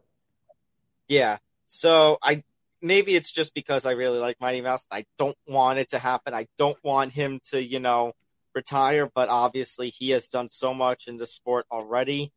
Yeah. 1.08 1.38
So 1.66 2.18
I 2.22 2.44
maybe 2.82 3.14
it's 3.14 3.32
just 3.32 3.54
because 3.54 3.86
I 3.86 3.92
really 3.92 4.18
like 4.18 4.38
Mighty 4.38 4.60
Mouse. 4.60 4.84
I 4.90 5.06
don't 5.18 5.38
want 5.46 5.78
it 5.78 5.90
to 5.90 5.98
happen. 5.98 6.34
I 6.34 6.48
don't 6.58 6.76
want 6.84 7.12
him 7.12 7.40
to, 7.50 7.62
you 7.62 7.80
know, 7.80 8.12
retire, 8.54 9.10
but 9.12 9.30
obviously 9.30 9.88
he 9.88 10.10
has 10.10 10.28
done 10.28 10.50
so 10.50 10.74
much 10.74 11.08
in 11.08 11.16
the 11.16 11.26
sport 11.26 11.64
already 11.72 12.30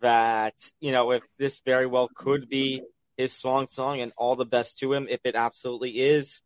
that, 0.00 0.54
you 0.80 0.92
know, 0.92 1.12
if 1.12 1.22
this 1.38 1.60
very 1.60 1.86
well 1.86 2.10
could 2.14 2.50
be 2.50 2.82
his 3.16 3.32
swan 3.32 3.68
song 3.68 4.00
and 4.00 4.12
all 4.18 4.36
the 4.36 4.44
best 4.44 4.78
to 4.80 4.92
him 4.92 5.06
if 5.08 5.20
it 5.24 5.34
absolutely 5.34 5.98
is. 5.98 6.42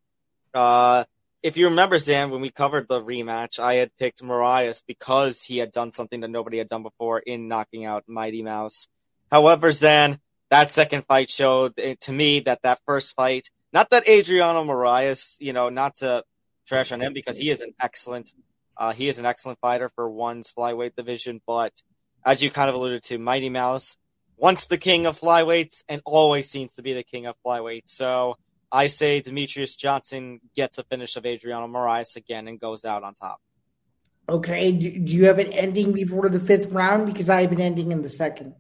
Uh 0.55 1.05
if 1.43 1.57
you 1.57 1.67
remember, 1.67 1.99
Zain, 1.99 2.31
when 2.31 2.41
we 2.41 2.51
covered 2.51 2.87
the 2.89 3.01
rematch, 3.01 3.59
I 3.59 3.75
had 3.75 3.97
picked 3.99 4.23
Moraes 4.23 4.83
because 4.87 5.43
he 5.43 5.59
had 5.59 5.73
done 5.73 5.91
something 5.91 6.21
that 6.21 6.31
nobody 6.31 6.59
had 6.59 6.69
done 6.69 6.83
before 6.83 7.19
in 7.19 7.49
knocking 7.49 7.85
out 7.85 8.05
Mighty 8.07 8.43
Mouse. 8.43 8.87
However, 9.31 9.73
Zain, 9.73 10.21
that 10.51 10.71
second 10.71 11.05
fight 11.07 11.31
showed 11.31 11.73
eh, 11.79 11.97
to 12.03 12.13
me 12.13 12.41
that 12.41 12.63
that 12.63 12.81
first 12.87 13.17
fight, 13.17 13.51
not 13.73 13.91
that 13.91 14.09
Adriano 14.09 14.65
Moraes, 14.65 15.37
you 15.41 15.53
know, 15.53 15.69
not 15.69 15.97
to 15.97 16.23
trash 16.67 16.93
on 16.93 17.01
him 17.01 17.13
because 17.13 17.37
he 17.37 17.51
is 17.51 17.61
an 17.61 17.75
excellent, 17.81 18.33
uh, 18.77 18.93
he 18.93 19.09
is 19.09 19.19
an 19.19 19.27
excellent 19.27 19.59
fighter 19.59 19.89
for 19.89 20.09
one's 20.09 20.53
flyweight 20.53 20.95
division. 20.95 21.41
But 21.47 21.73
as 22.25 22.43
you 22.43 22.51
kind 22.51 22.69
of 22.69 22.77
alluded 22.77 23.03
to, 23.05 23.19
Mighty 23.19 23.49
Mouse, 23.49 23.97
once 24.37 24.67
the 24.69 24.79
king 24.79 25.07
of 25.07 25.19
flyweights 25.19 25.83
and 25.89 26.03
always 26.05 26.49
seems 26.51 26.77
to 26.77 26.83
be 26.83 26.93
the 26.93 27.03
king 27.03 27.27
of 27.27 27.35
flyweights. 27.45 27.89
So 27.89 28.37
I 28.73 28.87
say 28.87 29.21
Demetrious 29.21 29.77
Johnson 29.77 30.41
gets 30.57 30.79
a 30.79 30.83
finish 30.83 31.17
of 31.17 31.27
Adriano 31.27 31.69
Moraes 31.69 32.17
again 32.17 32.49
and 32.49 32.59
goes 32.59 32.87
out 32.87 33.05
on 33.05 33.15
top. 33.15 33.41
Okay. 34.27 34.73
Do, 34.73 34.99
do 34.99 35.15
you 35.15 35.27
have 35.27 35.39
an 35.39 35.53
ending 35.53 35.93
before 35.93 36.31
the 36.31 36.41
fifth 36.41 36.73
round? 36.73 37.07
Because 37.07 37.29
I 37.29 37.43
have 37.43 37.53
an 37.53 37.61
ending 37.61 37.93
in 37.93 38.01
the 38.01 38.09
second. 38.09 38.55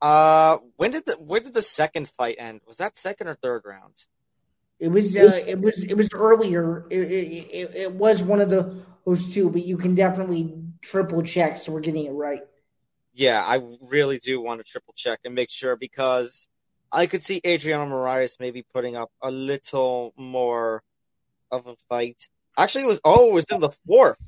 Uh, 0.00 0.58
when 0.76 0.92
did 0.92 1.06
the 1.06 1.14
when 1.14 1.42
did 1.42 1.54
the 1.54 1.62
second 1.62 2.08
fight 2.08 2.36
end? 2.38 2.60
Was 2.68 2.76
that 2.76 2.96
second 2.96 3.26
or 3.26 3.34
third 3.34 3.62
round? 3.64 3.94
It 4.78 4.88
was 4.88 5.16
uh, 5.16 5.42
it 5.44 5.60
was 5.60 5.82
it 5.82 5.94
was 5.94 6.10
earlier. 6.12 6.86
It, 6.88 7.00
it, 7.00 7.48
it, 7.50 7.74
it 7.74 7.92
was 7.92 8.22
one 8.22 8.40
of 8.40 8.48
the 8.48 8.80
those 9.04 9.32
two, 9.34 9.50
but 9.50 9.64
you 9.64 9.76
can 9.76 9.96
definitely 9.96 10.54
triple 10.82 11.22
check 11.22 11.56
so 11.56 11.72
we're 11.72 11.80
getting 11.80 12.04
it 12.04 12.12
right. 12.12 12.42
Yeah, 13.12 13.42
I 13.42 13.60
really 13.80 14.18
do 14.18 14.40
want 14.40 14.64
to 14.64 14.70
triple 14.70 14.94
check 14.96 15.18
and 15.24 15.34
make 15.34 15.50
sure 15.50 15.74
because 15.74 16.46
I 16.90 17.06
could 17.06 17.22
see 17.22 17.40
Adriano 17.46 17.86
Moraes 17.86 18.40
maybe 18.40 18.64
putting 18.74 18.96
up 18.96 19.10
a 19.22 19.30
little 19.30 20.12
more 20.16 20.82
of 21.50 21.66
a 21.66 21.76
fight. 21.88 22.28
Actually, 22.56 22.84
it 22.84 22.88
was 22.88 23.00
oh, 23.04 23.30
it 23.30 23.34
was 23.34 23.46
in 23.50 23.60
the 23.60 23.70
fourth. 23.86 24.18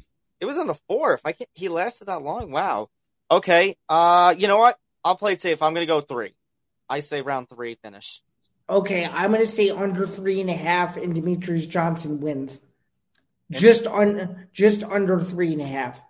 It 0.40 0.46
was 0.46 0.56
in 0.56 0.66
the 0.66 0.78
fourth. 0.88 1.20
I 1.24 1.32
can't. 1.32 1.50
He 1.54 1.68
lasted 1.68 2.06
that 2.06 2.22
long. 2.22 2.50
Wow. 2.50 2.88
Okay. 3.30 3.76
Uh, 3.88 4.34
you 4.36 4.48
know 4.48 4.58
what? 4.58 4.76
I'll 5.04 5.16
play 5.16 5.32
it 5.34 5.42
safe. 5.42 5.62
I'm 5.62 5.74
going 5.74 5.86
to 5.86 5.92
go 5.92 6.00
three. 6.00 6.34
I 6.88 7.00
say 7.00 7.22
round 7.22 7.48
three 7.48 7.76
finish. 7.76 8.20
Okay, 8.68 9.04
I'm 9.04 9.32
going 9.32 9.44
to 9.44 9.50
say 9.50 9.70
under 9.70 10.06
three 10.06 10.40
and 10.40 10.48
a 10.48 10.54
half, 10.54 10.96
and 10.96 11.14
Demetrious 11.14 11.68
Johnson 11.68 12.20
wins. 12.20 12.60
Just 13.50 13.88
on, 13.88 14.46
just 14.52 14.84
under 14.84 15.20
three 15.20 15.52
and 15.52 15.60
a 15.60 15.66
half. 15.66 16.00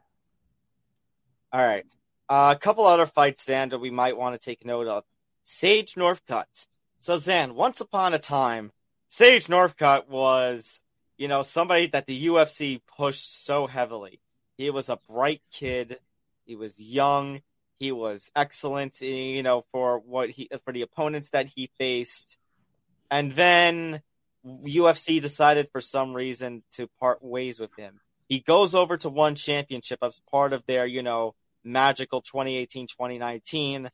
All 1.52 1.66
right. 1.66 1.86
Uh, 2.28 2.54
a 2.54 2.58
couple 2.58 2.84
other 2.84 3.06
fights, 3.06 3.46
that 3.46 3.80
we 3.80 3.90
might 3.90 4.16
want 4.16 4.38
to 4.38 4.44
take 4.44 4.64
note 4.66 4.88
of. 4.88 5.04
Sage 5.42 5.94
Northcutt. 5.94 6.66
So, 6.98 7.16
Zain, 7.16 7.54
once 7.54 7.80
upon 7.80 8.14
a 8.14 8.18
time, 8.18 8.72
Sage 9.08 9.46
Northcutt 9.46 10.08
was, 10.08 10.80
you 11.16 11.28
know, 11.28 11.42
somebody 11.42 11.88
that 11.88 12.06
the 12.06 12.26
UFC 12.26 12.80
pushed 12.96 13.44
so 13.44 13.66
heavily. 13.66 14.20
He 14.56 14.70
was 14.70 14.88
a 14.88 14.98
bright 15.08 15.42
kid. 15.50 15.98
He 16.44 16.56
was 16.56 16.78
young. 16.78 17.40
He 17.78 17.92
was 17.92 18.30
excellent, 18.36 18.98
eh, 19.00 19.06
you 19.06 19.42
know, 19.42 19.64
for 19.72 19.98
what 19.98 20.28
he 20.30 20.50
for 20.64 20.72
the 20.72 20.82
opponents 20.82 21.30
that 21.30 21.48
he 21.48 21.70
faced. 21.78 22.36
And 23.10 23.32
then 23.32 24.02
UFC 24.46 25.20
decided 25.20 25.68
for 25.72 25.80
some 25.80 26.14
reason 26.14 26.62
to 26.72 26.88
part 27.00 27.22
ways 27.22 27.58
with 27.58 27.74
him. 27.76 28.00
He 28.28 28.40
goes 28.40 28.74
over 28.74 28.96
to 28.98 29.08
one 29.08 29.34
championship 29.34 29.98
as 30.02 30.20
part 30.30 30.52
of 30.52 30.64
their, 30.66 30.86
you 30.86 31.02
know, 31.02 31.34
magical 31.64 32.22
2018-2019. 32.22 33.90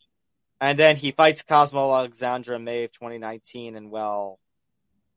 And 0.60 0.78
then 0.78 0.96
he 0.96 1.12
fights 1.12 1.42
Cosmo 1.42 1.92
Alexandre 1.92 2.58
May 2.58 2.84
of 2.84 2.92
2019 2.92 3.76
and 3.76 3.90
well, 3.90 4.38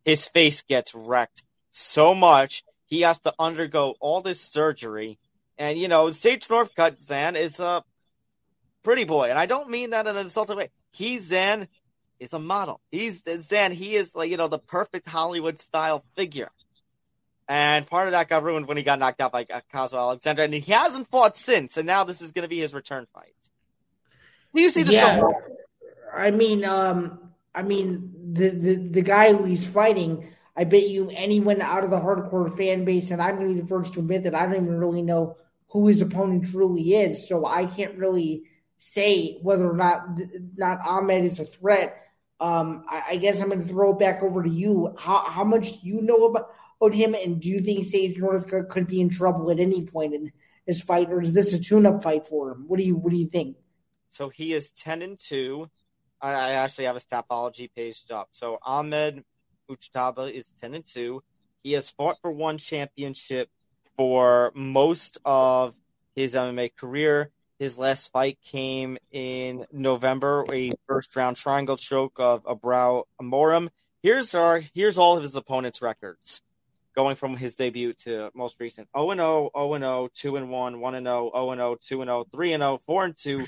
his 0.03 0.27
face 0.27 0.61
gets 0.61 0.93
wrecked 0.93 1.43
so 1.71 2.13
much 2.13 2.63
he 2.89 3.01
has 3.01 3.21
to 3.21 3.33
undergo 3.39 3.95
all 3.99 4.21
this 4.21 4.41
surgery. 4.41 5.19
And 5.57 5.77
you 5.77 5.87
know, 5.87 6.11
Sage 6.11 6.47
Northcutt 6.47 6.99
Zain 6.99 7.35
is 7.35 7.59
a 7.59 7.83
pretty 8.83 9.03
boy, 9.03 9.29
and 9.29 9.37
I 9.37 9.45
don't 9.45 9.69
mean 9.69 9.91
that 9.91 10.07
in 10.07 10.15
an 10.15 10.21
insulting 10.23 10.57
way. 10.57 10.69
He 10.91 11.19
Zain 11.19 11.67
is 12.19 12.33
a 12.33 12.39
model. 12.39 12.81
He's 12.91 13.23
Zain. 13.41 13.71
He 13.71 13.95
is 13.95 14.15
like 14.15 14.31
you 14.31 14.37
know 14.37 14.47
the 14.47 14.59
perfect 14.59 15.07
Hollywood 15.07 15.59
style 15.59 16.03
figure. 16.15 16.49
And 17.47 17.87
part 17.87 18.07
of 18.07 18.11
that 18.11 18.29
got 18.29 18.43
ruined 18.43 18.67
when 18.67 18.77
he 18.77 18.83
got 18.83 18.99
knocked 18.99 19.21
out 19.21 19.31
by 19.31 19.45
Cosmo 19.73 19.97
Alexandre, 19.97 20.43
and 20.43 20.53
he 20.53 20.71
hasn't 20.71 21.09
fought 21.09 21.35
since. 21.35 21.77
And 21.77 21.87
now 21.87 22.03
this 22.03 22.21
is 22.21 22.31
going 22.31 22.43
to 22.43 22.49
be 22.49 22.59
his 22.59 22.75
return 22.75 23.07
fight. 23.13 23.33
Do 24.53 24.61
you 24.61 24.69
see 24.69 24.83
this? 24.83 24.95
Yeah, 24.95 25.19
going? 25.19 25.35
I 26.13 26.31
mean, 26.31 26.65
um, 26.65 27.31
I 27.53 27.63
mean 27.63 28.13
the, 28.33 28.49
the 28.49 28.75
the 28.75 29.01
guy 29.01 29.33
who 29.33 29.45
he's 29.45 29.67
fighting. 29.67 30.29
I 30.55 30.65
bet 30.65 30.89
you 30.89 31.09
anyone 31.13 31.61
out 31.61 31.85
of 31.85 31.89
the 31.89 31.99
hardcore 31.99 32.55
fan 32.57 32.83
base, 32.83 33.11
and 33.11 33.21
I'm 33.21 33.37
going 33.37 33.47
to 33.47 33.55
be 33.55 33.61
the 33.61 33.67
first 33.67 33.93
to 33.93 33.99
admit 33.99 34.23
that 34.23 34.35
I 34.35 34.45
don't 34.45 34.55
even 34.55 34.77
really 34.77 35.01
know 35.01 35.37
who 35.69 35.87
his 35.87 36.01
opponent 36.01 36.51
truly 36.51 36.95
is. 36.95 37.29
So 37.29 37.45
I 37.45 37.65
can't 37.65 37.97
really 37.97 38.43
say 38.77 39.39
whether 39.41 39.69
or 39.69 39.75
not 39.75 40.19
not 40.57 40.79
Ahmed 40.85 41.23
is 41.23 41.39
a 41.39 41.45
threat. 41.45 41.95
Um, 42.39 42.85
I, 42.89 43.03
I, 43.09 43.15
guess 43.17 43.41
I'm 43.41 43.49
going 43.49 43.61
to 43.61 43.67
throw 43.67 43.91
it 43.91 43.99
back 43.99 44.23
over 44.23 44.41
to 44.41 44.49
you. 44.49 44.95
How 44.97 45.23
how 45.29 45.43
much 45.43 45.81
do 45.81 45.87
you 45.87 46.01
know 46.01 46.25
about, 46.25 46.51
about 46.81 46.93
him, 46.93 47.13
and 47.13 47.41
do 47.41 47.49
you 47.49 47.61
think 47.61 47.83
Sage 47.85 48.17
Northcutt 48.17 48.69
could 48.69 48.87
be 48.87 49.01
in 49.01 49.09
trouble 49.09 49.51
at 49.51 49.59
any 49.59 49.85
point 49.85 50.13
in 50.13 50.31
his 50.65 50.81
fight, 50.81 51.09
or 51.09 51.21
is 51.21 51.33
this 51.33 51.53
a 51.53 51.59
tune-up 51.59 52.01
fight 52.01 52.27
for 52.27 52.51
him? 52.51 52.65
What 52.67 52.79
do 52.79 52.85
you 52.85 52.95
what 52.95 53.11
do 53.11 53.17
you 53.17 53.27
think? 53.27 53.57
So 54.09 54.29
he 54.29 54.53
is 54.53 54.71
ten 54.71 55.01
and 55.01 55.17
two. 55.17 55.69
I, 56.21 56.31
I 56.31 56.51
actually 56.51 56.85
have 56.85 56.95
his 56.95 57.05
Tapology 57.05 57.69
page 57.73 58.03
up. 58.11 58.29
So 58.31 58.59
Ahmed 58.61 59.23
Mujtaba 59.69 60.31
is 60.31 60.47
ten 60.59 60.73
and 60.73 60.85
two. 60.85 61.23
He 61.63 61.73
has 61.73 61.89
fought 61.89 62.17
for 62.21 62.31
one 62.31 62.57
championship 62.57 63.49
for 63.97 64.51
most 64.55 65.17
of 65.25 65.75
his 66.15 66.35
MMA 66.35 66.75
career. 66.75 67.31
His 67.59 67.77
last 67.77 68.13
fight 68.13 68.39
came 68.41 68.97
in 69.11 69.65
November, 69.71 70.45
a 70.51 70.71
first 70.87 71.13
round 71.15 71.35
triangle 71.35 71.75
choke 71.75 72.17
of 72.17 72.43
Abrao 72.45 73.03
Amorim. 73.21 73.69
Here's 74.01 74.33
our 74.33 74.61
here's 74.73 74.97
all 74.97 75.17
of 75.17 75.23
his 75.23 75.35
opponents' 75.35 75.81
records, 75.81 76.41
going 76.95 77.17
from 77.17 77.35
his 77.35 77.57
debut 77.57 77.91
to 78.05 78.31
most 78.33 78.61
recent: 78.61 78.87
0 78.95 79.11
and 79.11 79.19
0, 79.19 79.49
0 79.53 79.73
and 79.73 79.83
0, 79.83 80.09
2 80.13 80.35
and 80.37 80.49
1, 80.49 80.79
1 80.79 80.95
and 80.95 81.05
0, 81.05 81.31
0 81.33 81.51
and 81.51 81.59
0, 81.59 81.77
2 81.81 82.01
and 82.01 82.07
0, 82.07 82.25
3 82.31 82.53
and 82.53 82.61
0, 82.61 82.81
4 82.85 83.03
and 83.03 83.17
2, 83.17 83.45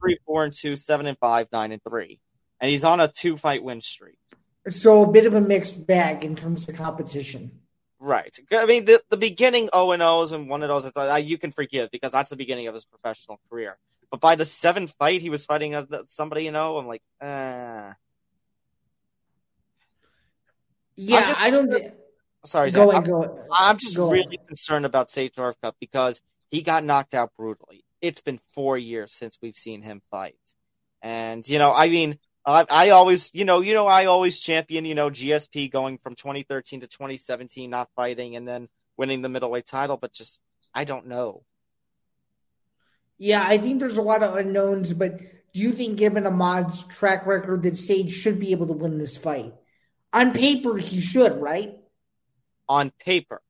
3, 0.00 0.18
4 0.26 0.44
and 0.44 0.52
2, 0.52 0.76
7 0.76 1.06
and 1.06 1.18
5, 1.18 1.48
9 1.52 1.72
and 1.72 1.82
3. 1.82 2.20
And 2.60 2.70
he's 2.70 2.84
on 2.84 3.00
a 3.00 3.08
two 3.08 3.36
fight 3.36 3.62
win 3.62 3.80
streak. 3.80 4.18
So 4.68 5.02
a 5.02 5.10
bit 5.10 5.26
of 5.26 5.34
a 5.34 5.40
mixed 5.40 5.86
bag 5.86 6.24
in 6.24 6.36
terms 6.36 6.68
of 6.68 6.76
competition. 6.76 7.52
Right. 7.98 8.34
I 8.52 8.66
mean, 8.66 8.84
the, 8.86 9.02
the 9.10 9.16
beginning 9.16 9.68
O 9.72 9.92
and 9.92 10.02
O's 10.02 10.32
and 10.32 10.48
one 10.48 10.62
of 10.62 10.68
those, 10.68 10.84
I 10.84 10.90
thought, 10.90 11.24
you 11.24 11.38
can 11.38 11.52
forgive 11.52 11.90
because 11.90 12.12
that's 12.12 12.30
the 12.30 12.36
beginning 12.36 12.66
of 12.66 12.74
his 12.74 12.84
professional 12.84 13.40
career. 13.50 13.78
But 14.10 14.20
by 14.20 14.34
the 14.34 14.44
seventh 14.44 14.94
fight, 14.98 15.20
he 15.20 15.30
was 15.30 15.44
fighting 15.46 15.74
somebody, 16.06 16.44
you 16.44 16.50
know. 16.50 16.76
I'm 16.78 16.86
like, 16.86 17.02
uh. 17.20 17.92
Yeah, 20.96 21.20
just- 21.20 21.40
I 21.40 21.50
don't. 21.50 21.94
Sorry, 22.44 22.70
go 22.70 22.86
Zach. 22.86 22.92
ahead, 22.92 23.04
I'm, 23.04 23.10
go. 23.10 23.46
I'm 23.52 23.78
just 23.78 23.96
Go 23.96 24.10
really 24.10 24.38
concerned 24.48 24.86
about 24.86 25.10
Sage 25.10 25.34
Northcutt 25.34 25.74
because 25.78 26.22
he 26.48 26.62
got 26.62 26.84
knocked 26.84 27.14
out 27.14 27.32
brutally. 27.36 27.84
It's 28.00 28.20
been 28.20 28.40
four 28.52 28.78
years 28.78 29.12
since 29.12 29.38
we've 29.42 29.56
seen 29.56 29.82
him 29.82 30.02
fight, 30.10 30.38
and 31.02 31.46
you 31.48 31.58
know, 31.58 31.72
I 31.72 31.88
mean, 31.88 32.18
I, 32.44 32.64
I 32.70 32.90
always, 32.90 33.30
you 33.34 33.44
know, 33.44 33.60
you 33.60 33.74
know, 33.74 33.86
I 33.86 34.06
always 34.06 34.40
champion, 34.40 34.84
you 34.84 34.94
know, 34.94 35.10
GSP 35.10 35.70
going 35.70 35.98
from 35.98 36.14
2013 36.14 36.80
to 36.80 36.86
2017, 36.86 37.68
not 37.68 37.90
fighting, 37.94 38.36
and 38.36 38.46
then 38.46 38.68
winning 38.96 39.22
the 39.22 39.28
middleweight 39.28 39.66
title, 39.66 39.96
but 39.96 40.12
just 40.12 40.40
I 40.74 40.84
don't 40.84 41.06
know. 41.06 41.44
Yeah, 43.18 43.44
I 43.46 43.58
think 43.58 43.80
there's 43.80 43.98
a 43.98 44.02
lot 44.02 44.22
of 44.22 44.36
unknowns, 44.36 44.94
but 44.94 45.18
do 45.18 45.60
you 45.60 45.72
think, 45.72 45.98
given 45.98 46.26
Ahmad's 46.26 46.82
track 46.84 47.26
record, 47.26 47.64
that 47.64 47.76
Sage 47.76 48.12
should 48.12 48.40
be 48.40 48.52
able 48.52 48.68
to 48.68 48.72
win 48.72 48.98
this 48.98 49.16
fight? 49.16 49.54
On 50.12 50.32
paper, 50.32 50.76
he 50.76 51.00
should, 51.00 51.36
right? 51.40 51.76
on 52.70 52.92
paper. 53.04 53.42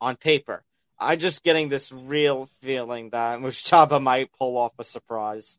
On 0.00 0.14
paper. 0.14 0.64
I'm 1.04 1.18
just 1.18 1.44
getting 1.44 1.68
this 1.68 1.92
real 1.92 2.48
feeling 2.62 3.10
that 3.10 3.40
Mustafa 3.40 4.00
might 4.00 4.30
pull 4.38 4.56
off 4.56 4.72
a 4.78 4.84
surprise. 4.84 5.58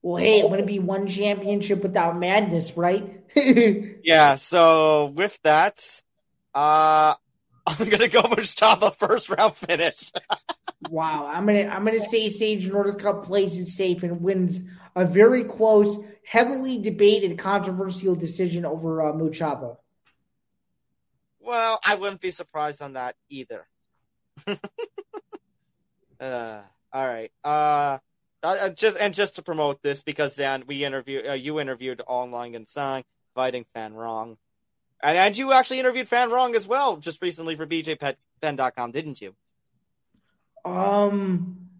Well, 0.00 0.22
hey, 0.22 0.38
it 0.40 0.48
wouldn't 0.48 0.68
be 0.68 0.78
one 0.78 1.06
championship 1.06 1.82
without 1.82 2.18
madness, 2.18 2.76
right? 2.76 3.14
Yeah, 4.04 4.36
so 4.36 5.06
with 5.06 5.38
that, 5.42 6.02
uh 6.54 7.14
I'm 7.66 7.88
gonna 7.90 8.08
go 8.08 8.22
Mustafa 8.22 8.92
first 8.92 9.28
round 9.28 9.54
finish. 9.56 10.10
wow, 10.88 11.26
I'm 11.26 11.44
gonna 11.44 11.66
I'm 11.66 11.84
gonna 11.84 12.00
say 12.00 12.30
Sage 12.30 12.68
Northcutt 12.68 13.24
plays 13.24 13.58
it 13.58 13.66
safe 13.66 14.02
and 14.02 14.22
wins 14.22 14.62
a 14.96 15.04
very 15.04 15.44
close, 15.44 15.98
heavily 16.24 16.78
debated, 16.78 17.36
controversial 17.38 18.14
decision 18.14 18.64
over 18.64 19.02
uh, 19.02 19.12
Mujtaba. 19.12 19.76
Well, 21.48 21.80
I 21.82 21.94
wouldn't 21.94 22.20
be 22.20 22.30
surprised 22.30 22.82
on 22.82 22.92
that 22.92 23.16
either. 23.30 23.66
uh, 26.20 26.60
all 26.92 27.06
right. 27.06 27.32
Uh, 27.42 27.96
uh, 28.42 28.68
just 28.68 28.98
and 28.98 29.14
just 29.14 29.36
to 29.36 29.42
promote 29.42 29.80
this 29.80 30.02
because 30.02 30.36
Dan, 30.36 30.64
we 30.66 30.84
interviewed 30.84 31.26
uh, 31.26 31.32
you 31.32 31.58
interviewed 31.58 32.02
online 32.06 32.54
and 32.54 32.68
Sang 32.68 33.02
fighting 33.34 33.64
Fan 33.72 33.94
Rong, 33.94 34.36
and, 35.02 35.16
and 35.16 35.38
you 35.38 35.52
actually 35.52 35.80
interviewed 35.80 36.06
Fan 36.06 36.30
Rong 36.30 36.54
as 36.54 36.68
well 36.68 36.98
just 36.98 37.22
recently 37.22 37.54
for 37.54 37.66
BJPen.com, 37.66 38.92
didn't 38.92 39.22
you? 39.22 39.34
Um. 40.66 41.70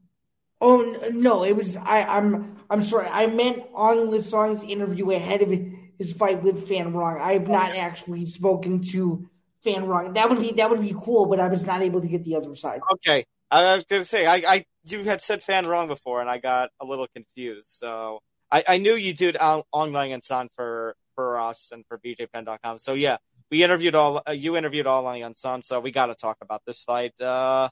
Oh 0.62 1.10
no! 1.12 1.44
It 1.44 1.54
was 1.54 1.76
I. 1.76 2.04
I'm. 2.04 2.56
I'm 2.70 2.82
sorry. 2.82 3.06
I 3.06 3.26
meant 3.26 3.64
on 3.74 4.08
Lisong's 4.08 4.64
interview 4.64 5.10
ahead 5.10 5.42
of 5.42 5.52
his 5.98 6.14
fight 6.14 6.42
with 6.42 6.66
Fan 6.66 6.94
Rong. 6.94 7.20
I 7.20 7.34
have 7.34 7.48
not 7.48 7.76
actually 7.76 8.24
spoken 8.24 8.80
to 8.92 9.28
Fan 9.68 9.86
Rong. 9.86 10.12
That 10.14 10.28
would 10.30 10.40
be 10.40 10.52
that 10.52 10.70
would 10.70 10.80
be 10.80 10.94
cool, 10.98 11.26
but 11.26 11.40
I 11.40 11.48
was 11.48 11.66
not 11.66 11.82
able 11.82 12.00
to 12.00 12.08
get 12.08 12.24
the 12.24 12.36
other 12.36 12.54
side. 12.54 12.80
Okay, 12.92 13.26
I 13.50 13.74
was 13.74 13.84
gonna 13.84 14.04
say 14.04 14.26
I, 14.26 14.36
I 14.36 14.64
you 14.84 15.04
had 15.04 15.20
said 15.20 15.42
Fan 15.42 15.66
Rong 15.66 15.88
before, 15.88 16.20
and 16.20 16.30
I 16.30 16.38
got 16.38 16.70
a 16.80 16.84
little 16.84 17.06
confused. 17.14 17.68
So 17.68 18.20
I, 18.50 18.64
I 18.66 18.76
knew 18.78 18.94
you 18.94 19.14
did 19.14 19.36
on- 19.36 19.64
online 19.72 20.12
and 20.12 20.24
Sun 20.24 20.48
for 20.56 20.94
for 21.14 21.38
us 21.38 21.70
and 21.72 21.84
for 21.86 21.98
BJPen.com. 21.98 22.78
So 22.78 22.94
yeah, 22.94 23.18
we 23.50 23.62
interviewed 23.62 23.94
all 23.94 24.22
uh, 24.26 24.32
you 24.32 24.56
interviewed 24.56 24.86
all 24.86 25.06
on 25.06 25.34
Sun. 25.34 25.62
So 25.62 25.80
we 25.80 25.90
got 25.90 26.06
to 26.06 26.14
talk 26.14 26.38
about 26.40 26.62
this 26.66 26.82
fight. 26.84 27.20
Uh, 27.20 27.68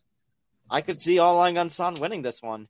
I 0.69 0.81
could 0.81 1.01
see 1.01 1.19
all 1.19 1.39
on 1.39 1.71
Sun 1.71 1.95
winning 1.95 2.23
this 2.23 2.43
one. 2.43 2.69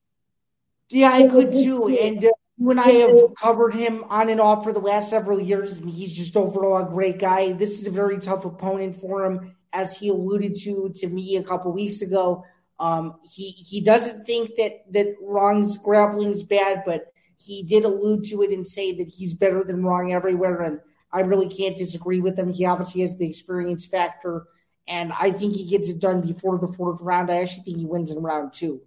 Yeah, 0.89 1.11
I 1.13 1.27
could 1.27 1.53
too. 1.53 1.89
And 1.89 2.25
uh, 2.25 2.31
you 2.59 2.71
and 2.71 2.81
I 2.81 2.89
have 2.89 3.35
covered 3.35 3.75
him 3.75 4.05
on 4.09 4.31
and 4.31 4.41
off 4.41 4.65
for 4.65 4.73
the 4.73 4.81
last 4.81 5.11
several 5.11 5.41
years, 5.41 5.79
and 5.79 5.91
he's 5.91 6.13
just 6.13 6.37
overall 6.37 6.83
a 6.83 6.89
great 6.89 7.19
guy. 7.19 7.53
This 7.53 7.79
is 7.79 7.87
a 7.87 7.91
very 7.91 8.19
tough 8.19 8.45
opponent 8.45 8.97
for 9.01 9.25
him, 9.25 9.57
as 9.73 9.99
he 9.99 10.09
alluded 10.09 10.57
to 10.63 10.91
to 10.97 11.07
me 11.09 11.37
a 11.37 11.43
couple 11.43 11.73
weeks 11.73 12.01
ago. 12.01 12.45
Um, 12.79 13.17
he 13.31 13.51
he 13.51 13.81
doesn't 13.81 14.27
think 14.27 14.57
that 14.57 14.91
that 14.93 15.17
Rong's 15.21 15.77
grappling 15.77 16.31
is 16.31 16.43
bad, 16.43 16.83
but 16.87 17.13
he 17.37 17.63
did 17.63 17.85
allude 17.85 18.25
to 18.27 18.43
it 18.43 18.51
and 18.51 18.67
say 18.67 18.93
that 18.97 19.11
he's 19.11 19.35
better 19.35 19.63
than 19.63 19.85
Rong 19.85 20.13
everywhere, 20.13 20.63
and 20.63 20.81
I 21.13 21.21
really 21.21 21.49
can't 21.49 21.77
disagree 21.77 22.21
with 22.21 22.39
him. 22.39 22.53
He 22.53 22.65
obviously 22.65 23.03
has 23.03 23.17
the 23.17 23.29
experience 23.29 23.85
factor, 23.85 24.45
and 24.89 25.13
I 25.13 25.31
think 25.31 25.57
he 25.57 25.67
gets 25.67 25.91
it 25.91 26.01
done 26.01 26.23
before 26.23 26.59
the 26.59 26.73
fourth 26.73 27.01
round. 27.03 27.31
I 27.31 27.43
actually 27.43 27.65
think 27.65 27.77
he 27.79 27.85
wins 27.85 28.11
in 28.11 28.19
round 28.19 28.55
two. 28.55 28.81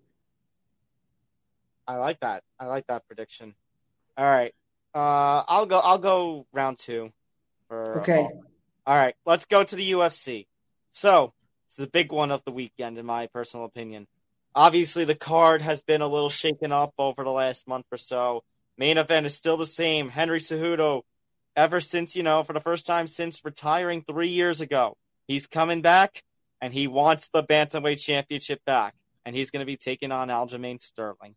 I 1.90 1.96
like 1.96 2.20
that. 2.20 2.44
I 2.60 2.68
like 2.68 2.86
that 2.88 3.08
prediction. 3.08 3.56
All 4.16 4.26
right, 4.26 4.54
uh, 4.94 5.44
I'll 5.48 5.66
go. 5.66 5.80
I'll 5.80 5.98
go 5.98 6.46
round 6.54 6.78
two. 6.78 7.12
For 7.68 8.02
Okay. 8.02 8.28
All 8.86 8.96
right, 8.96 9.16
let's 9.26 9.46
go 9.46 9.64
to 9.64 9.76
the 9.76 9.92
UFC. 9.92 10.46
So, 10.92 11.34
it's 11.66 11.76
the 11.78 11.88
big 11.88 12.12
one 12.12 12.32
of 12.32 12.44
the 12.46 12.52
weekend, 12.52 13.00
in 13.00 13.06
my 13.08 13.28
personal 13.28 13.66
opinion. 13.66 14.08
Obviously, 14.54 15.04
the 15.04 15.16
card 15.16 15.64
has 15.64 15.82
been 15.82 16.02
a 16.02 16.08
little 16.08 16.30
shaken 16.30 16.72
up 16.72 16.94
over 17.00 17.24
the 17.24 17.32
last 17.32 17.68
month 17.68 17.86
or 17.92 17.98
so. 17.98 18.44
Main 18.78 18.98
event 18.98 19.26
is 19.26 19.36
still 19.36 19.58
the 19.58 19.66
same. 19.66 20.10
Henry 20.10 20.40
Cejudo, 20.40 21.02
ever 21.56 21.82
since, 21.82 22.16
you 22.16 22.24
know, 22.24 22.44
for 22.44 22.54
the 22.54 22.60
first 22.60 22.86
time 22.86 23.08
since 23.08 23.44
retiring 23.44 24.04
three 24.04 24.30
years 24.30 24.62
ago, 24.62 24.96
he's 25.28 25.48
coming 25.48 25.82
back 25.82 26.24
and 26.62 26.74
he 26.74 26.88
wants 26.88 27.30
the 27.30 27.44
Bantamweight 27.44 28.00
Championship 28.00 28.64
back. 28.66 28.96
And 29.26 29.36
he's 29.36 29.52
going 29.52 29.60
to 29.60 29.66
be 29.66 29.78
taking 29.78 30.12
on 30.12 30.30
Aljamain 30.30 30.82
Sterling. 30.82 31.36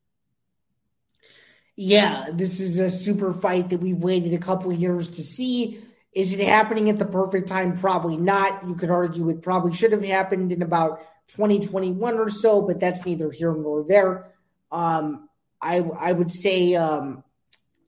Yeah, 1.77 2.29
this 2.33 2.61
is 2.61 2.79
a 2.79 2.91
super 2.91 3.33
fight 3.33 3.71
that 3.71 3.81
we've 3.81 3.97
waited 3.97 4.35
a 4.35 4.39
couple 4.39 4.73
years 4.73 5.09
to 5.13 5.23
see. 5.23 5.83
Is 6.13 6.35
it 6.35 6.47
happening 6.47 6.91
at 6.91 6.99
the 6.99 7.07
perfect 7.07 7.49
time? 7.49 7.79
Probably 7.79 8.19
not. 8.19 8.67
You 8.67 8.75
could 8.75 8.91
argue 8.91 9.31
it 9.31 9.43
probably 9.43 9.73
should 9.73 9.93
have 9.93 10.05
happened 10.05 10.53
in 10.53 10.61
about 10.61 11.01
2021 11.29 12.19
or 12.19 12.29
so, 12.29 12.63
but 12.63 12.79
that's 12.79 13.07
neither 13.07 13.31
here 13.31 13.55
nor 13.55 13.85
there. 13.85 14.33
Um, 14.71 15.29
I 15.61 15.79
I 15.79 16.13
would 16.13 16.31
say, 16.31 16.75
um, 16.75 17.25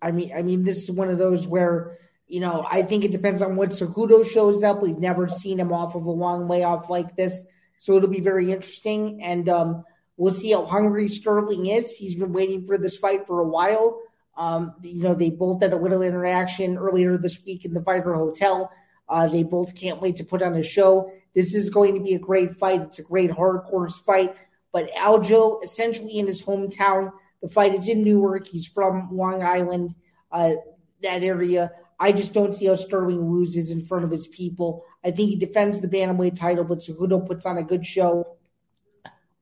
I 0.01 0.13
mean, 0.13 0.33
I 0.35 0.41
mean, 0.43 0.65
this 0.65 0.85
is 0.85 0.91
one 0.91 1.11
of 1.11 1.19
those 1.19 1.47
where 1.47 1.99
you 2.27 2.41
know 2.41 2.67
I 2.71 2.83
think 2.83 3.05
it 3.05 3.13
depends 3.13 3.43
on 3.43 3.57
what 3.57 3.71
Cejudo 3.71 4.27
shows 4.27 4.63
up. 4.63 4.81
We've 4.81 4.99
never 4.99 5.29
seen 5.29 5.61
him 5.61 5.73
off 5.73 5.95
of 5.95 6.07
a 6.07 6.11
long 6.11 6.49
way 6.49 6.63
off 6.63 6.89
like 6.89 7.17
this, 7.17 7.43
so 7.77 7.97
it'll 7.97 8.09
be 8.09 8.21
very 8.21 8.51
interesting. 8.53 9.23
And 9.23 9.47
um, 9.51 9.85
We'll 10.17 10.33
see 10.33 10.53
how 10.53 10.65
hungry 10.65 11.09
Sterling 11.09 11.67
is. 11.67 11.97
He's 11.97 12.15
been 12.15 12.33
waiting 12.33 12.65
for 12.65 12.79
this 12.79 12.97
fight 12.97 13.27
for 13.27 13.41
a 13.41 13.49
while. 13.49 14.01
Um, 14.37 14.75
you 14.83 15.03
know, 15.03 15.15
they 15.15 15.31
both 15.31 15.63
had 15.63 15.73
a 15.73 15.77
little 15.77 16.03
interaction 16.03 16.77
earlier 16.77 17.19
this 17.19 17.43
week 17.45 17.65
in 17.65 17.75
the 17.75 17.83
Fighter 17.83 18.15
Hotel. 18.15 18.71
Uh, 19.09 19.27
they 19.27 19.43
both 19.43 19.75
can't 19.75 20.01
wait 20.01 20.17
to 20.17 20.25
put 20.25 20.43
on 20.43 20.55
a 20.55 20.63
show. 20.63 21.11
This 21.35 21.55
is 21.55 21.71
going 21.71 21.95
to 21.95 22.01
be 22.01 22.15
a 22.15 22.19
great 22.19 22.57
fight. 22.57 22.81
It's 22.83 22.99
a 22.99 23.03
great 23.03 23.31
hardcore 23.31 23.93
fight. 24.05 24.35
But 24.73 24.91
Aljo, 24.93 25.63
essentially 25.63 26.19
in 26.19 26.27
his 26.27 26.43
hometown, 26.43 27.13
the 27.43 27.49
fight 27.49 27.75
is 27.75 27.89
in 27.89 28.03
Newark. 28.03 28.49
He's 28.49 28.67
from 28.67 29.09
Long 29.13 29.43
Island, 29.43 29.95
uh, 30.33 30.55
that 31.03 31.23
area. 31.23 31.71
I 32.01 32.13
just 32.13 32.33
don't 32.33 32.53
see 32.53 32.67
how 32.67 32.75
Sterling 32.75 33.31
loses 33.31 33.71
in 33.71 33.85
front 33.85 34.05
of 34.05 34.11
his 34.11 34.27
people. 34.27 34.85
I 35.05 35.11
think 35.11 35.31
he 35.31 35.37
defends 35.37 35.81
the 35.81 35.89
bantamweight 35.89 36.37
title, 36.37 36.65
but 36.65 36.79
Cejudo 36.79 37.25
puts 37.25 37.47
on 37.47 37.59
a 37.59 37.63
good 37.63 37.87
show. 37.87 38.34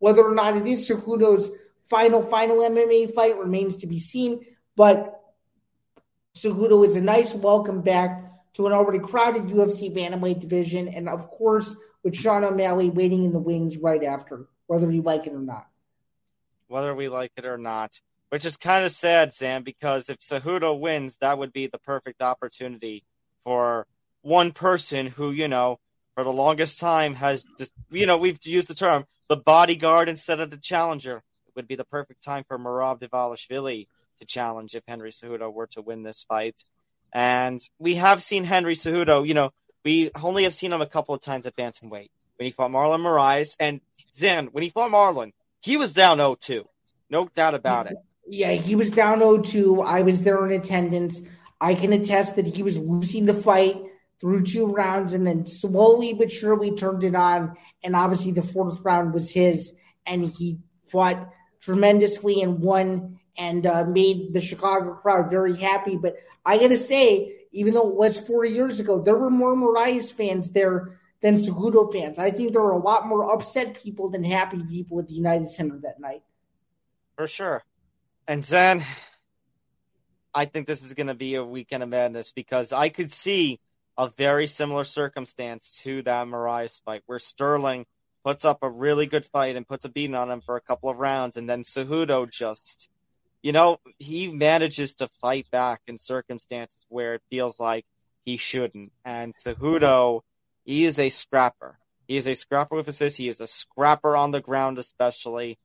Whether 0.03 0.25
or 0.25 0.35
not 0.35 0.57
it 0.57 0.67
is 0.67 0.89
Cejudo's 0.89 1.49
final, 1.89 2.25
final 2.25 2.57
MMA 2.57 3.15
fight 3.15 3.39
remains 3.39 3.77
to 3.77 3.87
be 3.87 4.01
seen. 4.01 4.45
But 4.75 5.23
Cejudo 6.37 6.85
is 6.85 6.97
a 6.97 7.01
nice 7.01 7.33
welcome 7.33 7.83
back 7.83 8.21
to 8.55 8.67
an 8.67 8.73
already 8.73 8.99
crowded 8.99 9.45
UFC 9.45 9.97
bantamweight 9.97 10.41
division, 10.41 10.89
and 10.89 11.09
of 11.09 11.31
course, 11.31 11.77
with 12.03 12.17
Sean 12.17 12.43
O'Malley 12.43 12.91
waiting 12.91 13.25
in 13.27 13.31
the 13.31 13.39
wings 13.39 13.77
right 13.77 14.03
after, 14.03 14.49
whether 14.67 14.91
you 14.91 15.03
like 15.03 15.29
it 15.29 15.35
or 15.35 15.39
not. 15.39 15.69
Whether 16.67 16.97
we 16.97 17.09
like 17.09 17.31
it 17.37 17.45
or 17.45 17.57
not. 17.57 18.01
Which 18.31 18.45
is 18.45 18.57
kind 18.57 18.85
of 18.85 18.91
sad, 18.91 19.33
Sam, 19.33 19.63
because 19.63 20.11
if 20.11 20.19
Cejudo 20.19 20.77
wins, 20.81 21.19
that 21.19 21.39
would 21.39 21.53
be 21.53 21.69
the 21.69 21.79
perfect 21.79 22.23
opportunity 22.23 23.05
for 23.45 23.87
one 24.23 24.51
person 24.51 25.07
who, 25.07 25.31
you 25.31 25.47
know, 25.47 25.79
for 26.17 26.25
the 26.25 26.33
longest 26.33 26.81
time 26.81 27.15
has 27.15 27.47
just, 27.57 27.73
you 27.89 28.05
know, 28.05 28.19
we've 28.19 28.45
used 28.45 28.67
the 28.67 28.75
term 28.75 29.07
the 29.33 29.37
bodyguard 29.39 30.11
instead 30.11 30.41
of 30.41 30.51
the 30.51 30.59
challenger. 30.59 31.23
It 31.47 31.57
would 31.57 31.67
be 31.67 31.75
the 31.75 31.85
perfect 31.85 32.23
time 32.23 32.45
for 32.47 32.59
Merab 32.59 33.01
Dvalishvili 33.01 33.87
to 34.19 34.27
challenge 34.27 34.75
if 34.75 34.83
Henry 34.87 35.11
Cejudo 35.11 35.51
were 35.51 35.69
to 35.69 35.81
win 35.81 36.03
this 36.03 36.23
fight. 36.23 36.65
And 37.15 37.59
we 37.79 37.95
have 37.95 38.23
seen 38.23 38.45
Henry 38.45 38.75
Cejudo, 38.75 39.27
you 39.27 39.33
know, 39.33 39.55
we 39.87 40.11
only 40.23 40.43
have 40.43 40.53
seen 40.53 40.71
him 40.71 40.83
a 40.83 40.87
couple 40.87 41.15
of 41.15 41.23
times 41.23 41.47
at 41.47 41.57
bantamweight 41.57 42.11
when 42.37 42.45
he 42.45 42.51
fought 42.51 42.71
Marlon 42.71 43.01
Moraes. 43.01 43.57
And 43.59 43.81
Zain, 44.15 44.49
when 44.53 44.63
he 44.63 44.69
fought 44.69 44.91
Marlon, 44.91 45.33
he 45.63 45.79
was 45.79 45.95
down 45.95 46.19
0-2. 46.19 46.67
No 47.09 47.29
doubt 47.29 47.55
about 47.55 47.87
it. 47.87 47.97
Yeah, 48.27 48.53
he 48.53 48.77
was 48.77 48.91
down 48.91 49.21
0-2. 49.21 49.83
I 49.83 50.03
was 50.03 50.25
there 50.25 50.45
in 50.45 50.61
attendance. 50.61 51.23
I 51.59 51.75
can 51.75 51.95
attest 51.95 52.37
that 52.37 52.47
he 52.47 52.63
was 52.63 52.79
losing 52.79 53.25
the 53.25 53.33
fight 53.33 53.83
through 54.23 54.45
two 54.45 54.67
rounds 54.67 55.15
and 55.15 55.27
then 55.27 55.45
slowly 55.45 56.15
but 56.15 56.31
surely 56.31 56.71
turned 56.71 57.03
it 57.03 57.17
on. 57.17 57.57
And 57.83 57.97
obviously 57.97 58.31
the 58.31 58.41
fourth 58.41 58.79
round 58.85 59.13
was 59.13 59.33
his 59.33 59.75
and 60.07 60.25
he 60.25 60.61
fought 60.93 61.29
tremendously 61.61 62.41
and 62.41 62.61
won 62.61 63.19
and 63.37 63.67
uh, 63.67 63.85
made 63.85 64.33
the 64.33 64.41
Chicago 64.41 64.95
crowd 64.95 65.29
very 65.29 65.57
happy. 65.57 65.97
But 65.97 66.19
I 66.47 66.59
got 66.59 66.69
to 66.69 66.79
say, 66.79 67.37
even 67.51 67.75
though 67.75 67.89
it 67.89 67.97
was 67.97 68.17
four 68.17 68.45
years 68.45 68.79
ago, 68.79 69.03
there 69.03 69.17
were 69.17 69.29
more 69.29 69.57
Moraes 69.57 70.13
fans 70.13 70.51
there 70.51 71.01
than 71.21 71.39
Cejudo 71.39 71.93
fans. 71.93 72.21
I 72.21 72.31
think 72.31 72.53
there 72.53 72.63
were 72.63 72.71
a 72.71 72.79
lot 72.79 73.09
more 73.09 73.35
upset 73.35 73.75
people 73.75 74.09
than 74.09 74.23
happy 74.23 74.63
people 74.63 75.01
at 75.01 75.09
the 75.09 75.15
United 75.15 75.51
Center 75.51 75.81
that 75.83 75.99
night. 75.99 76.23
For 77.17 77.27
sure. 77.27 77.65
And 78.29 78.45
then 78.45 78.85
I 80.33 80.45
think 80.45 80.69
this 80.69 80.85
is 80.85 80.95
going 80.95 81.09
to 81.09 81.15
be 81.15 81.35
a 81.35 81.45
weekend 81.45 81.83
of 81.83 81.89
madness 81.89 82.31
because 82.31 82.73
I 82.73 82.89
could 82.89 83.11
see 83.11 83.59
a 83.97 84.09
very 84.09 84.47
similar 84.47 84.85
circumstance 84.85 85.73
to 85.83 86.03
that 86.03 86.27
Moraes 86.27 86.81
fight 86.85 87.03
where 87.07 87.19
Sterling 87.19 87.87
puts 88.25 88.45
up 88.45 88.59
a 88.63 88.71
really 88.71 89.07
good 89.07 89.27
fight 89.27 89.57
and 89.57 89.67
puts 89.67 89.85
a 89.85 89.89
beating 89.89 90.15
on 90.15 90.31
him 90.31 90.41
for 90.41 90.57
a 90.57 90.61
couple 90.61 90.89
of 90.89 90.97
rounds, 90.97 91.37
and 91.37 91.49
then 91.49 91.65
Cejudo 91.65 92.31
just, 92.31 92.89
you 93.43 93.53
know, 93.53 93.79
he 93.99 94.29
manages 94.29 94.95
to 94.97 95.09
fight 95.21 95.51
back 95.51 95.81
in 95.87 95.99
circumstances 95.99 96.87
where 96.89 97.15
it 97.15 97.23
feels 97.31 97.59
like 97.59 97.85
he 98.25 98.37
shouldn't. 98.37 98.93
And 99.05 99.35
Cejudo, 99.35 100.21
he 100.65 100.85
is 100.85 100.99
a 100.99 101.09
scrapper. 101.09 101.79
He 102.07 102.17
is 102.17 102.27
a 102.27 102.35
scrapper 102.35 102.77
with 102.77 102.87
his. 102.99 103.17
He 103.17 103.29
is 103.29 103.41
a 103.41 103.47
scrapper 103.47 104.17
on 104.17 104.31
the 104.31 104.41
ground, 104.41 104.79
especially. 104.79 105.59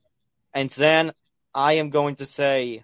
And 0.54 0.70
then 0.72 1.12
I 1.54 1.74
am 1.74 1.90
going 1.90 2.16
to 2.18 2.26
say 2.26 2.84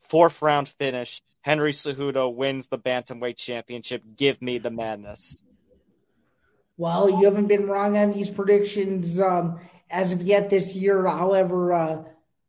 fourth 0.00 0.40
round 0.42 0.68
finish. 0.68 1.22
Henry 1.42 1.72
Cejudo 1.72 2.32
wins 2.32 2.68
the 2.68 2.78
bantamweight 2.78 3.36
championship. 3.36 4.02
Give 4.16 4.40
me 4.40 4.58
the 4.58 4.70
madness. 4.70 5.42
Well, 6.76 7.10
you 7.10 7.24
haven't 7.24 7.48
been 7.48 7.66
wrong 7.66 7.96
on 7.96 8.12
these 8.12 8.30
predictions 8.30 9.20
um, 9.20 9.60
as 9.90 10.12
of 10.12 10.22
yet 10.22 10.50
this 10.50 10.74
year. 10.74 11.04
However, 11.06 11.72
uh, 11.72 12.04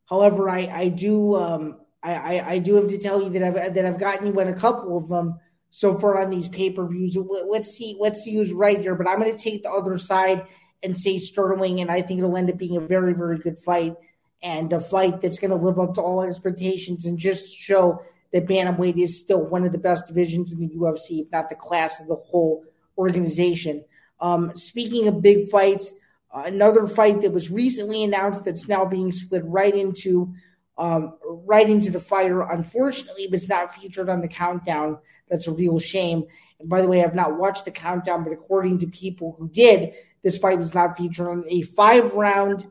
however, 0.08 0.48
I, 0.48 0.60
I 0.72 0.88
do 0.88 1.36
um, 1.36 1.76
I, 2.02 2.14
I, 2.14 2.48
I 2.52 2.58
do 2.58 2.74
have 2.76 2.88
to 2.88 2.98
tell 2.98 3.22
you 3.22 3.30
that 3.30 3.42
I've 3.42 3.74
that 3.74 3.84
I've 3.84 3.98
gotten 3.98 4.26
you 4.28 4.40
in 4.40 4.48
a 4.48 4.54
couple 4.54 4.96
of 4.96 5.08
them 5.08 5.38
so 5.70 5.98
far 5.98 6.20
on 6.20 6.30
these 6.30 6.48
pay 6.48 6.70
per 6.70 6.86
views. 6.86 7.16
Let's 7.16 7.70
see 7.70 7.96
let's 7.98 8.22
see 8.22 8.34
who's 8.34 8.52
right 8.52 8.80
here. 8.80 8.94
But 8.94 9.08
I'm 9.08 9.18
going 9.18 9.36
to 9.36 9.42
take 9.42 9.62
the 9.62 9.70
other 9.70 9.98
side 9.98 10.46
and 10.82 10.96
say 10.96 11.18
Sterling, 11.18 11.80
and 11.80 11.90
I 11.90 12.02
think 12.02 12.18
it'll 12.18 12.36
end 12.36 12.50
up 12.50 12.58
being 12.58 12.76
a 12.76 12.80
very 12.80 13.12
very 13.12 13.38
good 13.38 13.58
fight 13.58 13.94
and 14.42 14.72
a 14.72 14.80
fight 14.80 15.20
that's 15.20 15.38
going 15.38 15.50
to 15.50 15.56
live 15.56 15.80
up 15.80 15.94
to 15.94 16.02
all 16.02 16.22
expectations 16.22 17.06
and 17.06 17.18
just 17.18 17.54
show 17.54 18.02
that 18.34 18.48
bantamweight 18.48 19.00
is 19.00 19.20
still 19.20 19.40
one 19.40 19.64
of 19.64 19.70
the 19.70 19.78
best 19.78 20.08
divisions 20.08 20.52
in 20.52 20.58
the 20.58 20.74
UFC, 20.74 21.20
if 21.20 21.30
not 21.30 21.48
the 21.48 21.54
class 21.54 22.00
of 22.00 22.08
the 22.08 22.16
whole 22.16 22.64
organization. 22.98 23.84
Um, 24.20 24.56
speaking 24.56 25.06
of 25.06 25.22
big 25.22 25.48
fights, 25.50 25.92
uh, 26.34 26.42
another 26.44 26.88
fight 26.88 27.20
that 27.20 27.32
was 27.32 27.48
recently 27.48 28.02
announced 28.02 28.44
that's 28.44 28.66
now 28.66 28.84
being 28.84 29.12
split 29.12 29.44
right 29.44 29.74
into 29.74 30.34
um, 30.76 31.14
right 31.22 31.70
into 31.70 31.92
the 31.92 32.00
fire. 32.00 32.42
Unfortunately, 32.42 33.28
was 33.28 33.48
not 33.48 33.72
featured 33.72 34.08
on 34.08 34.20
the 34.20 34.26
countdown. 34.26 34.98
That's 35.30 35.46
a 35.46 35.52
real 35.52 35.78
shame. 35.78 36.24
And 36.58 36.68
by 36.68 36.82
the 36.82 36.88
way, 36.88 37.04
I've 37.04 37.14
not 37.14 37.38
watched 37.38 37.64
the 37.66 37.70
countdown, 37.70 38.24
but 38.24 38.32
according 38.32 38.78
to 38.78 38.88
people 38.88 39.36
who 39.38 39.48
did, 39.48 39.94
this 40.24 40.38
fight 40.38 40.58
was 40.58 40.74
not 40.74 40.96
featured 40.96 41.28
on 41.28 41.44
a 41.48 41.62
five 41.62 42.14
round 42.14 42.66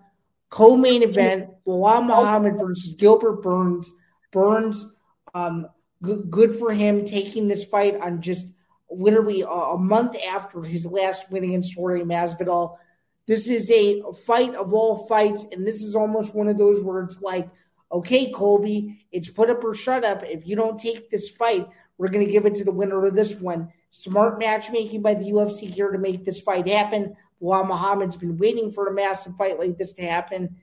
co-main 0.49 1.03
event: 1.03 1.51
Belal 1.65 2.05
Muhammad 2.05 2.57
versus 2.57 2.95
Gilbert 2.95 3.41
Burns. 3.41 3.89
Burns, 4.33 4.87
um, 5.33 5.67
good, 6.01 6.29
good 6.29 6.55
for 6.55 6.71
him 6.71 7.05
taking 7.05 7.47
this 7.47 7.63
fight 7.63 7.99
on 7.99 8.21
just 8.21 8.47
literally 8.89 9.41
a, 9.41 9.47
a 9.47 9.77
month 9.77 10.15
after 10.27 10.61
his 10.63 10.85
last 10.85 11.31
win 11.31 11.43
against 11.43 11.75
Jorge 11.75 12.03
Masvidal. 12.03 12.77
This 13.25 13.47
is 13.47 13.71
a 13.71 14.03
fight 14.25 14.53
of 14.55 14.73
all 14.73 15.07
fights, 15.07 15.45
and 15.51 15.65
this 15.65 15.81
is 15.81 15.95
almost 15.95 16.35
one 16.35 16.49
of 16.49 16.57
those 16.57 16.83
words 16.83 17.21
like, 17.21 17.49
okay, 17.91 18.31
Colby, 18.31 19.05
it's 19.11 19.29
put 19.29 19.49
up 19.49 19.63
or 19.63 19.73
shut 19.73 20.03
up. 20.03 20.23
If 20.23 20.45
you 20.45 20.55
don't 20.55 20.79
take 20.79 21.09
this 21.09 21.29
fight, 21.29 21.67
we're 21.97 22.09
going 22.09 22.25
to 22.25 22.31
give 22.31 22.45
it 22.45 22.55
to 22.55 22.65
the 22.65 22.71
winner 22.71 23.05
of 23.05 23.15
this 23.15 23.35
one. 23.35 23.71
Smart 23.91 24.39
matchmaking 24.39 25.01
by 25.01 25.13
the 25.13 25.31
UFC 25.31 25.69
here 25.69 25.91
to 25.91 25.99
make 25.99 26.25
this 26.25 26.41
fight 26.41 26.67
happen. 26.67 27.15
Belal 27.41 27.67
Muhammad's 27.67 28.17
been 28.17 28.37
waiting 28.37 28.71
for 28.71 28.87
a 28.87 28.93
massive 28.93 29.35
fight 29.37 29.59
like 29.59 29.77
this 29.77 29.93
to 29.93 30.01
happen. 30.01 30.57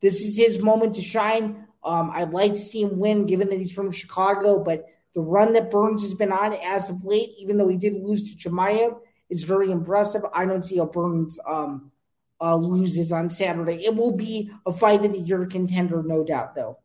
This 0.00 0.22
is 0.22 0.36
his 0.36 0.60
moment 0.60 0.94
to 0.94 1.02
shine. 1.02 1.66
Um, 1.82 2.10
I'd 2.12 2.30
like 2.30 2.52
to 2.52 2.58
see 2.58 2.82
him 2.82 2.98
win, 2.98 3.26
given 3.26 3.48
that 3.48 3.58
he's 3.58 3.72
from 3.72 3.90
Chicago, 3.90 4.62
but 4.62 4.86
the 5.14 5.20
run 5.20 5.54
that 5.54 5.70
Burns 5.70 6.02
has 6.02 6.14
been 6.14 6.32
on 6.32 6.54
as 6.54 6.90
of 6.90 7.04
late, 7.04 7.30
even 7.38 7.56
though 7.56 7.68
he 7.68 7.76
did 7.76 7.94
lose 7.94 8.30
to 8.30 8.48
Chimaev, 8.48 8.98
is 9.28 9.44
very 9.44 9.70
impressive. 9.70 10.22
I 10.32 10.44
don't 10.44 10.64
see 10.64 10.78
how 10.78 10.86
Burns 10.86 11.38
um, 11.48 11.90
uh, 12.40 12.56
loses 12.56 13.12
on 13.12 13.30
Saturday. 13.30 13.84
It 13.84 13.94
will 13.96 14.16
be 14.16 14.50
a 14.66 14.72
fight 14.72 15.04
of 15.04 15.12
the 15.12 15.18
year 15.18 15.46
contender, 15.46 16.02
no 16.02 16.24
doubt, 16.24 16.54
though. 16.54 16.78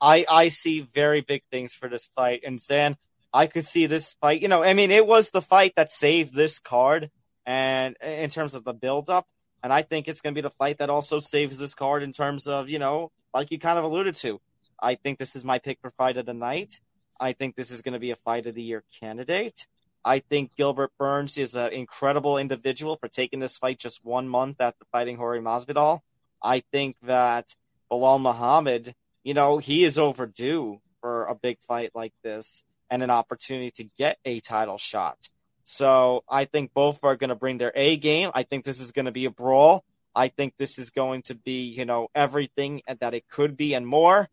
I 0.00 0.24
I 0.30 0.48
see 0.48 0.80
very 0.80 1.20
big 1.20 1.42
things 1.50 1.72
for 1.72 1.88
this 1.88 2.08
fight, 2.16 2.42
and 2.44 2.60
Zain, 2.60 2.96
I 3.32 3.46
could 3.46 3.66
see 3.66 3.86
this 3.86 4.14
fight. 4.14 4.40
You 4.40 4.48
know, 4.48 4.62
I 4.62 4.74
mean, 4.74 4.90
it 4.90 5.06
was 5.06 5.30
the 5.30 5.42
fight 5.42 5.74
that 5.76 5.90
saved 5.90 6.34
this 6.34 6.58
card, 6.58 7.10
and 7.44 7.96
in 8.02 8.30
terms 8.30 8.54
of 8.54 8.64
the 8.64 8.72
build-up, 8.72 9.26
and 9.62 9.72
I 9.72 9.82
think 9.82 10.08
it's 10.08 10.20
going 10.20 10.34
to 10.34 10.38
be 10.38 10.42
the 10.42 10.54
fight 10.54 10.78
that 10.78 10.90
also 10.90 11.20
saves 11.20 11.58
this 11.58 11.74
card 11.74 12.02
in 12.02 12.12
terms 12.12 12.46
of 12.46 12.68
you 12.70 12.78
know, 12.78 13.12
like 13.34 13.50
you 13.50 13.58
kind 13.58 13.78
of 13.78 13.84
alluded 13.84 14.14
to. 14.16 14.40
I 14.82 14.94
think 14.94 15.18
this 15.18 15.36
is 15.36 15.44
my 15.44 15.58
pick 15.58 15.78
for 15.80 15.90
fight 15.90 16.16
of 16.16 16.26
the 16.26 16.34
night. 16.34 16.80
I 17.18 17.32
think 17.32 17.54
this 17.54 17.70
is 17.70 17.82
going 17.82 17.92
to 17.92 17.98
be 17.98 18.10
a 18.10 18.16
fight 18.16 18.46
of 18.46 18.54
the 18.54 18.62
year 18.62 18.82
candidate. 18.98 19.66
I 20.04 20.20
think 20.20 20.56
Gilbert 20.56 20.92
Burns 20.98 21.36
is 21.36 21.54
an 21.54 21.72
incredible 21.72 22.38
individual 22.38 22.96
for 22.96 23.08
taking 23.08 23.40
this 23.40 23.58
fight 23.58 23.78
just 23.78 24.04
one 24.04 24.28
month 24.28 24.60
after 24.60 24.86
fighting 24.90 25.16
Jorge 25.16 25.40
Masvidal. 25.40 26.00
I 26.42 26.60
think 26.72 26.96
that 27.02 27.54
Belal 27.90 28.20
Muhammad, 28.20 28.94
you 29.22 29.34
know, 29.34 29.58
he 29.58 29.84
is 29.84 29.98
overdue 29.98 30.80
for 31.02 31.26
a 31.26 31.34
big 31.34 31.58
fight 31.68 31.90
like 31.94 32.14
this 32.22 32.64
and 32.88 33.02
an 33.02 33.10
opportunity 33.10 33.70
to 33.72 33.84
get 33.98 34.18
a 34.24 34.40
title 34.40 34.78
shot. 34.78 35.28
So 35.64 36.24
I 36.28 36.46
think 36.46 36.72
both 36.72 37.04
are 37.04 37.16
going 37.16 37.28
to 37.28 37.36
bring 37.36 37.58
their 37.58 37.72
A 37.74 37.96
game. 37.96 38.30
I 38.34 38.42
think 38.42 38.64
this 38.64 38.80
is 38.80 38.92
going 38.92 39.04
to 39.04 39.12
be 39.12 39.26
a 39.26 39.30
brawl. 39.30 39.84
I 40.14 40.28
think 40.28 40.54
this 40.56 40.78
is 40.78 40.90
going 40.90 41.22
to 41.22 41.34
be, 41.34 41.64
you 41.64 41.84
know, 41.84 42.08
everything 42.14 42.82
that 43.00 43.14
it 43.14 43.28
could 43.28 43.56
be 43.56 43.74
and 43.74 43.86
more. 43.86 44.28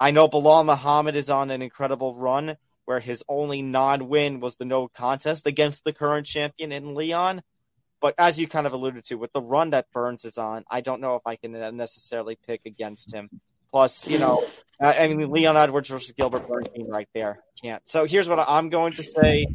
I 0.00 0.10
know 0.10 0.28
Belal 0.28 0.64
Muhammad 0.64 1.16
is 1.16 1.30
on 1.30 1.50
an 1.50 1.62
incredible 1.62 2.14
run 2.14 2.56
where 2.84 3.00
his 3.00 3.24
only 3.28 3.62
non 3.62 4.08
win 4.08 4.40
was 4.40 4.56
the 4.56 4.64
no 4.64 4.88
contest 4.88 5.46
against 5.46 5.84
the 5.84 5.92
current 5.92 6.26
champion 6.26 6.72
in 6.72 6.94
Leon. 6.94 7.42
But 8.00 8.14
as 8.16 8.38
you 8.38 8.46
kind 8.46 8.66
of 8.66 8.72
alluded 8.72 9.04
to, 9.06 9.16
with 9.16 9.32
the 9.32 9.42
run 9.42 9.70
that 9.70 9.90
Burns 9.92 10.24
is 10.24 10.38
on, 10.38 10.64
I 10.70 10.80
don't 10.80 11.00
know 11.00 11.16
if 11.16 11.22
I 11.26 11.36
can 11.36 11.52
necessarily 11.76 12.38
pick 12.46 12.62
against 12.64 13.12
him. 13.12 13.28
Plus, 13.72 14.08
you 14.08 14.18
know, 14.18 14.42
I 14.80 15.08
mean, 15.08 15.30
Leon 15.30 15.56
Edwards 15.56 15.88
versus 15.88 16.12
Gilbert 16.12 16.48
Burns 16.48 16.68
right 16.86 17.08
there. 17.12 17.40
Can't. 17.60 17.86
So 17.88 18.04
here's 18.04 18.28
what 18.28 18.38
I'm 18.38 18.68
going 18.70 18.92
to 18.94 19.02
say 19.02 19.46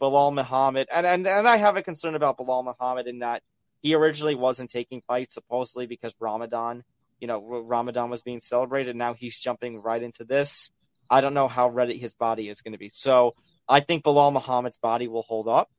Belal 0.00 0.34
Muhammad. 0.34 0.88
And, 0.92 1.06
and, 1.06 1.26
and 1.26 1.48
I 1.48 1.56
have 1.56 1.76
a 1.76 1.82
concern 1.82 2.14
about 2.14 2.36
Belal 2.38 2.64
Muhammad 2.64 3.06
in 3.06 3.20
that 3.20 3.42
he 3.82 3.94
originally 3.94 4.34
wasn't 4.34 4.70
taking 4.70 5.02
fights, 5.06 5.34
supposedly 5.34 5.86
because 5.86 6.14
Ramadan 6.20 6.84
you 7.20 7.26
know 7.26 7.40
Ramadan 7.40 8.10
was 8.10 8.22
being 8.22 8.40
celebrated. 8.40 8.96
Now 8.96 9.14
he's 9.14 9.38
jumping 9.38 9.80
right 9.80 10.02
into 10.02 10.24
this. 10.24 10.70
I 11.08 11.20
don't 11.20 11.34
know 11.34 11.48
how 11.48 11.68
ready 11.68 11.96
his 11.98 12.14
body 12.14 12.48
is 12.48 12.62
going 12.62 12.72
to 12.72 12.78
be. 12.78 12.88
So 12.88 13.34
I 13.68 13.80
think 13.80 14.04
Belal 14.04 14.32
Muhammad's 14.32 14.78
body 14.78 15.06
will 15.06 15.22
hold 15.22 15.46
up. 15.46 15.70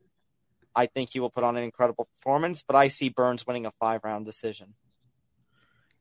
I 0.74 0.86
think 0.86 1.10
he 1.12 1.20
will 1.20 1.30
put 1.30 1.44
on 1.44 1.58
an 1.58 1.64
incredible 1.64 2.08
performance, 2.16 2.64
but 2.66 2.76
I 2.76 2.88
see 2.88 3.10
Burns 3.10 3.46
winning 3.46 3.66
a 3.66 3.72
five 3.80 4.02
round 4.04 4.26
decision. 4.26 4.76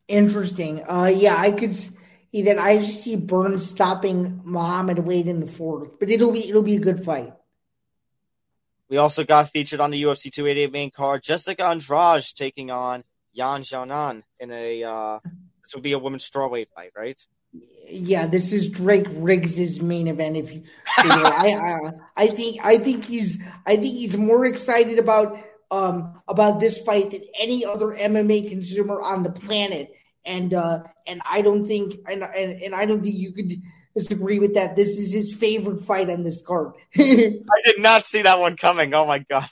Interesting. 0.06 0.84
Uh, 0.88 1.12
yeah, 1.12 1.36
I 1.36 1.50
could 1.50 1.74
see 1.74 2.42
that. 2.42 2.58
I 2.58 2.78
just 2.78 3.02
see 3.02 3.16
Burns 3.16 3.68
stopping 3.68 4.40
Muhammad 4.44 5.06
late 5.06 5.26
in 5.26 5.40
the 5.40 5.46
fourth, 5.46 5.98
but 5.98 6.10
it'll 6.10 6.32
be 6.32 6.48
it'll 6.48 6.62
be 6.62 6.76
a 6.76 6.80
good 6.80 7.04
fight. 7.04 7.32
We 8.88 8.98
also 8.98 9.24
got 9.24 9.50
featured 9.50 9.80
on 9.80 9.90
the 9.90 10.02
UFC 10.02 10.30
288 10.30 10.72
main 10.72 10.90
card. 10.90 11.22
Jessica 11.22 11.64
Andrade 11.64 12.24
taking 12.36 12.70
on 12.70 13.04
Yan 13.32 13.62
Xiaonan 13.62 14.22
in 14.38 14.50
a 14.50 14.84
uh, 14.84 15.18
this 15.62 15.74
would 15.74 15.82
be 15.82 15.92
a 15.92 15.98
women's 15.98 16.28
strawweight 16.28 16.68
fight, 16.74 16.92
right? 16.96 17.20
Yeah, 17.88 18.26
this 18.26 18.52
is 18.52 18.68
Drake 18.68 19.06
Riggs's 19.10 19.80
main 19.80 20.08
event. 20.08 20.36
If 20.36 20.52
you, 20.52 20.64
I, 20.98 21.54
I, 22.16 22.24
I 22.24 22.26
think, 22.28 22.60
I 22.64 22.78
think 22.78 23.04
he's, 23.04 23.40
I 23.64 23.76
think 23.76 23.94
he's 23.94 24.16
more 24.16 24.44
excited 24.46 24.98
about 24.98 25.38
um 25.68 26.22
about 26.28 26.60
this 26.60 26.78
fight 26.78 27.10
than 27.10 27.22
any 27.40 27.64
other 27.64 27.86
MMA 27.86 28.48
consumer 28.48 29.00
on 29.02 29.24
the 29.24 29.30
planet. 29.30 29.92
And 30.24 30.54
uh 30.54 30.84
and 31.06 31.20
I 31.28 31.42
don't 31.42 31.66
think, 31.66 31.94
and 32.08 32.22
and, 32.22 32.62
and 32.62 32.74
I 32.74 32.86
don't 32.86 33.02
think 33.02 33.16
you 33.16 33.32
could 33.32 33.60
disagree 33.96 34.38
with 34.38 34.54
that. 34.54 34.76
This 34.76 34.98
is 34.98 35.12
his 35.12 35.34
favorite 35.34 35.84
fight 35.84 36.10
on 36.10 36.22
this 36.22 36.42
card. 36.42 36.72
I 36.96 37.40
did 37.64 37.78
not 37.78 38.04
see 38.04 38.22
that 38.22 38.38
one 38.38 38.56
coming. 38.56 38.92
Oh 38.94 39.06
my 39.06 39.20
god. 39.20 39.48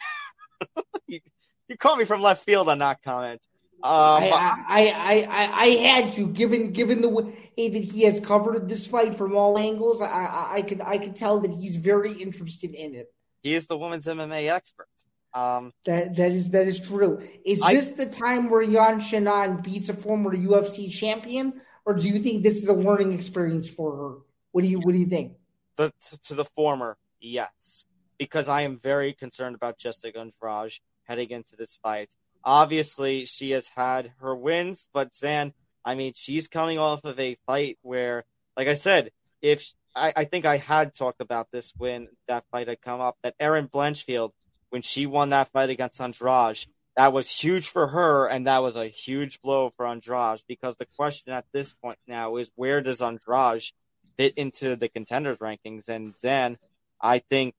you, 1.07 1.21
you 1.69 1.77
caught 1.77 1.99
me 1.99 2.05
from 2.05 2.21
left 2.21 2.45
field 2.45 2.69
on 2.69 2.79
that 2.79 3.03
comment. 3.03 3.41
Um, 3.83 3.93
I, 3.93 4.63
I, 4.67 5.27
I, 5.29 5.63
I, 5.63 5.67
had 5.67 6.13
to, 6.15 6.27
given 6.27 6.73
given 6.73 7.03
the 7.03 7.09
way 7.11 7.69
that 7.69 7.85
he 7.85 8.05
has 8.05 8.19
covered 8.19 8.67
this 8.67 8.87
fight 8.87 9.19
from 9.19 9.37
all 9.37 9.59
angles. 9.59 10.01
I, 10.01 10.07
I, 10.07 10.53
I 10.55 10.63
could 10.63 10.81
I 10.81 10.97
could 10.97 11.15
tell 11.15 11.41
that 11.41 11.51
he's 11.51 11.77
very 11.77 12.13
interested 12.13 12.73
in 12.73 12.95
it. 12.95 13.13
He 13.43 13.55
is 13.55 13.67
the 13.67 13.77
women's 13.77 14.07
MMA 14.07 14.51
expert. 14.51 14.89
Um, 15.35 15.73
That 15.85 16.17
that 16.17 16.33
is 16.33 16.51
that 16.51 16.67
is 16.67 16.81
true. 16.81 17.21
Is 17.45 17.61
I- 17.61 17.75
this 17.75 17.91
the 17.91 18.07
time 18.07 18.49
where 18.49 18.63
Yan 18.63 19.01
Xiaonan 19.01 19.63
beats 19.63 19.91
a 19.91 19.95
former 19.95 20.35
UFC 20.35 20.91
champion, 20.91 21.61
or 21.85 21.93
do 21.93 22.09
you 22.09 22.21
think 22.21 22.43
this 22.43 22.63
is 22.63 22.69
a 22.69 22.73
learning 22.73 23.13
experience 23.13 23.69
for 23.69 23.97
her? 23.97 24.24
What 24.55 24.63
do 24.63 24.71
you 24.71 24.79
What 24.79 24.93
do 24.93 24.99
you 24.99 25.07
think? 25.07 25.33
the, 25.77 25.93
to, 26.23 26.35
the 26.35 26.45
former, 26.45 26.97
yes, 27.21 27.87
because 28.21 28.49
I 28.49 28.63
am 28.63 28.79
very 28.79 29.13
concerned 29.13 29.57
about 29.57 29.79
Jessica 29.79 30.21
Andrade 30.21 30.79
heading 31.03 31.31
into 31.31 31.57
this 31.57 31.77
fight. 31.83 32.11
Obviously, 32.45 33.25
she 33.25 33.51
has 33.51 33.67
had 33.75 34.13
her 34.21 34.33
wins, 34.37 34.89
but 34.93 35.13
Zain, 35.13 35.55
I 35.85 35.97
mean, 35.97 36.13
she's 36.15 36.47
coming 36.47 36.79
off 36.79 37.05
of 37.05 37.19
a 37.19 37.37
fight 37.49 37.79
where, 37.83 38.27
like 38.57 38.69
I 38.69 38.75
said, 38.75 39.11
if 39.43 39.73
I, 39.97 40.13
I 40.15 40.25
think 40.25 40.45
I 40.45 40.59
had 40.59 40.95
talked 40.95 41.21
about 41.21 41.51
this 41.51 41.73
when 41.77 42.07
that 42.29 42.45
fight 42.53 42.69
had 42.69 42.81
come 42.81 43.01
up, 43.01 43.17
that 43.25 43.35
Erin 43.41 43.67
Blanchfield, 43.67 44.31
when 44.71 44.83
she 44.83 45.05
won 45.05 45.31
that 45.31 45.51
fight 45.51 45.71
against 45.71 46.01
Andrade, 46.01 46.67
that 46.97 47.13
was 47.13 47.29
huge 47.29 47.67
for 47.67 47.89
her, 47.89 48.27
and 48.27 48.47
that 48.47 48.63
was 48.63 48.77
a 48.77 48.87
huge 48.87 49.43
blow 49.43 49.73
for 49.77 49.85
Andrade 49.85 50.43
because 50.47 50.77
the 50.77 50.87
question 50.87 51.33
at 51.33 51.47
this 51.53 51.73
point 51.73 51.99
now 52.07 52.37
is 52.37 52.53
where 52.55 52.81
does 52.81 53.03
Andrade 53.03 53.73
fit 54.17 54.35
into 54.37 54.77
the 54.77 54.89
contenders 54.89 55.39
rankings? 55.39 55.89
And 55.89 56.15
Zain, 56.15 56.59
I 57.01 57.19
think 57.19 57.55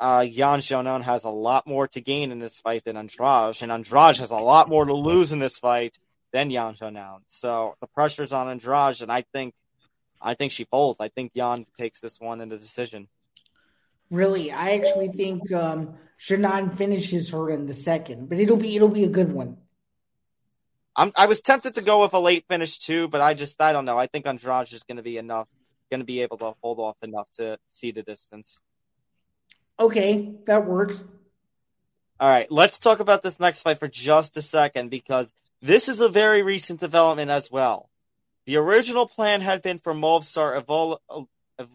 uh, 0.00 0.24
Yan 0.28 0.60
Xiaonan 0.60 1.02
has 1.02 1.24
a 1.24 1.30
lot 1.30 1.66
more 1.66 1.88
to 1.88 2.00
gain 2.00 2.30
in 2.32 2.38
this 2.38 2.60
fight 2.60 2.84
than 2.84 2.96
Andrade, 2.96 3.62
and 3.62 3.72
Andrade 3.72 4.18
has 4.18 4.30
a 4.30 4.36
lot 4.36 4.68
more 4.68 4.84
to 4.84 4.94
lose 4.94 5.32
in 5.32 5.38
this 5.38 5.58
fight 5.58 5.98
than 6.32 6.50
Yan 6.50 6.74
Xiaonan. 6.74 7.20
So 7.28 7.74
the 7.80 7.86
pressure's 7.86 8.32
on 8.32 8.48
Andrade, 8.48 9.00
and 9.00 9.10
I 9.10 9.24
think, 9.32 9.54
I 10.20 10.34
think 10.34 10.52
she 10.52 10.64
folds. 10.64 11.00
I 11.00 11.08
think 11.08 11.32
Yan 11.34 11.66
takes 11.76 12.00
this 12.00 12.20
one 12.20 12.40
in 12.40 12.48
the 12.48 12.58
decision. 12.58 13.08
Really, 14.10 14.52
I 14.52 14.72
actually 14.72 15.08
think 15.08 15.52
um, 15.52 15.94
Xiaonan 16.18 16.76
finishes 16.76 17.30
her 17.30 17.50
in 17.50 17.66
the 17.66 17.74
second, 17.74 18.28
but 18.28 18.38
it'll 18.38 18.56
be 18.56 18.74
it'll 18.76 18.88
be 18.88 19.04
a 19.04 19.08
good 19.08 19.32
one. 19.32 19.58
I'm, 20.96 21.12
I 21.16 21.26
was 21.26 21.40
tempted 21.40 21.74
to 21.74 21.82
go 21.82 22.02
with 22.02 22.12
a 22.12 22.18
late 22.18 22.44
finish 22.48 22.78
too, 22.78 23.06
but 23.06 23.20
I 23.20 23.34
just, 23.34 23.60
I 23.62 23.72
don't 23.72 23.84
know. 23.84 23.96
I 23.96 24.08
think 24.08 24.26
Andrade 24.26 24.72
is 24.72 24.82
going 24.82 24.96
to 24.96 25.02
be 25.02 25.16
enough, 25.16 25.46
going 25.90 26.00
to 26.00 26.06
be 26.06 26.22
able 26.22 26.38
to 26.38 26.54
hold 26.62 26.78
off 26.78 26.96
enough 27.02 27.28
to 27.36 27.58
see 27.66 27.90
the 27.90 28.02
distance. 28.02 28.60
Okay, 29.78 30.32
that 30.46 30.66
works. 30.66 31.04
All 32.20 32.28
right, 32.28 32.50
let's 32.50 32.78
talk 32.78 32.98
about 33.00 33.22
this 33.22 33.38
next 33.38 33.62
fight 33.62 33.78
for 33.78 33.86
just 33.86 34.36
a 34.36 34.42
second 34.42 34.90
because 34.90 35.32
this 35.62 35.88
is 35.88 36.00
a 36.00 36.08
very 36.08 36.42
recent 36.42 36.80
development 36.80 37.30
as 37.30 37.50
well. 37.50 37.88
The 38.46 38.56
original 38.56 39.06
plan 39.06 39.40
had 39.40 39.62
been 39.62 39.78
for 39.78 39.94
Movsar 39.94 40.60
Evol- 40.60 41.26
Ev- 41.58 41.68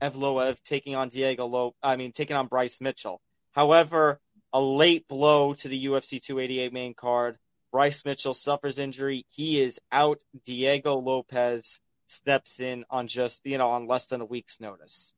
Evloev 0.00 0.60
taking 0.62 0.96
on 0.96 1.08
Diego 1.08 1.46
Lo, 1.46 1.74
I 1.82 1.96
mean 1.96 2.10
taking 2.12 2.36
on 2.36 2.46
Bryce 2.48 2.80
Mitchell. 2.80 3.20
However, 3.52 4.20
a 4.52 4.60
late 4.60 5.06
blow 5.06 5.54
to 5.54 5.68
the 5.68 5.86
UFC 5.86 6.20
288 6.20 6.72
main 6.72 6.94
card. 6.94 7.38
Bryce 7.70 8.04
Mitchell 8.04 8.34
suffers 8.34 8.78
injury. 8.78 9.26
He 9.28 9.60
is 9.60 9.80
out. 9.92 10.20
Diego 10.44 10.96
Lopez 10.96 11.78
steps 12.06 12.60
in 12.60 12.84
on 12.90 13.08
just 13.08 13.44
you 13.44 13.58
know 13.58 13.70
on 13.70 13.86
less 13.86 14.06
than 14.06 14.20
a 14.20 14.24
week's 14.24 14.60
notice. 14.60 15.12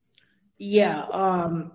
Yeah, 0.58 1.02
um, 1.02 1.72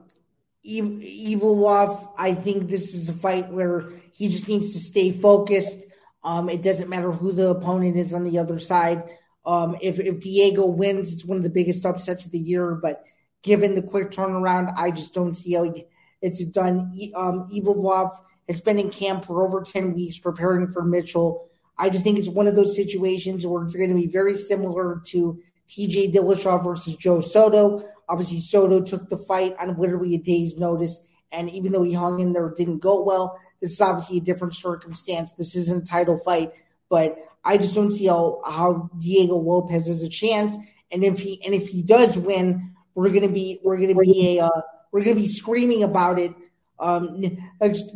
Ev- 0.66 1.02
Evloev. 1.02 2.10
I 2.18 2.34
think 2.34 2.70
this 2.70 2.94
is 2.94 3.10
a 3.10 3.14
fight 3.14 3.52
where 3.52 3.90
he 4.12 4.30
just 4.30 4.48
needs 4.48 4.74
to 4.74 4.80
stay 4.80 5.12
focused. 5.12 5.78
Um, 6.24 6.50
it 6.50 6.62
doesn't 6.62 6.90
matter 6.90 7.12
who 7.12 7.32
the 7.32 7.50
opponent 7.50 7.98
is 7.98 8.14
on 8.14 8.24
the 8.24 8.40
other 8.40 8.60
side. 8.60 9.04
Um, 9.46 9.78
if 9.82 10.00
if 10.00 10.20
Diego 10.22 10.66
wins, 10.66 11.14
it's 11.14 11.26
one 11.26 11.38
of 11.38 11.44
the 11.44 11.50
biggest 11.50 11.86
upsets 11.86 12.26
of 12.26 12.32
the 12.32 12.40
year. 12.40 12.76
But 12.76 13.04
given 13.42 13.76
the 13.76 13.82
quick 13.82 14.12
turnaround, 14.12 14.74
I 14.78 14.92
just 14.92 15.14
don't 15.14 15.36
see 15.36 15.54
how 15.54 15.64
he, 15.64 15.86
it's 16.22 16.44
done. 16.46 16.98
Um, 17.16 17.50
Evloev 17.54 18.18
has 18.48 18.62
been 18.62 18.80
in 18.80 18.90
camp 18.90 19.26
for 19.26 19.46
over 19.46 19.62
ten 19.62 19.94
weeks 19.94 20.18
preparing 20.18 20.72
for 20.72 20.84
Mitchell. 20.84 21.50
I 21.78 21.90
just 21.90 22.04
think 22.04 22.20
it's 22.20 22.30
one 22.30 22.48
of 22.48 22.56
those 22.56 22.76
situations 22.76 23.46
where 23.46 23.64
it's 23.64 23.76
going 23.76 23.90
to 23.90 23.96
be 23.96 24.08
very 24.08 24.36
similar 24.36 25.02
to 25.08 25.42
TJ 25.70 26.14
Dillashaw 26.14 26.64
versus 26.64 26.96
Joe 26.96 27.22
Soto. 27.22 27.88
Obviously, 28.10 28.40
Soto 28.40 28.82
took 28.82 29.10
the 29.10 29.18
fight 29.18 29.56
on 29.60 29.80
literally 29.80 30.16
a 30.16 30.20
day's 30.20 30.58
notice, 30.58 31.02
and 31.32 31.50
even 31.50 31.72
though 31.72 31.84
he 31.84 31.94
hung 31.94 32.20
in 32.20 32.34
there, 32.34 32.54
didn't 32.56 32.80
go 32.80 33.02
well. 33.02 33.40
This 33.62 33.72
is 33.72 33.82
obviously 33.82 34.18
a 34.18 34.22
different 34.22 34.54
circumstance. 34.54 35.32
This 35.34 35.56
isn't 35.56 35.84
a 35.84 35.86
title 35.86 36.18
fight, 36.20 36.52
but 36.90 37.18
I 37.44 37.58
just 37.58 37.74
don't 37.74 37.92
see 37.92 38.08
how, 38.08 38.42
how 38.46 38.90
Diego 38.98 39.36
Lopez 39.36 39.88
has 39.88 40.04
a 40.04 40.10
chance. 40.10 40.56
And 40.92 41.04
if 41.04 41.20
he 41.20 41.44
and 41.44 41.56
if 41.56 41.70
he 41.70 41.82
does 41.82 42.18
win, 42.18 42.74
we're 42.94 43.10
gonna 43.10 43.30
be 43.30 43.60
we're 43.64 43.78
gonna 43.78 43.96
be 43.96 44.38
a 44.38 44.46
uh, 44.46 44.62
we're 44.92 45.04
gonna 45.04 45.16
be 45.16 45.28
screaming 45.28 45.84
about 45.84 46.20
it 46.20 46.34
um, 46.80 47.22
next, 47.62 47.92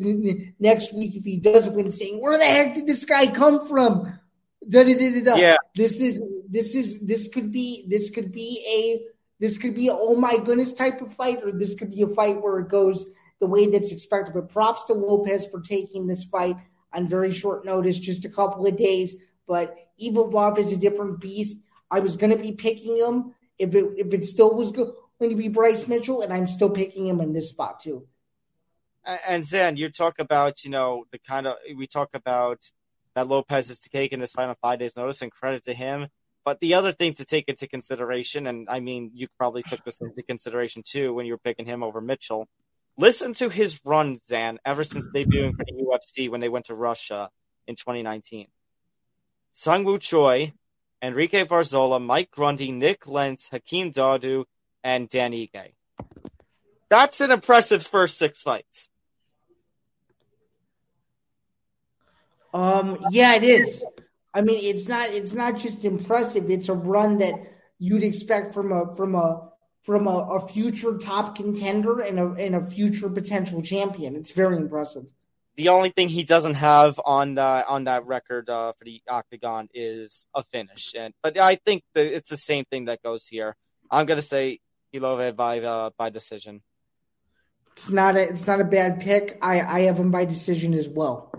next 0.59 0.93
week 0.93 1.15
if 1.15 1.23
he 1.23 1.37
does 1.37 1.69
win, 1.69 1.91
saying 1.91 2.21
where 2.21 2.37
the 2.37 2.45
heck 2.45 2.75
did 2.75 2.87
this 2.87 3.05
guy 3.05 3.27
come 3.27 3.67
from? 3.67 4.19
Da, 4.67 4.83
da, 4.83 4.93
da, 4.93 5.23
da. 5.23 5.35
Yeah. 5.35 5.55
This 5.75 5.99
is 5.99 6.21
this 6.49 6.75
is 6.75 6.99
this 7.01 7.27
could 7.27 7.51
be 7.51 7.85
this 7.89 8.09
could 8.09 8.31
be 8.31 8.63
a 8.67 9.07
this 9.39 9.57
could 9.57 9.75
be 9.75 9.87
a 9.87 9.93
oh 9.93 10.15
my 10.15 10.37
goodness 10.37 10.73
type 10.73 11.01
of 11.01 11.13
fight, 11.13 11.43
or 11.43 11.51
this 11.51 11.75
could 11.75 11.91
be 11.91 12.01
a 12.01 12.07
fight 12.07 12.41
where 12.41 12.59
it 12.59 12.69
goes 12.69 13.05
the 13.39 13.47
way 13.47 13.67
that's 13.67 13.91
expected. 13.91 14.33
But 14.33 14.49
props 14.49 14.85
to 14.85 14.93
Lopez 14.93 15.47
for 15.47 15.61
taking 15.61 16.07
this 16.07 16.23
fight 16.23 16.57
on 16.93 17.07
very 17.07 17.31
short 17.31 17.65
notice, 17.65 17.99
just 17.99 18.25
a 18.25 18.29
couple 18.29 18.65
of 18.65 18.77
days. 18.77 19.15
But 19.47 19.75
Evil 19.97 20.29
Bob 20.29 20.57
is 20.57 20.73
a 20.73 20.77
different 20.77 21.19
beast. 21.19 21.57
I 21.89 21.99
was 21.99 22.17
going 22.17 22.35
to 22.35 22.41
be 22.41 22.51
picking 22.51 22.97
him 22.97 23.33
if 23.57 23.73
it 23.73 23.85
if 23.97 24.13
it 24.13 24.25
still 24.25 24.55
was 24.55 24.71
going 24.71 24.93
to 25.21 25.35
be 25.35 25.47
Bryce 25.47 25.87
Mitchell, 25.87 26.21
and 26.21 26.33
I'm 26.33 26.47
still 26.47 26.69
picking 26.69 27.07
him 27.07 27.21
in 27.21 27.33
this 27.33 27.49
spot 27.49 27.79
too. 27.79 28.07
And 29.07 29.45
Zain, 29.45 29.77
you 29.77 29.89
talk 29.89 30.19
about, 30.19 30.65
you 30.65 30.69
know, 30.69 31.05
the 31.11 31.19
kind 31.19 31.47
of 31.47 31.55
we 31.75 31.87
talk 31.87 32.09
about 32.13 32.69
that 33.15 33.27
Lopez 33.27 33.69
is 33.69 33.79
taking 33.79 34.19
this 34.19 34.35
on 34.35 34.53
five 34.61 34.79
days' 34.79 34.97
notice, 34.97 35.21
and 35.21 35.31
credit 35.31 35.63
to 35.63 35.73
him. 35.73 36.07
But 36.43 36.59
the 36.59 36.75
other 36.75 36.91
thing 36.91 37.13
to 37.15 37.25
take 37.25 37.47
into 37.47 37.67
consideration, 37.67 38.47
and 38.47 38.67
I 38.69 38.79
mean, 38.79 39.11
you 39.13 39.27
probably 39.37 39.63
took 39.63 39.83
this 39.83 39.99
into 40.01 40.23
consideration 40.23 40.83
too 40.85 41.13
when 41.13 41.25
you 41.25 41.33
were 41.33 41.39
picking 41.39 41.65
him 41.65 41.83
over 41.83 42.01
Mitchell. 42.01 42.47
Listen 42.97 43.33
to 43.33 43.49
his 43.49 43.79
run, 43.85 44.17
Zain, 44.17 44.59
ever 44.65 44.83
since 44.83 45.07
debuting 45.09 45.55
for 45.55 45.65
the 45.65 45.73
UFC 45.73 46.29
when 46.29 46.41
they 46.41 46.49
went 46.49 46.65
to 46.65 46.73
Russia 46.75 47.29
in 47.67 47.75
2019. 47.75 48.47
Sung 49.51 49.83
Woo 49.83 49.97
Choi, 49.97 50.53
Enrique 51.01 51.45
Barzola, 51.45 52.03
Mike 52.03 52.31
Grundy, 52.31 52.71
Nik 52.71 53.07
Lentz, 53.07 53.49
Hakeem 53.49 53.91
Dawodu, 53.91 54.45
and 54.83 55.09
Dan 55.09 55.31
Ige. 55.31 55.73
That's 56.89 57.21
an 57.21 57.31
impressive 57.31 57.85
first 57.85 58.17
six 58.17 58.41
fights. 58.41 58.89
Um, 62.53 62.97
yeah, 63.11 63.35
it 63.35 63.43
is. 63.43 63.85
I 64.33 64.41
mean, 64.41 64.59
it's 64.63 64.87
not 64.87 65.09
it's 65.09 65.33
not 65.33 65.57
just 65.57 65.85
impressive. 65.85 66.49
It's 66.49 66.69
a 66.69 66.73
run 66.73 67.17
that 67.17 67.35
you'd 67.79 68.03
expect 68.03 68.53
from 68.53 68.71
a 68.71 68.95
from 68.95 69.15
a 69.15 69.49
from 69.83 70.07
a, 70.07 70.17
a 70.17 70.47
future 70.47 70.97
top 70.97 71.35
contender 71.35 71.99
and 71.99 72.19
a 72.19 72.25
and 72.33 72.55
a 72.55 72.65
future 72.65 73.09
potential 73.09 73.61
champion. 73.61 74.15
It's 74.15 74.31
very 74.31 74.57
impressive. 74.57 75.05
The 75.55 75.69
only 75.69 75.89
thing 75.89 76.09
he 76.09 76.23
doesn't 76.23 76.53
have 76.53 76.99
on 77.03 77.33
the, 77.33 77.65
on 77.67 77.85
that 77.85 78.05
record 78.05 78.47
uh, 78.47 78.73
for 78.73 78.85
the 78.85 79.01
octagon 79.09 79.69
is 79.73 80.27
a 80.35 80.43
finish, 80.43 80.93
and 80.95 81.15
but 81.23 81.39
I 81.39 81.55
think 81.55 81.83
that 81.95 82.05
it's 82.05 82.29
the 82.29 82.37
same 82.37 82.65
thing 82.65 82.85
that 82.85 83.01
goes 83.01 83.25
here. 83.25 83.55
I'm 83.89 84.05
gonna 84.05 84.21
say 84.21 84.59
Ilove 84.93 85.35
by 85.35 85.61
uh, 85.61 85.89
by 85.97 86.09
decision. 86.09 86.61
It's 87.75 87.89
not 87.89 88.15
a 88.15 88.29
it's 88.29 88.45
not 88.45 88.61
a 88.61 88.65
bad 88.65 88.99
pick. 88.99 89.39
I 89.41 89.61
I 89.61 89.79
have 89.81 89.97
him 89.97 90.11
by 90.11 90.25
decision 90.25 90.73
as 90.73 90.87
well. 90.87 91.31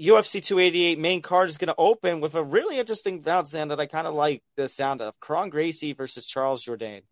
UFC 0.00 0.42
288 0.42 0.98
main 0.98 1.20
card 1.20 1.50
is 1.50 1.58
going 1.58 1.68
to 1.68 1.74
open 1.76 2.20
with 2.20 2.34
a 2.34 2.42
really 2.42 2.78
interesting 2.78 3.20
bout, 3.20 3.48
Zain, 3.48 3.68
that 3.68 3.80
I 3.80 3.86
kind 3.86 4.06
of 4.06 4.14
like 4.14 4.42
the 4.56 4.68
sound 4.68 5.02
of. 5.02 5.18
Kron 5.20 5.50
Gracie 5.50 5.92
versus 5.92 6.24
Charles 6.24 6.64
Jourdain. 6.64 7.02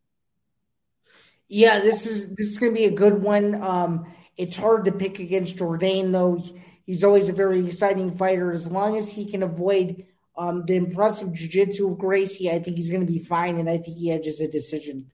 Yeah, 1.49 1.81
this 1.81 2.07
is 2.07 2.29
this 2.35 2.49
is 2.49 2.59
going 2.59 2.73
to 2.73 2.79
be 2.79 2.87
a 2.87 2.91
good 2.91 3.23
one. 3.23 3.63
Um, 3.63 4.13
it's 4.37 4.57
hard 4.57 4.87
to 4.87 4.93
pick 4.93 5.19
against 5.19 5.57
Jourdain 5.57 6.13
though. 6.13 6.43
He's 6.87 7.05
always 7.05 7.29
a 7.29 7.35
very 7.35 7.67
exciting 7.67 8.17
fighter. 8.17 8.53
As 8.53 8.67
long 8.67 8.97
as 8.97 9.11
he 9.11 9.31
can 9.31 9.43
avoid 9.43 10.07
um, 10.37 10.65
the 10.65 10.77
impressive 10.77 11.35
jiu-jitsu 11.35 11.93
of 11.93 11.99
Gracie, 11.99 12.51
I 12.51 12.59
think 12.61 12.77
he's 12.77 12.91
going 12.91 13.07
to 13.07 13.13
be 13.13 13.19
fine, 13.19 13.59
and 13.59 13.69
I 13.69 13.79
think 13.79 13.99
he 13.99 14.11
edges 14.11 14.41
a 14.41 14.49
decision. 14.49 15.11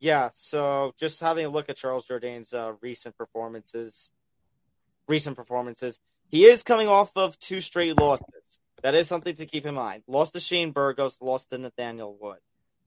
Yeah, 0.00 0.30
so 0.34 0.94
just 0.98 1.20
having 1.20 1.44
a 1.44 1.48
look 1.48 1.68
at 1.68 1.76
Charles 1.76 2.06
Jourdain's 2.06 2.54
uh, 2.54 2.72
recent 2.80 3.16
performances, 3.16 4.12
recent 5.08 5.36
performances, 5.36 5.98
he 6.30 6.44
is 6.44 6.62
coming 6.62 6.88
off 6.88 7.10
of 7.16 7.38
two 7.38 7.60
straight 7.60 7.98
losses. 7.98 8.26
That 8.82 8.94
is 8.94 9.08
something 9.08 9.34
to 9.36 9.46
keep 9.46 9.66
in 9.66 9.74
mind. 9.74 10.02
Lost 10.06 10.34
to 10.34 10.40
Shane 10.40 10.70
Burgos, 10.70 11.20
lost 11.20 11.50
to 11.50 11.58
Nathaniel 11.58 12.16
Wood. 12.20 12.38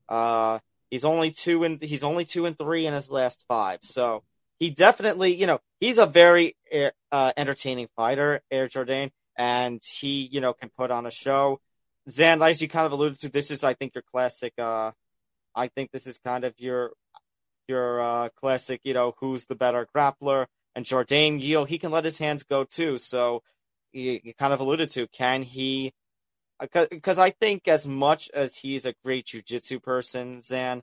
Uh, 0.08 0.60
he's 0.90 1.04
only 1.04 1.32
two 1.32 1.64
and 1.64 1.82
he's 1.82 2.04
only 2.04 2.26
two 2.26 2.46
and 2.46 2.58
three 2.58 2.86
in 2.86 2.94
his 2.94 3.10
last 3.10 3.44
five. 3.48 3.80
So 3.82 4.24
he 4.60 4.70
definitely, 4.70 5.34
you 5.34 5.48
know, 5.48 5.60
he's 5.80 5.98
a 5.98 6.06
very 6.06 6.56
uh, 7.12 7.34
entertaining 7.36 7.88
fighter, 7.96 8.42
Air 8.52 8.68
Jourdain, 8.68 9.12
and 9.36 9.82
he, 10.00 10.30
you 10.32 10.40
know, 10.40 10.54
can 10.54 10.70
put 10.70 10.92
on 10.92 11.06
a 11.06 11.12
show. 11.12 11.60
Zain, 12.10 12.42
as 12.42 12.62
you 12.62 12.68
kind 12.68 12.86
of 12.86 12.92
alluded 12.92 13.20
to, 13.22 13.30
this 13.30 13.52
is, 13.52 13.64
I 13.64 13.74
think, 13.74 13.96
your 13.96 14.04
classic. 14.04 14.54
Uh, 14.58 14.92
I 15.56 15.68
think 15.68 15.92
this 15.92 16.08
is 16.08 16.20
kind 16.20 16.44
of 16.44 16.54
your 16.60 16.92
your 17.68 18.02
uh, 18.02 18.30
classic, 18.36 18.82
you 18.84 18.94
know, 18.94 19.14
who's 19.20 19.46
the 19.46 19.56
better 19.56 19.88
grappler. 19.96 20.46
And 20.76 20.86
Jourdain, 20.86 21.42
you 21.42 21.56
know, 21.56 21.66
he 21.66 21.78
can 21.78 21.92
let 21.92 22.06
his 22.06 22.18
hands 22.18 22.44
go 22.44 22.64
too. 22.64 22.98
So 22.98 23.44
you, 23.92 24.20
you 24.24 24.34
kind 24.34 24.54
of 24.54 24.60
alluded 24.60 24.90
to, 24.92 25.08
can 25.08 25.44
he? 25.44 25.94
Because 26.60 27.18
I 27.18 27.32
think 27.32 27.68
as 27.68 27.88
much 27.88 28.30
as 28.34 28.58
he's 28.58 28.86
a 28.86 28.94
great 29.04 29.26
jujitsu 29.26 29.82
person, 29.82 30.42
Zain, 30.42 30.82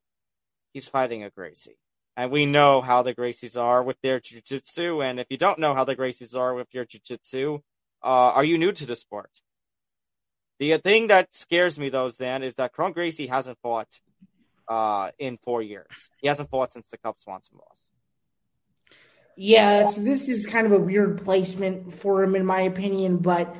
he's 0.73 0.89
fighting 0.89 1.23
a 1.23 1.31
Gracie. 1.31 1.78
And 2.16 2.32
we 2.32 2.47
know 2.47 2.81
how 2.81 3.02
the 3.02 3.15
Gracies 3.15 3.60
are 3.60 3.82
with 3.82 3.97
their 4.02 4.19
jujitsu. 4.19 5.09
And 5.09 5.20
if 5.20 5.28
you 5.31 5.36
don't 5.36 5.60
know 5.60 5.74
how 5.74 5.85
the 5.85 5.94
Gracies 5.94 6.36
are 6.36 6.52
with 6.52 6.66
your 6.73 6.85
jujitsu, 6.85 7.60
uh, 8.02 8.32
are 8.35 8.44
you 8.44 8.59
new 8.59 8.73
to 8.73 8.86
the 8.86 8.97
sport? 8.97 9.31
The 10.59 10.77
thing 10.78 11.06
that 11.06 11.35
scares 11.35 11.78
me 11.78 11.89
though, 11.89 12.10
Zain, 12.10 12.43
is 12.43 12.56
that 12.56 12.73
Kron 12.73 12.93
Gracie 12.93 13.28
hasn't 13.28 13.59
fought 13.62 14.01
uh, 14.66 15.12
in 15.19 15.39
four 15.39 15.62
years. 15.62 16.10
He 16.20 16.27
hasn't 16.27 16.51
fought 16.51 16.73
since 16.73 16.89
the 16.89 16.98
Cub 16.98 17.19
Swanson 17.19 17.59
loss. 17.59 17.89
Yeah, 19.40 19.89
so 19.89 20.01
this 20.01 20.28
is 20.28 20.47
kind 20.47 20.66
of 20.66 20.73
a 20.73 20.81
weird 20.81 21.23
placement 21.23 21.94
for 21.94 22.24
him, 22.24 22.35
in 22.35 22.44
my 22.44 22.62
opinion, 22.62 23.19
but 23.19 23.55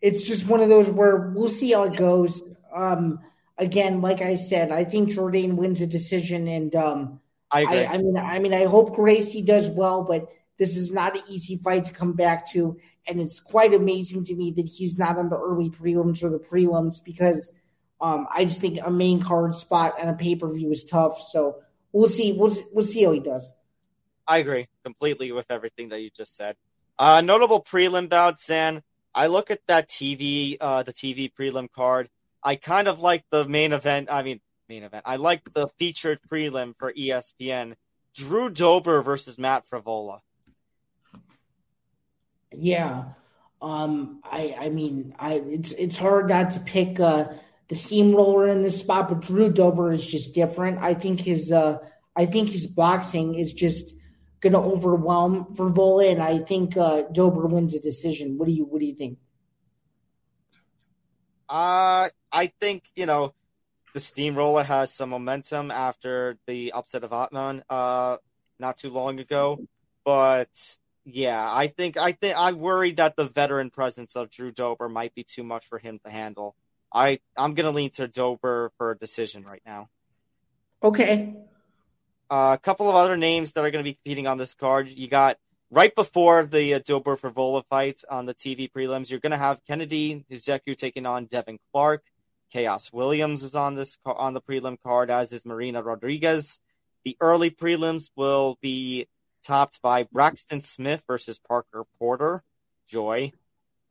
it's 0.00 0.22
just 0.22 0.46
one 0.46 0.62
of 0.62 0.70
those 0.70 0.88
where 0.88 1.30
we'll 1.34 1.48
see 1.48 1.72
how 1.72 1.82
it 1.82 1.98
goes. 1.98 2.42
Um, 2.74 3.20
again, 3.58 4.00
like 4.00 4.22
I 4.22 4.36
said, 4.36 4.72
I 4.72 4.84
think 4.84 5.10
Jourdain 5.10 5.56
wins 5.56 5.82
a 5.82 5.86
decision, 5.86 6.48
and 6.48 6.74
um, 6.74 7.20
I 7.50 7.60
agree. 7.60 7.84
I, 7.84 7.92
I 7.92 7.98
mean, 7.98 8.16
I 8.16 8.38
mean, 8.38 8.54
I 8.54 8.64
hope 8.64 8.96
Gracie 8.96 9.42
does 9.42 9.68
well, 9.68 10.02
but 10.02 10.28
this 10.56 10.78
is 10.78 10.90
not 10.90 11.14
an 11.14 11.22
easy 11.28 11.58
fight 11.58 11.84
to 11.84 11.92
come 11.92 12.14
back 12.14 12.50
to, 12.52 12.78
and 13.06 13.20
it's 13.20 13.38
quite 13.38 13.74
amazing 13.74 14.24
to 14.24 14.34
me 14.34 14.50
that 14.52 14.66
he's 14.66 14.96
not 14.96 15.18
on 15.18 15.28
the 15.28 15.36
early 15.38 15.68
prelims 15.68 16.22
or 16.22 16.30
the 16.30 16.38
prelims 16.38 17.04
because 17.04 17.52
um, 18.00 18.26
I 18.34 18.44
just 18.44 18.62
think 18.62 18.78
a 18.82 18.90
main 18.90 19.20
card 19.20 19.54
spot 19.54 19.96
and 20.00 20.08
a 20.08 20.14
pay 20.14 20.36
per 20.36 20.50
view 20.50 20.70
is 20.70 20.84
tough. 20.84 21.20
So 21.20 21.58
we'll 21.92 22.08
see. 22.08 22.32
We'll 22.32 22.54
we'll 22.72 22.86
see 22.86 23.04
how 23.04 23.12
he 23.12 23.20
does. 23.20 23.52
I 24.28 24.38
agree 24.38 24.68
completely 24.84 25.32
with 25.32 25.46
everything 25.50 25.88
that 25.88 26.00
you 26.00 26.10
just 26.14 26.36
said. 26.36 26.54
Uh, 26.98 27.22
notable 27.22 27.62
prelim 27.62 28.10
bouts, 28.10 28.44
Zain. 28.44 28.82
I 29.14 29.28
look 29.28 29.50
at 29.50 29.60
that 29.66 29.88
TV, 29.88 30.58
uh, 30.60 30.82
the 30.82 30.92
TV 30.92 31.32
prelim 31.32 31.72
card. 31.72 32.10
I 32.42 32.56
kind 32.56 32.86
of 32.86 33.00
like 33.00 33.24
the 33.30 33.48
main 33.48 33.72
event. 33.72 34.08
I 34.12 34.22
mean, 34.22 34.40
main 34.68 34.82
event. 34.82 35.04
I 35.06 35.16
like 35.16 35.52
the 35.54 35.68
featured 35.78 36.20
prelim 36.30 36.74
for 36.78 36.92
ESPN. 36.92 37.74
Drew 38.14 38.50
Dober 38.50 39.00
versus 39.00 39.38
Matt 39.38 39.64
Frevola. 39.70 40.20
Yeah. 42.52 43.04
Um, 43.62 44.20
I 44.24 44.54
I 44.58 44.68
mean, 44.68 45.14
I 45.18 45.34
it's 45.34 45.72
it's 45.72 45.96
hard 45.96 46.28
not 46.28 46.50
to 46.50 46.60
pick 46.60 47.00
uh, 47.00 47.28
the 47.68 47.76
steamroller 47.76 48.46
in 48.48 48.62
this 48.62 48.78
spot, 48.78 49.08
but 49.08 49.20
Drew 49.20 49.50
Dober 49.50 49.90
is 49.90 50.06
just 50.06 50.34
different. 50.34 50.78
I 50.78 50.94
think 50.94 51.20
his 51.20 51.50
uh, 51.50 51.78
I 52.14 52.26
think 52.26 52.50
his 52.50 52.66
boxing 52.66 53.34
is 53.34 53.52
just 53.52 53.94
going 54.40 54.52
to 54.52 54.58
overwhelm 54.58 55.54
Frevola, 55.54 56.12
and 56.12 56.22
I 56.22 56.38
think 56.38 56.76
uh, 56.76 57.02
Dober 57.12 57.46
wins 57.46 57.74
a 57.74 57.80
decision. 57.80 58.38
What 58.38 58.46
do 58.46 58.52
you 58.52 58.64
What 58.64 58.80
do 58.80 58.86
you 58.86 58.94
think? 58.94 59.18
Uh, 61.48 62.10
I 62.30 62.52
think, 62.60 62.84
you 62.94 63.06
know, 63.06 63.32
the 63.94 64.00
steamroller 64.00 64.62
has 64.62 64.92
some 64.92 65.10
momentum 65.10 65.70
after 65.70 66.36
the 66.46 66.72
upset 66.72 67.04
of 67.04 67.10
Ottman 67.10 67.62
uh, 67.70 68.18
not 68.58 68.76
too 68.76 68.90
long 68.90 69.18
ago. 69.18 69.58
But 70.04 70.50
yeah, 71.04 71.46
I 71.50 71.68
think 71.68 71.96
I 71.96 72.12
think 72.12 72.34
I'm 72.38 72.58
worried 72.58 72.98
that 72.98 73.16
the 73.16 73.24
veteran 73.24 73.70
presence 73.70 74.14
of 74.14 74.30
Drew 74.30 74.52
Dober 74.52 74.88
might 74.88 75.14
be 75.14 75.24
too 75.24 75.42
much 75.42 75.66
for 75.66 75.78
him 75.78 75.98
to 76.04 76.10
handle. 76.10 76.54
I 76.92 77.20
I'm 77.36 77.54
gonna 77.54 77.70
lean 77.70 77.90
to 77.92 78.08
Dober 78.08 78.72
for 78.78 78.90
a 78.90 78.98
decision 78.98 79.44
right 79.44 79.62
now. 79.66 79.88
Okay. 80.82 81.34
Uh, 82.30 82.56
a 82.58 82.58
couple 82.58 82.88
of 82.88 82.94
other 82.94 83.16
names 83.16 83.52
that 83.52 83.64
are 83.64 83.70
going 83.70 83.84
to 83.84 83.90
be 83.90 83.94
competing 83.94 84.26
on 84.26 84.36
this 84.36 84.54
card. 84.54 84.88
You 84.88 85.08
got 85.08 85.38
right 85.70 85.94
before 85.94 86.44
the 86.44 86.74
uh, 86.74 86.78
Dober 86.80 87.16
fight 87.16 88.02
on 88.10 88.26
the 88.26 88.34
TV 88.34 88.70
prelims. 88.70 89.10
You're 89.10 89.20
going 89.20 89.32
to 89.32 89.38
have 89.38 89.64
Kennedy 89.66 90.24
Nzechukwu 90.30 90.76
taking 90.76 91.06
on 91.06 91.26
Devin 91.26 91.58
Clark. 91.72 92.04
Khaos 92.54 92.92
Williams 92.92 93.42
is 93.42 93.54
on 93.54 93.74
this 93.74 93.98
on 94.04 94.32
the 94.34 94.40
prelim 94.40 94.80
card, 94.80 95.10
as 95.10 95.32
is 95.32 95.44
Marina 95.44 95.82
Rodriguez. 95.82 96.58
The 97.04 97.16
early 97.20 97.50
prelims 97.50 98.10
will 98.16 98.58
be 98.60 99.06
topped 99.42 99.80
by 99.82 100.04
Braxton 100.04 100.60
Smith 100.60 101.04
versus 101.06 101.38
Parker 101.38 101.84
Porter. 101.98 102.42
Joy. 102.86 103.32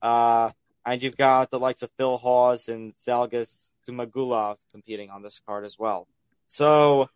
Uh, 0.02 0.52
and 0.86 1.04
you've 1.04 1.18
got 1.18 1.52
the 1.52 1.60
likes 1.60 1.84
of 1.84 1.92
Phil 1.98 2.18
Hawes 2.18 2.68
and 2.68 2.96
Zhalgas 2.96 3.70
Zhumagulov 3.88 4.58
competing 4.72 5.10
on 5.10 5.22
this 5.22 5.40
card 5.46 5.66
as 5.66 5.78
well. 5.78 6.08
So, 6.48 7.10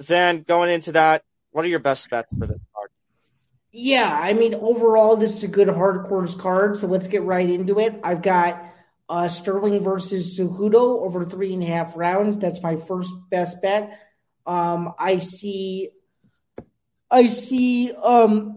Zain, 0.00 0.42
going 0.42 0.70
into 0.70 0.92
that, 0.92 1.24
what 1.50 1.64
are 1.64 1.68
your 1.68 1.78
best 1.78 2.08
bets 2.10 2.32
for 2.38 2.46
this 2.46 2.60
card? 2.74 2.90
Yeah, 3.72 4.18
I 4.22 4.32
mean, 4.32 4.54
overall, 4.54 5.16
this 5.16 5.36
is 5.36 5.44
a 5.44 5.48
good 5.48 5.68
hardcore 5.68 6.38
card. 6.38 6.78
So 6.78 6.86
let's 6.86 7.08
get 7.08 7.22
right 7.22 7.48
into 7.48 7.78
it. 7.78 8.00
I've 8.02 8.22
got 8.22 8.62
uh, 9.08 9.28
Sterling 9.28 9.82
versus 9.82 10.38
Cejudo 10.38 11.02
over 11.02 11.24
three 11.24 11.52
and 11.52 11.62
a 11.62 11.66
half 11.66 11.96
rounds. 11.96 12.38
That's 12.38 12.62
my 12.62 12.76
first 12.76 13.12
best 13.30 13.60
bet. 13.62 13.98
Um, 14.46 14.94
I 14.98 15.18
see, 15.18 15.90
I 17.10 17.28
see, 17.28 17.92
um, 17.92 18.56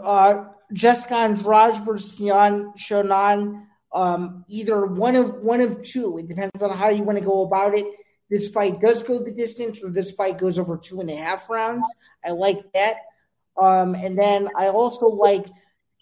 uh, 0.00 0.44
Jessica 0.72 1.16
Andrade 1.16 1.84
versus 1.84 2.18
Yan 2.20 2.72
Xiaonan. 2.78 3.66
Um, 3.92 4.44
either 4.48 4.86
one 4.86 5.16
of 5.16 5.36
one 5.36 5.60
of 5.60 5.82
two. 5.82 6.18
It 6.18 6.28
depends 6.28 6.62
on 6.62 6.70
how 6.70 6.88
you 6.88 7.02
want 7.02 7.18
to 7.18 7.24
go 7.24 7.42
about 7.42 7.76
it. 7.76 7.84
This 8.32 8.48
fight 8.48 8.80
does 8.80 9.02
go 9.02 9.22
the 9.22 9.30
distance, 9.30 9.84
or 9.84 9.90
this 9.90 10.10
fight 10.10 10.38
goes 10.38 10.58
over 10.58 10.78
two 10.78 11.00
and 11.00 11.10
a 11.10 11.16
half 11.16 11.50
rounds. 11.50 11.86
I 12.24 12.30
like 12.30 12.72
that. 12.72 12.96
Um, 13.60 13.94
and 13.94 14.18
then 14.18 14.48
I 14.56 14.68
also 14.68 15.08
like 15.08 15.46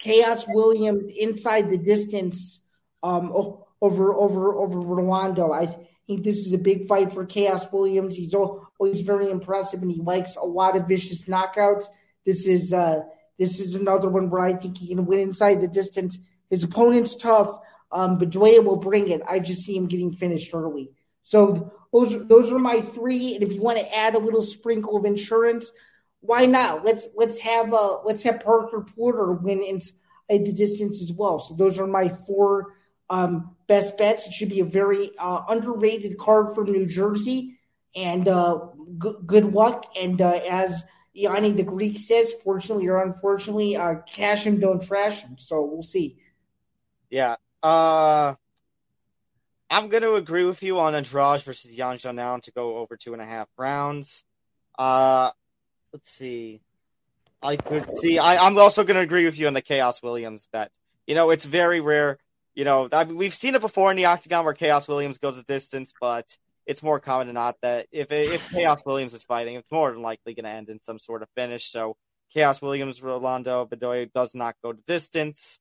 Khaos 0.01 0.45
Williams 0.47 1.11
inside 1.19 1.69
the 1.69 1.77
distance 1.77 2.61
um, 3.03 3.33
over 3.81 4.13
over 4.13 4.55
over 4.55 4.79
Rolando. 4.79 5.51
I 5.51 5.65
think 6.07 6.23
this 6.23 6.37
is 6.37 6.53
a 6.53 6.57
big 6.57 6.87
fight 6.87 7.11
for 7.11 7.25
Khaos 7.25 7.69
Williams. 7.69 8.15
He's 8.15 8.33
always 8.33 9.01
very 9.01 9.29
impressive, 9.29 9.81
and 9.81 9.91
he 9.91 9.99
likes 9.99 10.37
a 10.37 10.45
lot 10.45 10.77
of 10.77 10.87
vicious 10.87 11.25
knockouts. 11.25 11.87
This 12.25 12.47
is 12.47 12.71
uh, 12.71 13.01
this 13.37 13.59
is 13.59 13.75
another 13.75 14.07
one 14.07 14.29
where 14.29 14.41
I 14.41 14.53
think 14.53 14.77
he 14.77 14.87
can 14.87 15.05
win 15.05 15.19
inside 15.19 15.59
the 15.59 15.67
distance. 15.67 16.17
His 16.49 16.63
opponent's 16.63 17.17
tough, 17.17 17.57
um, 17.91 18.17
but 18.19 18.29
Dwayne 18.29 18.63
will 18.63 18.77
bring 18.77 19.09
it. 19.09 19.21
I 19.27 19.39
just 19.39 19.63
see 19.63 19.75
him 19.75 19.87
getting 19.87 20.13
finished 20.13 20.53
early. 20.53 20.91
So 21.23 21.71
those 21.93 22.27
those 22.27 22.51
are 22.51 22.59
my 22.59 22.81
three. 22.81 23.35
And 23.35 23.43
if 23.43 23.51
you 23.51 23.61
want 23.61 23.79
to 23.79 23.95
add 23.97 24.15
a 24.15 24.19
little 24.19 24.41
sprinkle 24.41 24.97
of 24.97 25.05
insurance, 25.05 25.71
why 26.21 26.45
not? 26.45 26.85
Let's 26.85 27.07
let's 27.15 27.39
have 27.39 27.73
a 27.73 27.99
let's 28.03 28.23
have 28.23 28.43
Parker 28.43 28.85
Porter 28.95 29.33
win 29.33 29.61
inside 29.63 30.45
the 30.45 30.53
distance 30.53 31.01
as 31.01 31.11
well. 31.11 31.39
So 31.39 31.53
those 31.53 31.79
are 31.79 31.87
my 31.87 32.09
four 32.09 32.73
um, 33.09 33.55
best 33.67 33.97
bets. 33.97 34.27
It 34.27 34.33
should 34.33 34.49
be 34.49 34.61
a 34.61 34.65
very 34.65 35.11
uh, 35.17 35.43
underrated 35.49 36.17
card 36.17 36.55
from 36.55 36.71
New 36.71 36.85
Jersey, 36.85 37.59
and 37.95 38.27
uh, 38.27 38.67
g- 39.01 39.13
good 39.25 39.53
luck. 39.53 39.85
And 39.99 40.21
uh, 40.21 40.39
as 40.49 40.83
Yanni 41.13 41.51
the 41.51 41.63
Greek 41.63 41.99
says, 41.99 42.33
fortunately 42.43 42.87
or 42.87 43.03
unfortunately, 43.03 43.75
uh, 43.75 43.95
cash 44.07 44.45
him, 44.45 44.59
don't 44.59 44.81
trash 44.81 45.21
him. 45.21 45.37
So 45.37 45.63
we'll 45.63 45.83
see. 45.83 46.17
Yeah. 47.09 47.35
Uh, 47.61 48.35
I'm 49.71 49.87
going 49.87 50.03
to 50.03 50.15
agree 50.15 50.43
with 50.43 50.61
you 50.61 50.79
on 50.79 50.93
Andrade 50.93 51.41
versus 51.43 51.71
Yan 51.71 51.95
Xiaonan 51.95 52.43
to 52.43 52.51
go 52.51 52.77
over 52.79 52.97
two 52.97 53.13
and 53.13 53.21
a 53.21 53.25
half 53.25 53.47
rounds. 53.57 54.25
Uh, 54.77 55.31
let's 55.93 56.11
see. 56.11 56.61
I 57.41 57.55
could 57.55 57.97
see. 57.97 58.19
I, 58.19 58.45
I'm 58.45 58.57
also 58.57 58.83
going 58.83 58.95
to 58.95 59.01
agree 59.01 59.23
with 59.23 59.39
you 59.39 59.47
on 59.47 59.53
the 59.53 59.61
Khaos 59.61 60.03
Williams 60.03 60.47
bet. 60.51 60.71
You 61.07 61.15
know, 61.15 61.29
it's 61.29 61.45
very 61.45 61.79
rare. 61.79 62.19
You 62.53 62.65
know, 62.65 62.89
I 62.91 63.05
we've 63.05 63.33
seen 63.33 63.55
it 63.55 63.61
before 63.61 63.89
in 63.91 63.97
the 63.97 64.05
octagon 64.05 64.43
where 64.43 64.53
Khaos 64.53 64.89
Williams 64.89 65.19
goes 65.19 65.37
the 65.37 65.43
distance, 65.43 65.93
but 65.99 66.37
it's 66.65 66.83
more 66.83 66.99
common 66.99 67.27
than 67.27 67.35
not 67.35 67.55
that 67.61 67.87
if 67.93 68.11
if 68.11 68.49
Khaos 68.49 68.85
Williams 68.85 69.13
is 69.13 69.23
fighting, 69.23 69.55
it's 69.55 69.71
more 69.71 69.91
than 69.93 70.01
likely 70.01 70.33
going 70.33 70.43
to 70.43 70.51
end 70.51 70.67
in 70.67 70.81
some 70.81 70.99
sort 70.99 71.23
of 71.23 71.29
finish. 71.33 71.71
So 71.71 71.95
Khaos 72.35 72.61
Williams, 72.61 73.01
Rolando 73.01 73.65
Bedoya 73.65 74.11
does 74.11 74.35
not 74.35 74.55
go 74.61 74.73
the 74.73 74.81
distance. 74.85 75.59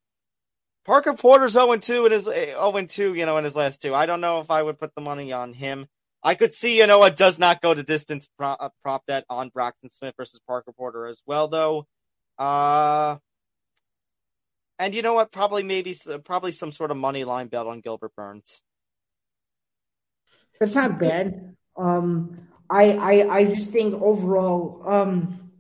Parker 0.85 1.15
Porter's 1.15 1.53
0 1.53 1.77
2 1.77 2.07
in 2.07 2.13
his 2.13 2.25
0 2.25 2.87
2, 2.89 3.15
you 3.15 3.27
know, 3.27 3.39
in 3.39 3.45
his 3.45 3.57
last 3.57 3.83
two. 3.83 3.95
I 3.95 4.07
don't 4.07 4.21
know 4.21 4.41
if 4.41 4.51
I 4.51 4.63
would 4.63 4.79
put 4.79 4.95
the 4.95 5.01
money 5.01 5.33
on 5.33 5.53
him. 5.53 5.87
I 6.23 6.35
could 6.35 6.53
see, 6.53 6.79
you 6.79 6.87
know, 6.87 7.03
it 7.05 7.17
does 7.17 7.39
not 7.39 7.63
go 7.63 7.73
to 7.73 7.83
distance 7.83 8.29
prop, 8.37 8.59
uh, 8.61 8.69
prop 8.83 9.07
bet 9.07 9.25
on 9.31 9.49
Braxton 9.49 9.89
Smith 9.89 10.15
versus 10.17 10.41
Parker 10.47 10.73
Porter 10.73 11.07
as 11.07 11.23
well, 11.27 11.49
though. 11.49 11.87
Uh, 12.39 13.17
and 14.79 14.95
you 14.95 15.03
know 15.03 15.15
what? 15.15 15.33
Probably 15.33 15.63
maybe 15.63 15.95
probably 16.25 16.53
some 16.53 16.73
sort 16.73 16.91
of 16.91 16.97
money 16.97 17.25
line 17.25 17.49
bet 17.49 17.67
on 17.67 17.81
Gilbert 17.81 18.15
Burns. 18.17 18.61
That's 20.59 20.75
not 20.75 20.99
bad. 20.99 21.57
Um, 21.77 22.49
I, 22.69 22.93
I 22.93 23.37
I 23.37 23.45
just 23.45 23.71
think 23.71 23.95
overall, 24.01 24.83
um, 24.87 25.51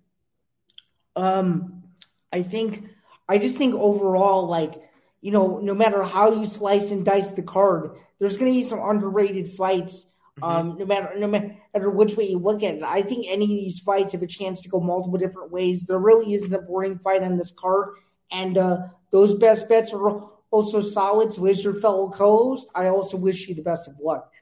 um, 1.16 1.84
I 2.32 2.42
think 2.42 2.84
I 3.28 3.38
just 3.38 3.56
think 3.56 3.74
overall, 3.74 4.46
like 4.46 4.89
you 5.20 5.32
know, 5.32 5.58
no 5.58 5.74
matter 5.74 6.02
how 6.02 6.32
you 6.32 6.46
slice 6.46 6.90
and 6.90 7.04
dice 7.04 7.32
the 7.32 7.42
card, 7.42 7.90
there's 8.18 8.36
going 8.36 8.52
to 8.52 8.58
be 8.58 8.64
some 8.64 8.80
underrated 8.80 9.48
fights 9.50 10.06
Um, 10.42 10.76
no 10.78 10.86
matter 10.86 11.12
no 11.18 11.26
matter 11.28 11.90
which 11.90 12.16
way 12.16 12.28
you 12.30 12.38
look 12.38 12.62
at 12.62 12.76
it, 12.76 12.82
I 12.82 13.02
think 13.02 13.26
any 13.28 13.44
of 13.44 13.50
these 13.50 13.80
fights 13.80 14.12
have 14.12 14.22
a 14.22 14.26
chance 14.26 14.62
to 14.62 14.68
go 14.68 14.80
multiple 14.80 15.18
different 15.18 15.50
ways. 15.50 15.82
There 15.82 15.98
really 15.98 16.32
isn't 16.32 16.54
a 16.54 16.62
boring 16.62 16.98
fight 16.98 17.22
on 17.22 17.36
this 17.36 17.52
card, 17.52 17.90
and 18.30 18.56
uh, 18.56 18.78
those 19.10 19.34
best 19.34 19.68
bets 19.68 19.92
are 19.92 20.22
also 20.50 20.80
solid. 20.80 21.32
So, 21.32 21.44
as 21.46 21.62
your 21.62 21.74
fellow 21.74 22.10
co-host, 22.10 22.68
I 22.74 22.86
also 22.86 23.16
wish 23.16 23.48
you 23.48 23.54
the 23.54 23.62
best 23.62 23.88
of 23.88 23.96
luck. 24.00 24.32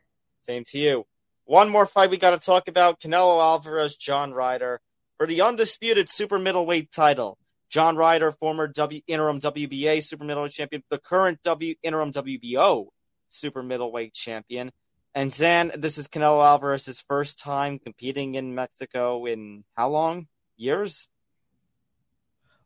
Same 0.42 0.64
to 0.68 0.78
you. 0.78 1.06
One 1.44 1.68
more 1.68 1.86
fight 1.86 2.10
we 2.10 2.16
got 2.16 2.30
to 2.30 2.38
talk 2.38 2.68
about: 2.68 3.00
Canelo 3.00 3.40
Alvarez, 3.40 3.96
John 3.96 4.32
Ryder 4.32 4.80
for 5.16 5.26
the 5.26 5.40
undisputed 5.40 6.08
super 6.08 6.38
middleweight 6.38 6.92
title. 6.92 7.38
John 7.68 7.96
Ryder, 7.96 8.32
former 8.32 8.66
w, 8.66 9.02
interim 9.06 9.40
WBA 9.40 10.02
super 10.02 10.24
middleweight 10.24 10.52
champion, 10.52 10.82
the 10.90 10.98
current 10.98 11.42
W 11.42 11.74
interim 11.82 12.12
WBO 12.12 12.86
super 13.28 13.62
middleweight 13.62 14.14
champion. 14.14 14.72
And 15.14 15.32
Zain, 15.32 15.72
this 15.74 15.98
is 15.98 16.08
Canelo 16.08 16.44
Alvarez's 16.44 17.02
first 17.02 17.38
time 17.38 17.78
competing 17.78 18.34
in 18.36 18.54
Mexico 18.54 19.26
in 19.26 19.64
how 19.76 19.90
long? 19.90 20.28
Years? 20.56 21.08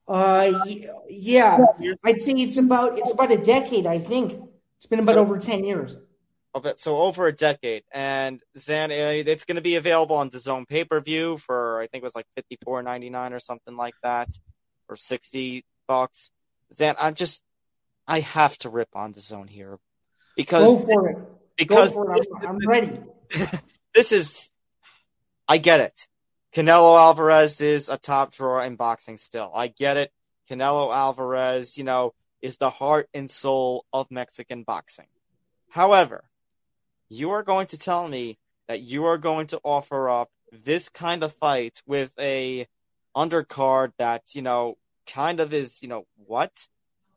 Uh, 0.09 0.53
yeah, 1.09 1.59
I'd 2.05 2.21
say 2.21 2.33
it's 2.33 2.57
about 2.57 2.99
it's 2.99 3.13
about 3.13 3.31
a 3.31 3.39
decade. 3.39 3.87
I 3.87 3.99
think 3.99 4.41
it's 4.77 4.87
been 4.87 4.99
about 4.99 5.17
over 5.17 5.39
ten 5.39 5.65
years. 5.65 5.99
It, 6.55 6.81
so 6.81 6.99
over 6.99 7.27
a 7.27 7.33
decade. 7.33 7.85
And 7.93 8.43
Zain, 8.59 8.91
uh, 8.91 9.23
it's 9.31 9.45
going 9.45 9.57
to 9.57 9.63
be 9.63 9.77
available 9.77 10.17
on 10.17 10.29
the 10.29 10.39
Zone 10.39 10.67
pay 10.67 10.85
per 10.85 11.01
view 11.01 11.39
for 11.39 11.81
I 11.81 11.87
think 11.87 12.03
it 12.03 12.05
was 12.05 12.15
like 12.15 12.27
fifty 12.35 12.59
four 12.65 12.83
ninety 12.83 13.11
nine 13.11 13.33
or 13.33 13.41
something 13.41 13.77
like 13.77 13.95
that, 14.03 14.29
or 14.93 14.97
sixty 14.97 15.65
bucks. 15.89 16.31
Zain, 16.75 16.95
I'm 16.99 17.15
just 17.15 17.43
I 18.07 18.21
have 18.21 18.57
to 18.59 18.69
rip 18.69 18.89
on 18.95 19.13
the 19.13 19.21
Zone 19.21 19.49
here 19.49 19.79
because 20.37 20.79
Go 20.79 20.85
for 20.85 21.09
it. 21.09 21.19
because 21.57 21.93
Go 21.93 22.05
for 22.05 22.15
this, 22.15 22.27
it. 22.27 22.33
I'm, 22.47 22.59
I'm 22.63 22.69
ready. 22.69 23.01
this 23.95 24.13
is 24.13 24.51
I 25.49 25.59
get 25.59 25.81
it. 25.81 26.09
Canelo 26.55 26.99
Alvarez 26.99 27.61
is 27.61 27.89
a 27.89 27.97
top 27.97 28.33
drawer 28.33 28.63
in 28.63 28.77
boxing 28.77 29.19
still. 29.19 29.51
I 29.55 29.69
get 29.69 29.97
it. 29.97 30.13
Canelo 30.51 30.95
Alvarez, 30.95 31.79
you 31.79 31.85
know, 31.85 32.13
is 32.43 32.59
the 32.59 32.71
heart 32.71 33.09
and 33.15 33.31
soul 33.31 33.87
of 33.93 34.11
Mexican 34.11 34.63
boxing. 34.63 35.07
However, 35.71 36.25
you 37.09 37.31
are 37.31 37.43
going 37.43 37.69
to 37.69 37.79
tell 37.79 38.07
me 38.09 38.39
that 38.69 38.83
you 38.83 39.07
are 39.07 39.19
going 39.19 39.47
to 39.49 39.61
offer 39.65 40.11
up 40.11 40.31
this 40.53 40.89
kind 40.89 41.23
of 41.23 41.33
fight 41.35 41.83
with 41.87 42.11
a 42.19 42.67
undercard 43.17 43.93
that, 43.99 44.35
you 44.35 44.43
know, 44.43 44.77
kind 45.07 45.41
of 45.41 45.53
is, 45.53 45.83
you 45.83 45.89
know, 45.89 46.07
what? 46.27 46.69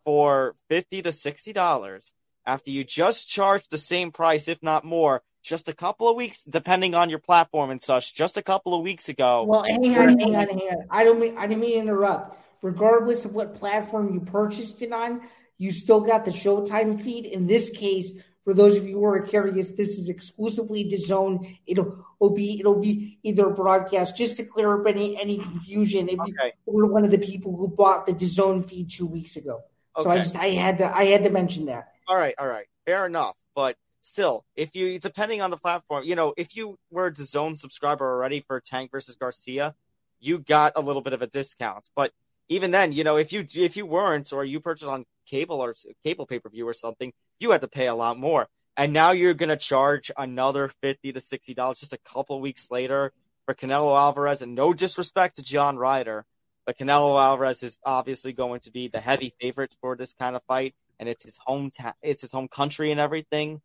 For 0.03 0.55
50 0.69 1.01
to 1.03 1.11
60 1.11 1.53
dollars 1.53 2.13
after 2.45 2.69
you 2.69 2.83
just 2.83 3.27
charged 3.27 3.71
the 3.71 3.77
same 3.77 4.11
price 4.11 4.47
if 4.47 4.61
not 4.61 4.85
more 4.85 5.23
just 5.41 5.67
a 5.67 5.73
couple 5.73 6.07
of 6.07 6.15
weeks 6.15 6.43
depending 6.43 6.93
on 6.93 7.09
your 7.09 7.19
platform 7.19 7.69
and 7.69 7.81
such 7.81 8.13
just 8.13 8.37
a 8.37 8.41
couple 8.41 8.75
of 8.75 8.81
weeks 8.81 9.09
ago. 9.09 9.43
Well, 9.47 9.63
hang 9.63 9.97
on, 9.97 10.19
hang 10.19 10.35
on, 10.35 10.47
hang 10.47 10.59
on. 10.59 10.85
I 10.89 11.03
don't 11.03 11.19
mean 11.19 11.37
I 11.37 11.47
didn't 11.47 11.61
mean 11.61 11.73
to 11.73 11.79
interrupt. 11.79 12.37
Regardless 12.61 13.25
of 13.25 13.33
what 13.33 13.55
platform 13.55 14.13
you 14.13 14.19
purchased 14.19 14.81
it 14.81 14.91
on, 14.91 15.21
you 15.57 15.71
still 15.71 16.01
got 16.01 16.25
the 16.25 16.31
Showtime 16.31 16.99
feed. 16.99 17.25
In 17.25 17.47
this 17.47 17.69
case, 17.69 18.13
for 18.45 18.53
those 18.53 18.77
of 18.77 18.87
you 18.87 18.99
who 18.99 19.05
are 19.05 19.19
curious, 19.21 19.71
this 19.71 19.97
is 19.97 20.07
exclusively 20.07 20.85
DAZN. 20.85 21.57
It'll, 21.65 22.05
it'll 22.21 22.35
be 22.35 22.59
it'll 22.59 22.79
be 22.79 23.17
either 23.23 23.49
broadcast 23.49 24.15
just 24.15 24.37
to 24.37 24.45
clear 24.45 24.79
up 24.79 24.85
any 24.87 25.19
any 25.19 25.39
confusion. 25.39 26.07
If 26.07 26.19
you 26.27 26.53
were 26.67 26.85
one 26.85 27.03
of 27.03 27.11
the 27.11 27.17
people 27.17 27.57
who 27.57 27.67
bought 27.67 28.05
the 28.05 28.13
DAZN 28.13 28.69
feed 28.69 28.91
two 28.91 29.07
weeks 29.07 29.35
ago, 29.35 29.63
so 29.99 30.09
I 30.09 30.17
just 30.17 30.35
I 30.35 30.49
had 30.49 30.77
to 30.77 30.95
I 30.95 31.05
had 31.05 31.23
to 31.23 31.31
mention 31.31 31.65
that. 31.65 31.91
All 32.07 32.15
right, 32.15 32.35
all 32.37 32.47
right, 32.47 32.67
fair 32.85 33.07
enough. 33.07 33.35
But 33.55 33.77
still, 34.01 34.45
if 34.55 34.75
you 34.75 34.99
depending 34.99 35.41
on 35.41 35.49
the 35.49 35.57
platform, 35.57 36.03
you 36.03 36.15
know, 36.15 36.35
if 36.37 36.55
you 36.55 36.77
were 36.91 37.07
a 37.07 37.15
zone 37.15 37.55
subscriber 37.55 38.05
already 38.05 38.41
for 38.41 38.61
Tank 38.61 38.91
versus 38.91 39.15
Garcia, 39.15 39.73
you 40.19 40.37
got 40.37 40.73
a 40.75 40.81
little 40.81 41.01
bit 41.01 41.13
of 41.13 41.23
a 41.23 41.27
discount. 41.27 41.89
But 41.95 42.11
even 42.49 42.71
then, 42.71 42.91
you 42.91 43.03
know, 43.03 43.17
if 43.17 43.33
you 43.33 43.45
if 43.55 43.75
you 43.75 43.85
weren't 43.85 44.31
or 44.31 44.45
you 44.45 44.59
purchased 44.59 44.87
on 44.87 45.05
cable 45.25 45.61
or 45.61 45.73
cable 46.03 46.25
pay 46.25 46.39
per 46.39 46.49
view 46.49 46.67
or 46.67 46.73
something, 46.73 47.13
you 47.39 47.51
had 47.51 47.61
to 47.61 47.67
pay 47.67 47.87
a 47.87 47.95
lot 47.95 48.17
more. 48.19 48.47
And 48.77 48.93
now 48.93 49.11
you're 49.11 49.33
gonna 49.33 49.57
charge 49.57 50.11
another 50.17 50.71
fifty 50.81 51.11
to 51.13 51.21
sixty 51.21 51.53
dollars 51.53 51.79
just 51.79 51.93
a 51.93 51.97
couple 51.97 52.39
weeks 52.39 52.69
later 52.69 53.13
for 53.45 53.53
Canelo 53.53 53.97
Alvarez. 53.97 54.41
And 54.41 54.55
no 54.55 54.73
disrespect 54.73 55.37
to 55.37 55.43
John 55.43 55.77
Ryder, 55.77 56.25
but 56.65 56.77
Canelo 56.77 57.19
Alvarez 57.19 57.63
is 57.63 57.77
obviously 57.83 58.33
going 58.33 58.59
to 58.61 58.71
be 58.71 58.87
the 58.87 58.99
heavy 58.99 59.33
favorite 59.39 59.75
for 59.81 59.95
this 59.95 60.13
kind 60.13 60.35
of 60.35 60.43
fight, 60.43 60.75
and 60.99 61.09
it's 61.09 61.23
his 61.23 61.39
hometown, 61.47 61.93
it's 62.01 62.21
his 62.21 62.31
home 62.31 62.47
country, 62.47 62.91
and 62.91 62.99
everything. 62.99 63.61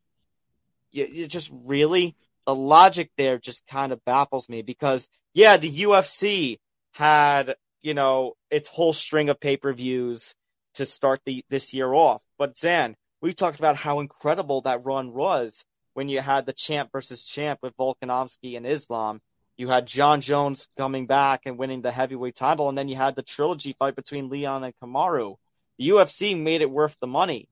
You, 0.92 1.06
you 1.06 1.26
just 1.26 1.50
really 1.64 2.16
the 2.46 2.54
logic 2.54 3.10
there 3.16 3.38
just 3.38 3.66
kind 3.66 3.92
of 3.92 4.04
baffles 4.04 4.48
me 4.48 4.62
because 4.62 5.08
yeah, 5.34 5.56
the 5.56 5.70
UFC 5.70 6.58
had 6.92 7.54
you 7.82 7.94
know 7.94 8.34
its 8.50 8.68
whole 8.68 8.92
string 8.92 9.28
of 9.28 9.40
pay 9.40 9.56
per 9.56 9.72
views 9.72 10.34
to 10.74 10.86
start 10.86 11.20
the 11.24 11.44
this 11.48 11.74
year 11.74 11.92
off, 11.92 12.22
but 12.38 12.56
Zain, 12.56 12.96
we've 13.20 13.36
talked 13.36 13.58
about 13.58 13.76
how 13.76 14.00
incredible 14.00 14.60
that 14.62 14.84
run 14.84 15.12
was 15.12 15.64
when 15.94 16.08
you 16.08 16.20
had 16.20 16.46
the 16.46 16.52
champ 16.52 16.90
versus 16.92 17.22
champ 17.24 17.60
with 17.62 17.76
Volkanovski 17.76 18.56
and 18.56 18.66
Islam. 18.66 19.20
You 19.56 19.68
had 19.68 19.86
Jon 19.86 20.22
Jones 20.22 20.68
coming 20.78 21.06
back 21.06 21.42
and 21.44 21.58
winning 21.58 21.82
the 21.82 21.92
heavyweight 21.92 22.34
title, 22.34 22.68
and 22.68 22.78
then 22.78 22.88
you 22.88 22.96
had 22.96 23.14
the 23.14 23.22
trilogy 23.22 23.74
fight 23.78 23.94
between 23.94 24.30
Leon 24.30 24.64
and 24.64 24.72
Kamaru. 24.82 25.36
The 25.76 25.88
UFC 25.90 26.38
made 26.38 26.62
it 26.62 26.70
worth 26.70 26.96
the 27.00 27.06
money. 27.06 27.48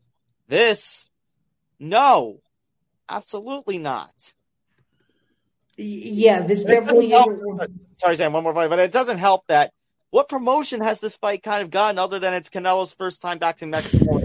This, 0.49 1.09
no, 1.79 2.41
absolutely 3.09 3.77
not. 3.77 4.15
Yeah, 5.77 6.41
this 6.41 6.65
definitely. 6.65 7.11
Sorry, 7.97 8.17
Sam, 8.17 8.33
one 8.33 8.43
more 8.43 8.55
fight, 8.55 8.71
but 8.71 8.79
it 8.79 8.91
doesn't 8.91 9.19
help 9.19 9.47
that. 9.49 9.73
What 10.11 10.29
promotion 10.29 10.81
has 10.81 11.01
this 11.01 11.17
fight 11.17 11.43
kind 11.43 11.63
of 11.63 11.71
gotten 11.71 11.99
other 11.99 12.19
than 12.19 12.33
it's 12.33 12.49
Canelo's 12.49 12.95
first 12.95 13.21
time 13.21 13.39
back 13.39 13.59
to 13.59 13.67
Mexico? 13.67 14.23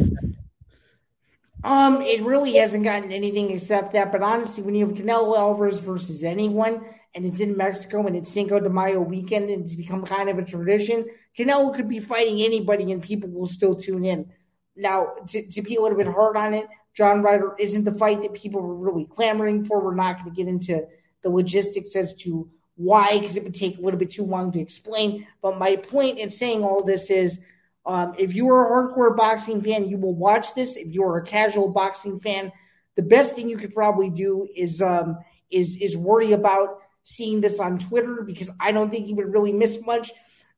Um, 1.65 2.01
it 2.01 2.23
really 2.23 2.53
hasn't 2.53 2.83
gotten 2.83 3.11
anything 3.11 3.51
except 3.51 3.93
that. 3.93 4.11
But 4.11 4.21
honestly, 4.21 4.63
when 4.63 4.75
you 4.75 4.87
have 4.87 4.95
Canelo 4.95 5.37
Alvarez 5.37 5.79
versus 5.79 6.23
anyone, 6.23 6.85
and 7.15 7.25
it's 7.25 7.41
in 7.41 7.55
Mexico 7.55 8.05
and 8.07 8.15
it's 8.15 8.29
Cinco 8.29 8.59
de 8.59 8.69
Mayo 8.69 9.01
weekend, 9.01 9.49
and 9.49 9.63
it's 9.63 9.75
become 9.75 10.05
kind 10.05 10.29
of 10.29 10.37
a 10.37 10.45
tradition, 10.45 11.05
Canelo 11.37 11.75
could 11.75 11.89
be 11.89 11.99
fighting 11.99 12.41
anybody, 12.41 12.91
and 12.91 13.03
people 13.03 13.29
will 13.29 13.47
still 13.47 13.75
tune 13.75 14.05
in. 14.05 14.29
Now, 14.75 15.13
to, 15.27 15.45
to 15.47 15.61
be 15.61 15.75
a 15.75 15.81
little 15.81 15.97
bit 15.97 16.07
hard 16.07 16.37
on 16.37 16.53
it, 16.53 16.65
John 16.93 17.21
Ryder 17.21 17.55
isn't 17.59 17.83
the 17.83 17.93
fight 17.93 18.21
that 18.21 18.33
people 18.33 18.61
were 18.61 18.75
really 18.75 19.05
clamoring 19.05 19.65
for. 19.65 19.83
We're 19.83 19.95
not 19.95 20.19
going 20.19 20.33
to 20.33 20.35
get 20.35 20.47
into 20.47 20.85
the 21.23 21.29
logistics 21.29 21.95
as 21.95 22.13
to 22.15 22.49
why, 22.75 23.19
because 23.19 23.37
it 23.37 23.43
would 23.43 23.55
take 23.55 23.77
a 23.77 23.81
little 23.81 23.99
bit 23.99 24.11
too 24.11 24.25
long 24.25 24.51
to 24.51 24.59
explain. 24.59 25.27
But 25.41 25.59
my 25.59 25.75
point 25.75 26.17
in 26.17 26.29
saying 26.29 26.63
all 26.63 26.83
this 26.83 27.09
is 27.09 27.39
um, 27.85 28.15
if 28.17 28.33
you 28.33 28.49
are 28.49 28.65
a 28.65 28.93
hardcore 28.93 29.15
boxing 29.15 29.61
fan, 29.61 29.87
you 29.87 29.97
will 29.97 30.15
watch 30.15 30.55
this. 30.55 30.77
If 30.77 30.93
you 30.93 31.03
are 31.03 31.17
a 31.17 31.25
casual 31.25 31.69
boxing 31.69 32.19
fan, 32.19 32.51
the 32.95 33.01
best 33.01 33.35
thing 33.35 33.49
you 33.49 33.57
could 33.57 33.73
probably 33.73 34.09
do 34.09 34.47
is 34.55 34.81
um, 34.81 35.17
is 35.51 35.77
is 35.77 35.97
worry 35.97 36.31
about 36.31 36.79
seeing 37.03 37.41
this 37.41 37.59
on 37.59 37.79
Twitter 37.79 38.23
because 38.25 38.49
I 38.59 38.71
don't 38.71 38.89
think 38.89 39.07
you 39.07 39.15
would 39.15 39.33
really 39.33 39.53
miss 39.53 39.79
much. 39.85 40.11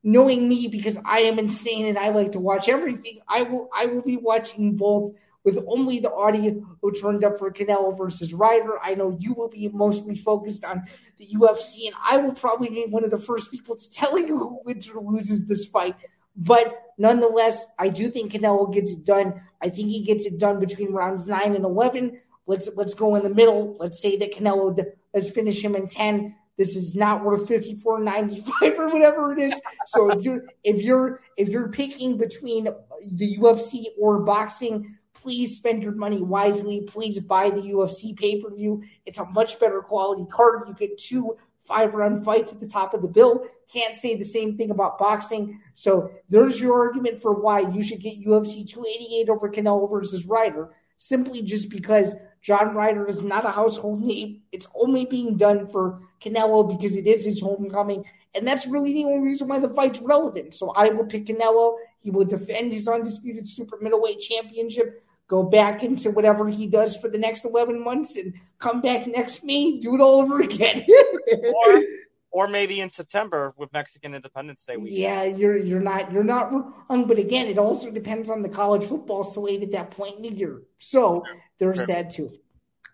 Knowing 0.03 0.47
me, 0.47 0.67
because 0.67 0.99
I 1.03 1.21
am 1.21 1.39
insane 1.39 1.87
and 1.87 1.97
I 1.97 2.09
like 2.09 2.33
to 2.33 2.39
watch 2.39 2.69
everything, 2.69 3.21
I 3.27 3.41
will 3.41 3.69
I 3.75 3.87
will 3.87 4.03
be 4.03 4.17
watching 4.17 4.75
both 4.75 5.13
with 5.45 5.63
only 5.67 5.99
the 5.99 6.11
audio 6.11 6.59
who 6.81 6.91
turned 6.91 7.23
up 7.23 7.37
for 7.37 7.51
Canelo 7.51 7.95
versus 7.95 8.33
Ryder. 8.33 8.79
I 8.83 8.95
know 8.95 9.15
you 9.19 9.33
will 9.33 9.47
be 9.47 9.69
mostly 9.69 10.17
focused 10.17 10.65
on 10.65 10.83
the 11.17 11.27
UFC, 11.27 11.85
and 11.85 11.95
I 12.03 12.17
will 12.17 12.33
probably 12.33 12.69
be 12.69 12.85
one 12.89 13.05
of 13.05 13.11
the 13.11 13.19
first 13.19 13.51
people 13.51 13.77
to 13.77 13.93
tell 13.93 14.17
you 14.17 14.37
who 14.37 14.59
wins 14.65 14.89
or 14.89 14.99
loses 15.01 15.45
this 15.45 15.65
fight. 15.67 15.95
But 16.35 16.75
nonetheless, 16.97 17.65
I 17.79 17.89
do 17.89 18.09
think 18.09 18.33
Canelo 18.33 18.73
gets 18.73 18.91
it 18.91 19.05
done. 19.05 19.39
I 19.61 19.69
think 19.69 19.89
he 19.89 20.01
gets 20.01 20.25
it 20.25 20.39
done 20.39 20.59
between 20.59 20.91
rounds 20.91 21.27
nine 21.27 21.55
and 21.55 21.63
eleven. 21.63 22.19
Let's 22.47 22.67
let's 22.75 22.93
go 22.93 23.15
in 23.15 23.23
the 23.23 23.29
middle. 23.29 23.77
Let's 23.79 24.01
say 24.01 24.17
that 24.17 24.33
Canelo 24.33 24.75
does 25.13 25.29
finish 25.29 25.63
him 25.63 25.75
in 25.75 25.87
ten. 25.87 26.35
This 26.57 26.75
is 26.75 26.95
not 26.95 27.23
worth 27.23 27.47
fifty 27.47 27.75
four 27.75 27.99
ninety 27.99 28.41
five 28.41 28.77
or 28.77 28.89
whatever 28.89 29.31
it 29.31 29.39
is. 29.39 29.61
So 29.87 30.09
if 30.11 30.23
you're 30.23 30.45
if 30.63 30.81
you're 30.81 31.21
if 31.37 31.49
you're 31.49 31.69
picking 31.69 32.17
between 32.17 32.65
the 32.65 33.37
UFC 33.37 33.85
or 33.97 34.19
boxing, 34.19 34.97
please 35.25 35.57
spend 35.57 35.81
your 35.81 35.91
money 35.91 36.21
wisely. 36.21 36.81
Please 36.81 37.19
buy 37.19 37.49
the 37.49 37.61
UFC 37.61 38.15
pay 38.15 38.39
per 38.39 38.53
view. 38.53 38.83
It's 39.07 39.17
a 39.17 39.25
much 39.25 39.59
better 39.59 39.81
quality 39.81 40.27
card. 40.31 40.67
You 40.67 40.75
get 40.75 40.99
two 40.99 41.35
five 41.63 41.95
round 41.95 42.23
fights 42.23 42.53
at 42.53 42.59
the 42.59 42.67
top 42.67 42.93
of 42.93 43.01
the 43.01 43.07
bill. 43.07 43.47
Can't 43.67 43.95
say 43.95 44.15
the 44.15 44.23
same 44.23 44.55
thing 44.55 44.69
about 44.69 44.99
boxing. 44.99 45.59
So 45.73 46.11
there's 46.29 46.61
your 46.61 46.79
argument 46.79 47.23
for 47.23 47.33
why 47.33 47.61
you 47.61 47.81
should 47.81 48.01
get 48.01 48.23
UFC 48.23 48.69
288 48.69 49.29
over 49.29 49.49
Canelo 49.49 49.89
versus 49.89 50.27
Ryder. 50.27 50.69
Simply 50.99 51.41
just 51.41 51.71
because 51.71 52.13
John 52.43 52.75
Ryder 52.75 53.07
is 53.07 53.23
not 53.23 53.47
a 53.47 53.51
household 53.51 54.03
name. 54.03 54.41
It's 54.51 54.67
only 54.75 55.05
being 55.05 55.37
done 55.37 55.65
for 55.65 56.01
Canelo 56.21 56.69
because 56.69 56.95
it 56.95 57.07
is 57.07 57.25
his 57.25 57.41
homecoming. 57.41 58.05
And 58.35 58.47
that's 58.47 58.67
really 58.67 58.93
the 58.93 59.05
only 59.05 59.21
reason 59.21 59.47
why 59.47 59.57
the 59.57 59.73
fight's 59.73 60.01
relevant. 60.01 60.53
So 60.53 60.69
I 60.69 60.89
will 60.89 61.05
pick 61.05 61.25
Canelo. 61.25 61.77
He 61.99 62.11
will 62.11 62.25
defend 62.25 62.71
his 62.71 62.87
undisputed 62.87 63.47
super 63.47 63.79
middleweight 63.81 64.19
championship 64.19 65.01
go 65.27 65.43
back 65.43 65.83
into 65.83 66.11
whatever 66.11 66.47
he 66.49 66.67
does 66.67 66.95
for 66.95 67.09
the 67.09 67.17
next 67.17 67.45
11 67.45 67.83
months 67.83 68.15
and 68.15 68.33
come 68.59 68.81
back 68.81 69.07
next 69.07 69.43
May, 69.43 69.79
do 69.79 69.95
it 69.95 70.01
all 70.01 70.21
over 70.21 70.41
again. 70.41 70.85
or, 71.53 71.83
or 72.31 72.47
maybe 72.47 72.81
in 72.81 72.89
September 72.89 73.53
with 73.57 73.71
Mexican 73.73 74.13
Independence 74.13 74.65
Day 74.65 74.75
week. 74.77 74.91
yeah, 74.91 75.23
you're 75.23 75.57
you're 75.57 75.79
not 75.79 76.11
you're 76.11 76.23
not 76.23 76.51
wrong, 76.51 77.07
but 77.07 77.17
again, 77.17 77.47
it 77.47 77.57
also 77.57 77.89
depends 77.89 78.29
on 78.29 78.41
the 78.41 78.49
college 78.49 78.83
football 78.83 79.23
slate 79.23 79.63
at 79.63 79.71
that 79.71 79.91
point 79.91 80.17
in 80.17 80.23
the 80.23 80.29
year. 80.29 80.61
So 80.79 81.23
there's 81.59 81.81
that 81.83 82.09
too. 82.09 82.31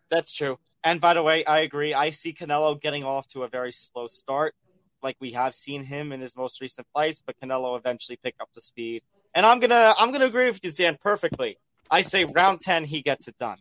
That's 0.09 0.31
true. 0.33 0.59
And 0.83 1.01
by 1.01 1.13
the 1.13 1.23
way, 1.23 1.45
I 1.45 1.61
agree. 1.61 1.93
I 1.93 2.09
see 2.11 2.33
Canelo 2.33 2.79
getting 2.79 3.03
off 3.03 3.27
to 3.29 3.43
a 3.43 3.47
very 3.47 3.71
slow 3.71 4.07
start, 4.07 4.55
like 5.01 5.15
we 5.19 5.31
have 5.31 5.53
seen 5.55 5.83
him 5.83 6.11
in 6.11 6.21
his 6.21 6.35
most 6.35 6.61
recent 6.61 6.87
fights, 6.93 7.21
but 7.25 7.35
Canelo 7.39 7.77
eventually 7.77 8.17
pick 8.21 8.35
up 8.39 8.49
the 8.53 8.61
speed. 8.61 9.01
And 9.33 9.45
I'm 9.45 9.59
gonna 9.59 9.93
I'm 9.97 10.11
gonna 10.11 10.25
agree 10.25 10.47
with 10.47 10.63
you, 10.63 10.69
Zain, 10.69 10.97
perfectly. 11.01 11.57
I 11.91 12.01
say 12.01 12.23
round 12.23 12.61
ten 12.61 12.85
he 12.85 13.01
gets 13.01 13.27
it 13.27 13.37
done. 13.37 13.57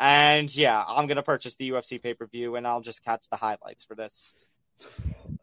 And 0.00 0.54
yeah, 0.56 0.82
I'm 0.86 1.06
gonna 1.06 1.22
purchase 1.22 1.54
the 1.56 1.70
UFC 1.70 2.02
pay 2.02 2.14
per 2.14 2.26
view 2.26 2.56
and 2.56 2.66
I'll 2.66 2.80
just 2.80 3.04
catch 3.04 3.26
the 3.30 3.36
highlights 3.36 3.84
for 3.84 3.94
this. 3.94 4.34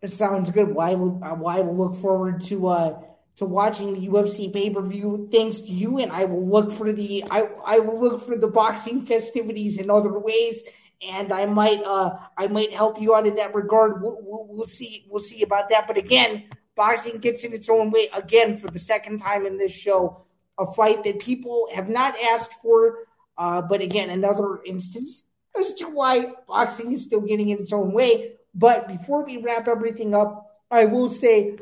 It 0.01 0.11
sounds 0.11 0.49
good. 0.49 0.73
Why 0.73 0.95
will, 0.95 1.21
uh, 1.23 1.35
I 1.47 1.61
will 1.61 1.77
look 1.77 1.95
forward 1.95 2.41
to 2.45 2.67
uh, 2.67 2.99
to 3.37 3.45
watching 3.45 3.93
the 3.93 4.07
UFC 4.07 4.51
pay 4.51 4.69
per 4.69 4.81
view. 4.81 5.29
Thanks 5.31 5.61
to 5.61 5.71
you, 5.71 5.99
and 5.99 6.11
I 6.11 6.25
will 6.25 6.45
look 6.47 6.71
for 6.71 6.91
the 6.91 7.23
I 7.29 7.43
I 7.65 7.79
will 7.79 7.99
look 7.99 8.25
for 8.25 8.35
the 8.35 8.47
boxing 8.47 9.05
festivities 9.05 9.77
in 9.77 9.89
other 9.89 10.17
ways, 10.17 10.63
and 11.01 11.31
I 11.31 11.45
might 11.45 11.83
uh 11.83 12.17
I 12.37 12.47
might 12.47 12.71
help 12.73 12.99
you 12.99 13.15
out 13.15 13.27
in 13.27 13.35
that 13.35 13.53
regard. 13.55 14.01
We'll, 14.01 14.17
we'll, 14.21 14.47
we'll 14.49 14.67
see 14.67 15.05
we'll 15.09 15.21
see 15.21 15.43
about 15.43 15.69
that. 15.69 15.87
But 15.87 15.97
again, 15.97 16.45
boxing 16.75 17.19
gets 17.19 17.43
in 17.43 17.53
its 17.53 17.69
own 17.69 17.91
way 17.91 18.09
again 18.13 18.57
for 18.57 18.67
the 18.67 18.79
second 18.79 19.19
time 19.19 19.45
in 19.45 19.57
this 19.57 19.71
show. 19.71 20.25
A 20.59 20.71
fight 20.73 21.03
that 21.03 21.19
people 21.19 21.67
have 21.73 21.89
not 21.89 22.15
asked 22.31 22.53
for, 22.61 23.07
uh, 23.37 23.61
but 23.61 23.81
again, 23.81 24.09
another 24.09 24.61
instance 24.63 25.23
as 25.59 25.73
to 25.75 25.85
why 25.85 26.33
boxing 26.47 26.91
is 26.91 27.03
still 27.03 27.21
getting 27.21 27.49
in 27.49 27.59
its 27.59 27.73
own 27.73 27.91
way. 27.91 28.33
But 28.53 28.87
before 28.87 29.25
we 29.25 29.37
wrap 29.37 29.67
everything 29.67 30.13
up, 30.13 30.47
I 30.69 30.85
will 30.85 31.09
say 31.09 31.57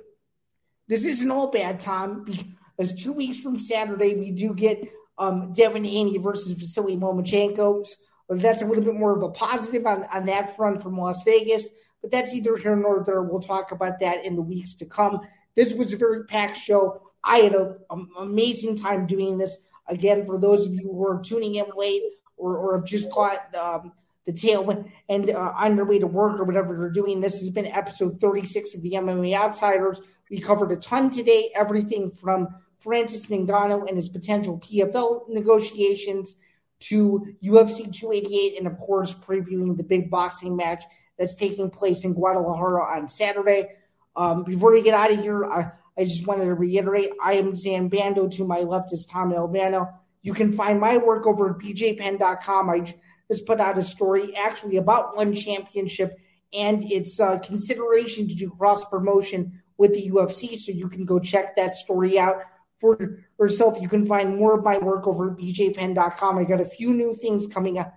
this 0.88 1.06
isn't 1.06 1.32
all 1.32 1.52
bad, 1.52 1.80
Tom, 1.80 2.26
because 2.26 2.94
two 2.95 3.14
weeks 3.14 3.40
from 3.40 3.60
Saturday, 3.60 4.16
we 4.16 4.32
do 4.32 4.53
get 4.53 4.90
um, 5.18 5.53
Devin 5.53 5.86
Haney 5.86 6.18
versus 6.18 6.52
Vasily 6.53 6.98
Lomachenko. 6.98 7.86
So 7.86 8.36
that's 8.36 8.61
a 8.61 8.66
little 8.66 8.84
bit 8.84 8.95
more 8.95 9.16
of 9.16 9.24
a 9.24 9.30
positive 9.30 9.86
on, 9.86 10.03
on 10.06 10.26
that 10.28 10.56
front 10.56 10.82
from 10.82 10.98
Las 10.98 11.24
Vegas, 11.24 11.68
but 12.02 12.11
that's 12.11 12.34
either 12.34 12.57
here 12.57 12.76
nor 12.76 13.03
there. 13.03 13.22
We'll 13.22 13.41
talk 13.41 13.72
about 13.72 13.99
that 13.99 14.26
in 14.26 14.36
the 14.36 14.41
weeks 14.41 14.76
to 14.76 14.86
come. 14.86 15.22
This 15.56 15.74
was 15.74 15.94
a 15.94 15.98
very 15.98 16.26
packed 16.26 16.57
show. 16.57 17.09
I 17.24 17.38
had 17.40 17.54
an 17.54 17.76
amazing 18.20 18.78
time 18.78 19.06
doing 19.06 19.38
this. 19.38 19.58
Again, 19.88 20.26
for 20.26 20.40
those 20.40 20.66
of 20.66 20.74
you 20.74 20.82
who 20.82 21.04
are 21.06 21.22
tuning 21.22 21.56
in 21.56 21.66
late 21.76 22.04
or, 22.38 22.58
or 22.58 22.78
have 22.78 22.86
just 22.86 23.12
caught 23.12 23.54
um, 23.56 23.91
the 24.26 24.34
tail 24.34 24.86
and 25.10 25.30
uh, 25.30 25.54
on 25.58 25.76
your 25.76 25.86
way 25.86 26.00
to 26.00 26.08
work 26.08 26.40
or 26.40 26.44
whatever 26.44 26.76
you're 26.76 26.91
doing, 26.91 27.20
this 27.20 27.40
has 27.40 27.50
been 27.50 27.66
episode 27.68 28.20
36 28.20 28.76
of 28.76 28.82
the 28.82 28.94
MMA 28.94 29.36
Outsiders. 29.36 30.02
We 30.30 30.40
covered 30.40 30.72
a 30.72 30.76
ton 30.76 31.10
today, 31.10 31.52
everything 31.56 32.12
from 32.12 32.48
Francis 32.80 33.26
Ngannou 33.26 33.88
and 33.88 33.98
his 33.98 34.10
potential 34.10 34.60
PFL 34.60 35.30
negotiations 35.30 36.36
to 36.82 37.26
UFC 37.44 37.91
288, 37.94 38.58
and 38.58 38.68
of 38.68 38.78
course, 38.80 39.14
previewing 39.14 39.76
the 39.76 39.84
big 39.84 40.10
boxing 40.10 40.56
match 40.56 40.86
that's 41.18 41.36
taking 41.36 41.70
place 41.70 42.06
in 42.06 42.14
Guadalajara 42.14 42.98
on 42.98 43.10
Saturday. 43.10 43.76
Um, 44.16 44.44
before 44.44 44.72
we 44.72 44.82
get 44.82 44.94
out 44.94 45.12
of 45.12 45.20
here, 45.20 45.46
I, 45.46 45.72
I 46.00 46.06
just 46.06 46.26
wanted 46.26 46.46
to 46.46 46.54
reiterate 46.54 47.10
I 47.22 47.34
am 47.34 47.54
Zain 47.54 47.90
Bando. 47.90 48.30
To 48.30 48.46
my 48.46 48.60
left 48.60 48.94
is 48.94 49.06
Tom 49.06 49.34
Albano. 49.34 49.90
You 50.22 50.34
can 50.34 50.54
find 50.54 50.80
my 50.80 50.98
work 50.98 51.28
over 51.28 51.50
at 51.50 51.58
bjpenn.com. 51.58 52.70
I 52.70 52.96
just 53.30 53.46
put 53.46 53.60
out 53.60 53.78
a 53.78 53.84
story 53.84 54.34
actually 54.36 54.78
about 54.78 55.18
one 55.18 55.34
championship 55.34 56.18
and 56.54 56.90
its 56.90 57.20
uh, 57.20 57.38
consideration 57.40 58.30
to 58.30 58.36
do 58.36 58.50
cross 58.50 58.86
promotion 58.86 59.62
with 59.78 59.94
the 59.94 60.10
UFC. 60.10 60.58
So 60.58 60.72
you 60.72 60.88
can 60.88 61.04
go 61.04 61.20
check 61.20 61.58
that 61.58 61.76
story 61.76 62.18
out 62.18 62.44
for 62.80 63.20
yourself. 63.38 63.78
You 63.82 63.90
can 63.90 64.06
find 64.06 64.38
more 64.38 64.58
of 64.58 64.64
my 64.64 64.78
work 64.78 65.06
over 65.06 65.32
at 65.32 65.38
bjpenn.com. 65.38 66.38
I 66.38 66.46
got 66.46 66.62
a 66.62 66.66
few 66.66 66.94
new 66.94 67.14
things 67.14 67.46
coming 67.46 67.78
out 67.78 67.92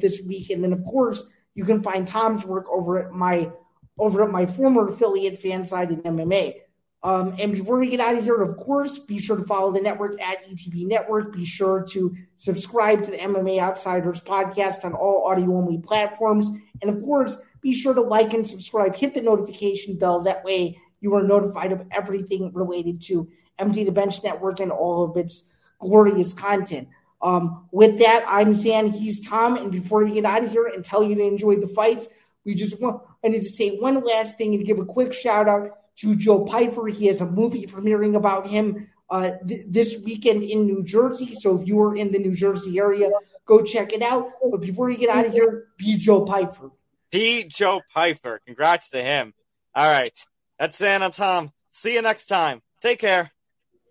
this 0.00 0.20
week. 0.20 0.50
And 0.50 0.62
then, 0.62 0.74
of 0.74 0.84
course, 0.84 1.24
you 1.54 1.64
can 1.64 1.82
find 1.82 2.06
Tom's 2.06 2.44
work 2.44 2.66
over 2.70 2.98
at 2.98 3.12
my 3.12 3.50
over 3.98 4.22
at 4.22 4.30
my 4.30 4.44
former 4.44 4.88
affiliate 4.88 5.42
Fanside 5.42 5.90
in 5.90 6.02
MMA. 6.02 6.56
Um, 7.02 7.36
and 7.38 7.52
before 7.52 7.78
we 7.78 7.88
get 7.88 8.00
out 8.00 8.16
of 8.16 8.24
here, 8.24 8.42
of 8.42 8.56
course, 8.56 8.98
be 8.98 9.18
sure 9.18 9.36
to 9.36 9.44
follow 9.44 9.70
the 9.70 9.80
network 9.80 10.20
at 10.20 10.44
ETB 10.44 10.86
Network. 10.86 11.32
Be 11.32 11.44
sure 11.44 11.86
to 11.90 12.16
subscribe 12.36 13.02
to 13.04 13.10
the 13.10 13.18
MMA 13.18 13.60
Outsiders 13.60 14.20
podcast 14.20 14.84
on 14.84 14.92
all 14.94 15.26
audio 15.26 15.56
only 15.56 15.78
platforms. 15.78 16.50
And 16.82 16.90
of 16.90 17.00
course, 17.02 17.36
be 17.60 17.74
sure 17.74 17.94
to 17.94 18.00
like 18.00 18.32
and 18.32 18.46
subscribe. 18.46 18.96
Hit 18.96 19.14
the 19.14 19.20
notification 19.20 19.96
bell. 19.96 20.22
That 20.22 20.44
way, 20.44 20.80
you 21.00 21.14
are 21.14 21.22
notified 21.22 21.72
of 21.72 21.84
everything 21.90 22.52
related 22.52 23.00
to 23.02 23.28
Empty 23.58 23.84
the 23.84 23.92
Bench 23.92 24.22
Network 24.24 24.60
and 24.60 24.72
all 24.72 25.04
of 25.04 25.16
its 25.16 25.44
glorious 25.78 26.32
content. 26.32 26.88
Um, 27.22 27.68
with 27.72 27.98
that, 27.98 28.24
I'm 28.26 28.54
Zain. 28.54 28.90
He's 28.90 29.26
Tom. 29.26 29.56
And 29.56 29.70
before 29.70 30.04
we 30.04 30.12
get 30.12 30.24
out 30.24 30.44
of 30.44 30.50
here 30.50 30.66
and 30.66 30.84
tell 30.84 31.02
you 31.02 31.14
to 31.14 31.22
enjoy 31.22 31.56
the 31.56 31.68
fights, 31.68 32.08
we 32.44 32.54
just 32.54 32.80
want 32.80 33.02
I 33.24 33.28
need 33.28 33.42
to 33.42 33.48
say 33.48 33.76
one 33.76 34.02
last 34.04 34.38
thing 34.38 34.54
and 34.54 34.64
give 34.64 34.78
a 34.78 34.84
quick 34.84 35.12
shout 35.12 35.48
out 35.48 35.70
to 35.96 36.14
Joe 36.14 36.44
Piper. 36.44 36.86
He 36.88 37.06
has 37.06 37.20
a 37.20 37.26
movie 37.26 37.66
premiering 37.66 38.16
about 38.16 38.46
him 38.46 38.88
uh, 39.08 39.32
th- 39.46 39.66
this 39.68 39.98
weekend 40.04 40.42
in 40.42 40.66
New 40.66 40.82
Jersey. 40.82 41.34
So 41.34 41.58
if 41.58 41.66
you 41.66 41.80
are 41.80 41.96
in 41.96 42.12
the 42.12 42.18
New 42.18 42.34
Jersey 42.34 42.78
area, 42.78 43.10
go 43.44 43.62
check 43.62 43.92
it 43.92 44.02
out. 44.02 44.30
But 44.50 44.60
before 44.60 44.90
you 44.90 44.96
get 44.96 45.10
out 45.10 45.26
of 45.26 45.32
here, 45.32 45.66
be 45.76 45.96
Joe 45.96 46.24
Piper. 46.24 46.70
Be 47.10 47.44
Joe 47.44 47.80
Piper. 47.92 48.40
Congrats 48.44 48.90
to 48.90 49.02
him. 49.02 49.32
All 49.74 49.90
right. 49.90 50.26
That's 50.58 50.76
Santa 50.76 51.10
Tom. 51.10 51.52
See 51.70 51.94
you 51.94 52.02
next 52.02 52.26
time. 52.26 52.62
Take 52.80 52.98
care. 52.98 53.30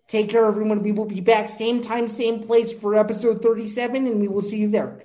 Take 0.08 0.28
care, 0.28 0.46
everyone. 0.46 0.82
We 0.82 0.92
will 0.92 1.04
be 1.04 1.20
back 1.20 1.48
same 1.48 1.80
time, 1.80 2.08
same 2.08 2.42
place 2.42 2.72
for 2.72 2.94
episode 2.94 3.42
37, 3.42 4.06
and 4.06 4.20
we 4.20 4.28
will 4.28 4.40
see 4.40 4.58
you 4.58 4.70
there. 4.70 5.02